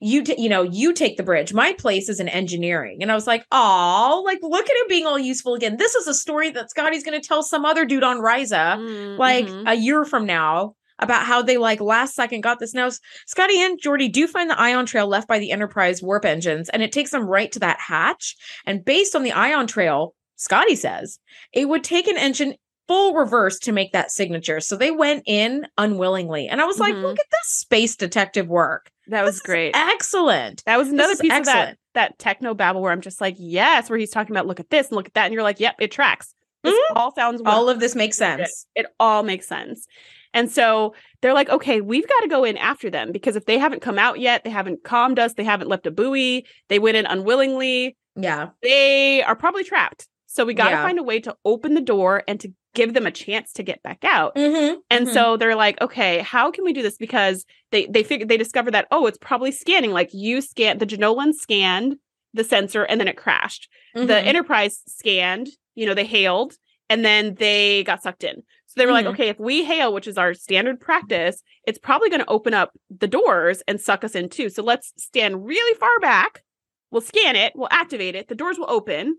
you 0.00 0.24
t- 0.24 0.40
you 0.40 0.48
know 0.48 0.62
you 0.62 0.92
take 0.92 1.16
the 1.16 1.22
bridge. 1.22 1.52
My 1.52 1.74
place 1.74 2.08
is 2.08 2.20
in 2.20 2.28
engineering. 2.28 2.98
And 3.02 3.12
i 3.12 3.14
was 3.14 3.26
like 3.26 3.44
oh 3.52 4.22
like 4.24 4.38
look 4.42 4.68
at 4.68 4.76
him 4.76 4.88
being 4.88 5.06
all 5.06 5.18
useful 5.18 5.54
again. 5.54 5.76
This 5.76 5.94
is 5.94 6.06
a 6.06 6.14
story 6.14 6.50
that 6.50 6.70
scotty's 6.70 7.04
going 7.04 7.20
to 7.20 7.26
tell 7.26 7.42
some 7.42 7.64
other 7.64 7.84
dude 7.84 8.02
on 8.02 8.18
Risa 8.18 8.78
mm-hmm. 8.78 9.18
like 9.18 9.48
a 9.66 9.74
year 9.74 10.04
from 10.04 10.26
now 10.26 10.74
about 10.98 11.24
how 11.24 11.42
they 11.42 11.56
like 11.56 11.80
last 11.80 12.14
second 12.14 12.40
got 12.40 12.58
this. 12.58 12.74
Now 12.74 12.90
scotty 13.26 13.60
and 13.60 13.80
geordi 13.80 14.10
do 14.10 14.26
find 14.26 14.50
the 14.50 14.58
ion 14.58 14.86
trail 14.86 15.06
left 15.06 15.28
by 15.28 15.38
the 15.38 15.52
enterprise 15.52 16.02
warp 16.02 16.24
engines 16.24 16.68
and 16.70 16.82
it 16.82 16.92
takes 16.92 17.10
them 17.10 17.26
right 17.26 17.52
to 17.52 17.60
that 17.60 17.80
hatch. 17.80 18.36
And 18.66 18.84
based 18.84 19.14
on 19.14 19.22
the 19.22 19.32
ion 19.32 19.66
trail 19.66 20.14
scotty 20.36 20.76
says 20.76 21.18
it 21.52 21.68
would 21.68 21.84
take 21.84 22.08
an 22.08 22.16
engine 22.16 22.54
full 22.88 23.14
reverse 23.14 23.58
to 23.60 23.70
make 23.70 23.92
that 23.92 24.10
signature. 24.10 24.58
So 24.58 24.76
they 24.76 24.90
went 24.90 25.22
in 25.26 25.66
unwillingly. 25.76 26.48
And 26.48 26.60
i 26.60 26.64
was 26.64 26.80
like 26.80 26.94
mm-hmm. 26.94 27.04
look 27.04 27.18
at 27.18 27.26
this 27.30 27.52
space 27.52 27.96
detective 27.96 28.48
work 28.48 28.90
that 29.10 29.24
was 29.24 29.40
great. 29.40 29.76
Excellent. 29.76 30.62
That 30.66 30.78
was 30.78 30.88
another 30.88 31.16
piece 31.16 31.30
excellent. 31.30 31.60
of 31.60 31.66
that 31.66 31.76
that 31.94 32.18
techno 32.18 32.54
babble 32.54 32.82
where 32.82 32.92
I'm 32.92 33.00
just 33.00 33.20
like, 33.20 33.36
yes, 33.38 33.90
where 33.90 33.98
he's 33.98 34.10
talking 34.10 34.34
about 34.34 34.46
look 34.46 34.60
at 34.60 34.70
this 34.70 34.88
and 34.88 34.96
look 34.96 35.06
at 35.06 35.14
that, 35.14 35.26
and 35.26 35.34
you're 35.34 35.42
like, 35.42 35.60
yep, 35.60 35.76
it 35.78 35.90
tracks. 35.90 36.34
This 36.62 36.74
mm-hmm. 36.74 36.96
all 36.96 37.14
sounds 37.14 37.42
all 37.44 37.68
of 37.68 37.80
this 37.80 37.94
makes 37.94 38.16
sense. 38.16 38.66
It, 38.74 38.80
it 38.82 38.86
all 38.98 39.22
makes 39.22 39.46
sense. 39.46 39.86
And 40.32 40.50
so 40.50 40.94
they're 41.22 41.34
like, 41.34 41.48
okay, 41.48 41.80
we've 41.80 42.06
got 42.08 42.20
to 42.20 42.28
go 42.28 42.44
in 42.44 42.56
after 42.56 42.90
them 42.90 43.12
because 43.12 43.36
if 43.36 43.46
they 43.46 43.58
haven't 43.58 43.82
come 43.82 43.98
out 43.98 44.20
yet, 44.20 44.44
they 44.44 44.50
haven't 44.50 44.84
calmed 44.84 45.18
us, 45.18 45.34
they 45.34 45.44
haven't 45.44 45.68
left 45.68 45.86
a 45.86 45.90
buoy, 45.90 46.46
they 46.68 46.78
went 46.78 46.96
in 46.96 47.06
unwillingly. 47.06 47.96
Yeah. 48.14 48.50
They 48.62 49.22
are 49.22 49.34
probably 49.34 49.64
trapped. 49.64 50.06
So 50.26 50.44
we 50.44 50.54
got 50.54 50.66
to 50.66 50.76
yeah. 50.76 50.82
find 50.84 50.98
a 50.98 51.02
way 51.02 51.18
to 51.20 51.36
open 51.44 51.74
the 51.74 51.80
door 51.80 52.22
and 52.28 52.38
to 52.40 52.52
give 52.74 52.94
them 52.94 53.06
a 53.06 53.10
chance 53.10 53.52
to 53.54 53.62
get 53.62 53.82
back 53.82 54.04
out. 54.04 54.34
Mm-hmm, 54.34 54.78
and 54.90 55.06
mm-hmm. 55.06 55.14
so 55.14 55.36
they're 55.36 55.56
like, 55.56 55.80
okay, 55.80 56.20
how 56.20 56.50
can 56.50 56.64
we 56.64 56.72
do 56.72 56.82
this? 56.82 56.96
Because 56.96 57.44
they 57.70 57.86
they 57.86 58.02
figured 58.02 58.28
they 58.28 58.36
discovered 58.36 58.72
that 58.72 58.88
oh, 58.90 59.06
it's 59.06 59.18
probably 59.18 59.52
scanning. 59.52 59.92
Like 59.92 60.10
you 60.12 60.40
scan 60.40 60.78
the 60.78 60.86
Jenolan 60.86 61.34
scanned 61.34 61.96
the 62.34 62.44
sensor 62.44 62.84
and 62.84 63.00
then 63.00 63.08
it 63.08 63.16
crashed. 63.16 63.68
Mm-hmm. 63.96 64.06
The 64.06 64.20
Enterprise 64.20 64.82
scanned, 64.86 65.48
you 65.74 65.86
know, 65.86 65.94
they 65.94 66.06
hailed 66.06 66.54
and 66.88 67.04
then 67.04 67.34
they 67.34 67.84
got 67.84 68.02
sucked 68.02 68.24
in. 68.24 68.42
So 68.66 68.74
they 68.76 68.86
were 68.86 68.92
like, 68.92 69.04
mm-hmm. 69.04 69.14
okay, 69.14 69.28
if 69.28 69.40
we 69.40 69.64
hail, 69.64 69.92
which 69.92 70.06
is 70.06 70.16
our 70.16 70.32
standard 70.32 70.80
practice, 70.80 71.42
it's 71.66 71.78
probably 71.78 72.08
going 72.08 72.20
to 72.20 72.30
open 72.30 72.54
up 72.54 72.70
the 72.88 73.08
doors 73.08 73.62
and 73.66 73.80
suck 73.80 74.04
us 74.04 74.14
in 74.14 74.28
too. 74.28 74.48
So 74.48 74.62
let's 74.62 74.92
stand 74.96 75.44
really 75.44 75.76
far 75.78 75.98
back. 76.00 76.44
We'll 76.92 77.00
scan 77.00 77.34
it, 77.36 77.52
we'll 77.56 77.68
activate 77.70 78.14
it, 78.14 78.28
the 78.28 78.34
doors 78.34 78.58
will 78.58 78.70
open, 78.70 79.16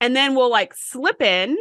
and 0.00 0.14
then 0.14 0.34
we'll 0.34 0.50
like 0.50 0.74
slip 0.74 1.22
in 1.22 1.56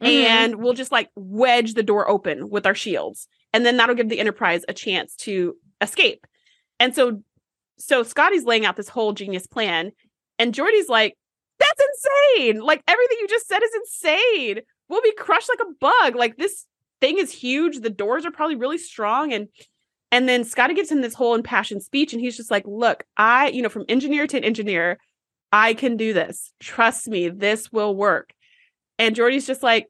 Mm-hmm. 0.00 0.06
and 0.06 0.56
we'll 0.56 0.72
just 0.72 0.92
like 0.92 1.10
wedge 1.14 1.74
the 1.74 1.82
door 1.82 2.08
open 2.08 2.48
with 2.48 2.64
our 2.64 2.74
shields 2.74 3.28
and 3.52 3.66
then 3.66 3.76
that'll 3.76 3.94
give 3.94 4.08
the 4.08 4.20
enterprise 4.20 4.64
a 4.66 4.72
chance 4.72 5.14
to 5.16 5.56
escape. 5.82 6.26
And 6.78 6.94
so 6.94 7.22
so 7.78 8.02
scotty's 8.02 8.44
laying 8.44 8.64
out 8.64 8.76
this 8.76 8.88
whole 8.88 9.12
genius 9.12 9.46
plan 9.46 9.92
and 10.38 10.54
Geordi's 10.54 10.88
like 10.88 11.16
that's 11.58 11.82
insane! 12.38 12.60
Like 12.60 12.82
everything 12.88 13.18
you 13.20 13.28
just 13.28 13.46
said 13.46 13.62
is 13.62 13.74
insane! 13.74 14.60
We'll 14.88 15.02
be 15.02 15.12
crushed 15.12 15.50
like 15.50 15.68
a 15.68 15.72
bug! 15.78 16.16
Like 16.16 16.36
this 16.38 16.66
thing 17.00 17.18
is 17.18 17.32
huge 17.32 17.80
the 17.80 17.90
doors 17.90 18.24
are 18.24 18.30
probably 18.30 18.56
really 18.56 18.78
strong 18.78 19.32
and 19.32 19.48
and 20.12 20.28
then 20.28 20.44
scotty 20.44 20.74
gives 20.74 20.90
him 20.90 21.00
this 21.00 21.14
whole 21.14 21.34
impassioned 21.34 21.82
speech 21.82 22.12
and 22.12 22.20
he's 22.20 22.36
just 22.36 22.50
like 22.50 22.64
look 22.66 23.04
i 23.16 23.48
you 23.48 23.62
know 23.62 23.68
from 23.68 23.84
engineer 23.88 24.26
to 24.26 24.42
engineer 24.42 24.98
i 25.52 25.74
can 25.74 25.96
do 25.96 26.12
this. 26.12 26.52
Trust 26.60 27.08
me 27.08 27.28
this 27.28 27.72
will 27.72 27.94
work 27.94 28.32
and 29.00 29.16
Geordi's 29.16 29.46
just 29.46 29.62
like, 29.62 29.88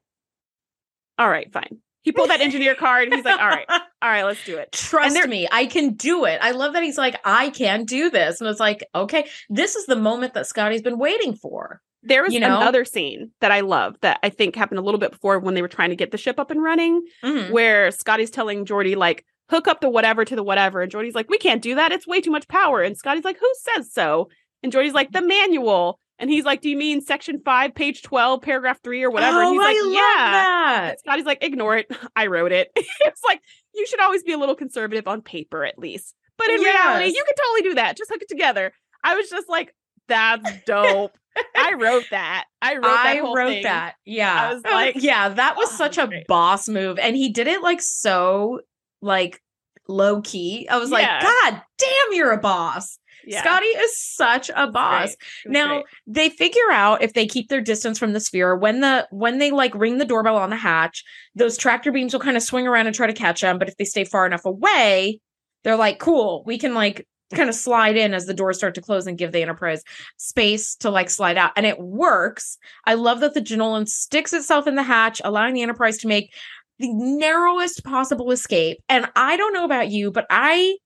all 1.19 1.29
right, 1.29 1.53
fine. 1.53 1.79
He 2.03 2.13
pulled 2.13 2.31
that 2.31 2.41
engineer 2.41 2.75
card. 2.75 3.13
He's 3.13 3.25
like, 3.25 3.39
all 3.39 3.49
right, 3.49 3.67
all 3.69 3.81
right, 4.03 4.25
let's 4.25 4.43
do 4.47 4.57
it. 4.57 4.73
Trust 4.73 5.29
me, 5.29 5.47
I 5.53 5.67
can 5.67 5.95
do 5.95 6.25
it. 6.25 6.39
I 6.41 6.53
love 6.53 6.73
that 6.73 6.83
he's 6.83 6.97
like, 6.97 7.21
I 7.25 7.51
can 7.51 7.85
do 7.85 8.09
this. 8.09 8.41
And 8.41 8.49
it's 8.49 8.61
like, 8.61 8.83
okay, 8.95 9.29
this 9.51 9.77
is 9.77 9.85
the 9.85 9.97
moment 9.97 10.33
that 10.35 10.47
Scotty's 10.47 10.81
been 10.81 10.99
waiting 10.99 11.35
for. 11.35 11.83
There 12.03 12.23
was 12.23 12.33
you 12.33 12.41
know? 12.41 12.57
another 12.57 12.87
scene 12.87 13.33
that 13.43 13.53
I 13.53 13.61
love 13.61 13.97
that 14.01 14.19
I 14.23 14.31
think 14.31 14.57
happened 14.57 14.79
a 14.79 14.83
little 14.83 15.01
bit 15.01 15.11
before 15.11 15.39
when 15.39 15.53
they 15.53 15.61
were 15.61 15.69
trying 15.69 15.91
to 15.91 15.97
get 15.97 16.13
the 16.13 16.17
ship 16.17 16.41
up 16.41 16.51
and 16.51 16.63
running, 16.63 17.03
mm-hmm. 17.23 17.53
where 17.53 17.91
Scotty's 17.91 18.31
telling 18.31 18.65
Geordi, 18.65 18.97
like, 18.97 19.27
hook 19.51 19.69
up 19.69 19.83
the 19.83 19.91
whatever 19.91 20.25
to 20.25 20.37
the 20.37 20.43
whatever. 20.43 20.81
And 20.81 20.91
Geordi's 20.91 21.15
like, 21.15 21.29
we 21.29 21.37
can't 21.37 21.61
do 21.61 21.75
that. 21.75 21.93
It's 21.93 22.07
way 22.07 22.23
too 22.23 22.31
much 22.31 22.49
power. 22.49 22.81
And 22.81 22.97
Scotty's 22.97 23.25
like, 23.25 23.39
who 23.39 23.53
says 23.75 23.93
so? 23.93 24.31
And 24.63 24.73
Geordi's 24.73 24.95
like, 24.95 25.13
the 25.13 25.21
manual. 25.21 25.99
And 26.21 26.31
he's 26.31 26.45
like, 26.45 26.61
Do 26.61 26.69
you 26.69 26.77
mean 26.77 27.01
section 27.01 27.41
five, 27.45 27.75
page 27.75 28.03
12, 28.03 28.43
paragraph 28.43 28.79
three, 28.85 29.03
or 29.03 29.11
whatever? 29.11 29.39
Oh, 29.39 29.49
and 29.49 29.51
he's 29.53 29.59
like, 29.59 29.77
I 29.77 29.91
Yeah. 29.93 30.33
That. 30.33 31.01
Scotty's 31.01 31.25
like, 31.25 31.43
Ignore 31.43 31.79
it. 31.79 31.97
I 32.15 32.27
wrote 32.27 32.53
it. 32.53 32.71
it's 32.77 33.23
like, 33.25 33.41
you 33.75 33.87
should 33.87 34.01
always 34.01 34.23
be 34.23 34.33
a 34.33 34.39
little 34.39 34.55
conservative 34.55 35.09
on 35.09 35.23
paper, 35.23 35.65
at 35.65 35.79
least. 35.79 36.15
But 36.37 36.51
in 36.51 36.61
yes. 36.63 36.75
reality, 36.75 37.17
you 37.17 37.25
can 37.25 37.35
totally 37.37 37.71
do 37.71 37.75
that. 37.77 37.97
Just 37.97 38.11
hook 38.11 38.23
it 38.23 38.29
together. 38.29 38.73
I 39.03 39.17
was 39.17 39.29
just 39.31 39.49
like, 39.49 39.75
That's 40.09 40.49
dope. 40.67 41.17
I 41.57 41.75
wrote 41.79 42.05
that. 42.11 42.45
I 42.61 42.75
wrote 42.75 42.83
that. 42.83 43.07
I 43.07 43.21
wrote 43.21 43.49
thing. 43.49 43.63
that. 43.63 43.95
Yeah. 44.05 44.35
I 44.35 44.55
was 44.55 44.63
oh, 44.67 44.71
like, 44.71 44.97
yeah, 44.99 45.31
that 45.31 45.57
was 45.57 45.71
oh, 45.73 45.77
such 45.77 45.97
a 45.97 46.07
great. 46.07 46.27
boss 46.27 46.69
move. 46.69 46.99
And 46.99 47.17
he 47.17 47.31
did 47.31 47.47
it 47.47 47.63
like 47.63 47.81
so 47.81 48.61
like 49.01 49.41
low 49.89 50.21
key. 50.21 50.69
I 50.69 50.79
was 50.79 50.91
yeah. 50.91 50.97
like, 50.97 51.23
God 51.23 51.63
damn, 51.79 52.13
you're 52.13 52.33
a 52.33 52.39
boss. 52.39 52.99
Yeah. 53.25 53.43
Scotty 53.43 53.67
is 53.67 53.99
such 53.99 54.51
a 54.55 54.71
boss. 54.71 55.17
Now 55.47 55.69
great. 55.69 55.85
they 56.07 56.29
figure 56.31 56.71
out 56.71 57.03
if 57.03 57.15
they 57.15 57.27
keep 57.27 57.49
their 57.49 57.61
distance 57.61 57.99
from 57.99 58.13
the 58.13 58.21
sphere 58.21 58.57
when 58.57 58.81
the 58.81 59.07
when 59.11 59.39
they 59.39 59.51
like 59.51 59.75
ring 59.75 59.99
the 59.99 60.05
doorbell 60.05 60.37
on 60.37 60.51
the 60.51 60.57
hatch, 60.57 61.05
those 61.35 61.57
tractor 61.57 61.93
beams 61.93 62.13
will 62.13 62.21
kind 62.21 62.37
of 62.37 62.43
swing 62.43 62.67
around 62.67 62.87
and 62.87 62.97
try 62.97 63.07
to 63.07 63.13
catch 63.13 63.41
them. 63.41 63.59
But 63.59 63.69
if 63.69 63.77
they 63.77 63.85
stay 63.85 64.05
far 64.05 64.27
enough 64.27 64.45
away, 64.45 65.21
they're 65.65 65.77
like, 65.77 65.99
cool, 65.99 66.43
we 66.47 66.59
can 66.59 66.75
like 66.75 67.07
kind 67.35 67.49
of 67.49 67.55
slide 67.55 67.97
in 67.97 68.13
as 68.13 68.27
the 68.27 68.35
doors 68.35 68.59
start 68.59 68.75
to 68.75 68.81
close 68.81 69.07
and 69.07 69.19
give 69.19 69.33
the 69.33 69.43
Enterprise 69.43 69.85
space 70.17 70.75
to 70.77 70.91
like 70.91 71.11
slide 71.11 71.39
out. 71.39 71.53
And 71.57 71.67
it 71.67 71.79
works. 71.79 72.59
I 72.87 72.95
love 72.95 73.21
that 73.21 73.35
the 73.35 73.41
Jenolan 73.41 73.89
sticks 73.89 74.33
itself 74.33 74.67
in 74.67 74.75
the 74.75 74.83
hatch, 74.83 75.21
allowing 75.25 75.55
the 75.55 75.63
Enterprise 75.63 75.99
to 75.99 76.09
make 76.09 76.35
the 76.79 76.93
narrowest 76.93 77.85
possible 77.85 78.31
escape. 78.33 78.79
And 78.89 79.09
I 79.15 79.37
don't 79.37 79.53
know 79.53 79.65
about 79.65 79.91
you, 79.91 80.11
but 80.11 80.27
I 80.31 80.77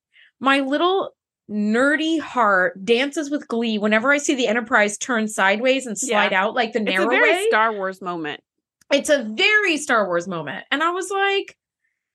my 0.41 0.61
little 0.61 1.15
nerdy 1.51 2.21
heart 2.21 2.85
dances 2.85 3.31
with 3.31 3.47
glee 3.49 3.79
whenever 3.79 4.13
I 4.13 4.19
see 4.19 4.35
the 4.35 4.47
Enterprise 4.47 4.97
turn 4.97 5.29
sideways 5.29 5.87
and 5.87 5.99
slide 5.99 6.33
yeah. 6.33 6.45
out 6.45 6.55
like 6.55 6.73
the 6.73 6.81
narrow 6.81 7.05
it's 7.05 7.07
a 7.07 7.09
very 7.09 7.33
way. 7.33 7.47
Star 7.49 7.73
Wars 7.73 8.01
moment. 8.01 8.41
It's 8.93 9.11
a 9.11 9.25
very 9.25 9.77
Star 9.77 10.07
Wars 10.07 10.29
moment, 10.29 10.65
and 10.71 10.83
I 10.83 10.91
was 10.91 11.11
like, 11.11 11.57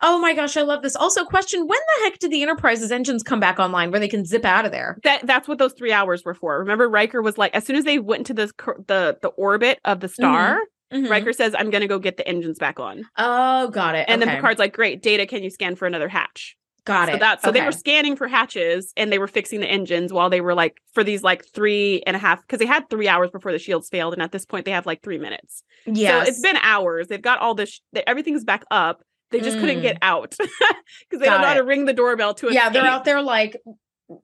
"Oh 0.01 0.19
my 0.19 0.33
gosh, 0.33 0.55
I 0.55 0.61
love 0.61 0.81
this." 0.81 0.95
Also, 0.95 1.25
question: 1.25 1.61
When 1.61 1.79
the 1.79 2.03
heck 2.03 2.19
did 2.19 2.31
the 2.31 2.41
Enterprise's 2.41 2.91
engines 2.91 3.23
come 3.23 3.39
back 3.39 3.59
online 3.59 3.91
where 3.91 3.99
they 3.99 4.07
can 4.07 4.25
zip 4.25 4.45
out 4.45 4.65
of 4.65 4.71
there? 4.71 4.97
That 5.03 5.25
that's 5.25 5.47
what 5.47 5.57
those 5.57 5.73
three 5.73 5.91
hours 5.91 6.23
were 6.23 6.35
for. 6.35 6.57
Remember, 6.59 6.87
Riker 6.89 7.21
was 7.21 7.37
like, 7.37 7.53
as 7.53 7.65
soon 7.65 7.75
as 7.75 7.85
they 7.85 7.99
went 7.99 8.29
into 8.29 8.33
the 8.33 8.51
the 8.87 9.17
the 9.21 9.29
orbit 9.29 9.79
of 9.85 9.99
the 9.99 10.07
star. 10.07 10.55
Mm-hmm. 10.55 10.63
Mm-hmm. 10.91 11.11
Riker 11.11 11.33
says, 11.33 11.53
I'm 11.55 11.69
going 11.69 11.81
to 11.81 11.87
go 11.87 11.99
get 11.99 12.17
the 12.17 12.27
engines 12.27 12.57
back 12.57 12.79
on. 12.79 13.03
Oh, 13.15 13.67
got 13.69 13.93
it. 13.93 14.05
And 14.07 14.23
okay. 14.23 14.31
then 14.31 14.41
Picard's 14.41 14.57
like, 14.57 14.73
Great, 14.73 15.03
data, 15.03 15.27
can 15.27 15.43
you 15.43 15.51
scan 15.51 15.75
for 15.75 15.85
another 15.85 16.07
hatch? 16.07 16.57
Got 16.89 17.09
so 17.09 17.13
it. 17.13 17.19
That, 17.19 17.41
so 17.43 17.49
okay. 17.49 17.59
they 17.59 17.65
were 17.65 17.71
scanning 17.71 18.15
for 18.15 18.27
hatches 18.27 18.91
and 18.97 19.11
they 19.11 19.19
were 19.19 19.27
fixing 19.27 19.59
the 19.59 19.67
engines 19.67 20.11
while 20.11 20.27
they 20.27 20.41
were 20.41 20.55
like 20.55 20.81
for 20.93 21.03
these 21.03 21.21
like 21.21 21.45
three 21.45 22.01
and 22.07 22.15
a 22.15 22.19
half 22.19 22.41
because 22.41 22.57
they 22.57 22.65
had 22.65 22.89
three 22.89 23.07
hours 23.07 23.29
before 23.29 23.51
the 23.51 23.59
shields 23.59 23.89
failed 23.89 24.13
and 24.13 24.23
at 24.23 24.31
this 24.31 24.43
point 24.43 24.65
they 24.65 24.71
have 24.71 24.87
like 24.87 25.03
three 25.03 25.19
minutes. 25.19 25.61
Yeah, 25.85 26.23
so 26.23 26.29
it's 26.29 26.41
been 26.41 26.57
hours. 26.57 27.07
They've 27.07 27.21
got 27.21 27.37
all 27.39 27.53
this. 27.53 27.69
Sh- 27.69 27.99
everything's 28.07 28.43
back 28.43 28.63
up. 28.71 29.03
They 29.29 29.39
just 29.39 29.57
mm. 29.57 29.61
couldn't 29.61 29.81
get 29.83 29.97
mm. 29.97 29.99
out 30.01 30.31
because 30.39 31.19
they 31.19 31.25
got 31.25 31.33
don't 31.33 31.41
know 31.41 31.47
how 31.47 31.53
to 31.53 31.63
ring 31.63 31.85
the 31.85 31.93
doorbell 31.93 32.33
to. 32.35 32.51
Yeah, 32.51 32.69
they're 32.69 32.83
out 32.83 33.05
there 33.05 33.21
like 33.21 33.55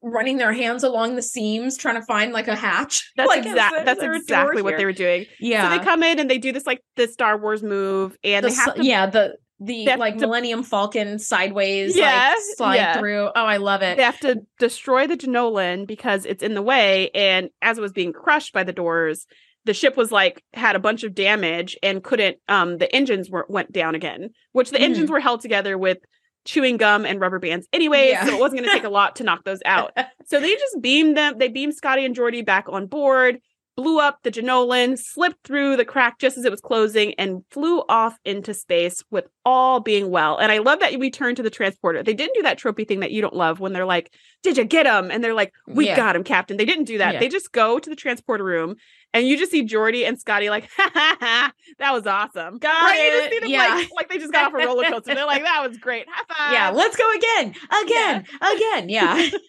running 0.01 0.38
their 0.38 0.53
hands 0.53 0.84
along 0.84 1.16
the 1.16 1.22
seams 1.22 1.78
trying 1.78 1.93
to 1.95 2.01
find 2.07 2.34
like 2.34 2.47
a 2.47 2.55
hatch. 2.55 3.11
That's 3.16 3.28
like, 3.28 3.45
exactly 3.45 3.84
that's 3.84 4.01
exactly 4.01 4.63
what 4.63 4.78
they 4.78 4.86
were 4.86 4.91
doing. 4.91 5.28
Yeah. 5.39 5.70
So 5.70 5.78
they 5.78 5.84
come 5.84 6.01
in 6.01 6.18
and 6.18 6.28
they 6.28 6.39
do 6.39 6.51
this 6.51 6.66
like 6.66 6.82
the 6.95 7.07
Star 7.07 7.38
Wars 7.38 7.61
move 7.61 8.18
and 8.24 8.43
the, 8.43 8.49
they 8.49 8.55
have 8.55 8.76
to, 8.76 8.84
yeah 8.84 9.05
the 9.05 9.36
the 9.60 9.95
like 9.95 10.16
to, 10.16 10.22
Millennium 10.22 10.64
Falcon 10.64 11.18
sideways 11.18 11.95
yeah, 11.95 12.34
like 12.36 12.43
slide 12.56 12.76
yeah. 12.76 12.99
through. 12.99 13.30
Oh, 13.36 13.45
I 13.45 13.58
love 13.58 13.82
it. 13.82 13.97
They 13.97 14.03
have 14.03 14.20
to 14.22 14.41
destroy 14.60 15.08
the 15.08 15.16
Jenolan 15.16 15.88
because 15.88 16.26
it's 16.26 16.43
in 16.43 16.56
the 16.56 16.62
way. 16.62 17.10
And 17.12 17.49
as 17.62 17.78
it 17.78 17.82
was 17.82 17.93
being 17.93 18.12
crushed 18.12 18.53
by 18.53 18.64
the 18.64 18.74
doors, 18.74 19.26
the 19.64 19.74
ship 19.74 19.95
was 19.95 20.12
like 20.12 20.43
had 20.53 20.76
a 20.76 20.80
bunch 20.80 21.03
of 21.03 21.16
damage 21.16 21.78
and 21.82 22.03
couldn't 22.03 22.38
um 22.47 22.78
the 22.78 22.93
engines 22.93 23.30
were 23.30 23.45
went 23.47 23.72
down 23.72 23.95
again, 23.95 24.32
which 24.51 24.72
the 24.72 24.78
mm. 24.78 24.84
engines 24.84 25.10
were 25.10 25.20
held 25.20 25.41
together 25.41 25.78
with 25.78 25.99
chewing 26.45 26.78
gum 26.78 27.06
and 27.06 27.20
rubber 27.20 27.39
bands 27.39 27.68
anyway, 27.74 28.10
yeah. 28.10 28.26
so 28.26 28.36
it 28.36 28.39
wasn't 28.39 28.62
gonna 28.62 28.72
take 28.72 28.84
a 28.84 28.89
lot 28.89 29.16
to 29.16 29.24
knock 29.24 29.43
those 29.43 29.62
out. 29.66 29.97
so 30.26 30.39
they 30.39 30.53
just 30.53 30.82
beamed 30.82 31.18
them, 31.18 31.38
they 31.39 31.47
beamed 31.47 31.76
Scotty 31.76 32.06
and 32.06 32.16
Geordi 32.16 32.45
back 32.45 32.68
on 32.70 32.88
board. 32.88 33.39
Blew 33.76 34.00
up 34.00 34.20
the 34.24 34.32
Jenolan, 34.32 34.98
slipped 34.98 35.46
through 35.46 35.76
the 35.78 35.86
crack 35.86 36.20
just 36.20 36.38
as 36.38 36.46
it 36.46 36.52
was 36.52 36.62
closing, 36.62 37.14
and 37.16 37.44
flew 37.52 37.82
off 37.90 38.18
into 38.24 38.54
space 38.54 39.04
with 39.12 39.28
all 39.44 39.80
being 39.80 40.10
well. 40.10 40.38
And 40.38 40.52
I 40.52 40.60
love 40.60 40.80
that 40.80 40.98
we 40.98 41.12
turned 41.12 41.38
to 41.38 41.44
the 41.44 41.50
transporter. 41.50 42.02
They 42.02 42.14
didn't 42.14 42.36
do 42.36 42.44
that 42.44 42.60
tropey 42.60 42.88
thing 42.88 43.02
that 43.02 43.12
you 43.12 43.22
don't 43.22 43.36
love 43.36 43.60
when 43.60 43.74
they're 43.74 43.86
like, 43.86 44.14
Did 44.44 44.58
you 44.58 44.64
get 44.64 44.86
him? 44.86 45.12
And 45.12 45.24
they're 45.24 45.34
like, 45.34 45.52
We 45.68 45.88
yeah. 45.88 45.96
got 45.96 46.16
him, 46.16 46.24
Captain. 46.24 46.58
They 46.58 46.66
didn't 46.66 46.86
do 46.86 46.98
that. 47.00 47.16
Yeah. 47.16 47.20
They 47.20 47.28
just 47.28 47.52
go 47.52 47.80
to 47.80 47.90
the 47.90 47.96
transporter 47.96 48.44
room 48.44 48.76
and 49.16 49.26
you 49.26 49.38
just 49.38 49.49
see 49.49 49.66
Geordi 49.66 50.05
and 50.05 50.20
Scotty 50.20 50.49
like, 50.49 50.70
ha 50.76 50.91
ha 50.93 51.18
ha, 51.20 51.53
that 51.80 51.93
was 51.93 52.05
awesome. 52.05 52.57
Got 52.57 52.84
right? 52.84 52.99
it. 52.99 53.05
You 53.05 53.20
just 53.20 53.32
see 53.32 53.39
them 53.39 53.49
yeah. 53.49 53.76
like, 53.76 53.89
like 53.95 54.09
they 54.09 54.18
just 54.18 54.34
got 54.34 54.47
off 54.47 54.53
a 54.53 54.66
roller 54.66 54.84
coaster. 54.89 55.16
They're 55.16 55.26
like, 55.26 55.41
that 55.41 55.66
was 55.66 55.78
great. 55.78 56.05
High 56.09 56.24
five. 56.28 56.53
Yeah, 56.53 56.70
let's 56.72 56.97
go 56.97 57.09
again, 57.13 57.55
again, 57.84 58.26
yeah. 58.41 58.53
again. 58.53 58.89
Yeah. 58.89 59.30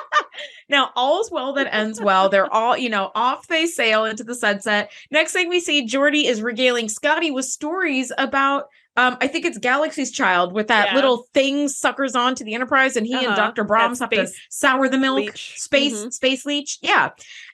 now 0.68 0.90
all's 0.94 1.30
well 1.30 1.54
that 1.54 1.74
ends 1.74 2.02
well. 2.02 2.28
They're 2.28 2.52
all, 2.52 2.76
you 2.76 2.90
know, 2.90 3.10
off 3.14 3.48
they 3.48 3.66
sail 3.66 4.04
into 4.04 4.22
the 4.22 4.34
sunset. 4.34 4.92
Next 5.10 5.32
thing 5.32 5.48
we 5.48 5.60
see, 5.60 5.86
Geordi 5.86 6.24
is 6.24 6.42
regaling 6.42 6.90
Scotty 6.90 7.30
with 7.30 7.46
stories 7.46 8.12
about 8.18 8.68
um, 8.98 9.18
I 9.20 9.26
think 9.26 9.44
it's 9.44 9.58
Galaxy's 9.58 10.10
Child 10.10 10.54
with 10.54 10.68
that 10.68 10.88
yeah. 10.88 10.94
little 10.94 11.26
thing 11.34 11.68
suckers 11.68 12.14
on 12.14 12.34
to 12.36 12.44
the 12.44 12.54
Enterprise, 12.54 12.96
and 12.96 13.06
he 13.06 13.14
uh-huh. 13.14 13.26
and 13.26 13.36
Dr. 13.36 13.62
Brahms 13.62 14.00
have 14.00 14.10
to 14.10 14.26
sour 14.48 14.88
the 14.88 14.96
milk. 14.96 15.18
Leech. 15.18 15.60
Space 15.60 15.94
mm-hmm. 15.94 16.08
space 16.10 16.46
leech. 16.46 16.78
Yeah. 16.80 17.10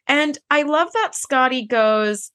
And 0.07 0.39
I 0.51 0.63
love 0.63 0.93
that 0.93 1.15
Scotty 1.15 1.67
goes, 1.67 2.31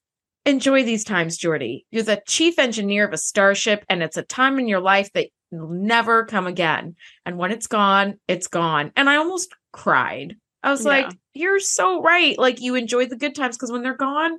enjoy 0.46 0.84
these 0.84 1.04
times, 1.04 1.38
Geordi. 1.38 1.84
You're 1.90 2.02
the 2.02 2.22
chief 2.26 2.58
engineer 2.58 3.06
of 3.06 3.12
a 3.12 3.18
starship, 3.18 3.84
and 3.88 4.02
it's 4.02 4.16
a 4.16 4.22
time 4.22 4.58
in 4.58 4.68
your 4.68 4.80
life 4.80 5.12
that 5.12 5.28
will 5.50 5.68
never 5.68 6.24
come 6.24 6.46
again. 6.46 6.96
And 7.24 7.38
when 7.38 7.52
it's 7.52 7.66
gone, 7.66 8.18
it's 8.28 8.48
gone. 8.48 8.92
And 8.96 9.08
I 9.08 9.16
almost 9.16 9.54
cried. 9.72 10.36
I 10.62 10.70
was 10.70 10.84
yeah. 10.84 10.90
like, 10.90 11.18
you're 11.34 11.60
so 11.60 12.02
right. 12.02 12.38
Like 12.38 12.60
you 12.60 12.74
enjoy 12.74 13.06
the 13.06 13.16
good 13.16 13.34
times 13.34 13.56
because 13.56 13.70
when 13.70 13.82
they're 13.82 13.96
gone, 13.96 14.38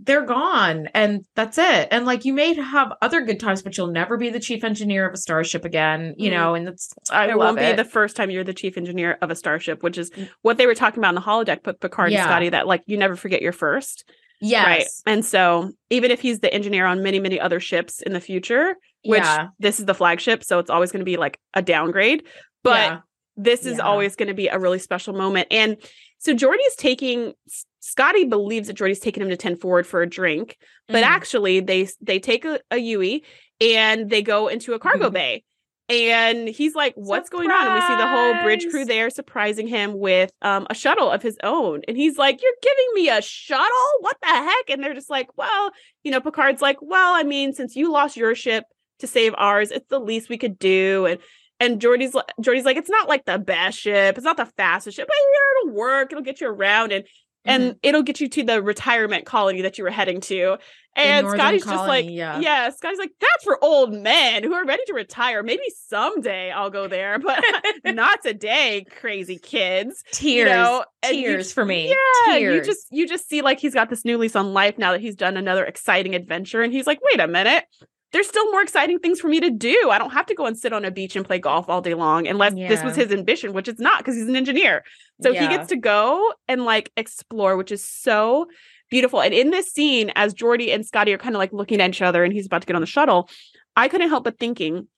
they're 0.00 0.24
gone 0.24 0.88
and 0.94 1.24
that's 1.34 1.58
it. 1.58 1.88
And 1.90 2.06
like 2.06 2.24
you 2.24 2.32
may 2.32 2.54
have 2.54 2.92
other 3.02 3.22
good 3.22 3.40
times, 3.40 3.62
but 3.62 3.76
you'll 3.76 3.88
never 3.90 4.16
be 4.16 4.30
the 4.30 4.38
chief 4.38 4.62
engineer 4.62 5.08
of 5.08 5.14
a 5.14 5.16
starship 5.16 5.64
again, 5.64 6.14
you 6.16 6.30
mm-hmm. 6.30 6.38
know, 6.38 6.54
and 6.54 6.68
it's 6.68 6.92
I 7.10 7.28
it 7.30 7.38
won't 7.38 7.58
it. 7.58 7.76
be 7.76 7.82
the 7.82 7.88
first 7.88 8.14
time 8.14 8.30
you're 8.30 8.44
the 8.44 8.54
chief 8.54 8.76
engineer 8.76 9.18
of 9.20 9.30
a 9.30 9.34
starship, 9.34 9.82
which 9.82 9.98
is 9.98 10.10
mm. 10.10 10.28
what 10.42 10.56
they 10.56 10.66
were 10.66 10.74
talking 10.74 11.00
about 11.00 11.10
in 11.10 11.14
the 11.16 11.20
holodeck 11.20 11.66
with 11.66 11.80
Picard 11.80 12.12
yeah. 12.12 12.22
and 12.22 12.28
Scotty, 12.28 12.48
that 12.50 12.66
like 12.66 12.82
you 12.86 12.96
never 12.96 13.16
forget 13.16 13.42
your 13.42 13.52
first. 13.52 14.08
Yes. 14.40 14.64
Right. 14.64 15.12
And 15.12 15.24
so 15.24 15.72
even 15.90 16.12
if 16.12 16.20
he's 16.20 16.38
the 16.40 16.52
engineer 16.52 16.86
on 16.86 17.02
many, 17.02 17.18
many 17.18 17.40
other 17.40 17.58
ships 17.58 18.00
in 18.00 18.12
the 18.12 18.20
future, 18.20 18.76
which 19.04 19.22
yeah. 19.22 19.48
this 19.58 19.80
is 19.80 19.86
the 19.86 19.94
flagship, 19.94 20.44
so 20.44 20.60
it's 20.60 20.70
always 20.70 20.92
going 20.92 21.00
to 21.00 21.04
be 21.04 21.16
like 21.16 21.40
a 21.54 21.62
downgrade. 21.62 22.24
But 22.62 22.92
yeah. 22.92 23.00
This 23.38 23.64
is 23.64 23.78
always 23.78 24.16
going 24.16 24.28
to 24.28 24.34
be 24.34 24.48
a 24.48 24.58
really 24.58 24.80
special 24.80 25.14
moment. 25.14 25.46
And 25.50 25.76
so 26.18 26.34
Geordi's 26.34 26.74
taking 26.76 27.32
Scotty 27.80 28.24
believes 28.24 28.66
that 28.66 28.76
Geordi's 28.76 28.98
taking 28.98 29.22
him 29.22 29.30
to 29.30 29.36
10 29.36 29.56
forward 29.56 29.86
for 29.86 30.02
a 30.02 30.08
drink, 30.08 30.58
but 30.88 30.96
mm-hmm. 30.96 31.04
actually 31.04 31.60
they 31.60 31.88
they 32.02 32.18
take 32.18 32.44
a, 32.44 32.60
a 32.70 32.76
Yui 32.76 33.24
and 33.60 34.10
they 34.10 34.20
go 34.20 34.48
into 34.48 34.74
a 34.74 34.78
cargo 34.78 35.06
mm-hmm. 35.06 35.14
bay. 35.14 35.44
And 35.88 36.48
he's 36.48 36.74
like, 36.74 36.92
What's 36.96 37.30
Surprise! 37.30 37.46
going 37.46 37.50
on? 37.50 37.66
And 37.66 37.74
we 37.74 37.80
see 37.80 37.96
the 37.96 38.08
whole 38.08 38.42
bridge 38.42 38.68
crew 38.68 38.84
there 38.84 39.08
surprising 39.08 39.66
him 39.66 39.98
with 39.98 40.30
um, 40.42 40.66
a 40.68 40.74
shuttle 40.74 41.10
of 41.10 41.22
his 41.22 41.38
own. 41.42 41.80
And 41.88 41.96
he's 41.96 42.18
like, 42.18 42.42
You're 42.42 42.52
giving 42.60 42.86
me 42.94 43.08
a 43.08 43.22
shuttle? 43.22 43.88
What 44.00 44.18
the 44.20 44.28
heck? 44.28 44.70
And 44.70 44.82
they're 44.82 44.94
just 44.94 45.08
like, 45.08 45.28
Well, 45.38 45.70
you 46.02 46.10
know, 46.10 46.20
Picard's 46.20 46.60
like, 46.60 46.76
Well, 46.82 47.14
I 47.14 47.22
mean, 47.22 47.54
since 47.54 47.74
you 47.74 47.90
lost 47.90 48.18
your 48.18 48.34
ship 48.34 48.64
to 48.98 49.06
save 49.06 49.34
ours, 49.38 49.70
it's 49.70 49.88
the 49.88 50.00
least 50.00 50.28
we 50.28 50.36
could 50.36 50.58
do. 50.58 51.06
And 51.06 51.20
and 51.60 51.80
Jordy's 51.80 52.14
Geordi's 52.40 52.64
like, 52.64 52.76
it's 52.76 52.90
not 52.90 53.08
like 53.08 53.24
the 53.24 53.38
best 53.38 53.78
ship, 53.78 54.16
it's 54.16 54.24
not 54.24 54.36
the 54.36 54.46
fastest 54.46 54.96
ship, 54.96 55.08
but 55.08 55.16
it'll 55.62 55.74
work, 55.74 56.12
it'll 56.12 56.24
get 56.24 56.40
you 56.40 56.48
around. 56.48 56.92
And 56.92 57.04
and 57.44 57.62
mm-hmm. 57.62 57.78
it'll 57.82 58.02
get 58.02 58.20
you 58.20 58.28
to 58.28 58.44
the 58.44 58.62
retirement 58.62 59.24
colony 59.24 59.62
that 59.62 59.78
you 59.78 59.84
were 59.84 59.90
heading 59.90 60.20
to. 60.22 60.58
And 60.94 61.28
Scotty's 61.28 61.62
colony, 61.62 61.78
just 61.78 61.88
like, 61.88 62.06
yeah. 62.10 62.40
yeah, 62.40 62.70
Scotty's 62.70 62.98
like, 62.98 63.12
that's 63.20 63.44
for 63.44 63.62
old 63.62 63.92
men 63.92 64.42
who 64.42 64.52
are 64.52 64.64
ready 64.64 64.82
to 64.88 64.94
retire. 64.94 65.44
Maybe 65.44 65.62
someday 65.86 66.50
I'll 66.50 66.70
go 66.70 66.88
there, 66.88 67.18
but 67.24 67.42
not 67.84 68.20
today, 68.22 68.84
crazy 68.98 69.38
kids. 69.38 70.02
Tears, 70.12 70.48
you 70.48 70.54
know? 70.54 70.84
tears 71.04 71.48
you, 71.48 71.54
for 71.54 71.64
me. 71.64 71.88
Yeah, 71.88 72.34
tears. 72.34 72.54
you 72.54 72.64
just 72.64 72.86
you 72.90 73.08
just 73.08 73.28
see 73.28 73.42
like 73.42 73.60
he's 73.60 73.74
got 73.74 73.90
this 73.90 74.04
new 74.04 74.18
lease 74.18 74.36
on 74.36 74.52
life 74.52 74.76
now 74.76 74.92
that 74.92 75.00
he's 75.00 75.14
done 75.14 75.36
another 75.36 75.64
exciting 75.64 76.14
adventure, 76.14 76.62
and 76.62 76.72
he's 76.72 76.86
like, 76.86 76.98
wait 77.02 77.20
a 77.20 77.28
minute, 77.28 77.64
there's 78.12 78.28
still 78.28 78.50
more 78.50 78.62
exciting 78.62 78.98
things 78.98 79.20
for 79.20 79.28
me 79.28 79.40
to 79.40 79.50
do. 79.50 79.90
I 79.90 79.98
don't 79.98 80.12
have 80.12 80.26
to 80.26 80.34
go 80.34 80.46
and 80.46 80.56
sit 80.56 80.72
on 80.72 80.84
a 80.84 80.90
beach 80.90 81.14
and 81.14 81.26
play 81.26 81.38
golf 81.38 81.68
all 81.68 81.82
day 81.82 81.94
long 81.94 82.26
unless 82.26 82.54
yeah. 82.54 82.68
this 82.68 82.82
was 82.82 82.96
his 82.96 83.12
ambition, 83.12 83.52
which 83.52 83.68
it's 83.68 83.80
not 83.80 83.98
because 83.98 84.16
he's 84.16 84.28
an 84.28 84.36
engineer. 84.36 84.82
So 85.22 85.30
yeah. 85.30 85.42
he 85.42 85.48
gets 85.48 85.68
to 85.68 85.76
go 85.76 86.32
and 86.46 86.64
like 86.64 86.90
explore, 86.96 87.56
which 87.56 87.70
is 87.70 87.84
so 87.84 88.46
beautiful. 88.90 89.20
And 89.20 89.34
in 89.34 89.50
this 89.50 89.70
scene, 89.72 90.10
as 90.14 90.32
Geordi 90.32 90.74
and 90.74 90.86
Scotty 90.86 91.12
are 91.12 91.18
kind 91.18 91.34
of 91.34 91.38
like 91.38 91.52
looking 91.52 91.80
at 91.80 91.90
each 91.90 92.02
other 92.02 92.24
and 92.24 92.32
he's 92.32 92.46
about 92.46 92.62
to 92.62 92.66
get 92.66 92.76
on 92.76 92.82
the 92.82 92.86
shuttle, 92.86 93.28
I 93.76 93.88
couldn't 93.88 94.08
help 94.08 94.24
but 94.24 94.38
thinking, 94.38 94.88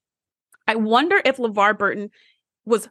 I 0.68 0.76
wonder 0.76 1.20
if 1.24 1.38
LeVar 1.38 1.78
Burton 1.78 2.10
was 2.64 2.88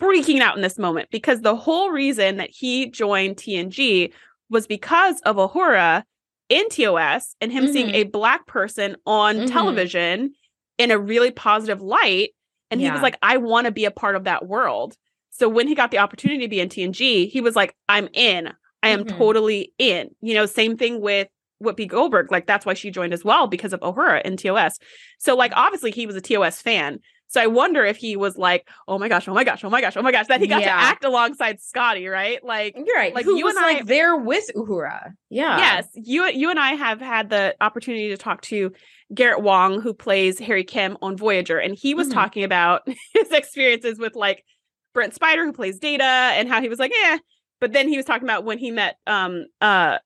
freaking 0.00 0.40
out 0.40 0.56
in 0.56 0.62
this 0.62 0.78
moment 0.78 1.10
because 1.12 1.42
the 1.42 1.54
whole 1.54 1.90
reason 1.90 2.38
that 2.38 2.50
he 2.50 2.90
joined 2.90 3.36
TNG 3.36 4.12
was 4.48 4.66
because 4.66 5.20
of 5.20 5.36
Uhura 5.36 6.02
in 6.50 6.68
TOS 6.68 7.34
and 7.40 7.50
him 7.50 7.64
mm-hmm. 7.64 7.72
seeing 7.72 7.94
a 7.94 8.04
black 8.04 8.46
person 8.46 8.96
on 9.06 9.36
mm-hmm. 9.36 9.46
television 9.46 10.34
in 10.76 10.90
a 10.90 10.98
really 10.98 11.30
positive 11.30 11.80
light. 11.80 12.30
And 12.70 12.80
yeah. 12.80 12.88
he 12.88 12.92
was 12.92 13.00
like, 13.02 13.16
I 13.22 13.38
want 13.38 13.64
to 13.64 13.72
be 13.72 13.86
a 13.86 13.90
part 13.90 14.16
of 14.16 14.24
that 14.24 14.46
world. 14.46 14.94
So 15.30 15.48
when 15.48 15.68
he 15.68 15.74
got 15.74 15.90
the 15.90 15.98
opportunity 15.98 16.44
to 16.44 16.48
be 16.48 16.60
in 16.60 16.68
TNG, 16.68 17.30
he 17.30 17.40
was 17.40 17.56
like, 17.56 17.74
I'm 17.88 18.08
in. 18.12 18.50
I 18.82 18.90
am 18.90 19.04
mm-hmm. 19.04 19.16
totally 19.16 19.72
in. 19.78 20.10
You 20.20 20.34
know, 20.34 20.46
same 20.46 20.76
thing 20.76 21.00
with 21.00 21.28
Whoopi 21.62 21.86
Goldberg. 21.86 22.30
Like 22.30 22.46
that's 22.46 22.66
why 22.66 22.74
she 22.74 22.90
joined 22.90 23.12
as 23.12 23.24
well 23.24 23.46
because 23.46 23.72
of 23.72 23.80
Uhura 23.80 24.22
in 24.22 24.36
TOS. 24.36 24.78
So 25.18 25.36
like 25.36 25.52
obviously 25.54 25.90
he 25.90 26.06
was 26.06 26.16
a 26.16 26.20
TOS 26.20 26.60
fan. 26.60 27.00
So 27.30 27.40
I 27.40 27.46
wonder 27.46 27.84
if 27.84 27.96
he 27.96 28.16
was 28.16 28.36
like, 28.36 28.68
oh 28.88 28.98
my 28.98 29.08
gosh, 29.08 29.28
oh 29.28 29.34
my 29.34 29.44
gosh, 29.44 29.62
oh 29.62 29.70
my 29.70 29.80
gosh, 29.80 29.96
oh 29.96 30.02
my 30.02 30.10
gosh, 30.10 30.26
that 30.26 30.40
he 30.40 30.48
got 30.48 30.62
yeah. 30.62 30.74
to 30.74 30.82
act 30.82 31.04
alongside 31.04 31.60
Scotty, 31.60 32.08
right? 32.08 32.42
Like 32.44 32.76
you're 32.76 32.96
right. 32.96 33.14
Like 33.14 33.24
Who 33.24 33.36
you 33.36 33.48
and 33.48 33.56
I 33.56 33.74
like 33.74 33.86
there 33.86 34.16
with 34.16 34.50
Uhura. 34.56 35.12
Yeah. 35.28 35.56
Yes. 35.58 35.86
You 35.94 36.26
you 36.26 36.50
and 36.50 36.58
I 36.58 36.72
have 36.72 37.00
had 37.00 37.30
the 37.30 37.54
opportunity 37.60 38.08
to 38.08 38.16
talk 38.16 38.42
to 38.42 38.72
Garrett 39.14 39.44
Wang, 39.44 39.80
who 39.80 39.94
plays 39.94 40.40
Harry 40.40 40.64
Kim 40.64 40.98
on 41.02 41.16
Voyager, 41.16 41.56
and 41.56 41.76
he 41.76 41.94
was 41.94 42.08
mm-hmm. 42.08 42.14
talking 42.14 42.42
about 42.42 42.82
his 43.14 43.30
experiences 43.30 44.00
with 44.00 44.16
like 44.16 44.44
Brent 44.92 45.14
Spiner, 45.14 45.44
who 45.44 45.52
plays 45.52 45.78
Data, 45.78 46.02
and 46.02 46.48
how 46.48 46.60
he 46.60 46.68
was 46.68 46.80
like, 46.80 46.92
yeah. 46.92 47.18
But 47.60 47.72
then 47.72 47.88
he 47.88 47.96
was 47.96 48.06
talking 48.06 48.26
about 48.26 48.44
when 48.44 48.58
he 48.58 48.72
met 48.72 48.96
um 49.06 49.46
uh 49.60 49.98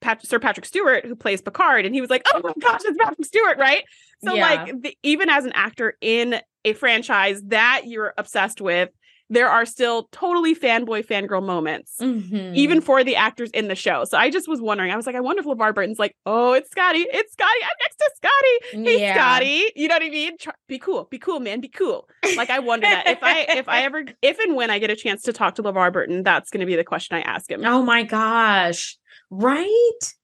Pat- 0.00 0.26
Sir 0.26 0.38
Patrick 0.38 0.66
Stewart, 0.66 1.04
who 1.04 1.16
plays 1.16 1.42
Picard, 1.42 1.86
and 1.86 1.94
he 1.94 2.00
was 2.00 2.10
like, 2.10 2.22
"Oh 2.34 2.40
my 2.42 2.52
gosh, 2.60 2.80
it's 2.84 2.98
Patrick 2.98 3.24
Stewart!" 3.24 3.58
Right? 3.58 3.84
So, 4.24 4.34
yeah. 4.34 4.42
like, 4.42 4.82
the, 4.82 4.96
even 5.02 5.28
as 5.28 5.44
an 5.44 5.52
actor 5.52 5.96
in 6.00 6.40
a 6.64 6.72
franchise 6.72 7.42
that 7.48 7.82
you're 7.84 8.14
obsessed 8.16 8.60
with, 8.60 8.90
there 9.30 9.48
are 9.48 9.64
still 9.64 10.08
totally 10.12 10.54
fanboy 10.54 11.04
fangirl 11.04 11.42
moments, 11.44 11.96
mm-hmm. 12.00 12.54
even 12.54 12.80
for 12.80 13.02
the 13.02 13.16
actors 13.16 13.50
in 13.50 13.68
the 13.68 13.74
show. 13.74 14.04
So 14.04 14.18
I 14.18 14.30
just 14.30 14.48
was 14.48 14.60
wondering, 14.60 14.90
I 14.90 14.96
was 14.96 15.06
like, 15.06 15.16
I 15.16 15.20
wonder 15.20 15.40
if 15.40 15.46
LeVar 15.46 15.74
Burton's 15.74 15.98
like, 15.98 16.14
oh, 16.26 16.52
it's 16.52 16.70
Scotty, 16.70 17.06
it's 17.10 17.32
Scotty, 17.32 17.60
I'm 17.62 17.76
next 17.80 17.96
to 17.96 18.10
Scotty. 18.16 18.84
Hey, 18.84 19.00
yeah. 19.00 19.14
Scotty. 19.14 19.64
You 19.76 19.88
know 19.88 19.94
what 19.94 20.02
I 20.02 20.10
mean? 20.10 20.36
Be 20.68 20.78
cool, 20.78 21.04
be 21.10 21.18
cool, 21.18 21.40
man, 21.40 21.60
be 21.60 21.68
cool. 21.68 22.08
Like 22.36 22.50
I 22.50 22.58
wonder 22.58 22.86
that 22.86 23.08
if 23.08 23.22
I 23.22 23.46
if 23.48 23.68
I 23.68 23.82
ever 23.82 24.04
if 24.22 24.38
and 24.38 24.54
when 24.54 24.70
I 24.70 24.78
get 24.78 24.90
a 24.90 24.96
chance 24.96 25.22
to 25.22 25.32
talk 25.32 25.54
to 25.56 25.62
LeVar 25.62 25.92
Burton, 25.92 26.22
that's 26.22 26.50
gonna 26.50 26.66
be 26.66 26.76
the 26.76 26.84
question 26.84 27.16
I 27.16 27.20
ask 27.22 27.50
him. 27.50 27.64
Oh 27.64 27.82
my 27.82 28.02
gosh. 28.02 28.98
Right? 29.34 30.14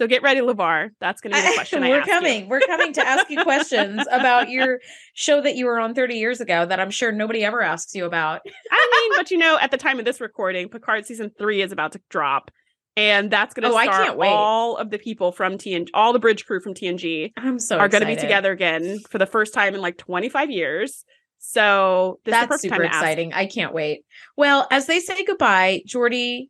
So 0.00 0.08
get 0.08 0.22
ready, 0.22 0.40
LeVar. 0.40 0.90
That's 1.00 1.20
going 1.20 1.32
to 1.34 1.40
be 1.40 1.48
the 1.48 1.54
question. 1.54 1.82
We're 1.88 2.02
coming. 2.02 2.42
You. 2.42 2.48
We're 2.48 2.60
coming 2.60 2.92
to 2.94 3.06
ask 3.06 3.30
you 3.30 3.42
questions 3.44 4.04
about 4.10 4.50
your 4.50 4.80
show 5.14 5.40
that 5.40 5.54
you 5.54 5.66
were 5.66 5.78
on 5.78 5.94
30 5.94 6.16
years 6.16 6.40
ago 6.40 6.66
that 6.66 6.80
I'm 6.80 6.90
sure 6.90 7.12
nobody 7.12 7.44
ever 7.44 7.62
asks 7.62 7.94
you 7.94 8.04
about. 8.04 8.40
I 8.70 8.90
mean, 8.92 9.12
but 9.16 9.30
you 9.30 9.38
know, 9.38 9.56
at 9.58 9.70
the 9.70 9.76
time 9.76 10.00
of 10.00 10.04
this 10.04 10.20
recording, 10.20 10.68
Picard 10.68 11.06
season 11.06 11.30
three 11.38 11.62
is 11.62 11.70
about 11.70 11.92
to 11.92 12.00
drop. 12.10 12.50
And 12.96 13.30
that's 13.30 13.54
going 13.54 13.68
to 13.70 13.76
oh, 13.76 13.82
start 13.82 14.18
all 14.20 14.76
of 14.76 14.90
the 14.90 14.98
people 14.98 15.32
from 15.32 15.58
TNG, 15.58 15.88
all 15.94 16.12
the 16.12 16.18
bridge 16.18 16.44
crew 16.44 16.60
from 16.60 16.74
TNG. 16.74 17.32
I'm 17.36 17.58
so 17.58 17.78
are 17.78 17.88
going 17.88 18.02
to 18.02 18.06
be 18.06 18.16
together 18.16 18.52
again 18.52 18.98
for 19.10 19.18
the 19.18 19.26
first 19.26 19.54
time 19.54 19.74
in 19.74 19.80
like 19.80 19.96
25 19.96 20.50
years. 20.50 21.04
So 21.38 22.20
that's 22.24 22.62
super 22.62 22.82
exciting. 22.82 23.32
I 23.32 23.46
can't 23.46 23.74
wait. 23.74 24.04
Well, 24.36 24.66
as 24.70 24.86
they 24.86 25.00
say 25.00 25.24
goodbye, 25.24 25.82
Geordi 25.86 26.48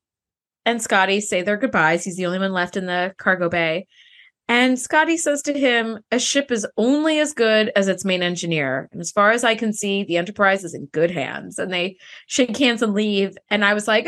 and 0.67 0.83
Scotty 0.83 1.21
say 1.21 1.43
their 1.43 1.57
goodbyes. 1.57 2.05
He's 2.05 2.17
the 2.17 2.27
only 2.27 2.39
one 2.39 2.53
left 2.53 2.77
in 2.77 2.87
the 2.87 3.15
cargo 3.19 3.49
bay. 3.49 3.87
And 4.47 4.79
Scotty 4.79 5.17
says 5.17 5.41
to 5.43 5.59
him, 5.59 6.01
A 6.11 6.19
ship 6.19 6.51
is 6.51 6.67
only 6.77 7.19
as 7.19 7.33
good 7.33 7.73
as 7.77 7.89
its 7.89 8.05
main 8.05 8.23
engineer. 8.23 8.89
And 8.93 9.01
as 9.01 9.11
far 9.11 9.31
as 9.31 9.43
I 9.43 9.55
can 9.55 9.73
see, 9.73 10.05
the 10.05 10.19
Enterprise 10.19 10.65
is 10.65 10.75
in 10.75 10.87
good 10.87 11.11
hands. 11.11 11.59
And 11.59 11.73
they 11.73 11.97
shake 12.27 12.57
hands 12.57 12.83
and 12.83 12.93
leave. 12.93 13.37
And 13.49 13.65
I 13.65 13.73
was 13.73 13.89
like, 13.89 14.07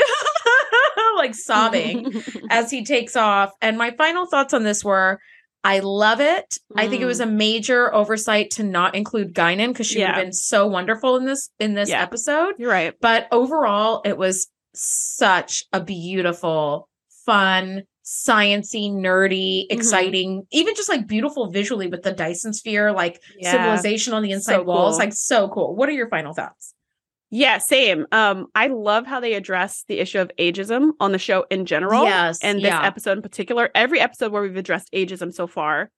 like 1.16 1.34
sobbing 1.34 2.22
as 2.50 2.70
he 2.70 2.84
takes 2.84 3.16
off. 3.16 3.50
And 3.62 3.78
my 3.78 3.92
final 3.92 4.26
thoughts 4.26 4.52
on 4.52 4.62
this 4.62 4.84
were 4.84 5.20
I 5.64 5.80
love 5.80 6.20
it. 6.20 6.58
Mm. 6.72 6.80
I 6.80 6.88
think 6.88 7.02
it 7.02 7.06
was 7.06 7.18
a 7.18 7.26
mm. 7.26 7.32
major 7.32 7.92
oversight 7.92 8.50
to 8.52 8.62
not 8.62 8.94
include 8.94 9.34
Guinan 9.34 9.68
because 9.68 9.88
she 9.88 9.98
yeah. 9.98 10.08
would 10.08 10.14
have 10.14 10.24
been 10.26 10.32
so 10.32 10.66
wonderful 10.66 11.16
in 11.16 11.24
this 11.24 11.50
in 11.58 11.74
this 11.74 11.88
yeah. 11.88 12.02
episode. 12.02 12.54
You're 12.58 12.70
right. 12.70 12.94
But 13.00 13.26
overall, 13.32 14.02
it 14.04 14.16
was 14.16 14.48
such 14.76 15.64
a 15.72 15.80
beautiful 15.80 16.88
fun, 17.24 17.82
sciency, 18.04 18.90
nerdy, 18.90 19.62
mm-hmm. 19.62 19.78
exciting, 19.78 20.30
mm-hmm. 20.38 20.46
even 20.52 20.74
just 20.74 20.88
like 20.88 21.06
beautiful 21.06 21.50
visually 21.50 21.88
with 21.88 22.02
the 22.02 22.12
Dyson 22.12 22.52
sphere, 22.52 22.92
like 22.92 23.20
yeah. 23.38 23.50
civilization 23.50 24.14
on 24.14 24.22
the 24.22 24.30
inside 24.30 24.54
so 24.54 24.62
walls. 24.62 24.94
Cool. 24.94 24.98
Like 24.98 25.12
so 25.12 25.48
cool. 25.48 25.74
What 25.74 25.88
are 25.88 25.92
your 25.92 26.08
final 26.08 26.32
thoughts? 26.32 26.72
Yeah, 27.30 27.58
same. 27.58 28.06
Um, 28.12 28.46
I 28.54 28.68
love 28.68 29.04
how 29.04 29.18
they 29.18 29.34
address 29.34 29.84
the 29.88 29.98
issue 29.98 30.20
of 30.20 30.30
ageism 30.38 30.92
on 31.00 31.10
the 31.10 31.18
show 31.18 31.44
in 31.50 31.66
general. 31.66 32.04
Yes. 32.04 32.38
And 32.42 32.58
this 32.58 32.66
yeah. 32.66 32.86
episode 32.86 33.18
in 33.18 33.22
particular. 33.22 33.70
Every 33.74 33.98
episode 33.98 34.30
where 34.30 34.42
we've 34.42 34.56
addressed 34.56 34.92
ageism 34.92 35.34
so 35.34 35.48
far, 35.48 35.90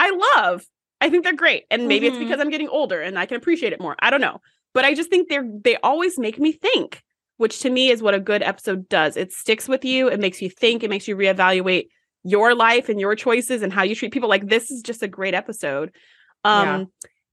I 0.00 0.10
love. 0.36 0.64
I 1.00 1.08
think 1.08 1.22
they're 1.22 1.34
great. 1.34 1.64
And 1.70 1.86
maybe 1.86 2.06
mm-hmm. 2.06 2.16
it's 2.16 2.24
because 2.24 2.40
I'm 2.40 2.50
getting 2.50 2.68
older 2.68 3.00
and 3.00 3.18
I 3.18 3.26
can 3.26 3.36
appreciate 3.36 3.72
it 3.72 3.80
more. 3.80 3.94
I 4.00 4.10
don't 4.10 4.20
know. 4.20 4.40
But 4.74 4.84
I 4.84 4.94
just 4.94 5.10
think 5.10 5.28
they're 5.28 5.48
they 5.62 5.76
always 5.76 6.18
make 6.18 6.38
me 6.38 6.52
think 6.52 7.02
which 7.36 7.60
to 7.60 7.70
me 7.70 7.90
is 7.90 8.02
what 8.02 8.14
a 8.14 8.20
good 8.20 8.42
episode 8.42 8.88
does. 8.88 9.16
It 9.16 9.32
sticks 9.32 9.68
with 9.68 9.84
you, 9.84 10.08
it 10.08 10.20
makes 10.20 10.40
you 10.40 10.50
think, 10.50 10.82
it 10.82 10.90
makes 10.90 11.08
you 11.08 11.16
reevaluate 11.16 11.86
your 12.24 12.54
life 12.54 12.88
and 12.88 13.00
your 13.00 13.16
choices 13.16 13.62
and 13.62 13.72
how 13.72 13.82
you 13.82 13.94
treat 13.94 14.12
people. 14.12 14.28
Like 14.28 14.48
this 14.48 14.70
is 14.70 14.82
just 14.82 15.02
a 15.02 15.08
great 15.08 15.34
episode. 15.34 15.92
Um 16.44 16.66
yeah. 16.68 16.84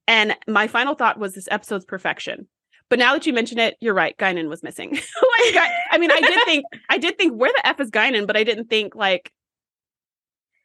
and 0.08 0.38
my 0.48 0.68
final 0.68 0.96
thought 0.96 1.20
was 1.20 1.34
this 1.34 1.48
episode's 1.52 1.86
perfection. 1.86 2.48
But 2.90 2.98
now 2.98 3.14
that 3.14 3.28
you 3.28 3.34
mention 3.34 3.60
it, 3.60 3.78
you're 3.80 3.94
right. 3.94 4.18
Guinan 4.18 4.50
was 4.50 4.64
missing. 4.64 4.92
like, 4.94 5.04
I, 5.92 5.98
mean, 6.00 6.12
I 6.12 6.20
did 6.20 6.44
think, 6.46 6.66
I 6.90 6.98
did 6.98 7.18
think, 7.18 7.34
where 7.34 7.52
the 7.56 7.68
f 7.68 7.80
is 7.80 7.92
Guinan? 7.92 8.26
But 8.26 8.36
I 8.36 8.44
didn't 8.44 8.68
think 8.68 8.96
like 8.96 9.32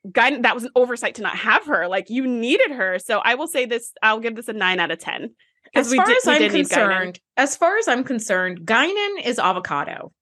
Guinan. 0.09 0.43
That 0.43 0.55
was 0.55 0.65
an 0.65 0.71
oversight 0.75 1.17
to 1.17 1.23
not 1.23 1.37
have 1.37 1.67
her. 1.67 1.87
Like 1.87 2.09
you 2.09 2.27
needed 2.27 2.71
her. 2.71 2.99
So 2.99 3.19
I 3.19 3.35
will 3.35 3.47
say 3.47 3.67
this. 3.67 3.93
I'll 4.03 4.21
give 4.21 4.37
this 4.37 4.49
a 4.49 4.55
nine 4.55 4.81
out 4.81 4.91
of 4.91 4.99
ten. 4.99 5.35
As 5.75 5.93
far 5.93 6.07
did, 6.07 6.17
as 6.19 6.29
I'm 6.29 6.51
concerned, 6.51 7.21
as 7.37 7.57
far 7.57 7.79
as 7.79 7.89
I'm 7.89 8.05
concerned, 8.05 8.61
Guinan 8.61 9.25
is 9.25 9.39
avocado. 9.39 10.13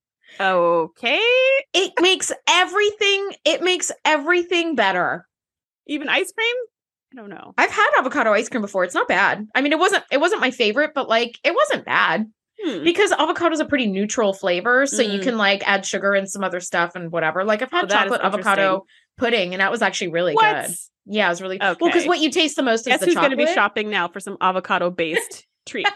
Okay. 0.41 1.21
It 1.75 1.93
makes 2.01 2.33
everything, 2.49 3.33
it 3.45 3.63
makes 3.63 3.93
everything 4.05 4.75
better. 4.75 5.27
Even 5.87 6.09
ice 6.09 6.33
cream? 6.33 6.57
I 7.13 7.17
don't 7.17 7.29
know. 7.29 7.53
I've 7.59 7.71
had 7.71 7.91
avocado 7.99 8.33
ice 8.33 8.49
cream 8.49 8.63
before. 8.63 8.85
It's 8.85 8.95
not 8.95 9.09
bad. 9.09 9.47
I 9.55 9.61
mean, 9.61 9.73
it 9.73 9.79
wasn't 9.79 10.05
it 10.11 10.19
wasn't 10.19 10.41
my 10.41 10.51
favorite, 10.51 10.93
but 10.95 11.09
like 11.09 11.39
it 11.45 11.55
wasn't 11.55 11.85
bad. 11.85 12.27
Hmm. 12.63 12.85
Because 12.85 13.13
avocado 13.13 13.53
is 13.53 13.61
a 13.61 13.65
pretty 13.65 13.87
neutral 13.87 14.33
flavor, 14.33 14.87
so 14.87 15.03
mm. 15.03 15.13
you 15.13 15.21
can 15.21 15.37
like 15.37 15.67
add 15.67 15.85
sugar 15.85 16.15
and 16.15 16.31
some 16.31 16.45
other 16.45 16.61
stuff 16.61 16.95
and 16.95 17.11
whatever. 17.11 17.45
Like 17.45 17.61
I've 17.61 17.71
had 17.71 17.87
oh, 17.87 17.89
chocolate 17.89 18.21
avocado 18.23 18.87
pudding, 19.19 19.55
and 19.55 19.61
that 19.61 19.71
was 19.71 19.83
actually 19.83 20.09
really 20.09 20.35
what? 20.35 20.67
good. 20.67 20.75
Yeah, 21.07 21.27
it 21.27 21.31
was 21.31 21.43
really 21.43 21.57
okay. 21.57 21.77
well 21.81 21.91
because 21.91 22.07
what 22.07 22.21
you 22.21 22.31
taste 22.31 22.57
the 22.57 22.63
most 22.63 22.81
is 22.81 22.87
Guess 22.87 23.01
the 23.01 23.07
who's 23.07 23.15
going 23.17 23.31
to 23.31 23.37
be 23.37 23.47
shopping 23.47 23.91
now 23.91 24.09
for 24.09 24.21
some 24.21 24.37
avocado 24.41 24.91
based 24.91 25.47
treats. 25.67 25.91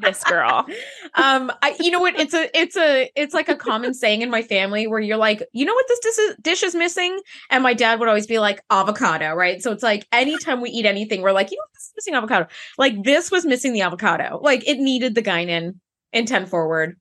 this 0.00 0.22
girl. 0.24 0.66
Um, 1.18 1.50
I, 1.62 1.74
you 1.80 1.90
know 1.90 2.00
what? 2.00 2.20
It's 2.20 2.34
a, 2.34 2.50
it's 2.54 2.76
a, 2.76 3.10
it's 3.16 3.32
like 3.32 3.48
a 3.48 3.56
common 3.56 3.94
saying 3.94 4.20
in 4.20 4.30
my 4.30 4.42
family 4.42 4.86
where 4.86 5.00
you're 5.00 5.16
like, 5.16 5.42
you 5.52 5.64
know 5.64 5.72
what 5.72 5.86
this 5.88 5.98
dish 6.00 6.18
is, 6.18 6.36
dish 6.42 6.62
is 6.62 6.74
missing, 6.74 7.18
and 7.48 7.62
my 7.62 7.72
dad 7.72 7.98
would 7.98 8.08
always 8.08 8.26
be 8.26 8.38
like 8.38 8.60
avocado, 8.70 9.32
right? 9.32 9.62
So 9.62 9.72
it's 9.72 9.82
like 9.82 10.06
anytime 10.12 10.60
we 10.60 10.68
eat 10.68 10.84
anything, 10.84 11.22
we're 11.22 11.32
like, 11.32 11.50
you 11.50 11.56
know, 11.56 11.64
this 11.72 11.84
is 11.84 11.92
missing 11.96 12.14
avocado. 12.14 12.48
Like 12.76 13.02
this 13.02 13.30
was 13.30 13.46
missing 13.46 13.72
the 13.72 13.80
avocado. 13.80 14.38
Like 14.42 14.68
it 14.68 14.78
needed 14.78 15.14
the 15.14 15.22
Guinan 15.22 15.76
in 16.12 16.26
ten 16.26 16.44
forward. 16.44 16.96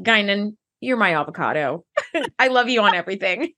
Guinan, 0.00 0.56
you're 0.80 0.96
my 0.96 1.14
avocado. 1.14 1.84
I 2.38 2.48
love 2.48 2.70
you 2.70 2.80
on 2.80 2.94
everything. 2.94 3.52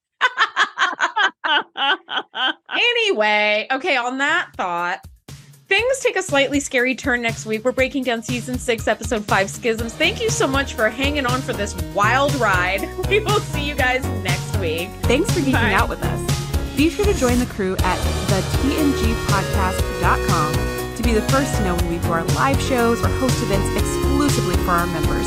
Anyway, 2.77 3.67
okay, 3.71 3.97
on 3.97 4.19
that 4.19 4.51
thought, 4.57 5.01
things 5.69 6.01
take 6.01 6.17
a 6.17 6.23
slightly 6.23 6.61
scary 6.61 6.95
turn 6.95 7.23
next 7.23 7.47
week. 7.47 7.65
We're 7.65 7.73
breaking 7.73 8.05
down 8.05 8.23
season 8.23 8.59
six, 8.59 8.87
episode 8.89 9.25
five 9.25 9.51
schisms. 9.51 9.95
Thank 9.95 10.21
you 10.21 10.31
so 10.31 10.47
much 10.47 10.75
for 10.75 10.89
hanging 10.89 11.27
on 11.27 11.41
for 11.43 11.53
this 11.53 11.75
wild 11.95 12.35
ride. 12.37 12.89
We 13.09 13.21
will 13.21 13.41
see 13.41 13.69
you 13.69 13.75
guys 13.75 14.05
next 14.23 14.57
week. 14.59 14.89
Thanks 15.03 15.31
for 15.33 15.41
geeking 15.41 15.53
Bye. 15.53 15.75
out 15.75 15.89
with 15.89 16.03
us. 16.03 16.77
Be 16.77 16.91
sure 16.91 17.05
to 17.05 17.15
join 17.15 17.39
the 17.39 17.47
crew 17.47 17.77
at 17.81 17.99
thetngpodcast.com 18.29 20.97
to 20.97 21.03
be 21.03 21.13
the 21.13 21.23
first 21.23 21.55
to 21.57 21.65
know 21.65 21.75
when 21.77 21.89
we 21.91 21.99
do 21.99 22.11
our 22.11 22.25
live 22.25 22.61
shows 22.63 23.01
or 23.03 23.09
host 23.09 23.41
events 23.43 23.69
exclusively 23.77 24.57
for 24.65 24.71
our 24.71 24.87
members. 24.87 25.27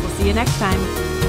We'll 0.00 0.10
see 0.10 0.26
you 0.26 0.34
next 0.34 0.58
time. 0.58 1.21